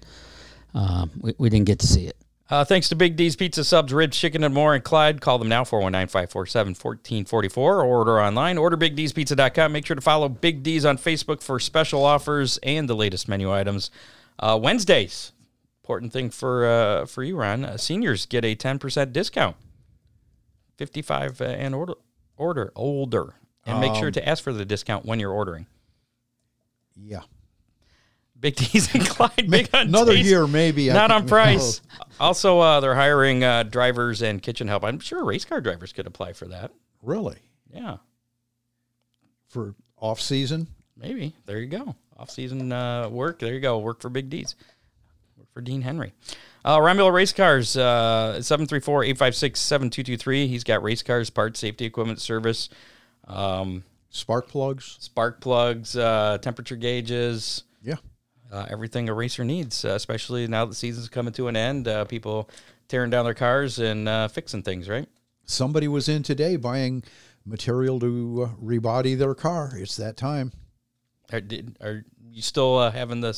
um, 0.74 1.12
we, 1.20 1.34
we 1.38 1.50
didn't 1.50 1.68
get 1.68 1.80
to 1.80 1.88
see 1.88 2.08
it. 2.08 2.18
Uh, 2.52 2.66
thanks 2.66 2.90
to 2.90 2.96
Big 2.96 3.16
D's 3.16 3.38
Pizza 3.38 3.64
Subs, 3.64 3.94
Ribs, 3.94 4.18
Chicken, 4.18 4.44
and 4.44 4.54
more 4.54 4.76
in 4.76 4.82
Clyde. 4.82 5.22
Call 5.22 5.38
them 5.38 5.48
now, 5.48 5.64
419-547-1444, 5.64 7.58
or 7.58 7.82
order 7.82 8.22
online. 8.22 8.58
Order 8.58 8.76
BigD'sPizza.com. 8.76 9.72
Make 9.72 9.86
sure 9.86 9.96
to 9.96 10.02
follow 10.02 10.28
Big 10.28 10.62
D's 10.62 10.84
on 10.84 10.98
Facebook 10.98 11.42
for 11.42 11.62
special 11.62 12.04
offers 12.04 12.58
and 12.58 12.90
the 12.90 12.94
latest 12.94 13.30
menu 13.30 13.54
items. 13.54 13.90
Uh, 14.38 14.60
Wednesdays, 14.62 15.32
important 15.82 16.12
thing 16.12 16.30
for 16.30 16.66
uh, 16.66 17.06
for 17.06 17.24
you, 17.24 17.38
Ron. 17.38 17.64
Uh, 17.64 17.78
seniors 17.78 18.26
get 18.26 18.44
a 18.44 18.54
10% 18.54 19.14
discount. 19.14 19.56
55 20.78 21.40
uh, 21.40 21.46
and 21.46 21.74
order, 21.74 21.94
order 22.36 22.74
older. 22.76 23.36
And 23.66 23.80
make 23.80 23.96
sure 23.96 24.12
to 24.12 24.28
ask 24.28 24.44
for 24.44 24.52
the 24.54 24.66
discount 24.66 25.06
when 25.06 25.20
you're 25.20 25.32
ordering. 25.32 25.66
Yeah. 26.96 27.22
Big 28.40 28.56
D's 28.56 28.94
and 28.96 29.08
Clyde. 29.08 29.50
Big 29.50 29.70
on 29.74 29.88
Another 29.88 30.14
taste. 30.14 30.28
year, 30.28 30.48
maybe. 30.48 30.90
I 30.90 30.94
Not 30.96 31.12
on 31.12 31.28
price. 31.28 31.82
also, 32.20 32.60
uh, 32.60 32.80
they're 32.80 32.96
hiring 32.96 33.44
uh, 33.44 33.62
drivers 33.64 34.24
and 34.24 34.42
kitchen 34.42 34.68
help. 34.68 34.84
I'm 34.84 35.00
sure 35.00 35.24
race 35.24 35.46
car 35.46 35.62
drivers 35.62 35.94
could 35.94 36.08
apply 36.08 36.34
for 36.34 36.48
that. 36.48 36.72
Really? 37.04 37.38
Yeah, 37.74 37.98
For 39.48 39.76
off 39.98 40.20
season? 40.20 40.68
maybe. 40.98 41.34
There 41.46 41.60
you 41.60 41.68
go. 41.68 41.96
Off 42.18 42.30
season 42.30 42.72
uh, 42.72 43.10
work. 43.10 43.40
There 43.40 43.54
you 43.54 43.60
go. 43.60 43.80
Work 43.80 44.02
for 44.02 44.10
Big 44.10 44.30
D's. 44.30 44.56
Work 45.38 45.48
for 45.54 45.62
Dean 45.62 45.82
Henry. 45.82 46.14
Uh, 46.64 46.80
Race 46.82 47.34
Cars, 47.34 47.76
uh, 47.76 48.36
734-856-7223. 48.40 50.48
He's 50.48 50.64
got 50.64 50.84
race 50.84 51.02
cars, 51.02 51.32
parts, 51.32 51.60
safety 51.60 51.86
equipment, 51.86 52.20
service, 52.20 52.70
um, 53.28 53.84
Spark 54.10 54.48
plugs? 54.50 54.98
spark 55.00 55.40
plugs, 55.42 55.96
uh, 55.96 56.38
temperature 56.42 56.76
gauges, 56.76 57.64
Yeah. 57.82 57.96
uh, 58.52 58.66
everything 58.70 59.08
a 59.10 59.14
racer 59.14 59.44
needs, 59.46 59.86
uh, 59.86 59.90
especially 59.90 60.48
now 60.48 60.66
that 60.66 60.72
the 60.72 60.76
season's 60.76 61.08
coming 61.10 61.34
to 61.34 61.48
an 61.48 61.56
end. 61.56 61.88
Uh, 61.88 62.04
people 62.06 62.50
tearing 62.90 63.10
down 63.10 63.24
their 63.24 63.34
cars 63.34 63.80
and 63.80 64.10
uh, 64.10 64.28
fixing 64.28 64.64
things, 64.64 64.90
right? 64.90 65.08
Somebody 65.46 65.88
was 65.88 66.10
in 66.10 66.24
today 66.24 66.58
buying 66.58 67.04
material 67.46 68.00
to 68.02 68.50
uh, 68.50 68.56
rebody 68.60 69.16
their 69.16 69.34
car. 69.34 69.72
It's 69.76 69.96
that 69.96 70.18
time. 70.18 70.52
Are, 71.32 71.40
did, 71.42 71.78
are 71.82 72.04
you 72.30 72.42
still 72.42 72.78
uh, 72.78 72.92
having 72.92 73.22
the 73.22 73.34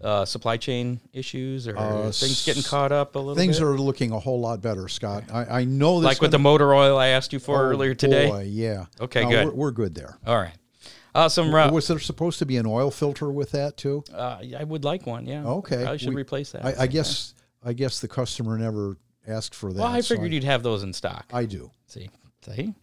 uh, 0.00 0.24
supply 0.24 0.56
chain 0.56 1.00
issues, 1.12 1.66
or 1.66 1.76
Uh, 1.76 2.10
things 2.12 2.44
getting 2.44 2.62
caught 2.62 2.92
up 2.92 3.14
a 3.14 3.18
little 3.18 3.34
bit. 3.34 3.40
Things 3.40 3.58
bit? 3.58 3.66
are 3.66 3.78
looking 3.78 4.12
a 4.12 4.18
whole 4.18 4.40
lot 4.40 4.60
better, 4.62 4.88
Scott. 4.88 5.24
I, 5.32 5.60
I 5.60 5.64
know 5.64 6.00
this 6.00 6.06
like 6.06 6.20
with 6.20 6.30
the 6.30 6.38
motor 6.38 6.72
oil 6.74 6.98
I 6.98 7.08
asked 7.08 7.32
you 7.32 7.38
for 7.38 7.60
earlier 7.70 7.94
today. 7.94 8.28
Boy, 8.28 8.46
yeah. 8.48 8.86
Okay, 9.00 9.24
No, 9.24 9.30
good. 9.30 9.46
We're, 9.46 9.52
we're 9.54 9.70
good 9.72 9.94
there. 9.94 10.18
All 10.26 10.36
right. 10.36 10.54
awesome 11.14 11.46
some 11.46 11.54
uh, 11.54 11.70
Was 11.72 11.88
there 11.88 11.98
supposed 11.98 12.38
to 12.38 12.46
be 12.46 12.56
an 12.56 12.66
oil 12.66 12.90
filter 12.90 13.30
with 13.30 13.50
that 13.52 13.76
too? 13.76 14.04
uh, 14.14 14.40
I 14.58 14.64
would 14.64 14.84
like 14.84 15.06
one. 15.06 15.26
Yeah. 15.26 15.44
Okay. 15.44 15.84
i 15.84 15.96
should 15.96 16.10
We- 16.10 16.20
replace 16.22 16.52
that. 16.52 16.64
I, 16.64 16.74
I 16.82 16.86
guess 16.86 17.34
I 17.64 17.72
guess 17.72 18.00
the 18.00 18.08
customer 18.08 18.56
never 18.56 18.96
asked 19.26 19.54
for 19.54 19.72
that. 19.72 19.80
Well, 19.80 19.90
I 19.92 20.00
so 20.00 20.14
figured 20.14 20.32
you'd 20.32 20.44
have 20.44 20.62
those 20.62 20.82
in 20.82 20.92
stock. 20.92 21.26
I 21.32 21.44
do. 21.44 21.70
See, 21.86 22.08
see. 22.42 22.74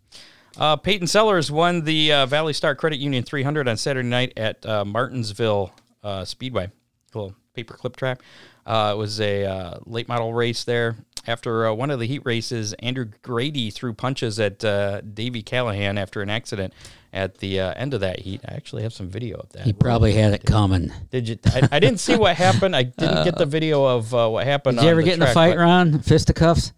Uh, 0.58 0.76
Peyton 0.78 1.08
Sellers 1.08 1.52
won 1.52 1.84
the 1.84 2.14
uh, 2.14 2.26
Valley 2.26 2.54
Star 2.54 2.76
Credit 2.76 2.98
Union 2.98 3.24
300 3.24 3.68
on 3.68 3.76
Saturday 3.78 4.08
night 4.08 4.34
at 4.38 4.66
uh, 4.66 4.86
Martinsville 4.86 5.74
uh, 6.04 6.24
Speedway, 6.24 6.72
little 7.16 7.36
paperclip 7.56 7.96
track. 7.96 8.22
Uh, 8.66 8.94
it 8.96 8.98
was 8.98 9.20
a 9.22 9.46
uh, 9.46 9.80
late 9.86 10.08
model 10.08 10.34
race 10.34 10.64
there. 10.64 10.96
After 11.28 11.66
uh, 11.68 11.74
one 11.74 11.90
of 11.90 12.00
the 12.00 12.06
heat 12.06 12.22
races, 12.24 12.74
Andrew 12.74 13.06
Grady 13.24 13.72
threw 13.72 13.94
punches 13.94 14.40
at 14.40 14.64
uh, 14.64 15.02
Davey 15.02 15.42
Callahan 15.42 15.98
after 15.98 16.22
an 16.22 16.30
accident 16.30 16.72
at 17.12 17.40
the 17.40 17.60
uh, 17.62 17.74
end 17.74 17.96
of 17.96 18.02
that 18.02 18.20
heat. 18.20 18.42
I 18.48 18.54
actually 18.54 18.84
have 18.84 18.94
some 18.94 19.10
video 19.10 19.38
of 19.38 19.50
that. 19.54 19.64
He 19.64 19.74
probably 19.74 20.14
had 20.14 20.34
it 20.34 20.46
coming. 20.46 20.92
Did 21.10 21.28
you? 21.30 21.38
I, 21.48 21.68
I 21.72 21.80
didn't 21.80 22.00
see 22.00 22.16
what 22.16 22.36
happened. 22.36 22.76
I 22.76 22.84
didn't 22.84 23.24
get 23.24 23.38
the 23.38 23.46
video 23.48 23.86
of 23.86 24.14
uh, 24.14 24.30
what 24.30 24.46
happened. 24.46 24.78
Did 24.78 24.84
you 24.84 24.90
on 24.90 24.92
ever 24.92 25.02
the 25.02 25.06
get 25.06 25.16
in 25.16 25.24
a 25.24 25.34
fight, 25.34 25.56
but- 25.56 25.62
Ron? 25.62 26.00
Fisticuffs 26.00 26.74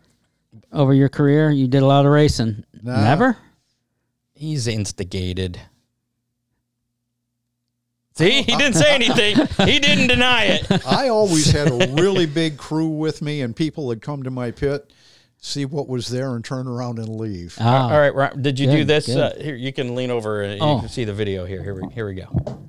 over 0.71 0.93
your 0.93 1.09
career? 1.09 1.49
You 1.49 1.67
did 1.67 1.83
a 1.83 1.85
lot 1.87 2.05
of 2.05 2.11
racing. 2.11 2.63
Nah. 2.81 3.03
Never? 3.03 3.37
He's 4.33 4.67
instigated. 4.67 5.59
See, 8.17 8.41
he 8.41 8.55
didn't 8.55 8.73
say 8.75 8.93
anything. 8.95 9.35
he 9.67 9.79
didn't 9.79 10.07
deny 10.07 10.45
it. 10.45 10.87
I 10.87 11.09
always 11.09 11.51
had 11.51 11.69
a 11.69 11.93
really 12.01 12.25
big 12.25 12.57
crew 12.57 12.87
with 12.89 13.21
me, 13.21 13.41
and 13.41 13.55
people 13.55 13.85
would 13.87 14.01
come 14.01 14.23
to 14.23 14.31
my 14.31 14.51
pit, 14.51 14.91
see 15.39 15.65
what 15.65 15.87
was 15.87 16.07
there, 16.07 16.35
and 16.35 16.43
turn 16.43 16.67
around 16.67 16.97
and 16.99 17.09
leave. 17.19 17.55
Ah, 17.59 17.91
All 17.91 17.99
right, 17.99 18.13
Ron, 18.13 18.41
did 18.41 18.59
you 18.59 18.69
do 18.71 18.83
this? 18.83 19.07
Uh, 19.07 19.35
here, 19.39 19.55
you 19.55 19.71
can 19.71 19.93
lean 19.95 20.09
over 20.11 20.41
and 20.41 20.59
you 20.59 20.65
Oh. 20.65 20.79
can 20.79 20.89
see 20.89 21.03
the 21.03 21.13
video 21.13 21.45
here. 21.45 21.61
Here 21.63 21.75
we, 21.75 21.93
here 21.93 22.07
we 22.07 22.15
go. 22.15 22.59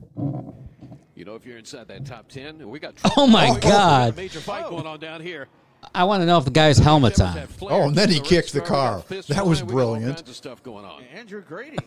You 1.14 1.24
know, 1.24 1.34
if 1.34 1.44
you're 1.46 1.58
inside 1.58 1.88
that 1.88 2.04
top 2.06 2.28
10, 2.28 2.68
we 2.68 2.78
got 2.78 2.94
Oh, 3.16 3.26
my 3.26 3.50
we 3.52 3.60
got 3.60 3.62
God. 3.62 4.12
a 4.12 4.16
major 4.16 4.40
fight 4.40 4.68
going 4.68 4.86
on 4.86 5.00
down 5.00 5.20
here. 5.20 5.48
I 5.94 6.04
want 6.04 6.20
to 6.22 6.26
know 6.26 6.38
if 6.38 6.44
the 6.44 6.50
guy's 6.50 6.76
helmet's 6.78 7.20
on. 7.20 7.38
Oh, 7.62 7.88
and 7.88 7.96
then 7.96 8.10
he 8.10 8.20
kicked 8.20 8.52
the 8.52 8.60
car. 8.60 9.02
That 9.28 9.46
was 9.46 9.62
brilliant. 9.62 10.20
Of 10.28 10.34
stuff 10.34 10.62
going 10.62 10.84
on. 10.84 11.02
Andrew 11.14 11.40
Grady. 11.40 11.78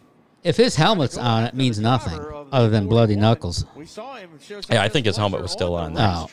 If 0.43 0.57
his 0.57 0.75
helmet's 0.75 1.17
on, 1.17 1.43
it 1.43 1.53
means 1.53 1.79
nothing 1.79 2.19
other 2.51 2.69
than 2.69 2.87
bloody 2.87 3.15
knuckles. 3.15 3.65
We 3.75 3.85
saw 3.85 4.15
him. 4.15 4.31
Yeah, 4.69 4.81
I 4.81 4.89
think 4.89 5.05
his 5.05 5.15
helmet 5.17 5.41
was 5.41 5.51
still 5.51 5.75
on 5.75 5.93
there. 5.93 6.07
Oh, 6.13 6.27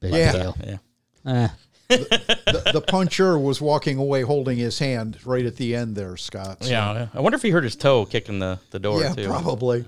big 0.00 0.12
Yeah. 0.14 0.32
deal. 0.32 0.56
Yeah. 0.64 0.78
Eh, 1.24 1.48
the, 1.88 2.70
the 2.72 2.80
puncher 2.80 3.38
was 3.38 3.60
walking 3.60 3.98
away 3.98 4.22
holding 4.22 4.56
his 4.56 4.78
hand 4.78 5.18
right 5.26 5.44
at 5.44 5.56
the 5.56 5.74
end 5.76 5.94
there, 5.94 6.16
Scott. 6.16 6.64
So- 6.64 6.70
Yeah, 6.70 7.08
I 7.12 7.20
wonder 7.20 7.36
if 7.36 7.42
he 7.42 7.50
hurt 7.50 7.64
his 7.64 7.76
toe 7.76 8.06
kicking 8.06 8.38
the, 8.38 8.58
the 8.70 8.78
door 8.78 9.00
yeah, 9.02 9.12
too. 9.14 9.26
probably. 9.26 9.84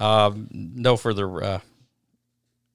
Um, 0.00 0.48
no 0.52 0.96
further 0.96 1.42
uh, 1.44 1.60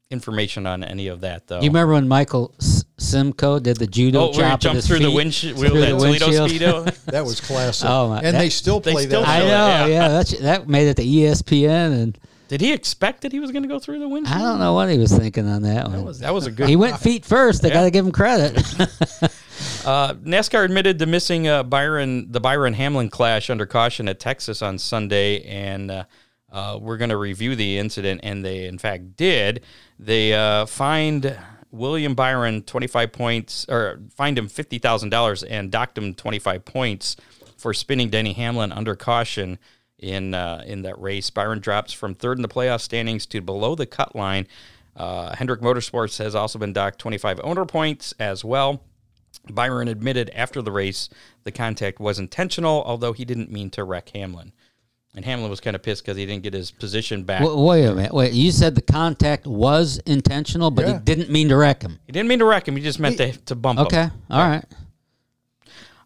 information 0.10 0.66
on 0.66 0.84
any 0.84 1.08
of 1.08 1.22
that 1.22 1.48
though. 1.48 1.60
you 1.62 1.68
remember 1.70 1.94
when 1.94 2.08
Michael 2.08 2.54
S- 2.62 2.77
Simcoe 3.00 3.60
did 3.60 3.78
the 3.78 3.86
judo 3.88 4.30
oh, 4.30 4.34
chop 4.34 4.60
jumped 4.60 4.78
his 4.78 4.88
through 4.88 5.00
the 5.00 5.12
windshield, 5.12 5.60
through 5.60 5.70
that 5.70 5.92
the 5.92 5.98
Toledo 5.98 6.28
windshield? 6.30 6.88
Speedo. 6.88 7.06
That 7.12 7.26
was 7.26 7.40
classic. 7.40 7.88
Oh, 7.90 8.10
my- 8.10 8.18
and 8.18 8.36
that- 8.36 8.40
they 8.40 8.50
still 8.50 8.80
they 8.80 8.92
play 8.92 9.06
still 9.06 9.22
that. 9.22 9.30
I 9.30 9.40
know, 9.40 9.46
it, 9.46 9.50
yeah. 9.50 9.86
yeah. 9.88 10.08
That's, 10.10 10.38
that 10.40 10.68
made 10.68 10.88
it 10.88 10.96
to 10.98 11.04
ESPN, 11.04 12.02
and 12.02 12.18
Did 12.48 12.62
he 12.62 12.74
expect 12.74 13.22
that 13.22 13.32
he 13.32 13.40
was 13.40 13.52
going 13.52 13.64
to 13.64 13.70
go 13.70 13.78
through 13.80 14.00
the 14.00 14.10
windshield? 14.10 14.40
I 14.40 14.44
don't 14.44 14.60
know 14.60 14.74
what 14.74 14.90
he 14.90 14.98
was 14.98 15.12
thinking 15.16 15.48
on 15.48 15.62
that 15.64 15.86
one. 15.86 15.98
That 15.98 16.04
was, 16.04 16.20
that 16.20 16.34
was 16.34 16.48
a 16.48 16.52
good. 16.52 16.68
he 16.70 16.76
went 16.76 16.98
feet 17.00 17.24
first. 17.24 17.62
They 17.62 17.68
Yeah. 17.70 17.76
got 17.76 17.84
to 17.84 17.92
give 17.92 18.06
him 18.06 18.12
credit. 18.12 18.62
Uh, 19.86 20.14
NASCAR 20.16 20.66
admitted 20.66 21.00
to 21.00 21.06
missing 21.06 21.48
uh, 21.48 21.64
Byron 21.64 22.30
the 22.32 22.42
Byron 22.42 22.74
Hamlin 22.74 23.10
clash 23.10 23.50
under 23.50 23.66
caution 23.66 24.10
at 24.10 24.20
Texas 24.20 24.62
on 24.62 24.78
Sunday, 24.78 25.42
and 25.44 25.90
uh, 25.90 26.04
uh, 26.52 26.78
we're 26.80 26.98
going 26.98 27.10
to 27.10 27.18
review 27.18 27.56
the 27.56 27.78
incident. 27.78 28.20
And 28.24 28.44
they, 28.44 28.66
in 28.66 28.78
fact, 28.78 29.16
did. 29.16 29.64
They 29.98 30.34
uh, 30.34 30.66
fined 30.66 31.36
William 31.72 32.16
Byron 32.16 32.64
twenty 32.64 32.88
five 32.88 33.12
points, 33.12 33.66
or 33.70 34.00
fined 34.16 34.38
him 34.38 34.48
fifty 34.48 34.80
thousand 34.80 35.10
dollars, 35.10 35.44
and 35.44 35.72
docked 35.72 35.98
him 35.98 36.14
twenty 36.14 36.40
five 36.40 36.66
points 36.66 37.16
for 37.58 37.74
spinning 37.74 38.10
Denny 38.10 38.34
Hamlin 38.34 38.72
under 38.72 38.96
caution 38.96 39.60
in 40.00 40.34
uh, 40.34 40.64
in 40.66 40.84
that 40.84 41.00
race. 41.00 41.30
Byron 41.30 41.60
drops 41.60 41.94
from 41.94 42.16
third 42.16 42.38
in 42.38 42.42
the 42.42 42.48
playoff 42.48 42.82
standings 42.82 43.26
to 43.28 43.42
below 43.42 43.76
the 43.76 43.86
cut 43.86 44.16
line. 44.16 44.48
Uh, 44.96 45.36
Hendrick 45.36 45.62
Motorsports 45.62 46.18
has 46.18 46.34
also 46.34 46.58
been 46.58 46.74
docked 46.74 46.98
25 47.00 47.40
owner 47.44 47.66
points 47.66 48.14
as 48.20 48.44
well. 48.44 48.82
Byron 49.50 49.88
admitted 49.88 50.32
after 50.34 50.62
the 50.62 50.72
race 50.72 51.10
the 51.44 51.52
contact 51.52 52.00
was 52.00 52.18
intentional, 52.18 52.84
although 52.84 53.14
he 53.14 53.24
didn't 53.24 53.52
mean 53.52 53.70
to 53.72 53.84
wreck 53.84 54.10
Hamlin. 54.10 54.54
And 55.18 55.26
Hamlin 55.26 55.50
was 55.50 55.60
kind 55.60 55.76
of 55.76 55.82
pissed 55.82 56.04
because 56.06 56.16
he 56.16 56.28
didn't 56.28 56.44
get 56.44 56.54
his 56.54 56.70
position 56.70 57.24
back. 57.24 57.42
Wa- 57.42 57.56
Wait 57.56 57.86
a 57.86 57.96
minute. 57.96 58.14
Wait, 58.14 58.34
you 58.34 58.52
said 58.52 58.76
the 58.76 58.84
contact 58.84 59.48
was 59.48 59.98
intentional, 60.06 60.70
but 60.70 60.86
Yeah. 60.86 60.94
he 60.94 61.00
didn't 61.00 61.32
mean 61.32 61.50
to 61.50 61.58
wreck 61.58 61.82
him. 61.82 61.98
He 62.06 62.12
didn't 62.12 62.30
mean 62.30 62.38
to 62.38 62.46
wreck 62.46 62.68
him. 62.68 62.76
He 62.76 62.84
just 62.84 63.00
meant 63.00 63.18
to, 63.18 63.32
to 63.32 63.56
bump 63.56 63.80
him. 63.80 63.86
Okay, 63.88 64.10
all 64.30 64.48
right. 64.48 64.64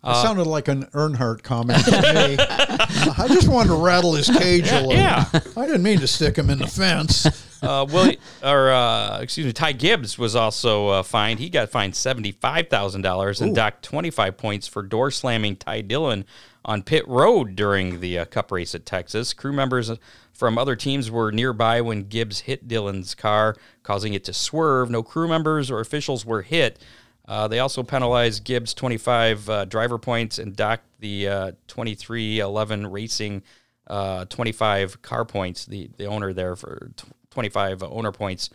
It 0.03 0.15
sounded 0.15 0.47
like 0.47 0.67
an 0.69 0.85
Earnhardt 0.93 1.43
comment 1.43 1.83
to 1.85 1.91
me. 1.91 2.37
I 2.39 3.25
just 3.27 3.47
wanted 3.49 3.67
to 3.69 3.75
rattle 3.75 4.13
his 4.13 4.29
cage 4.29 4.71
a 4.71 4.75
little. 4.79 4.93
Yeah. 4.93 5.25
I 5.55 5.65
didn't 5.67 5.83
mean 5.83 5.99
to 5.99 6.07
stick 6.07 6.37
him 6.37 6.49
in 6.49 6.59
the 6.59 6.67
fence. 6.67 7.27
Uh, 7.61 7.85
Willie, 7.93 8.17
or 8.43 8.71
uh, 8.71 9.19
excuse 9.21 9.45
me, 9.45 9.53
Ty 9.53 9.73
Gibbs 9.73 10.17
was 10.17 10.35
also 10.35 10.87
uh, 10.87 11.03
fined. 11.03 11.37
He 11.39 11.47
got 11.47 11.69
fined 11.69 11.95
seventy 11.95 12.31
five 12.31 12.69
thousand 12.69 13.03
dollars 13.03 13.39
and 13.39 13.53
docked 13.53 13.83
twenty 13.83 14.09
five 14.09 14.35
points 14.35 14.65
for 14.67 14.81
door 14.81 15.11
slamming 15.11 15.57
Ty 15.57 15.81
Dillon 15.81 16.25
on 16.63 16.83
pit 16.83 17.07
road 17.07 17.55
during 17.55 17.99
the 17.99 18.19
uh, 18.19 18.25
Cup 18.25 18.51
race 18.51 18.75
at 18.75 18.85
Texas. 18.85 19.33
Crew 19.33 19.53
members 19.53 19.91
from 20.31 20.57
other 20.57 20.75
teams 20.75 21.09
were 21.09 21.31
nearby 21.31 21.81
when 21.81 22.03
Gibbs 22.03 22.41
hit 22.41 22.67
Dillon's 22.67 23.15
car, 23.15 23.55
causing 23.83 24.13
it 24.13 24.23
to 24.25 24.33
swerve. 24.33 24.89
No 24.89 25.03
crew 25.03 25.27
members 25.27 25.71
or 25.71 25.79
officials 25.79 26.25
were 26.25 26.41
hit. 26.41 26.79
Uh, 27.27 27.47
they 27.47 27.59
also 27.59 27.83
penalized 27.83 28.43
Gibbs 28.43 28.73
25 28.73 29.49
uh, 29.49 29.65
driver 29.65 29.97
points 29.97 30.39
and 30.39 30.55
docked 30.55 30.85
the 30.99 31.27
uh, 31.27 31.51
2311 31.67 32.87
Racing 32.87 33.43
uh, 33.87 34.25
25 34.25 35.01
car 35.01 35.25
points, 35.25 35.65
the, 35.65 35.89
the 35.97 36.05
owner 36.05 36.33
there 36.33 36.55
for 36.55 36.91
tw 36.95 37.05
25 37.31 37.81
owner 37.83 38.11
points 38.11 38.49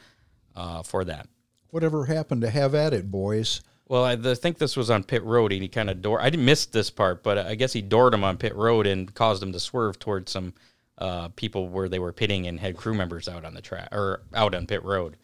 uh, 0.54 0.82
for 0.82 1.04
that. 1.04 1.28
Whatever 1.70 2.04
happened 2.04 2.42
to 2.42 2.50
have 2.50 2.74
at 2.74 2.92
it, 2.92 3.10
boys? 3.10 3.62
Well, 3.88 4.04
I 4.04 4.16
the, 4.16 4.34
think 4.34 4.58
this 4.58 4.76
was 4.76 4.90
on 4.90 5.04
pit 5.04 5.22
road, 5.22 5.52
and 5.52 5.62
he 5.62 5.68
kind 5.68 5.88
of 5.88 6.02
door. 6.02 6.20
I 6.20 6.28
didn't 6.30 6.44
miss 6.44 6.66
this 6.66 6.90
part, 6.90 7.22
but 7.22 7.38
I 7.38 7.54
guess 7.54 7.72
he 7.72 7.82
doored 7.82 8.14
him 8.14 8.24
on 8.24 8.36
pit 8.36 8.54
road 8.56 8.86
and 8.86 9.12
caused 9.14 9.42
him 9.42 9.52
to 9.52 9.60
swerve 9.60 9.98
towards 9.98 10.32
some 10.32 10.54
uh, 10.98 11.28
people 11.36 11.68
where 11.68 11.88
they 11.88 11.98
were 12.00 12.12
pitting 12.12 12.46
and 12.48 12.58
had 12.58 12.76
crew 12.76 12.94
members 12.94 13.28
out 13.28 13.44
on 13.44 13.54
the 13.54 13.60
track 13.60 13.88
or 13.92 14.22
out 14.34 14.54
on 14.54 14.66
pit 14.66 14.82
road. 14.82 15.16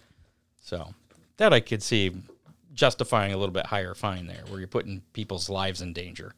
So 0.61 0.95
that 1.39 1.53
I 1.53 1.59
could 1.61 1.83
see 1.83 2.13
justifying 2.73 3.33
a 3.33 3.37
little 3.37 3.53
bit 3.53 3.67
higher 3.67 3.95
fine 3.95 4.27
there, 4.29 4.45
where 4.49 4.59
you're 4.61 4.69
putting 4.69 5.03
people's 5.13 5.51
lives 5.51 5.83
in 5.83 5.93
danger. 5.93 6.33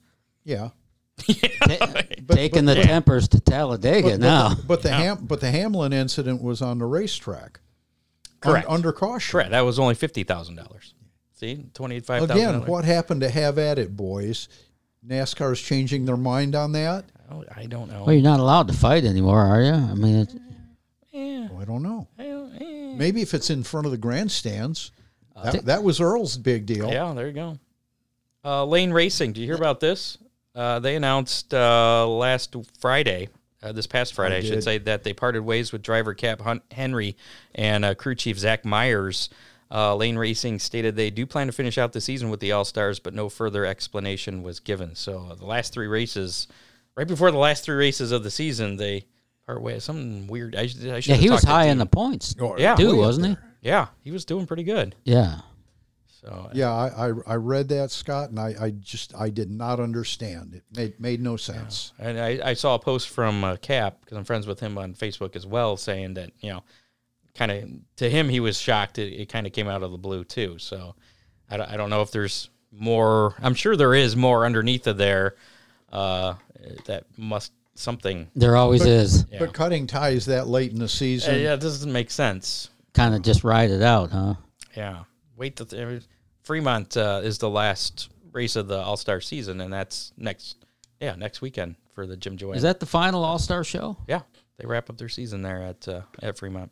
Yeah. 0.44 0.70
Ta- 1.18 2.02
taking 2.30 2.64
the 2.64 2.74
tempers 2.76 3.28
to 3.28 3.40
Talladega 3.40 4.10
But, 4.12 4.20
now. 4.20 4.48
but, 4.48 4.56
the, 4.56 4.62
but 4.66 4.82
the 4.82 4.88
Ham, 4.92 5.18
but 5.22 5.40
the 5.40 5.50
Hamlin 5.50 5.92
incident 5.92 6.42
was 6.42 6.62
on 6.62 6.78
the 6.78 6.86
racetrack. 6.86 7.60
Un- 8.42 8.50
Correct. 8.52 8.68
under 8.68 8.92
caution. 8.92 9.30
Correct. 9.32 9.50
That 9.50 9.60
was 9.60 9.78
only 9.78 9.94
fifty 9.94 10.24
thousand 10.24 10.56
dollars. 10.56 10.94
See, 11.44 11.64
twenty 11.74 12.00
five 12.00 12.26
thousand. 12.26 12.36
Again, 12.36 12.66
what 12.66 12.84
happened 12.84 13.20
to 13.20 13.28
have 13.28 13.58
at 13.58 13.78
it, 13.78 13.94
boys? 13.96 14.48
NASCAR's 15.06 15.60
changing 15.60 16.06
their 16.06 16.16
mind 16.16 16.54
on 16.54 16.72
that? 16.72 17.04
Oh, 17.30 17.44
I 17.54 17.66
don't 17.66 17.90
know. 17.90 18.04
well, 18.04 18.14
you're 18.14 18.22
not 18.22 18.40
allowed 18.40 18.68
to 18.68 18.74
fight 18.74 19.04
anymore, 19.04 19.40
are 19.40 19.60
you? 19.60 19.72
I 19.72 19.94
mean, 19.94 20.16
it's, 20.16 20.34
Oh, 21.14 21.58
I 21.60 21.64
don't 21.66 21.82
know. 21.82 22.08
Eh. 22.18 22.94
Maybe 22.96 23.20
if 23.20 23.34
it's 23.34 23.50
in 23.50 23.62
front 23.62 23.86
of 23.86 23.92
the 23.92 23.98
grandstands. 23.98 24.92
Uh, 25.36 25.52
That, 25.52 25.64
that 25.66 25.82
was 25.82 26.00
Earl's 26.00 26.36
big 26.38 26.64
deal. 26.64 26.90
Yeah, 26.90 27.12
there 27.12 27.26
you 27.26 27.32
go. 27.32 27.58
Uh, 28.44 28.64
Lane 28.64 28.90
Racing. 28.90 29.32
Do 29.34 29.40
you 29.40 29.46
hear 29.46 29.56
about 29.56 29.80
this? 29.80 30.16
Uh, 30.54 30.78
they 30.80 30.96
announced 30.96 31.52
uh, 31.52 32.06
last 32.08 32.56
Friday, 32.78 33.28
uh, 33.62 33.72
this 33.72 33.86
past 33.86 34.14
Friday, 34.14 34.36
I, 34.38 34.40
should 34.40 34.54
did. 34.54 34.64
say, 34.64 34.78
that 34.78 35.02
they 35.04 35.12
parted 35.12 35.42
ways 35.42 35.72
with 35.72 35.82
driver 35.82 36.14
Cap 36.14 36.40
Hunt 36.40 36.62
Henry 36.70 37.16
and 37.54 37.84
uh, 37.84 37.94
crew 37.94 38.14
chief 38.14 38.38
Zach 38.38 38.64
Myers. 38.64 39.28
Uh, 39.70 39.94
Lane 39.96 40.16
Racing 40.16 40.58
stated 40.58 40.94
they 40.96 41.10
do 41.10 41.26
plan 41.26 41.46
to 41.46 41.52
finish 41.52 41.78
out 41.78 41.92
the 41.92 42.00
season 42.00 42.30
with 42.30 42.40
the 42.40 42.52
All 42.52 42.64
Stars, 42.64 42.98
but 43.00 43.14
no 43.14 43.28
further 43.28 43.64
explanation 43.64 44.42
was 44.42 44.60
given. 44.60 44.94
So 44.94 45.28
uh, 45.30 45.34
the 45.34 45.46
last 45.46 45.72
three 45.72 45.86
races, 45.88 46.46
right 46.96 47.08
before 47.08 47.30
the 47.30 47.38
last 47.38 47.64
three 47.64 47.74
races 47.76 48.12
of 48.12 48.22
the 48.22 48.30
season, 48.30 48.76
they 48.76 49.06
part 49.46 49.62
ways. 49.62 49.84
Something 49.84 50.26
weird. 50.26 50.54
I, 50.54 50.66
should- 50.66 50.88
I 50.88 51.00
should 51.00 51.08
yeah, 51.10 51.14
have 51.16 51.22
he 51.22 51.30
was 51.30 51.40
talked 51.42 51.50
high 51.52 51.64
in 51.66 51.78
the 51.78 51.86
points, 51.86 52.34
Oh, 52.40 52.56
Yeah. 52.58 52.76
too, 52.76 52.96
wasn't 52.96 53.26
he? 53.26 53.36
Yeah, 53.62 53.88
he 54.02 54.10
was 54.10 54.24
doing 54.24 54.46
pretty 54.46 54.62
good. 54.64 54.94
Yeah. 55.04 55.40
So 56.06 56.50
Yeah, 56.54 56.72
I, 56.72 57.08
I, 57.08 57.12
I 57.26 57.34
read 57.36 57.68
that, 57.70 57.90
Scott, 57.90 58.30
and 58.30 58.38
I, 58.38 58.54
I 58.60 58.70
just 58.70 59.14
I 59.14 59.28
did 59.30 59.50
not 59.50 59.80
understand. 59.80 60.54
It 60.54 60.62
made 60.74 61.00
made 61.00 61.20
no 61.20 61.36
sense. 61.36 61.92
And 61.98 62.18
I, 62.18 62.40
I 62.42 62.54
saw 62.54 62.74
a 62.74 62.78
post 62.78 63.08
from 63.10 63.44
uh, 63.44 63.56
Cap 63.56 63.98
because 64.00 64.16
I'm 64.16 64.24
friends 64.24 64.46
with 64.46 64.60
him 64.60 64.78
on 64.78 64.94
Facebook 64.94 65.36
as 65.36 65.46
well, 65.46 65.76
saying 65.76 66.14
that 66.14 66.30
you 66.40 66.50
know, 66.50 66.62
kind 67.34 67.50
of 67.52 67.68
to 67.96 68.08
him 68.08 68.28
he 68.28 68.40
was 68.40 68.58
shocked. 68.58 68.98
It, 68.98 69.12
it 69.12 69.28
kind 69.28 69.46
of 69.46 69.52
came 69.52 69.68
out 69.68 69.82
of 69.82 69.90
the 69.92 69.98
blue 69.98 70.24
too. 70.24 70.58
So 70.58 70.94
I 71.50 71.56
don't, 71.56 71.70
I 71.70 71.76
don't 71.76 71.90
know 71.90 72.02
if 72.02 72.10
there's 72.10 72.50
more. 72.72 73.34
I'm 73.42 73.54
sure 73.54 73.76
there 73.76 73.94
is 73.94 74.16
more 74.16 74.44
underneath 74.44 74.86
of 74.86 74.96
there. 74.98 75.36
Uh, 75.92 76.34
that 76.86 77.04
must 77.16 77.52
something. 77.74 78.28
There 78.34 78.56
always 78.56 78.84
is. 78.84 79.26
Yeah. 79.30 79.38
But 79.40 79.52
cutting 79.52 79.86
ties 79.86 80.26
that 80.26 80.48
late 80.48 80.72
in 80.72 80.78
the 80.78 80.84
Uh, 80.86 80.88
season, 80.88 81.40
yeah, 81.40 81.54
it 81.54 81.60
doesn't 81.60 81.92
make 81.92 82.10
sense. 82.10 82.70
Kind 82.94 83.14
of 83.14 83.22
just 83.22 83.44
ride 83.44 83.70
it 83.70 83.82
out, 83.82 84.10
huh? 84.10 84.34
Yeah, 84.76 85.04
wait. 85.36 85.56
To 85.56 85.64
th- 85.64 86.02
Fremont 86.42 86.96
uh, 86.96 87.20
is 87.24 87.38
the 87.38 87.50
last 87.50 88.08
race 88.32 88.56
of 88.56 88.66
the 88.68 88.78
All 88.78 88.96
Star 88.96 89.20
season, 89.20 89.60
and 89.60 89.72
that's 89.72 90.12
next. 90.16 90.56
Yeah, 91.00 91.14
next 91.16 91.40
weekend 91.42 91.76
for 91.92 92.06
the 92.06 92.16
Jim 92.16 92.36
Joanne. 92.36 92.56
Is 92.56 92.62
that 92.62 92.80
the 92.80 92.86
final 92.86 93.24
All 93.24 93.38
Star 93.38 93.62
show? 93.64 93.96
Yeah, 94.08 94.22
they 94.58 94.66
wrap 94.66 94.90
up 94.90 94.96
their 94.96 95.08
season 95.08 95.42
there 95.42 95.62
at 95.62 95.86
uh, 95.88 96.02
at 96.22 96.38
Fremont. 96.38 96.70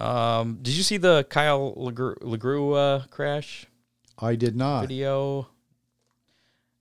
Um, 0.00 0.58
did 0.62 0.74
you 0.76 0.82
see 0.82 0.96
the 0.96 1.24
Kyle 1.28 1.74
Legru, 1.76 2.16
Legru 2.18 2.76
uh, 2.76 3.06
crash 3.08 3.66
I 4.18 4.34
did 4.36 4.56
not. 4.56 4.82
video? 4.82 5.48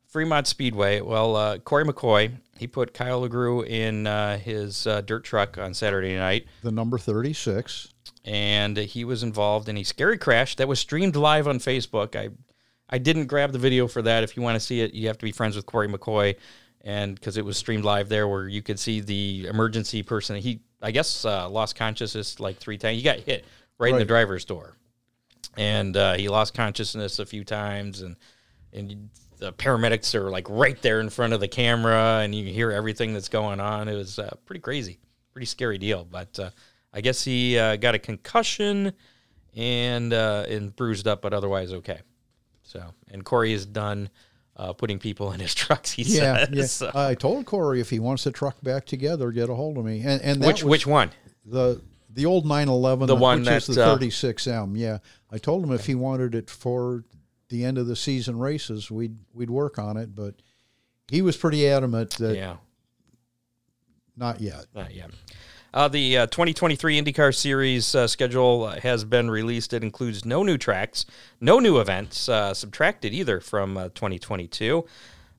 Fremont 0.08 0.48
Speedway. 0.48 1.02
Well, 1.02 1.36
uh, 1.36 1.58
Corey 1.60 1.86
McCoy 1.86 2.32
he 2.58 2.68
put 2.68 2.94
Kyle 2.94 3.22
Legru 3.28 3.66
in 3.66 4.06
uh, 4.08 4.38
his 4.38 4.86
uh, 4.86 5.00
dirt 5.02 5.24
truck 5.24 5.58
on 5.58 5.74
Saturday 5.74 6.18
night, 6.18 6.46
The 6.62 6.72
number 6.72 6.98
thirty 6.98 7.32
six. 7.34 7.88
and 8.26 8.76
he 8.76 9.06
was 9.06 9.24
involved 9.24 9.70
in 9.70 9.78
a 9.78 9.84
scary 9.84 10.18
crash 10.18 10.56
that 10.58 10.68
was 10.68 10.80
streamed 10.80 11.16
live 11.16 11.48
on 11.48 11.60
Facebook. 11.60 12.16
I 12.16 12.30
I 12.90 12.98
didn't 12.98 13.28
grab 13.28 13.52
the 13.52 13.60
video 13.60 13.88
for 13.88 14.02
that. 14.02 14.24
If 14.24 14.36
you 14.36 14.42
want 14.44 14.56
to 14.56 14.60
see 14.60 14.82
it, 14.82 14.94
you 14.94 15.08
have 15.08 15.18
to 15.20 15.26
be 15.26 15.32
friends 15.32 15.56
with 15.56 15.66
Corey 15.68 15.88
McCoy, 15.88 16.36
and 16.82 17.16
because 17.16 17.38
it 17.38 17.46
was 17.46 17.56
streamed 17.58 17.86
live 17.86 18.10
there, 18.10 18.28
where 18.28 18.48
you 18.48 18.62
could 18.64 18.80
see 18.80 19.00
the 19.00 19.46
emergency 19.48 20.02
person. 20.04 20.36
He 20.38 20.62
I 20.82 20.92
guess 20.92 21.26
uh, 21.26 21.50
lost 21.50 21.76
consciousness 21.76 22.40
like 22.40 22.58
three 22.58 22.78
times. 22.78 22.98
He 22.98 23.04
got 23.04 23.20
hit 23.20 23.46
right, 23.78 23.92
in 23.92 24.00
the 24.00 24.06
driver's 24.06 24.46
door, 24.46 24.76
and 25.58 25.96
uh, 25.96 26.14
he 26.14 26.30
lost 26.30 26.54
consciousness 26.54 27.20
a 27.20 27.26
few 27.26 27.44
times, 27.44 28.02
and 28.02 28.16
and 28.72 29.10
the 29.40 29.54
paramedics 29.54 30.14
are 30.16 30.30
like 30.30 30.50
right 30.50 30.80
there 30.82 31.00
in 31.00 31.10
front 31.10 31.34
of 31.34 31.40
the 31.40 31.48
camera, 31.48 32.20
and 32.24 32.36
you 32.36 32.46
hear 32.46 32.72
everything 32.72 33.14
that's 33.14 33.30
going 33.30 33.60
on. 33.60 33.88
It 33.88 33.96
was 33.96 34.20
uh, 34.20 34.36
pretty 34.46 34.62
crazy, 34.62 35.00
pretty 35.34 35.48
scary 35.48 35.78
deal. 35.78 36.06
But 36.06 36.38
uh, 36.40 36.50
I 36.94 37.02
guess 37.02 37.24
he 37.24 37.58
uh, 37.58 37.76
got 37.78 37.96
a 37.96 38.00
concussion 38.00 38.94
and 39.56 40.14
uh, 40.14 40.46
and 40.48 40.76
bruised 40.76 41.08
up, 41.08 41.22
but 41.22 41.34
otherwise 41.34 41.74
okay. 41.74 42.00
So, 42.64 42.84
and 43.10 43.26
Corey 43.26 43.54
is 43.54 43.66
done 43.66 44.10
uh, 44.60 44.74
putting 44.74 45.00
people 45.00 45.32
in 45.32 45.40
his 45.40 45.56
trucks. 45.64 45.92
He 45.94 46.04
Yeah, 46.04 46.46
says. 46.46 46.50
yeah. 46.52 46.66
So- 46.66 46.92
I 46.94 47.16
told 47.16 47.46
Corey 47.46 47.80
if 47.80 47.90
he 47.90 47.98
wants 48.00 48.26
the 48.26 48.32
truck 48.32 48.62
back 48.62 48.86
together, 48.86 49.32
get 49.32 49.50
a 49.50 49.56
hold 49.56 49.78
of 49.78 49.86
me. 49.86 50.02
And 50.02 50.22
and 50.22 50.42
that 50.44 50.48
which 50.48 50.64
which 50.64 50.86
one? 50.88 51.12
the 51.46 51.82
the 52.12 52.26
old 52.26 52.46
911, 52.46 53.08
The 53.08 53.16
one 53.16 53.40
which 53.40 53.50
is 53.50 53.76
the 53.76 53.86
uh, 53.86 53.98
36M. 53.98 54.74
Yeah, 54.78 54.98
I 55.32 55.38
told 55.38 55.64
him 55.64 55.72
if 55.72 55.86
he 55.86 55.96
wanted 55.96 56.36
it 56.36 56.50
for 56.50 57.06
the 57.50 57.64
end 57.64 57.78
of 57.78 57.88
the 57.88 57.96
season 57.96 58.38
races, 58.38 58.92
we'd 58.92 59.16
we'd 59.34 59.50
work 59.50 59.80
on 59.80 59.96
it. 59.98 60.14
But 60.16 60.36
he 61.10 61.22
was 61.22 61.38
pretty 61.38 61.68
adamant 61.68 62.12
that 62.18 62.36
Yeah, 62.36 62.58
not 64.18 64.42
yet. 64.42 64.66
not 64.76 64.94
yet. 64.94 65.12
Uh, 65.74 65.88
the 65.88 66.18
uh, 66.18 66.26
2023 66.28 67.02
IndyCar 67.02 67.36
Series 67.36 67.94
uh, 67.94 68.08
schedule 68.08 68.64
uh, 68.64 68.80
has 68.80 69.04
been 69.04 69.30
released. 69.30 69.74
It 69.74 69.84
includes 69.84 70.26
no 70.26 70.42
new 70.42 70.58
tracks, 70.58 71.06
no 71.40 71.60
new 71.60 71.80
events 71.80 72.28
uh, 72.28 72.54
subtracted 72.54 73.14
either 73.14 73.40
from 73.40 73.78
uh, 73.78 73.90
2022. 73.90 74.86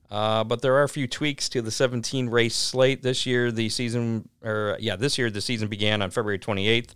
Uh, 0.09 0.43
but 0.43 0.61
there 0.61 0.75
are 0.75 0.83
a 0.83 0.89
few 0.89 1.07
tweaks 1.07 1.49
to 1.49 1.61
the 1.61 1.71
17 1.71 2.29
race 2.29 2.55
slate 2.55 3.01
this 3.01 3.25
year. 3.25 3.51
The 3.51 3.69
season, 3.69 4.27
or 4.43 4.77
yeah, 4.79 4.95
this 4.95 5.17
year 5.17 5.29
the 5.29 5.41
season 5.41 5.67
began 5.67 6.01
on 6.01 6.11
February 6.11 6.39
28th. 6.39 6.91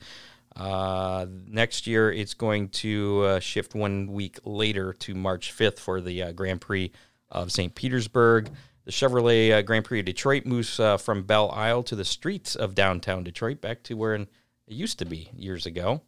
Uh, 0.55 1.25
next 1.47 1.87
year 1.87 2.11
it's 2.11 2.33
going 2.33 2.69
to 2.69 3.39
shift 3.41 3.75
one 3.75 4.07
week 4.07 4.39
later 4.45 4.93
to 4.93 5.13
March 5.13 5.53
5th 5.53 5.79
for 5.79 5.99
the 5.99 6.31
Grand 6.33 6.61
Prix 6.61 6.91
of 7.29 7.51
St. 7.51 7.75
Petersburg. 7.75 8.49
The 8.85 8.91
Chevrolet 8.91 9.51
uh, 9.51 9.61
Grand 9.63 9.85
Prix 9.85 9.99
of 9.99 10.05
Detroit 10.05 10.45
moves 10.45 10.79
uh, 10.79 10.97
from 10.97 11.23
Belle 11.23 11.51
Isle 11.51 11.83
to 11.83 11.95
the 11.95 12.05
streets 12.05 12.55
of 12.55 12.75
downtown 12.75 13.23
Detroit, 13.23 13.59
back 13.59 13.83
to 13.83 13.95
where 13.95 14.15
it 14.15 14.27
used 14.67 14.99
to 14.99 15.05
be 15.05 15.29
years 15.35 15.65
ago. 15.65 16.01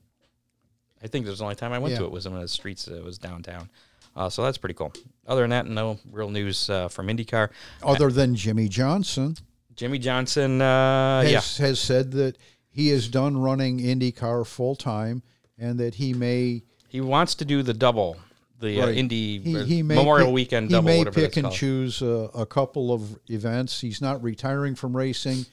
I 1.03 1.07
think 1.07 1.25
there's 1.25 1.39
the 1.39 1.43
only 1.43 1.55
time 1.55 1.73
I 1.73 1.79
went 1.79 1.95
to 1.97 2.05
it 2.05 2.11
was 2.11 2.25
in 2.25 2.33
the 2.33 2.47
streets. 2.47 2.85
that 2.85 3.03
was 3.03 3.17
downtown. 3.17 3.69
Uh, 4.15 4.29
so 4.29 4.43
that's 4.43 4.57
pretty 4.57 4.73
cool. 4.73 4.91
Other 5.27 5.41
than 5.41 5.51
that, 5.51 5.67
no 5.67 5.99
real 6.11 6.29
news 6.29 6.69
uh, 6.69 6.87
from 6.87 7.07
IndyCar. 7.07 7.49
Other 7.83 8.09
than 8.11 8.35
Jimmie 8.35 8.67
Johnson 8.67 9.37
Jimmie 9.75 9.99
Johnson, 9.99 10.59
uh, 10.59 11.21
has, 11.21 11.59
yeah, 11.59 11.65
has 11.67 11.79
said 11.79 12.11
that 12.13 12.35
he 12.67 12.89
is 12.89 13.07
done 13.07 13.37
running 13.37 13.79
IndyCar 13.79 14.45
full 14.45 14.75
time 14.75 15.21
and 15.57 15.79
that 15.79 15.95
he 15.95 16.13
may 16.13 16.63
he 16.87 16.99
wants 16.99 17.35
to 17.35 17.45
do 17.45 17.61
the 17.61 17.75
double, 17.75 18.17
the 18.59 18.81
uh, 18.81 18.87
Indy 18.89 19.39
he, 19.39 19.63
he 19.63 19.83
Memorial 19.83 20.27
pick, 20.27 20.33
Weekend 20.33 20.67
he 20.67 20.73
double, 20.73 20.87
may 20.87 21.05
pick 21.05 21.37
and 21.37 21.51
choose 21.51 22.01
a, 22.01 22.29
a 22.33 22.45
couple 22.45 22.91
of 22.91 23.19
events. 23.29 23.81
He's 23.81 24.01
not 24.01 24.21
retiring 24.23 24.75
from 24.75 24.95
racing, 24.95 25.45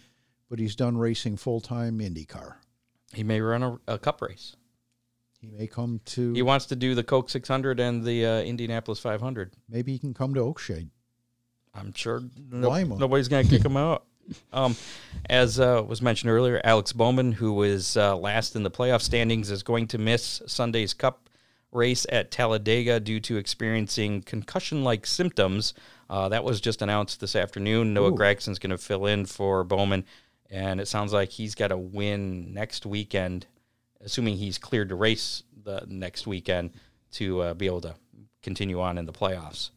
but 0.49 0.59
he's 0.59 0.75
done 0.75 0.97
racing 0.97 1.37
full 1.37 1.61
time 1.61 1.99
IndyCar. 1.99 2.55
He 3.13 3.23
may 3.23 3.41
run 3.41 3.63
a, 3.63 3.79
a 3.87 3.99
Cup 3.99 4.23
race. 4.23 4.57
He 5.41 5.49
may 5.49 5.67
come 5.67 6.01
to 6.07 6.33
He 6.33 6.43
wants 6.43 6.67
to 6.67 6.77
do 6.77 6.95
the 6.95 7.05
Coke 7.05 7.29
600 7.29 7.79
and 7.79 8.05
the 8.05 8.27
uh, 8.27 8.41
Indianapolis 8.41 8.99
500. 8.99 9.53
maybe 9.69 9.93
he 9.93 9.99
can 9.99 10.15
come 10.15 10.35
to 10.35 10.41
Oakshade. 10.41 10.89
I'm 11.75 11.93
sure 11.93 12.23
no, 12.51 12.83
nobody's 12.83 13.29
going 13.29 13.47
to 13.47 13.51
kick 13.51 13.65
him 13.65 13.77
out. 13.77 14.05
Um, 14.55 14.75
as 15.29 15.61
uh, 15.61 15.85
was 15.87 16.01
mentioned 16.01 16.31
earlier, 16.31 16.59
Alex 16.65 16.95
Bowman, 16.95 17.31
who 17.33 17.53
was 17.53 17.95
uh, 17.95 18.17
last 18.17 18.57
in 18.57 18.63
the 18.63 18.71
playoff 18.71 19.03
standings, 19.03 19.51
is 19.51 19.63
going 19.63 19.87
to 19.89 19.99
miss 19.99 20.41
Sunday's 20.47 20.95
Cup 20.95 21.29
race 21.75 22.07
at 22.11 22.31
Talladega 22.31 23.01
due 23.01 23.21
to 23.21 23.37
experiencing 23.37 24.23
concussion-like 24.23 25.07
symptoms. 25.07 25.75
Uh, 26.09 26.29
that 26.29 26.45
was 26.45 26.61
just 26.61 26.83
announced 26.83 27.21
this 27.21 27.37
afternoon. 27.37 27.95
Noah 27.95 28.13
Gragson's 28.13 28.59
going 28.59 28.71
to 28.71 28.79
fill 28.79 29.07
in 29.07 29.27
for 29.27 29.65
Bowman, 29.65 30.05
and 30.51 30.81
it 30.81 30.89
sounds 30.89 31.13
like 31.13 31.31
he's 31.31 31.55
got 31.55 31.69
to 31.69 31.77
win 31.77 32.53
next 32.53 32.87
weekend, 32.87 33.47
assuming 34.01 34.37
he's 34.37 34.59
cleared 34.59 34.91
to 34.91 34.95
race 34.95 35.43
the 35.65 35.85
next 35.89 36.27
weekend 36.27 36.71
to 37.13 37.41
uh, 37.41 37.55
be 37.55 37.67
able 37.67 37.81
to 37.81 37.95
continue 38.43 38.81
on 38.81 38.99
in 38.99 39.07
the 39.07 39.13
playoffs. 39.13 39.71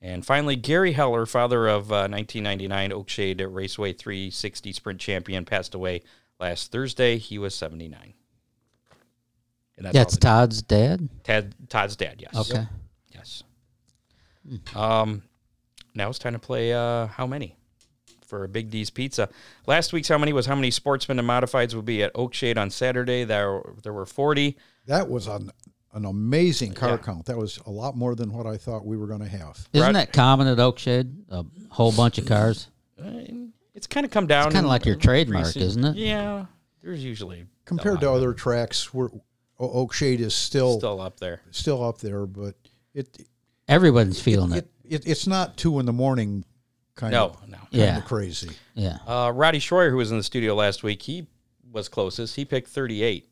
And 0.00 0.24
finally, 0.24 0.54
Gary 0.54 0.92
Heller, 0.92 1.26
father 1.26 1.66
of 1.66 1.90
uh, 1.90 2.06
1999 2.08 2.90
Oakshade 2.90 3.46
Raceway 3.52 3.92
360 3.92 4.72
Sprint 4.72 5.00
champion, 5.00 5.44
passed 5.44 5.74
away 5.74 6.02
last 6.38 6.70
Thursday. 6.70 7.18
He 7.18 7.36
was 7.38 7.54
79. 7.54 8.14
And 9.78 9.86
that's 9.86 9.94
That's 9.94 10.14
all 10.14 10.18
Todd's 10.20 10.60
dad. 10.62 11.08
Tad, 11.24 11.54
Todd's 11.70 11.94
dad, 11.96 12.16
yes. 12.20 12.50
Okay. 12.50 12.66
Yes. 13.14 13.42
Um, 14.74 15.22
now 15.94 16.08
it's 16.10 16.18
time 16.18 16.32
to 16.32 16.38
play 16.38 16.72
uh, 16.72 17.06
How 17.06 17.26
Many 17.26 17.56
for 18.26 18.44
a 18.44 18.48
Big 18.48 18.70
D's 18.70 18.90
Pizza. 18.90 19.28
Last 19.66 19.92
week's 19.92 20.08
How 20.08 20.18
Many 20.18 20.32
was 20.32 20.46
how 20.46 20.54
many 20.54 20.70
sportsmen 20.70 21.18
and 21.18 21.28
modifieds 21.28 21.74
would 21.74 21.84
be 21.84 22.02
at 22.02 22.12
Oakshade 22.14 22.58
on 22.58 22.70
Saturday. 22.70 23.24
There, 23.24 23.62
there 23.82 23.92
were 23.92 24.04
40. 24.04 24.56
That 24.86 25.08
was 25.08 25.26
an, 25.28 25.50
an 25.94 26.04
amazing 26.04 26.74
car 26.74 26.90
Yeah. 26.90 26.96
count. 26.98 27.26
That 27.26 27.38
was 27.38 27.58
a 27.66 27.70
lot 27.70 27.96
more 27.96 28.14
than 28.14 28.32
what 28.32 28.46
I 28.46 28.56
thought 28.56 28.84
we 28.84 28.96
were 28.96 29.06
going 29.06 29.20
to 29.20 29.28
have. 29.28 29.68
Isn't 29.72 29.86
Rod- 29.86 29.94
that 29.94 30.12
common 30.12 30.46
at 30.48 30.58
Oakshade? 30.58 31.14
A 31.30 31.44
whole 31.70 31.92
bunch 31.92 32.18
of 32.18 32.26
cars. 32.26 32.68
Uh, 33.00 33.20
It's 33.74 33.86
kind 33.86 34.04
of 34.04 34.10
come 34.10 34.26
down. 34.26 34.46
It's 34.48 34.54
kinda 34.56 34.68
like 34.68 34.84
your 34.86 34.96
trademark, 34.96 35.46
recent- 35.46 35.64
isn't 35.64 35.84
it? 35.84 35.96
Yeah. 35.96 36.46
There's 36.82 37.04
usually 37.04 37.46
Compared 37.64 38.00
to 38.00 38.10
other 38.10 38.32
tracks, 38.32 38.92
where 38.94 39.10
Oakshade 39.60 40.20
is 40.20 40.34
still 40.34 40.78
still 40.78 41.00
up 41.00 41.18
there. 41.20 41.40
still 41.50 41.82
up 41.84 41.98
there, 41.98 42.26
but 42.26 42.54
it, 42.94 43.26
Everybody's 43.66 44.20
feeling 44.20 44.52
it. 44.52 44.68
it, 44.84 45.04
it 45.04 45.06
it's 45.10 45.26
not 45.26 45.56
two 45.56 45.78
in 45.80 45.86
the 45.86 45.92
morning 45.92 46.44
kind 46.94 47.12
No, 47.12 47.26
of 47.26 47.48
no. 47.48 47.58
Yeah. 47.70 48.00
crazy. 48.00 48.50
Yeah. 48.74 48.98
Uh, 49.06 49.30
Roddy 49.34 49.58
Schroyer, 49.60 49.90
who 49.90 49.96
was 49.96 50.10
in 50.10 50.16
the 50.16 50.22
studio 50.24 50.54
last 50.54 50.82
week, 50.82 51.02
he 51.02 51.26
was 51.70 51.88
closest. 51.88 52.34
He 52.36 52.44
picked 52.44 52.68
38. 52.68 53.28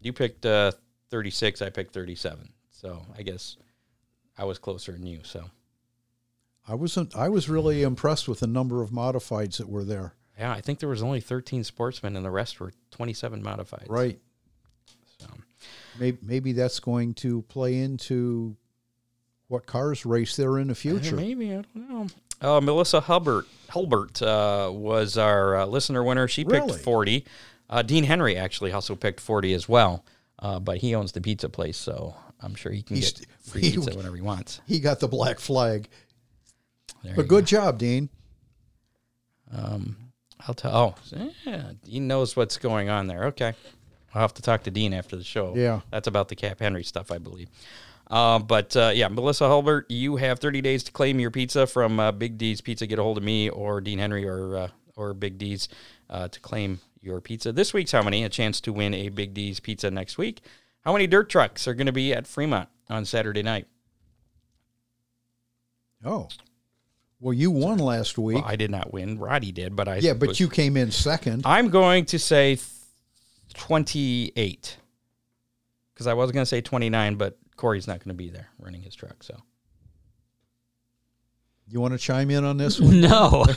You 0.00 0.12
picked 0.12 0.46
uh, 0.46 0.72
36. 1.10 1.60
I 1.62 1.70
picked 1.70 1.92
37. 1.92 2.50
So 2.70 3.02
I 3.18 3.22
guess 3.22 3.56
I 4.36 4.44
was 4.44 4.58
closer 4.58 4.92
than 4.92 5.06
you. 5.06 5.20
So 5.24 5.44
I 6.68 6.74
wasn't. 6.74 7.16
I 7.16 7.28
was 7.30 7.48
really 7.48 7.82
impressed 7.82 8.28
with 8.28 8.40
the 8.40 8.46
number 8.46 8.82
of 8.82 8.90
modifieds 8.90 9.56
that 9.56 9.68
were 9.68 9.84
there. 9.84 10.14
yeah, 10.38 10.52
I 10.52 10.60
think 10.60 10.78
there 10.78 10.88
was 10.88 11.02
only 11.02 11.20
13 11.20 11.64
sportsmen, 11.64 12.14
and 12.14 12.24
the 12.24 12.30
rest 12.30 12.60
were 12.60 12.72
27 12.92 13.42
modified. 13.42 13.86
Right. 13.88 14.20
So, 15.98 16.04
Maybe, 16.04 16.18
maybe 16.22 16.52
that's 16.52 16.80
going 16.80 17.14
to 17.14 17.42
play 17.42 17.78
into 17.78 18.56
what 19.48 19.66
cars 19.66 20.04
race 20.06 20.36
there 20.36 20.58
in 20.58 20.68
the 20.68 20.72
uh, 20.72 20.76
future. 20.76 21.16
maybe 21.16 21.52
I 21.52 21.62
don't 21.62 21.76
know. 21.90 22.06
Uh, 22.40 22.60
Melissa 22.60 23.00
Hubbard 23.00 23.46
Hulbert 23.70 24.22
uh, 24.22 24.70
was 24.72 25.18
our 25.18 25.56
uh, 25.56 25.66
listener 25.66 26.04
winner. 26.04 26.28
She 26.28 26.44
picked 26.44 26.66
Really? 26.66 26.78
40. 26.78 27.24
Uh, 27.70 27.82
Dean 27.82 28.04
Henry 28.04 28.36
actually 28.36 28.72
also 28.72 28.94
picked 28.94 29.20
40 29.20 29.52
as 29.54 29.68
well, 29.68 30.04
uh, 30.38 30.58
but 30.60 30.78
he 30.78 30.94
owns 30.94 31.12
the 31.12 31.20
pizza 31.20 31.48
place, 31.48 31.76
so 31.76 32.14
I'm 32.40 32.54
sure 32.54 32.70
he 32.72 32.82
can 32.82 32.96
He's- 32.96 33.12
get 33.12 33.26
free 33.40 33.62
he- 33.62 33.70
pizza 33.72 33.94
whenever 33.96 34.14
he 34.16 34.22
wants. 34.22 34.60
He 34.66 34.78
got 34.80 35.00
the 35.00 35.08
black 35.08 35.38
flag. 35.40 35.88
There 37.02 37.14
But 37.16 37.22
you 37.22 37.28
good 37.28 37.46
job, 37.46 37.78
Dean. 37.78 38.08
Um, 39.52 39.96
I'll 40.46 40.54
tell. 40.54 40.94
Oh, 41.12 41.26
yeah, 41.44 41.72
Dean 41.84 42.06
knows 42.06 42.36
what's 42.36 42.56
going 42.58 42.88
on 42.88 43.06
there. 43.06 43.24
Okay, 43.26 43.54
I'll 44.14 44.22
have 44.22 44.34
to 44.34 44.42
talk 44.42 44.62
to 44.64 44.70
Dean 44.70 44.92
after 44.94 45.16
the 45.16 45.24
show. 45.24 45.54
Yeah. 45.56 45.80
that's 45.90 46.06
about 46.08 46.28
the 46.28 46.34
Cap 46.36 46.60
Henry 46.60 46.84
stuff, 46.84 47.10
I 47.10 47.18
believe. 47.18 47.48
Uh, 48.10 48.38
but 48.38 48.74
uh, 48.76 48.90
yeah, 48.94 49.08
Melissa 49.08 49.46
Hulbert, 49.46 49.90
you 49.90 50.16
have 50.16 50.38
30 50.38 50.62
days 50.62 50.82
to 50.84 50.92
claim 50.92 51.20
your 51.20 51.30
pizza 51.30 51.66
from 51.66 52.00
uh, 52.00 52.10
Big 52.12 52.38
D's 52.38 52.60
Pizza. 52.62 52.86
Get 52.86 52.98
a 52.98 53.02
hold 53.02 53.18
of 53.18 53.24
me 53.24 53.50
or 53.50 53.80
Dean 53.82 53.98
Henry 53.98 54.26
or 54.26 54.56
uh, 54.56 54.68
or 54.96 55.12
Big 55.12 55.36
D's 55.36 55.68
uh, 56.08 56.28
to 56.28 56.40
claim 56.40 56.80
your 57.02 57.20
pizza. 57.20 57.52
This 57.52 57.74
week's 57.74 57.92
how 57.92 58.02
many? 58.02 58.24
A 58.24 58.28
chance 58.30 58.60
to 58.62 58.72
win 58.72 58.94
a 58.94 59.10
Big 59.10 59.34
D's 59.34 59.60
pizza 59.60 59.90
next 59.90 60.16
week. 60.16 60.40
How 60.86 60.92
many 60.92 61.06
dirt 61.06 61.28
trucks 61.28 61.68
are 61.68 61.74
going 61.74 61.86
to 61.86 61.92
be 61.92 62.14
at 62.14 62.26
Fremont 62.26 62.68
on 62.88 63.04
Saturday 63.04 63.42
night? 63.42 63.66
Oh, 66.04 66.28
well, 67.20 67.34
you 67.34 67.50
won 67.50 67.78
last 67.78 68.16
week. 68.16 68.36
Well, 68.36 68.44
I 68.46 68.56
did 68.56 68.70
not 68.70 68.92
win. 68.92 69.18
Roddy 69.18 69.52
did, 69.52 69.74
but 69.74 69.88
I 69.88 69.96
yeah, 69.96 70.14
but 70.14 70.28
was- 70.30 70.40
you 70.40 70.48
came 70.48 70.76
in 70.76 70.90
second. 70.92 71.42
I'm 71.44 71.68
going 71.68 72.04
to 72.06 72.18
say 72.18 72.54
th- 72.56 72.66
28 73.54 74.76
because 75.94 76.06
I 76.06 76.14
was 76.14 76.30
going 76.32 76.42
to 76.42 76.46
say 76.46 76.60
29, 76.60 77.16
but 77.16 77.36
Corey's 77.56 77.86
not 77.88 77.98
going 77.98 78.08
to 78.10 78.14
be 78.14 78.30
there 78.30 78.48
running 78.58 78.82
his 78.82 78.94
truck. 78.94 79.22
So 79.22 79.36
You 81.66 81.80
want 81.80 81.92
to 81.92 81.98
chime 81.98 82.30
in 82.30 82.44
on 82.44 82.56
this 82.56 82.78
one? 82.80 83.00
No, 83.00 83.44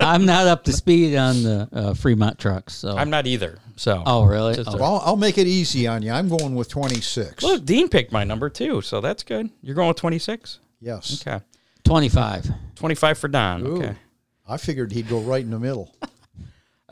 I'm 0.00 0.24
not 0.24 0.46
up 0.46 0.64
to 0.64 0.72
speed 0.72 1.16
on 1.16 1.42
the 1.42 1.68
uh, 1.72 1.94
Fremont 1.94 2.38
trucks. 2.38 2.74
So. 2.74 2.96
I'm 2.96 3.10
not 3.10 3.26
either. 3.26 3.58
So 3.76 4.02
oh, 4.06 4.24
really? 4.24 4.54
Oh. 4.66 4.72
a- 4.74 4.76
Well, 4.76 5.02
I'll 5.04 5.16
make 5.16 5.36
it 5.38 5.46
easy 5.46 5.86
on 5.86 6.02
you. 6.02 6.12
I'm 6.12 6.28
going 6.28 6.54
with 6.54 6.68
26. 6.68 7.42
look, 7.42 7.64
Dean 7.64 7.88
picked 7.88 8.12
my 8.12 8.24
number 8.24 8.48
too, 8.48 8.80
so 8.82 9.00
that's 9.00 9.22
good. 9.24 9.50
You're 9.62 9.74
going 9.74 9.88
with 9.88 9.96
26. 9.96 10.60
Yes. 10.80 11.20
Okay, 11.26 11.42
25. 11.84 12.50
25 12.76 13.18
for 13.18 13.28
Don. 13.28 13.66
Ooh. 13.66 13.76
Okay. 13.78 13.94
I 14.46 14.58
figured 14.58 14.92
he'd 14.92 15.08
go 15.08 15.20
right 15.20 15.42
in 15.42 15.50
the 15.50 15.58
middle. 15.58 15.92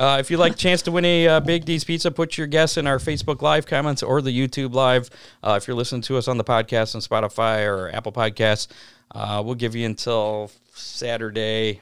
Uh, 0.03 0.19
if 0.19 0.33
you'd 0.33 0.39
like 0.39 0.55
a 0.55 0.57
chance 0.57 0.83
to 0.83 0.91
win 0.91 1.05
a 1.05 1.29
uh, 1.29 1.39
Big 1.39 1.65
D's 1.65 1.85
Pizza, 1.85 2.11
put 2.11 2.37
your 2.37 2.49
guess 2.49 2.77
in 2.77 2.89
our 2.89 2.99
Facebook 2.99 3.41
Live 3.41 3.66
comments 3.66 4.03
or 4.03 4.20
the 4.20 4.37
YouTube 4.37 4.74
Live. 4.74 5.09
Uh, 5.45 5.55
if 5.62 5.69
you're 5.69 5.77
listening 5.77 6.03
to 6.03 6.16
us 6.16 6.27
on 6.27 6.39
the 6.39 6.45
podcast 6.45 6.97
on 6.97 7.01
Spotify 7.01 7.65
or 7.69 7.89
Apple 7.95 8.11
Podcasts, 8.11 8.66
uh, 9.15 9.41
we'll 9.45 9.55
give 9.55 9.77
you 9.77 9.87
until 9.87 10.51
Saturday, 10.74 11.81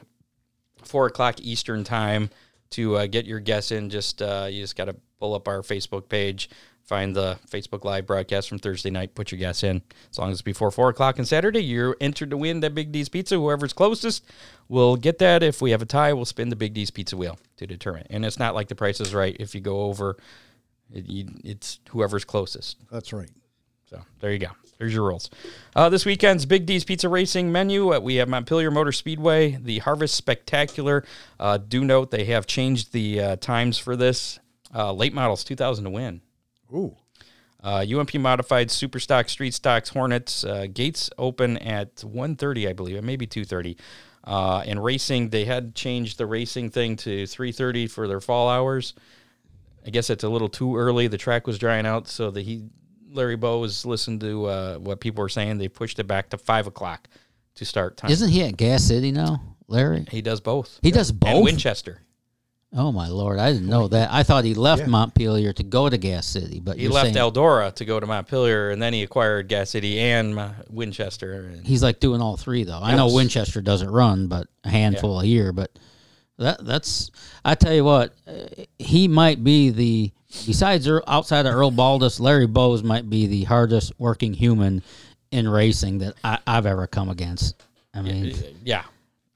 four 0.83 1.07
o'clock 1.07 1.41
Eastern 1.41 1.83
time, 1.83 2.29
to 2.69 2.95
uh, 2.95 3.07
get 3.07 3.25
your 3.25 3.39
guess 3.39 3.71
in. 3.71 3.89
Just 3.89 4.21
uh, 4.21 4.47
you 4.47 4.61
just 4.61 4.75
got 4.75 4.85
to 4.85 4.95
pull 5.19 5.33
up 5.33 5.47
our 5.47 5.61
Facebook 5.63 6.07
page, 6.07 6.47
find 6.91 7.15
the 7.15 7.39
Facebook 7.49 7.85
Live 7.85 8.05
broadcast 8.05 8.49
from 8.49 8.59
Thursday 8.59 8.89
night, 8.89 9.15
put 9.15 9.31
your 9.31 9.39
guess 9.39 9.63
in. 9.63 9.81
As 10.11 10.19
long 10.19 10.29
as 10.29 10.35
it's 10.35 10.41
before 10.41 10.71
four 10.71 10.89
o'clock 10.89 11.17
on 11.19 11.23
Saturday, 11.25 11.63
you're 11.63 11.95
entered 12.01 12.31
to 12.31 12.35
win 12.35 12.59
that 12.59 12.75
Big 12.75 12.91
D's 12.91 13.07
Pizza. 13.07 13.35
Whoever's 13.35 13.71
closest 13.71 14.25
will 14.67 14.97
get 14.97 15.17
that. 15.19 15.41
If 15.41 15.61
we 15.61 15.71
have 15.71 15.81
a 15.81 15.85
tie, 15.85 16.11
we'll 16.11 16.25
spin 16.25 16.49
the 16.49 16.57
Big 16.57 16.73
D's 16.73 16.91
Pizza 16.91 17.15
wheel 17.15 17.39
to 17.55 17.65
determine. 17.65 18.07
And 18.09 18.25
it's 18.25 18.37
not 18.37 18.55
like 18.55 18.67
the 18.67 18.75
price 18.75 18.99
is 18.99 19.15
right. 19.15 19.37
If 19.39 19.55
you 19.55 19.61
go 19.61 19.83
over, 19.83 20.17
it, 20.91 21.05
you, 21.05 21.29
it's 21.45 21.79
whoever's 21.91 22.25
closest. 22.25 22.75
That's 22.91 23.13
right. 23.13 23.31
So 23.89 24.01
there 24.19 24.33
you 24.33 24.39
go. 24.39 24.49
There's 24.77 24.93
your 24.93 25.07
rules. 25.07 25.29
Uh, 25.73 25.87
this 25.87 26.05
weekend's 26.05 26.45
Big 26.45 26.65
D's 26.65 26.83
Pizza 26.83 27.07
Racing 27.07 27.53
menu. 27.53 27.93
Uh, 27.93 28.01
we 28.01 28.15
have 28.15 28.27
Montpelier 28.27 28.69
Motor 28.69 28.91
Speedway, 28.91 29.57
the 29.61 29.79
Harvest 29.79 30.15
Spectacular. 30.15 31.05
Uh, 31.39 31.57
do 31.57 31.85
note 31.85 32.11
they 32.11 32.25
have 32.25 32.47
changed 32.47 32.91
the 32.91 33.21
uh, 33.21 33.35
times 33.37 33.77
for 33.77 33.95
this. 33.95 34.39
Uh, 34.75 34.91
late 34.91 35.13
models, 35.13 35.45
2000 35.45 35.85
to 35.85 35.89
win. 35.89 36.19
Ooh. 36.73 36.95
Uh, 37.63 37.85
UMP 37.95 38.15
modified 38.15 38.71
super 38.71 38.99
stock, 38.99 39.29
street 39.29 39.53
stocks, 39.53 39.89
Hornets. 39.89 40.43
Uh, 40.43 40.65
gates 40.73 41.09
open 41.17 41.57
at 41.59 41.97
1.30, 41.97 42.67
I 42.67 42.73
believe, 42.73 43.03
maybe 43.03 43.27
2.30. 43.27 43.77
Uh, 44.23 44.63
and 44.65 44.83
racing, 44.83 45.29
they 45.29 45.45
had 45.45 45.75
changed 45.75 46.17
the 46.17 46.25
racing 46.25 46.69
thing 46.71 46.95
to 46.95 47.23
3.30 47.23 47.89
for 47.89 48.07
their 48.07 48.19
fall 48.19 48.49
hours. 48.49 48.93
I 49.85 49.89
guess 49.89 50.09
it's 50.09 50.23
a 50.23 50.29
little 50.29 50.49
too 50.49 50.75
early. 50.75 51.07
The 51.07 51.17
track 51.17 51.47
was 51.47 51.57
drying 51.59 51.85
out, 51.85 52.07
so 52.07 52.29
the 52.31 52.41
he 52.41 52.63
Larry 53.11 53.35
Bow 53.35 53.59
was 53.59 53.85
listening 53.85 54.19
to 54.19 54.45
uh, 54.45 54.77
what 54.77 54.99
people 54.99 55.21
were 55.23 55.29
saying. 55.29 55.57
They 55.57 55.67
pushed 55.67 55.99
it 55.99 56.05
back 56.05 56.29
to 56.29 56.37
five 56.37 56.67
o'clock 56.67 57.09
to 57.55 57.65
start 57.65 57.97
time. 57.97 58.11
Isn't 58.11 58.29
he 58.29 58.43
at 58.43 58.57
Gas 58.57 58.83
City 58.83 59.11
now, 59.11 59.41
Larry? 59.67 60.05
he 60.11 60.21
does 60.21 60.39
both. 60.39 60.79
He 60.83 60.91
does 60.91 61.09
And 61.09 61.19
both. 61.19 61.43
Winchester. 61.43 62.01
Oh 62.73 62.91
my 62.93 63.07
lord, 63.09 63.37
I 63.37 63.51
didn't 63.51 63.67
know 63.67 63.87
that. 63.89 64.09
I 64.13 64.23
thought 64.23 64.45
he 64.45 64.53
left 64.53 64.83
Yeah. 64.83 64.87
Montpelier 64.87 65.51
to 65.53 65.63
go 65.63 65.89
to 65.89 65.97
Gas 65.97 66.25
City, 66.25 66.61
but 66.61 66.77
He 66.77 66.83
you're 66.83 66.91
left 66.93 67.13
saying 67.13 67.15
Eldora 67.17 67.73
to 67.75 67.83
go 67.85 67.99
to 67.99 68.05
Montpelier, 68.07 68.69
and 68.71 68.81
then 68.81 68.93
he 68.93 69.03
acquired 69.03 69.49
Gas 69.49 69.71
City 69.71 69.99
and 69.99 70.39
Winchester. 70.69 71.33
And 71.53 71.67
he's 71.67 71.83
like 71.83 71.99
doing 71.99 72.21
all 72.21 72.37
three 72.37 72.63
though. 72.63 72.79
I 72.81 72.95
know 72.95 73.07
Yes. 73.07 73.15
Winchester 73.15 73.61
doesn't 73.61 73.89
run, 73.89 74.27
but 74.27 74.47
a 74.63 74.69
handful 74.69 75.19
a 75.19 75.25
year. 75.25 75.51
But 75.51 75.77
that 76.37 76.65
that's 76.65 77.11
I 77.43 77.55
tell 77.55 77.73
you 77.73 77.83
what, 77.83 78.13
uh, 78.25 78.63
he 78.79 79.07
might 79.09 79.43
be 79.43 79.69
the 79.69 80.11
besides 80.45 80.87
Earl, 80.87 81.03
outside 81.07 81.45
of 81.45 81.53
Earl 81.53 81.71
Baltes, 81.71 82.21
Larry 82.21 82.47
Boos 82.47 82.83
might 82.83 83.09
be 83.09 83.27
the 83.27 83.43
hardest 83.43 83.91
working 83.99 84.33
human 84.33 84.81
in 85.31 85.47
racing 85.49 85.97
that 85.99 86.13
I, 86.23 86.39
I've 86.47 86.65
ever 86.65 86.87
come 86.87 87.09
against. 87.09 87.61
I 87.93 88.01
mean, 88.01 88.33
yeah, 88.63 88.83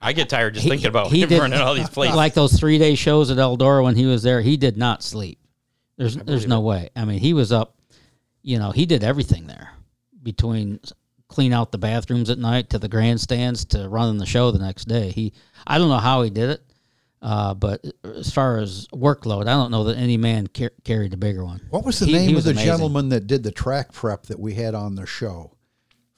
I 0.05 0.13
get 0.13 0.29
tired 0.29 0.53
just 0.53 0.63
he- 0.63 0.69
thinking 0.69 0.87
about 0.87 1.11
he 1.11 1.21
him 1.23 1.29
did- 1.29 1.39
running 1.39 1.59
all 1.59 1.73
these 1.73 1.89
places. 1.97 2.15
like 2.15 2.33
those 2.33 2.53
three 2.59 2.77
day 2.77 2.95
shows 2.95 3.31
at 3.31 3.37
Eldora 3.37 3.83
when 3.83 3.95
he 3.95 4.05
was 4.05 4.23
there, 4.23 4.41
he 4.41 4.55
did 4.57 4.77
not 4.77 5.03
sleep. 5.03 5.39
There's 5.97 6.15
there's 6.15 6.45
no 6.47 6.59
way. 6.61 6.89
I 6.95 7.05
mean, 7.05 7.19
he 7.19 7.33
was 7.33 7.51
up. 7.51 7.75
You 8.41 8.59
know, 8.59 8.71
he 8.71 8.85
did 8.85 9.03
everything 9.03 9.47
there 9.47 9.71
between 10.21 10.79
clean 11.27 11.51
out 11.53 11.71
the 11.71 11.77
bathrooms 11.77 12.29
at 12.29 12.37
night 12.37 12.69
to 12.69 12.79
the 12.79 12.87
grandstands 12.87 13.65
to 13.65 13.89
running 13.89 14.17
the 14.17 14.25
show 14.25 14.51
the 14.51 14.59
next 14.59 14.85
day. 14.85 15.09
He 15.11 15.33
I 15.65 15.77
don't 15.77 15.89
know 15.89 15.97
how 15.97 16.21
he 16.21 16.29
did 16.29 16.49
it. 16.51 16.61
Uh, 17.21 17.55
but 17.55 17.83
as 18.03 18.31
far 18.31 18.59
as 18.59 18.87
workload, 18.93 19.43
I 19.47 19.53
don't 19.53 19.71
know 19.71 19.85
that 19.85 19.97
any 19.97 20.15
man 20.15 20.45
car- 20.45 20.69
carried 20.83 21.11
a 21.11 21.17
bigger 21.17 21.43
one. 21.43 21.59
What 21.71 21.83
was 21.83 21.97
the 21.97 22.05
He- 22.05 22.11
he 22.19 22.27
name 22.27 22.37
of 22.37 22.43
the 22.43 22.51
amazing. 22.51 22.67
gentleman 22.67 23.09
that 23.09 23.25
did 23.25 23.41
the 23.41 23.51
track 23.51 23.93
prep 23.93 24.27
that 24.27 24.39
we 24.39 24.53
had 24.53 24.75
on 24.75 24.93
the 24.93 25.07
show 25.07 25.53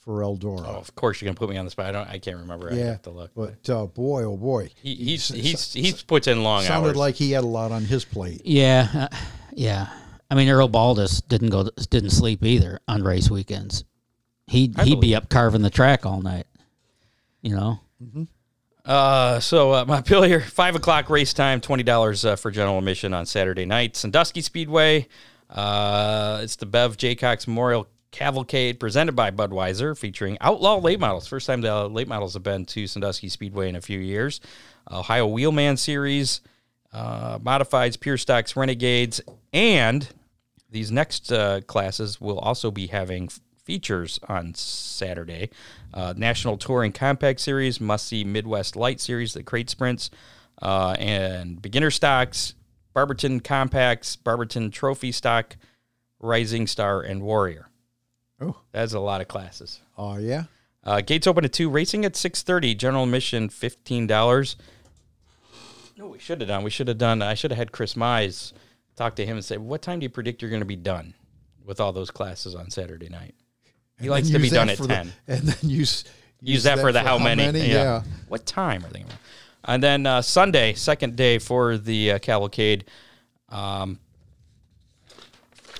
for 0.07 0.21
Eldora? 0.21 0.61
Oh, 0.65 0.77
of 0.77 0.95
course 0.95 1.21
you're 1.21 1.27
gonna 1.27 1.35
put 1.37 1.49
me 1.49 1.57
on 1.57 1.65
the 1.65 1.71
spot. 1.71 1.87
I 1.87 1.91
don't. 1.91 2.09
I 2.09 2.17
can't 2.17 2.37
remember. 2.37 2.71
I 2.71 2.75
yeah, 2.75 2.85
have 2.85 3.01
to 3.03 3.09
look. 3.09 3.31
but 3.35 3.69
uh, 3.69 3.85
boy, 3.87 4.23
oh 4.23 4.37
boy, 4.37 4.69
He, 4.81 4.95
he's 4.95 5.27
he's 5.27 5.73
he's 5.73 6.01
puts 6.01 6.27
in 6.27 6.43
long 6.43 6.59
hours. 6.59 6.67
sounded 6.67 6.87
hours. 6.89 6.95
like 6.97 7.15
he 7.15 7.31
had 7.31 7.43
a 7.43 7.47
lot 7.47 7.73
on 7.73 7.83
his 7.83 8.05
plate. 8.05 8.41
Yeah, 8.45 8.87
uh, 9.11 9.17
yeah. 9.53 9.89
I 10.31 10.35
mean, 10.35 10.47
Earl 10.49 10.69
Baltes 10.69 11.21
didn't 11.27 11.49
go, 11.49 11.69
didn't 11.89 12.11
sleep 12.11 12.43
either 12.43 12.79
on 12.87 13.03
race 13.03 13.29
weekends. 13.29 13.83
He 14.47 14.73
I 14.77 14.85
he'd 14.85 15.01
be 15.01 15.13
up 15.13 15.29
carving 15.29 15.61
the 15.61 15.69
track 15.69 16.05
all 16.05 16.21
night. 16.21 16.47
You 17.41 17.55
know, 17.55 17.79
Uh, 18.85 19.39
so 19.41 19.73
uh, 19.73 19.85
Montpelier, 19.85 20.39
five 20.41 20.75
o'clock 20.75 21.09
race 21.09 21.33
time, 21.33 21.59
twenty 21.61 21.83
dollars 21.83 22.23
uh, 22.23 22.35
for 22.37 22.51
general 22.51 22.77
admission 22.77 23.13
on 23.13 23.25
Saturday 23.25 23.65
night. 23.65 23.95
Sandusky 23.97 24.41
Speedway, 24.41 25.07
uh, 25.49 26.39
it's 26.43 26.55
the 26.55 26.65
Bev 26.65 26.95
J 26.97 27.15
Cox 27.15 27.47
Memorial 27.47 27.87
Cavalcade 28.11 28.79
presented 28.79 29.15
by 29.15 29.31
Budweiser, 29.31 29.97
featuring 29.97 30.37
outlaw 30.41 30.77
late 30.77 30.99
models. 30.99 31.27
First 31.27 31.47
time 31.47 31.61
the 31.61 31.87
late 31.87 32.07
models 32.07 32.33
have 32.33 32.43
been 32.43 32.65
to 32.67 32.87
Sandusky 32.87 33.29
Speedway 33.29 33.69
in 33.69 33.75
a 33.75 33.81
few 33.81 33.99
years. 33.99 34.41
Ohio 34.89 35.27
Wheelman 35.27 35.77
Series, 35.77 36.41
uh, 36.93 37.39
modifieds, 37.39 37.99
pure 37.99 38.17
stocks, 38.17 38.55
renegades, 38.55 39.21
and 39.53 40.07
these 40.69 40.91
next 40.91 41.31
uh, 41.31 41.61
classes 41.61 42.19
will 42.19 42.39
also 42.39 42.71
be 42.71 42.87
having 42.87 43.29
features 43.63 44.19
on 44.27 44.53
Saturday. 44.53 45.49
Uh, 45.93 46.13
National 46.15 46.57
Touring 46.57 46.93
Compact 46.93 47.39
Series, 47.39 47.81
Must 47.81 48.05
See 48.05 48.23
Midwest 48.23 48.75
Light 48.75 49.01
Series, 49.01 49.33
the 49.33 49.43
Crate 49.43 49.69
Sprints, 49.69 50.09
uh, 50.61 50.95
and 50.97 51.61
Beginner 51.61 51.91
Stocks, 51.91 52.55
Barberton 52.93 53.41
Compacts, 53.41 54.15
Barberton 54.15 54.71
Trophy 54.71 55.11
Stock, 55.11 55.57
Rising 56.19 56.65
Star, 56.65 57.01
and 57.01 57.21
Warrior. 57.21 57.66
Oh. 58.39 58.55
That's 58.71 58.93
a 58.93 58.99
lot 58.99 59.21
of 59.21 59.27
classes. 59.27 59.79
Oh 59.97 60.17
yeah, 60.17 60.43
Uh, 60.83 61.01
gates 61.01 61.25
open 61.27 61.43
at 61.45 61.53
two. 61.53 61.69
Racing 61.69 62.05
at 62.05 62.15
six 62.15 62.43
thirty. 62.43 62.75
General 62.75 63.03
admission 63.03 63.49
fifteen 63.49 64.05
dollars. 64.07 64.55
No, 65.97 66.07
we 66.07 66.19
should 66.19 66.41
have 66.41 66.47
done. 66.47 66.63
We 66.63 66.69
should 66.69 66.87
have 66.87 66.97
done. 66.99 67.21
I 67.21 67.33
should 67.33 67.49
have 67.51 67.57
had 67.57 67.71
Chris 67.71 67.95
Mize 67.95 68.53
talk 68.95 69.15
to 69.15 69.25
him 69.25 69.37
and 69.37 69.45
say, 69.45 69.57
"What 69.57 69.81
time 69.81 69.99
do 69.99 70.03
you 70.03 70.09
predict 70.09 70.41
you're 70.41 70.51
going 70.51 70.61
to 70.61 70.65
be 70.65 70.75
done 70.75 71.15
with 71.65 71.79
all 71.79 71.91
those 71.91 72.11
classes 72.11 72.53
on 72.53 72.69
Saturday 72.69 73.09
night?" 73.09 73.33
He 73.99 74.05
And 74.05 74.11
likes 74.11 74.29
to 74.29 74.37
be 74.39 74.49
done 74.49 74.69
at 74.69 74.77
the- 74.77 74.87
ten. 74.87 75.11
and 75.27 75.41
then 75.47 75.57
use 75.69 76.03
Use, 76.39 76.63
that, 76.63 76.77
for 76.77 76.91
the 76.91 77.01
how, 77.01 77.17
many? 77.17 77.67
Yeah. 77.67 78.03
What 78.27 78.45
time 78.45 78.85
are 78.85 78.89
they? 78.89 78.99
Gonna, 78.99 79.19
and 79.63 79.81
then 79.81 80.05
uh, 80.05 80.21
Sunday, 80.21 80.73
second 80.75 81.15
day 81.15 81.39
for 81.39 81.79
the 81.79 82.11
uh, 82.11 82.19
cavalcade. 82.19 82.85
Um, 83.49 83.99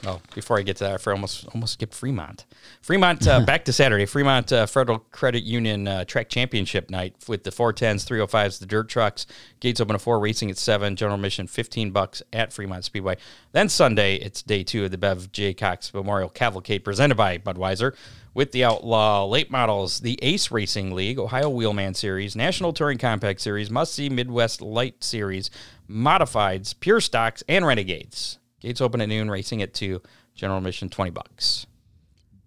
Oh, 0.06 0.22
before 0.36 0.60
I 0.60 0.62
get 0.62 0.78
to 0.78 0.84
that, 0.84 1.08
I 1.08 1.12
almost 1.12 1.48
almost 1.54 1.74
skipped 1.74 1.94
Fremont. 1.94 2.46
Fremont 2.82 3.28
uh, 3.28 3.40
back 3.46 3.66
to 3.66 3.74
Saturday. 3.74 4.06
Fremont 4.06 4.52
uh, 4.54 4.66
Federal 4.68 5.00
Credit 5.00 5.44
Union 5.44 5.88
uh, 5.88 6.06
Track 6.06 6.30
Championship 6.30 6.90
night 6.90 7.16
with 7.28 7.44
the 7.44 7.50
410s, 7.50 8.06
305s, 8.06 8.60
the 8.60 8.66
dirt 8.66 8.90
trucks. 8.90 9.26
Gates 9.60 9.82
open 9.82 9.96
at 9.96 10.02
four, 10.02 10.20
racing 10.20 10.52
at 10.52 10.58
seven. 10.58 10.96
General 10.96 11.16
admission 11.16 11.48
15 11.48 11.92
bucks 11.92 12.22
at 12.32 12.54
Fremont 12.54 12.84
Speedway. 12.84 13.18
Then 13.54 13.70
Sunday, 13.70 14.16
it's 14.16 14.44
day 14.44 14.64
two 14.64 14.86
of 14.86 14.92
the 14.92 14.98
Bev 14.98 15.32
J. 15.32 15.54
Cox 15.54 15.94
Memorial 15.94 16.30
Cavalcade 16.30 16.84
presented 16.84 17.16
by 17.16 17.38
Budweiser 17.40 17.96
with 18.36 18.52
the 18.52 18.64
Outlaw 18.64 19.26
Late 19.26 19.50
Models, 19.50 20.02
the 20.02 20.20
Ace 20.22 20.52
Racing 20.52 20.94
League, 20.94 21.18
Ohio 21.18 21.50
Wheelman 21.50 21.96
Series, 21.96 22.36
National 22.36 22.72
Touring 22.72 23.00
Compact 23.00 23.42
Series, 23.42 23.72
Must 23.72 23.92
See 23.92 24.10
Midwest 24.10 24.62
Light 24.62 25.04
Series, 25.04 25.50
Modifieds, 25.90 26.80
Pure 26.80 27.02
Stocks, 27.02 27.44
and 27.50 27.66
Renegades. 27.66 28.38
Gates 28.60 28.82
open 28.82 29.02
at 29.02 29.10
noon, 29.10 29.30
racing 29.30 29.62
at 29.62 29.74
two. 29.74 30.02
General 30.36 30.60
admission 30.60 30.90
twenty 30.90 31.12
bucks. 31.12 31.66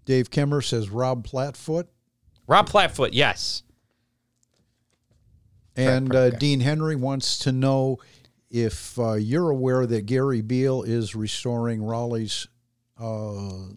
Dave 0.05 0.31
Kemmer 0.31 0.65
says 0.65 0.89
Rob 0.91 1.27
Platfoot 1.27 1.87
Rob 2.51 2.69
Platfoot, 2.69 3.11
yes. 3.13 3.63
and 5.77 6.13
uh. 6.13 6.31
Dean 6.31 6.59
Henry 6.59 6.97
wants 6.97 7.39
to 7.41 7.53
know 7.53 7.99
if 8.51 8.99
uh, 8.99 9.13
you're 9.13 9.51
aware 9.51 9.87
that 9.87 10.07
Gary 10.07 10.41
Beale 10.41 10.83
is 10.83 11.15
restoring 11.15 11.81
Rollie's. 11.81 12.49
Uh, 12.99 13.69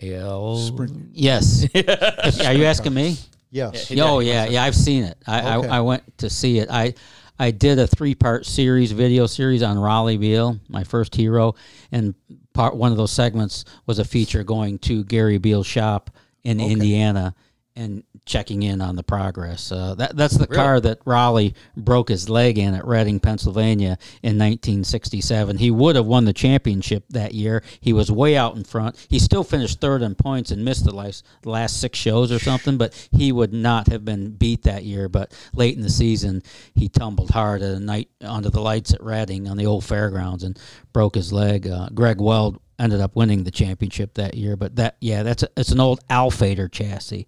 L. 0.00 0.56
sprint. 0.58 1.10
yes. 1.12 1.64
Are 2.44 2.52
you 2.52 2.64
asking 2.64 2.92
me? 2.92 3.16
Yes. 3.50 3.92
oh 3.96 4.18
yeah, 4.18 4.46
yeah. 4.46 4.64
I've 4.64 4.74
seen 4.74 5.04
it. 5.04 5.16
I, 5.26 5.56
Okay. 5.58 5.68
I 5.68 5.78
I 5.78 5.80
went 5.82 6.18
to 6.18 6.28
see 6.28 6.58
it. 6.58 6.68
I 6.68 6.94
I 7.38 7.50
did 7.50 7.78
a 7.78 7.86
three 7.86 8.14
part 8.14 8.46
series, 8.46 8.92
video 8.92 9.26
series 9.26 9.62
on 9.62 9.76
Rollie 9.76 10.18
Beale, 10.18 10.58
my 10.68 10.84
first 10.84 11.14
hero, 11.14 11.54
and 11.92 12.14
part 12.54 12.76
one 12.76 12.92
of 12.92 12.96
those 12.96 13.12
segments 13.12 13.64
was 13.86 13.98
a 13.98 14.04
feature 14.04 14.42
going 14.42 14.78
to 14.80 15.04
Gary 15.04 15.38
Beale's 15.38 15.66
shop 15.66 16.10
in 16.44 16.60
Indiana 16.60 17.34
and 17.76 18.02
checking 18.24 18.62
in 18.62 18.80
on 18.80 18.96
the 18.96 19.02
progress. 19.02 19.70
Uh, 19.70 19.94
that 19.94 20.16
that's 20.16 20.36
the 20.36 20.46
car 20.46 20.80
that 20.80 21.04
Rollie 21.04 21.54
broke 21.76 22.08
his 22.08 22.28
leg 22.28 22.58
in 22.58 22.74
at 22.74 22.86
Reading, 22.86 23.20
Pennsylvania 23.20 23.98
in 24.22 24.38
1967. 24.38 25.58
He 25.58 25.70
would 25.70 25.94
have 25.94 26.06
won 26.06 26.24
the 26.24 26.32
championship 26.32 27.04
that 27.10 27.34
year. 27.34 27.62
He 27.80 27.92
was 27.92 28.10
way 28.10 28.36
out 28.36 28.56
in 28.56 28.64
front. 28.64 29.06
He 29.08 29.18
still 29.18 29.44
finished 29.44 29.80
third 29.80 30.02
in 30.02 30.14
points 30.14 30.50
and 30.50 30.64
missed 30.64 30.84
the 30.84 30.94
last, 30.94 31.24
last 31.44 31.80
six 31.80 31.98
shows 31.98 32.32
or 32.32 32.38
something, 32.38 32.78
but 32.78 33.08
he 33.12 33.30
would 33.30 33.52
not 33.52 33.88
have 33.88 34.04
been 34.04 34.30
beat 34.30 34.62
that 34.62 34.84
year. 34.84 35.08
But 35.08 35.32
late 35.54 35.76
in 35.76 35.82
the 35.82 35.90
season, 35.90 36.42
he 36.74 36.88
tumbled 36.88 37.30
hard 37.30 37.62
at 37.62 37.74
a 37.74 37.80
night 37.80 38.08
under 38.22 38.50
the 38.50 38.60
lights 38.60 38.94
at 38.94 39.02
Reading 39.02 39.48
on 39.48 39.56
the 39.56 39.66
old 39.66 39.84
fairgrounds 39.84 40.42
and 40.42 40.58
broke 40.92 41.14
his 41.14 41.32
leg. 41.32 41.68
Uh, 41.68 41.90
Greg 41.94 42.20
Weld 42.20 42.58
ended 42.78 43.00
up 43.00 43.16
winning 43.16 43.44
the 43.44 43.50
championship 43.50 44.14
that 44.14 44.34
year. 44.34 44.56
But 44.56 44.76
that, 44.76 44.96
yeah, 45.00 45.22
that's 45.22 45.42
a, 45.42 45.48
it's 45.56 45.70
an 45.70 45.80
old 45.80 46.00
Alfader 46.08 46.70
chassis 46.70 47.26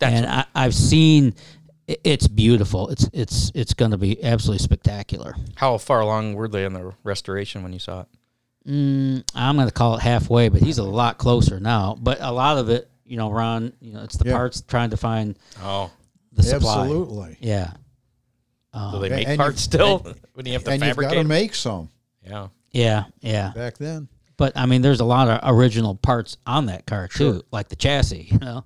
and 0.00 0.26
I, 0.26 0.44
I've 0.54 0.74
seen 0.74 1.34
it's 1.86 2.28
beautiful. 2.28 2.88
It's 2.90 3.08
it's 3.12 3.50
it's 3.54 3.74
going 3.74 3.90
to 3.90 3.98
be 3.98 4.22
absolutely 4.22 4.62
spectacular. 4.62 5.34
How 5.56 5.76
far 5.78 6.00
along 6.00 6.34
were 6.34 6.48
they 6.48 6.64
in 6.64 6.72
the 6.72 6.92
restoration 7.02 7.62
when 7.62 7.72
you 7.72 7.78
saw 7.78 8.02
it? 8.02 8.06
Mm, 8.68 9.24
I'm 9.34 9.56
going 9.56 9.66
to 9.68 9.74
call 9.74 9.96
it 9.96 10.00
halfway, 10.02 10.48
but 10.50 10.60
he's 10.62 10.78
a 10.78 10.84
lot 10.84 11.18
closer 11.18 11.58
now. 11.58 11.96
But 12.00 12.18
a 12.20 12.30
lot 12.30 12.58
of 12.58 12.68
it, 12.68 12.90
you 13.06 13.16
know, 13.16 13.30
Ron, 13.30 13.72
you 13.80 13.92
know, 13.94 14.02
it's 14.02 14.16
the 14.16 14.26
Yeah. 14.28 14.36
parts 14.36 14.60
trying 14.62 14.90
to 14.90 14.96
find 14.96 15.36
Oh, 15.62 15.90
the 16.32 16.42
supply. 16.42 16.82
Absolutely. 16.82 17.36
Yeah, 17.40 17.72
do 18.92 18.98
they 19.00 19.08
make 19.08 19.28
and 19.28 19.38
parts 19.38 19.60
still? 19.62 19.98
when 20.34 20.46
you 20.46 20.52
have 20.52 20.64
to 20.64 20.70
And 20.70 20.82
you've 20.82 20.96
got 20.96 21.02
fabricate? 21.04 21.22
to 21.22 21.28
make 21.28 21.54
some 21.54 21.88
yeah. 22.24 22.48
yeah, 22.70 23.04
yeah. 23.20 23.52
back 23.54 23.78
then. 23.78 24.08
But 24.36 24.56
I 24.56 24.66
mean, 24.66 24.80
there's 24.82 25.00
a 25.00 25.04
lot 25.04 25.28
of 25.28 25.40
original 25.54 25.96
parts 25.96 26.36
on 26.46 26.66
that 26.66 26.86
car 26.86 27.08
too, 27.08 27.42
like 27.50 27.68
the 27.68 27.76
chassis. 27.76 28.28
You 28.32 28.38
know, 28.38 28.64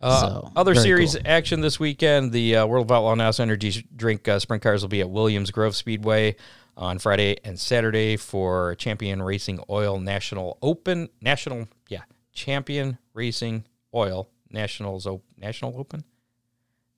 Uh, 0.00 0.20
So, 0.20 0.52
other 0.56 0.74
series 0.74 1.14
cool. 1.14 1.22
action 1.24 1.60
this 1.60 1.80
weekend: 1.80 2.32
the 2.32 2.56
uh, 2.56 2.66
World 2.66 2.86
of 2.86 2.92
Outlaw 2.92 3.14
NOS 3.14 3.40
Energy 3.40 3.86
Drink 3.94 4.26
uh, 4.28 4.38
Sprint 4.38 4.62
Cars 4.62 4.82
will 4.82 4.88
be 4.88 5.00
at 5.00 5.08
Williams 5.10 5.50
Grove 5.50 5.74
Speedway 5.74 6.36
on 6.76 6.98
Friday 6.98 7.38
and 7.44 7.58
Saturday 7.58 8.16
for 8.18 8.74
Champion 8.74 9.22
Racing 9.22 9.60
Oil 9.70 9.98
National 9.98 10.58
Open 10.60 11.08
National 11.22 11.66
yeah 11.88 12.02
Champion 12.34 12.98
Racing 13.14 13.64
Oil 13.94 14.28
Nationals 14.50 15.06
o- 15.06 15.22
National 15.38 15.74
Open 15.78 16.04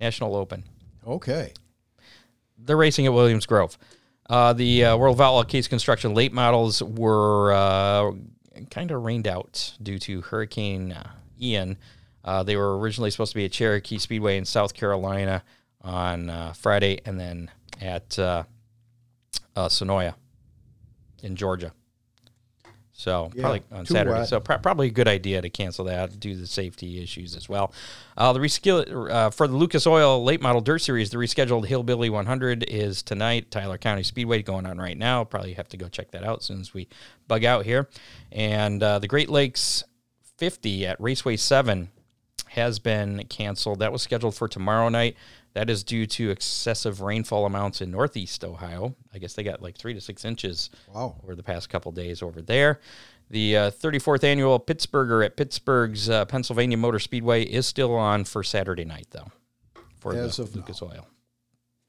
National 0.00 0.34
Open. 0.34 0.64
Okay. 1.06 1.52
They're 2.58 2.76
racing 2.76 3.06
at 3.06 3.12
Williams 3.12 3.46
Grove. 3.46 3.78
Uh, 4.28 4.52
the 4.52 4.84
uh, 4.84 4.96
World 4.96 5.16
of 5.16 5.20
Outlaw 5.20 5.44
Case 5.44 5.68
Construction 5.68 6.12
late 6.14 6.32
models 6.32 6.82
were 6.82 7.52
uh, 7.52 8.10
kind 8.70 8.90
of 8.90 9.02
rained 9.04 9.26
out 9.28 9.72
due 9.82 9.98
to 10.00 10.20
Hurricane 10.22 10.92
uh, 10.92 11.10
Ian. 11.40 11.78
Uh, 12.24 12.42
they 12.42 12.56
were 12.56 12.78
originally 12.78 13.10
supposed 13.10 13.32
to 13.32 13.36
be 13.36 13.44
at 13.44 13.52
Cherokee 13.52 13.98
Speedway 13.98 14.36
in 14.36 14.44
South 14.44 14.74
Carolina 14.74 15.42
on 15.82 16.28
uh, 16.28 16.52
Friday 16.52 17.00
and 17.04 17.18
then 17.18 17.50
at 17.80 18.18
uh, 18.18 18.44
uh, 19.56 19.68
Senoia 19.68 20.14
in 21.22 21.36
Georgia. 21.36 21.72
So 22.92 23.30
Yeah, 23.32 23.42
probably 23.42 23.62
on 23.70 23.86
Saturday. 23.86 24.18
wet. 24.18 24.28
So 24.28 24.40
pro- 24.40 24.58
probably 24.58 24.88
a 24.88 24.90
good 24.90 25.06
idea 25.06 25.40
to 25.40 25.48
cancel 25.48 25.84
that 25.84 26.18
due 26.18 26.34
to 26.34 26.40
the 26.40 26.48
safety 26.48 27.00
issues 27.00 27.36
as 27.36 27.48
well. 27.48 27.72
Uh, 28.16 28.32
the 28.32 28.40
reskill 28.40 29.08
uh, 29.08 29.30
for 29.30 29.46
the 29.46 29.54
Lucas 29.56 29.86
Oil 29.86 30.24
Late 30.24 30.42
Model 30.42 30.60
Dirt 30.60 30.80
Series, 30.80 31.10
the 31.10 31.16
rescheduled 31.16 31.66
Hillbilly 31.66 32.10
100 32.10 32.64
is 32.64 33.04
tonight. 33.04 33.52
Tyler 33.52 33.78
County 33.78 34.02
Speedway 34.02 34.42
going 34.42 34.66
on 34.66 34.78
right 34.78 34.98
now. 34.98 35.22
Probably 35.22 35.52
have 35.52 35.68
to 35.68 35.76
go 35.76 35.88
check 35.88 36.10
that 36.10 36.24
out 36.24 36.40
as 36.40 36.46
soon 36.46 36.60
as 36.60 36.74
we 36.74 36.88
bug 37.28 37.44
out 37.44 37.64
here. 37.64 37.88
And 38.32 38.82
uh, 38.82 38.98
the 38.98 39.06
Great 39.06 39.30
Lakes 39.30 39.84
50 40.38 40.84
at 40.86 41.00
Raceway 41.00 41.36
7 41.36 41.90
has 42.50 42.78
been 42.78 43.24
canceled. 43.28 43.78
That 43.80 43.92
was 43.92 44.02
scheduled 44.02 44.34
for 44.34 44.48
tomorrow 44.48 44.88
night. 44.88 45.16
That 45.54 45.70
is 45.70 45.82
due 45.82 46.06
to 46.06 46.30
excessive 46.30 47.00
rainfall 47.00 47.46
amounts 47.46 47.80
in 47.80 47.90
northeast 47.90 48.44
Ohio. 48.44 48.94
I 49.12 49.18
guess 49.18 49.32
they 49.34 49.42
got 49.42 49.62
like 49.62 49.76
three 49.76 49.94
to 49.94 50.00
six 50.00 50.24
inches 50.24 50.70
Wow. 50.92 51.16
over 51.22 51.34
the 51.34 51.42
past 51.42 51.68
couple 51.68 51.90
days 51.92 52.22
over 52.22 52.40
there. 52.40 52.80
The 53.30 53.56
uh, 53.56 53.70
34th 53.72 54.24
annual 54.24 54.58
Pittsburgher 54.60 55.24
at 55.24 55.36
Pittsburgh's 55.36 56.08
uh, 56.08 56.24
Pennsylvania 56.26 56.76
Motor 56.78 56.98
Speedway 56.98 57.42
is 57.42 57.66
still 57.66 57.94
on 57.94 58.24
for 58.24 58.42
Saturday 58.42 58.84
night, 58.84 59.08
though, 59.10 59.30
for 59.98 60.14
As 60.14 60.36
the 60.36 60.44
of 60.44 60.54
now. 60.54 60.60
Lucas 60.62 60.80
Oil. 60.82 61.06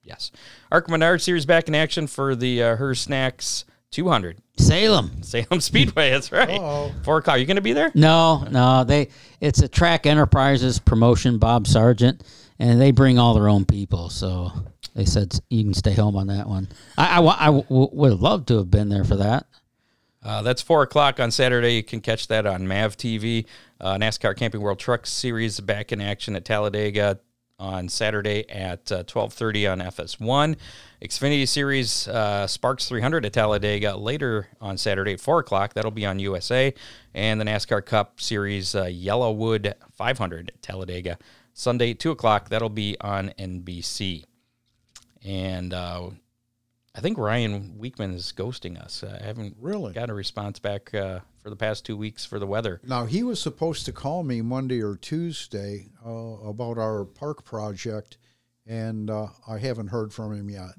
Yes. 0.03 0.31
ARCA 0.71 0.89
Menards 0.91 1.21
Series 1.21 1.45
back 1.45 1.67
in 1.67 1.75
action 1.75 2.07
for 2.07 2.35
the 2.35 2.63
uh, 2.63 2.75
Her 2.77 2.95
Snacks 2.95 3.65
200. 3.91 4.37
Salem. 4.57 5.23
Salem 5.23 5.59
Speedway, 5.61 6.11
that's 6.11 6.31
right. 6.31 6.49
Uh-oh. 6.59 6.91
Four 7.03 7.17
o'clock. 7.19 7.39
You 7.39 7.45
going 7.45 7.55
to 7.55 7.61
be 7.61 7.73
there? 7.73 7.91
No, 7.95 8.45
no, 8.51 8.83
they. 8.83 9.09
It's 9.41 9.61
a 9.61 9.67
Track 9.67 10.05
Enterprises 10.05 10.79
promotion. 10.79 11.37
Bob 11.37 11.65
Sargent, 11.67 12.23
and 12.59 12.79
they 12.79 12.91
bring 12.91 13.17
all 13.17 13.33
their 13.33 13.47
own 13.49 13.65
people. 13.65 14.09
So 14.09 14.51
they 14.95 15.05
said 15.05 15.33
you 15.49 15.63
can 15.63 15.73
stay 15.73 15.93
home 15.93 16.15
on 16.15 16.27
that 16.27 16.47
one. 16.47 16.67
I, 16.97 17.17
I, 17.17 17.19
wa- 17.19 17.37
I 17.39 17.45
w- 17.47 17.65
would 17.69 18.11
have 18.11 18.21
loved 18.21 18.47
to 18.49 18.57
have 18.57 18.69
been 18.69 18.89
there 18.89 19.03
for 19.03 19.15
that. 19.17 19.45
Uh, 20.21 20.41
that's 20.41 20.61
four 20.61 20.83
o'clock 20.83 21.19
on 21.19 21.31
Saturday. 21.31 21.75
You 21.75 21.83
can 21.83 22.01
catch 22.01 22.27
that 22.27 22.45
on 22.45 22.67
Mav 22.67 22.97
TV. 22.97 23.45
Uh, 23.79 23.95
NASCAR 23.95 24.35
Camping 24.35 24.59
World 24.59 24.77
Truck 24.77 25.07
Series 25.07 25.59
back 25.61 25.93
in 25.93 26.01
action 26.01 26.35
at 26.35 26.43
Talladega 26.43 27.19
on 27.59 27.89
Saturday 27.89 28.49
at 28.49 28.91
uh, 28.91 29.03
twelve 29.03 29.33
thirty 29.33 29.67
on 29.67 29.79
FS1. 29.79 30.55
Xfinity 31.01 31.47
Series 31.47 32.07
uh, 32.09 32.45
Sparks 32.45 32.89
300 32.89 33.25
at 33.25 33.31
Talladega 33.33 33.95
later 33.95 34.47
on 34.59 34.77
Saturday 34.77 35.13
at 35.13 35.21
four 35.21 35.39
o'clock. 35.39 35.73
That'll 35.73 35.91
be 35.91 36.05
on 36.05 36.19
USA, 36.19 36.73
and 37.13 37.39
the 37.39 37.45
NASCAR 37.45 37.85
Cup 37.85 38.19
Series 38.19 38.75
uh, 38.75 38.85
YellaWood 38.85 39.73
500 39.91 40.51
at 40.53 40.61
Talladega 40.61 41.17
Sunday 41.53 41.93
two 41.93 42.11
o'clock. 42.11 42.47
That'll 42.49 42.69
be 42.69 42.95
on 43.01 43.33
NBC. 43.37 44.23
And 45.25 45.73
uh, 45.73 46.11
I 46.99 47.01
think 47.01 47.17
Ryan 47.17 47.77
Weekman 47.77 48.13
is 48.13 48.33
ghosting 48.35 48.77
us. 48.77 49.05
I 49.05 49.23
haven't 49.23 49.55
Really? 49.57 49.93
got 49.93 50.09
a 50.09 50.13
response 50.13 50.59
back 50.59 50.93
uh, 50.93 51.19
for 51.41 51.49
the 51.49 51.55
past 51.55 51.85
two 51.85 51.95
weeks 51.95 52.25
for 52.25 52.39
the 52.39 52.45
weather. 52.45 52.81
Now 52.83 53.05
he 53.05 53.23
was 53.23 53.41
supposed 53.41 53.85
to 53.85 53.93
call 53.93 54.23
me 54.23 54.41
Monday 54.41 54.81
or 54.83 54.97
Tuesday 54.97 55.91
uh, 56.05 56.09
about 56.09 56.77
our 56.77 57.05
park 57.05 57.45
project, 57.45 58.17
and 58.65 59.09
uh, 59.09 59.27
I 59.47 59.59
haven't 59.59 59.87
heard 59.87 60.11
from 60.11 60.33
him 60.35 60.49
yet. 60.49 60.71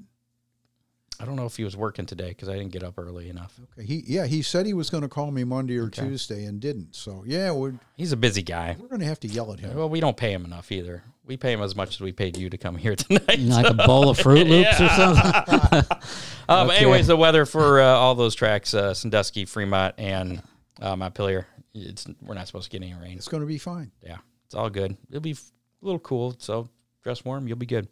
I 1.20 1.26
don't 1.26 1.36
know 1.36 1.44
if 1.44 1.56
he 1.56 1.64
was 1.64 1.76
working 1.76 2.06
today 2.06 2.28
because 2.28 2.48
I 2.48 2.54
didn't 2.54 2.72
get 2.72 2.82
up 2.82 2.94
early 2.98 3.28
enough. 3.28 3.58
Okay, 3.76 3.86
he 3.86 4.02
yeah 4.06 4.26
he 4.26 4.40
said 4.42 4.64
he 4.66 4.72
was 4.72 4.88
going 4.88 5.02
to 5.02 5.08
call 5.08 5.30
me 5.30 5.44
Monday 5.44 5.76
or 5.76 5.88
Tuesday 5.90 6.44
and 6.46 6.60
didn't. 6.60 6.94
So 6.96 7.24
yeah, 7.26 7.50
we're 7.52 7.74
He's 7.96 8.12
a 8.12 8.16
busy 8.16 8.42
guy. 8.42 8.76
we're 8.80 8.88
going 8.88 9.00
to 9.00 9.06
have 9.06 9.20
to 9.20 9.28
yell 9.28 9.52
at 9.52 9.60
him. 9.60 9.76
Well, 9.76 9.88
we 9.90 10.00
don't 10.00 10.16
pay 10.16 10.32
him 10.32 10.44
enough 10.44 10.72
either. 10.72 11.02
We 11.26 11.36
pay 11.36 11.52
him 11.52 11.60
as 11.62 11.76
much 11.76 11.90
as 11.90 12.00
we 12.00 12.10
paid 12.12 12.36
you 12.36 12.48
to 12.50 12.56
come 12.58 12.76
here 12.76 12.96
tonight. 12.96 13.38
Like 13.38 13.66
a 13.66 13.74
bowl 13.74 14.08
of 14.08 14.18
Fruit 14.18 14.46
Loops 14.48 14.80
or 14.80 14.88
something. 14.88 15.32
But 15.70 16.02
Okay. 16.48 16.76
anyways, 16.78 17.06
the 17.06 17.16
weather 17.16 17.44
for 17.46 17.80
uh, 17.80 17.84
all 17.84 18.14
those 18.16 18.34
tracks, 18.34 18.74
uh, 18.74 18.94
Sandusky, 18.94 19.44
Fremont, 19.44 19.94
and 19.98 20.42
uh, 20.80 20.96
Montpelier, 20.96 21.46
it's 21.74 22.06
we're 22.22 22.34
not 22.34 22.46
supposed 22.48 22.70
to 22.70 22.76
get 22.76 22.84
any 22.84 22.94
rain. 23.00 23.16
It's 23.18 23.28
going 23.28 23.42
to 23.42 23.46
be 23.46 23.58
fine. 23.58 23.92
yeah, 24.02 24.16
it's 24.46 24.54
all 24.54 24.70
good. 24.70 24.96
It'll 25.08 25.20
be 25.20 25.32
a 25.32 25.36
little 25.82 26.00
cool, 26.00 26.34
so 26.38 26.68
dress 27.04 27.24
warm. 27.24 27.46
You'll 27.46 27.58
be 27.58 27.66
good. 27.66 27.86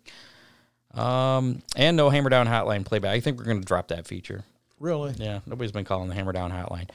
Um, 0.95 1.63
and 1.77 1.97
no 1.97 2.11
hammer 2.11 2.31
down 2.31 2.47
hotline 2.47 2.85
playback. 2.85 3.13
I 3.13 3.21
think 3.21 3.39
we're 3.39 3.45
going 3.45 3.61
to 3.61 3.67
drop 3.67 3.89
that 3.89 4.07
feature. 4.07 4.45
Really? 4.81 5.15
Yeah, 5.19 5.41
nobody's 5.47 5.73
been 5.73 5.85
calling 5.85 6.09
the 6.09 6.15
hammer 6.15 6.33
down 6.33 6.51
hotline. 6.51 6.89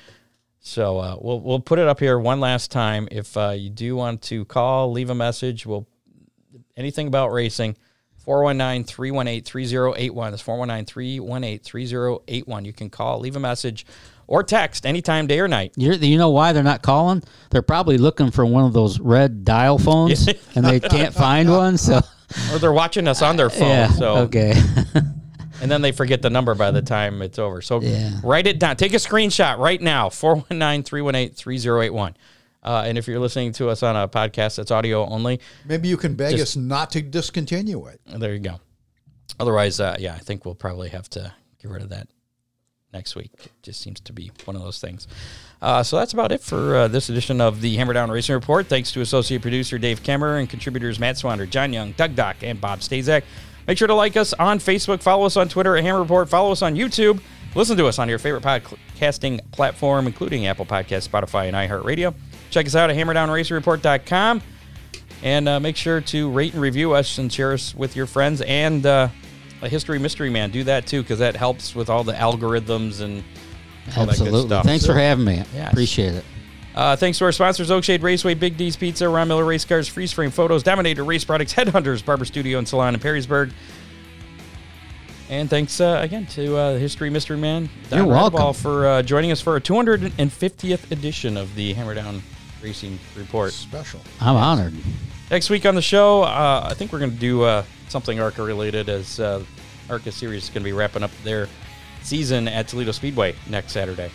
So 0.61 0.97
uh, 0.97 1.17
we'll 1.19 1.41
we'll 1.41 1.59
put 1.59 1.79
it 1.79 1.87
up 1.87 1.99
here 1.99 2.17
one 2.17 2.39
last 2.39 2.71
time. 2.71 3.09
If 3.11 3.35
uh, 3.35 3.49
you 3.49 3.69
do 3.69 3.97
want 3.97 4.21
to 4.23 4.45
call, 4.45 4.91
leave 4.91 5.09
a 5.09 5.15
message. 5.15 5.65
We'll 5.65 5.87
anything 6.77 7.07
about 7.07 7.31
racing. 7.31 7.75
419-318-3081. 8.25 10.31
That's 10.31 10.43
419-318-3081. 10.43 12.65
You 12.65 12.73
can 12.73 12.89
call, 12.89 13.19
leave 13.19 13.35
a 13.35 13.39
message, 13.39 13.85
or 14.27 14.43
text 14.43 14.85
anytime, 14.85 15.27
day 15.27 15.41
or 15.41 15.49
night. 15.49 15.73
You're, 15.75 15.95
you 15.95 16.17
know 16.17 16.29
why 16.29 16.53
they're 16.53 16.63
not 16.63 16.81
calling? 16.81 17.21
They're 17.49 17.61
probably 17.61 17.97
looking 17.97 18.31
for 18.31 18.45
one 18.45 18.63
of 18.63 18.71
those 18.71 18.97
red 18.99 19.43
dial 19.43 19.77
phones, 19.77 20.27
and 20.55 20.65
they 20.65 20.79
can't 20.79 21.13
find 21.13 21.49
one. 21.49 21.77
So 21.77 21.99
Or 22.51 22.59
they're 22.59 22.73
watching 22.73 23.07
us 23.07 23.21
on 23.21 23.35
their 23.37 23.49
phone. 23.49 23.67
yeah, 23.69 23.87
so 23.89 24.15
okay. 24.17 24.53
and 25.61 25.69
then 25.71 25.81
they 25.81 25.91
forget 25.91 26.21
the 26.21 26.29
number 26.29 26.55
by 26.55 26.71
the 26.71 26.81
time 26.81 27.21
it's 27.21 27.39
over. 27.39 27.61
So 27.61 27.81
Yeah. 27.81 28.19
write 28.23 28.47
it 28.47 28.59
down. 28.59 28.75
Take 28.75 28.93
a 28.93 28.97
screenshot 28.97 29.57
right 29.57 29.81
now 29.81 30.09
419 30.09 30.83
318 30.83 31.35
3081. 31.35 32.17
Uh, 32.63 32.83
and 32.85 32.97
if 32.97 33.07
you're 33.07 33.19
listening 33.19 33.51
to 33.53 33.69
us 33.69 33.83
on 33.83 33.95
a 33.95 34.07
podcast 34.07 34.55
that's 34.55 34.71
audio 34.71 35.05
only, 35.05 35.39
Maybe 35.65 35.87
you 35.89 35.97
can 35.97 36.15
beg 36.15 36.31
Just- 36.37 36.41
us 36.41 36.55
not 36.55 36.91
to 36.91 37.01
discontinue 37.01 37.85
it. 37.87 37.99
there 38.07 38.33
you 38.33 38.39
go. 38.39 38.59
Otherwise, 39.39 39.79
uh, 39.79 39.95
yeah, 39.99 40.13
I 40.13 40.19
think 40.19 40.45
we'll 40.45 40.55
probably 40.55 40.89
have 40.89 41.09
to 41.11 41.33
get 41.61 41.71
rid 41.71 41.81
of 41.81 41.89
that 41.89 42.07
next 42.93 43.15
week. 43.15 43.31
It 43.43 43.51
just 43.63 43.81
seems 43.81 43.99
to 44.01 44.13
be 44.13 44.31
one 44.45 44.55
of 44.55 44.61
those 44.61 44.79
things. 44.79 45.07
Uh, 45.63 45.81
so 45.81 45.95
that's 45.95 46.11
about 46.11 46.33
it 46.33 46.41
for 46.41 46.75
uh, 46.75 46.87
this 46.89 47.07
edition 47.07 47.39
of 47.39 47.61
the 47.61 47.77
Hammer 47.77 47.93
Down 47.93 48.11
Racing 48.11 48.35
Report. 48.35 48.67
Thanks 48.67 48.91
to 48.91 48.99
associate 48.99 49.41
producer 49.41 49.77
Dave 49.77 50.03
Kemmer 50.03 50.37
and 50.37 50.49
contributors 50.49 50.99
Matt 50.99 51.15
Swander, 51.15 51.49
John 51.49 51.71
Young, 51.71 51.93
Doug 51.93 52.17
Dock, 52.17 52.35
and 52.41 52.59
Bob 52.59 52.79
Stazak. 52.79 53.23
Make 53.65 53.77
sure 53.77 53.87
to 53.87 53.93
like 53.93 54.17
us 54.17 54.33
on 54.33 54.59
Facebook, 54.59 55.01
follow 55.01 55.25
us 55.25 55.37
on 55.37 55.47
Twitter 55.47 55.77
at 55.77 55.85
Hammer 55.85 56.01
Report, 56.01 56.27
follow 56.27 56.51
us 56.51 56.61
on 56.61 56.75
YouTube, 56.75 57.21
listen 57.55 57.77
to 57.77 57.87
us 57.87 57.97
on 57.97 58.09
your 58.09 58.19
favorite 58.19 58.43
podcasting 58.43 59.39
platform, 59.53 60.05
including 60.05 60.47
Apple 60.47 60.65
Podcasts, 60.65 61.07
Spotify, 61.07 61.47
and 61.47 61.55
iHeartRadio. 61.55 62.13
Check 62.49 62.65
us 62.65 62.75
out 62.75 62.89
at 62.89 62.97
hammerdownracingreport.com. 62.97 64.41
And 65.23 65.47
uh, 65.47 65.61
make 65.61 65.77
sure 65.77 66.01
to 66.01 66.29
rate 66.29 66.51
and 66.51 66.61
review 66.61 66.91
us 66.91 67.17
and 67.19 67.31
share 67.31 67.53
us 67.53 67.73
with 67.73 67.95
your 67.95 68.05
friends 68.05 68.41
and 68.41 68.85
uh, 68.85 69.07
a 69.61 69.69
History 69.69 69.97
Mystery 69.97 70.29
Man. 70.29 70.51
Do 70.51 70.65
that 70.65 70.85
too 70.85 71.03
because 71.03 71.19
that 71.19 71.37
helps 71.37 71.73
with 71.73 71.89
all 71.89 72.03
the 72.03 72.11
algorithms 72.11 72.99
and 72.99 73.23
Absolutely. 73.87 74.47
stuff. 74.47 74.65
Thanks 74.65 74.85
for 74.85 74.93
having 74.93 75.25
me. 75.25 75.43
Yes. 75.53 75.71
Appreciate 75.71 76.15
it. 76.15 76.25
Uh, 76.75 76.95
thanks 76.95 77.19
to 77.19 77.25
our 77.25 77.31
sponsors 77.31 77.69
Oakshade 77.69 78.01
Raceway, 78.01 78.33
Big 78.33 78.57
D's 78.57 78.75
Pizza, 78.75 79.07
Ron 79.07 79.27
Miller 79.27 79.45
Race 79.45 79.63
Cars, 79.63 79.87
Freeze 79.87 80.11
Frame 80.11 80.31
Photos, 80.31 80.63
Dominator 80.63 81.03
Race 81.03 81.23
Products, 81.23 81.53
Headhunters, 81.53 82.03
Barber 82.03 82.25
Studio 82.25 82.57
and 82.57 82.67
Salon 82.67 82.95
in 82.95 82.99
Perrysburg. 82.99 83.51
And 85.29 85.49
thanks 85.49 85.79
uh, 85.79 85.99
again 86.01 86.25
to 86.27 86.57
uh, 86.57 86.77
History 86.77 87.09
Mystery 87.09 87.37
Man, 87.37 87.69
Don 87.89 87.99
You're 87.99 88.07
welcome. 88.07 88.53
For 88.53 88.87
uh, 88.87 89.01
joining 89.03 89.31
us 89.31 89.39
for 89.39 89.53
our 89.53 89.59
250th 89.59 90.91
edition 90.91 91.37
of 91.37 91.53
the 91.55 91.73
Hammer 91.73 91.93
Down 91.93 92.21
Racing 92.61 92.99
Report. 93.15 93.51
Special. 93.51 93.99
I'm 94.19 94.35
honored. 94.35 94.73
Next 95.31 95.49
week 95.49 95.65
on 95.65 95.75
the 95.75 95.81
show, 95.81 96.23
uh, 96.23 96.67
I 96.69 96.73
think 96.73 96.91
we're 96.91 96.99
going 96.99 97.11
to 97.11 97.17
do 97.17 97.43
uh, 97.43 97.63
something 97.87 98.19
ARCA 98.19 98.43
related 98.43 98.89
as 98.89 99.19
uh, 99.19 99.43
ARCA 99.89 100.11
Series 100.11 100.43
is 100.43 100.49
going 100.49 100.61
to 100.61 100.65
be 100.65 100.73
wrapping 100.73 101.03
up 101.03 101.11
their 101.23 101.47
season 102.03 102.47
at 102.47 102.67
Toledo 102.67 102.91
Speedway 102.91 103.35
next 103.49 103.71
Saturday. 103.73 104.11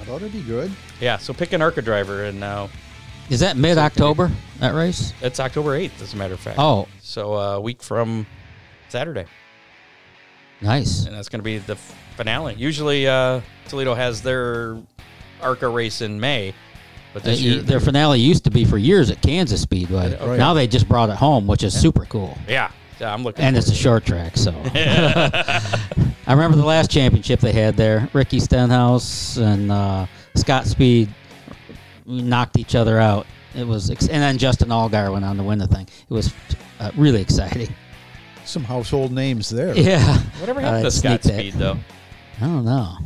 I 0.00 0.04
thought 0.04 0.16
it'd 0.16 0.32
be 0.32 0.42
good. 0.42 0.72
Yeah, 1.00 1.16
so 1.18 1.32
pick 1.32 1.52
an 1.52 1.62
ARCA 1.62 1.82
driver, 1.82 2.24
and 2.24 2.40
now 2.40 2.68
Is 3.30 3.40
that 3.40 3.56
mid 3.56 3.78
October, 3.78 4.30
that 4.58 4.74
race? 4.74 5.12
it's 5.22 5.38
October 5.40 5.78
8th, 5.78 6.00
as 6.02 6.12
a 6.14 6.16
matter 6.16 6.34
of 6.34 6.40
fact. 6.40 6.58
Oh, 6.58 6.88
So 7.00 7.34
uh, 7.34 7.56
a 7.56 7.60
week 7.60 7.82
from 7.82 8.26
Saturday, 8.88 9.26
nice. 10.60 11.06
and 11.06 11.14
that's 11.14 11.28
going 11.28 11.38
to 11.40 11.44
be 11.44 11.58
the 11.58 11.76
finale. 12.16 12.54
Usually, 12.54 13.06
uh, 13.06 13.40
Toledo 13.68 13.94
has 13.94 14.22
their 14.22 14.76
ARCA 15.40 15.68
race 15.68 16.00
in 16.02 16.18
May, 16.20 16.52
but 17.14 17.26
Uh, 17.26 17.30
year, 17.30 17.62
Their 17.62 17.80
finale 17.80 18.18
used 18.20 18.44
to 18.44 18.50
be 18.50 18.64
for 18.64 18.78
years 18.78 19.10
at 19.10 19.20
Kansas 19.22 19.60
Speedway. 19.62 20.14
Okay. 20.16 20.36
Now 20.36 20.52
they 20.54 20.66
just 20.66 20.88
brought 20.88 21.10
it 21.10 21.16
home, 21.16 21.46
which 21.46 21.62
is 21.62 21.78
super 21.78 22.04
cool. 22.06 22.36
yeah, 22.48 22.70
yeah, 23.00 23.12
I'm 23.14 23.22
looking. 23.22 23.44
And 23.44 23.56
it's 23.56 23.68
a 23.70 23.74
short 23.74 24.04
track, 24.04 24.36
so. 24.36 24.50
I 26.26 26.32
remember 26.32 26.56
the 26.56 26.64
last 26.64 26.90
championship 26.90 27.40
they 27.40 27.52
had 27.52 27.76
there. 27.76 28.08
Ricky 28.12 28.38
Stenhouse 28.40 29.36
and 29.38 29.72
uh, 29.72 30.06
Scott 30.36 30.66
Speed 30.66 31.08
knocked 32.06 32.58
each 32.58 32.74
other 32.74 32.98
out. 32.98 33.26
It 33.54 33.66
was, 33.66 33.90
ex- 33.90 34.08
and 34.08 34.22
then 34.22 34.38
Justin 34.38 34.68
Allgaier 34.68 35.12
went 35.12 35.24
on 35.24 35.36
to 35.36 35.42
win 35.42 35.58
the 35.58 35.66
thing. 35.66 35.86
It 36.08 36.12
was 36.14 36.32
uh, 36.80 36.90
really 36.96 37.20
exciting. 37.20 37.74
Some 38.44 38.64
household 38.64 39.12
names 39.12 39.50
there. 39.50 39.74
Yeah. 39.76 40.18
Whatever 40.40 40.60
Uh, 40.60 40.64
happened 40.64 40.84
to 40.84 40.90
sneak 40.90 41.22
Scott 41.22 41.32
that. 41.32 41.38
Speed, 41.40 41.54
though? 41.54 41.76
I 42.40 42.44
don't 42.46 42.64
know. 42.64 42.96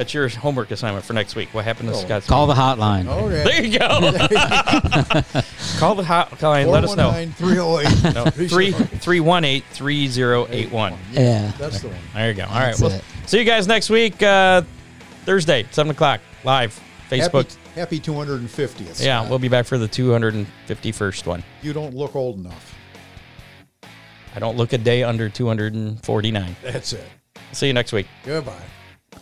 That's 0.00 0.14
your 0.14 0.28
homework 0.30 0.70
assignment 0.70 1.04
for 1.04 1.12
next 1.12 1.34
week. 1.36 1.52
What 1.52 1.66
happened 1.66 1.90
to 1.90 1.94
Oh. 1.94 1.98
Scott 1.98 2.22
Speed? 2.22 2.30
Call 2.30 2.46
the 2.46 2.54
hotline. 2.54 3.06
Okay. 3.06 3.44
There 3.44 3.62
you 3.62 3.78
go. 3.78 3.86
Call 5.78 5.94
the 5.94 6.02
hotline. 6.02 6.68
Let 6.68 6.84
us 6.84 6.96
know. 6.96 7.10
419-308. 7.10 8.14
No, 8.14 8.24
three 8.48 8.72
three 8.72 9.20
one 9.20 9.44
eight 9.44 9.62
three 9.72 10.08
zero 10.08 10.46
eight 10.48 10.72
one. 10.72 10.94
Yeah. 11.12 11.52
That's 11.58 11.82
the 11.82 11.88
one. 11.88 11.98
There 12.14 12.28
you 12.30 12.34
go. 12.34 12.44
All 12.44 12.48
right. 12.48 12.68
That's 12.68 12.80
Well, 12.80 12.92
it. 12.92 13.04
see 13.26 13.40
you 13.40 13.44
guys 13.44 13.66
next 13.68 13.90
week, 13.90 14.22
uh, 14.22 14.62
Thursday, 15.26 15.66
seven 15.70 15.90
o'clock, 15.90 16.22
live 16.44 16.80
Facebook. 17.10 17.54
Happy, 17.74 17.98
happy 17.98 18.00
250th. 18.00 19.04
yeah, 19.04 19.28
we'll 19.28 19.38
be 19.38 19.48
back 19.48 19.66
for 19.66 19.76
the 19.76 19.86
two 19.86 20.10
hundred 20.12 20.32
and 20.32 20.46
fifty 20.64 20.92
first 20.92 21.26
one. 21.26 21.44
You 21.60 21.74
don't 21.74 21.94
look 21.94 22.16
old 22.16 22.38
enough. 22.38 22.74
I 24.34 24.38
don't 24.38 24.56
look 24.56 24.72
a 24.72 24.78
day 24.78 25.02
under 25.02 25.28
two 25.28 25.46
hundred 25.46 25.74
and 25.74 26.02
forty 26.02 26.30
nine. 26.30 26.56
That's 26.62 26.94
it. 26.94 27.04
See 27.52 27.66
you 27.66 27.74
next 27.74 27.92
week. 27.92 28.06
Goodbye. 28.24 28.56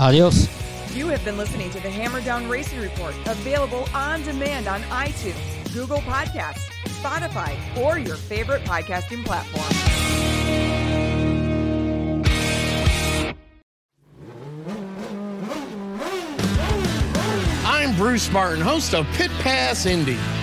Adios. 0.00 0.46
You 0.94 1.08
have 1.08 1.24
been 1.24 1.36
listening 1.36 1.70
to 1.70 1.80
the 1.80 1.90
Hammer 1.90 2.20
Down 2.20 2.48
Racing 2.48 2.80
Report, 2.80 3.14
available 3.26 3.86
on 3.94 4.22
demand 4.22 4.68
on 4.68 4.80
iTunes, 4.82 5.74
Google 5.74 5.98
Podcasts, 5.98 6.70
Spotify, 7.02 7.56
or 7.76 7.98
your 7.98 8.16
favorite 8.16 8.62
podcasting 8.64 9.24
platform. 9.24 9.64
I'm 17.64 17.94
Bruce 17.96 18.30
Martin, 18.32 18.60
host 18.60 18.94
of 18.94 19.06
Pit 19.14 19.30
Pass 19.40 19.86
Indy. 19.86 20.18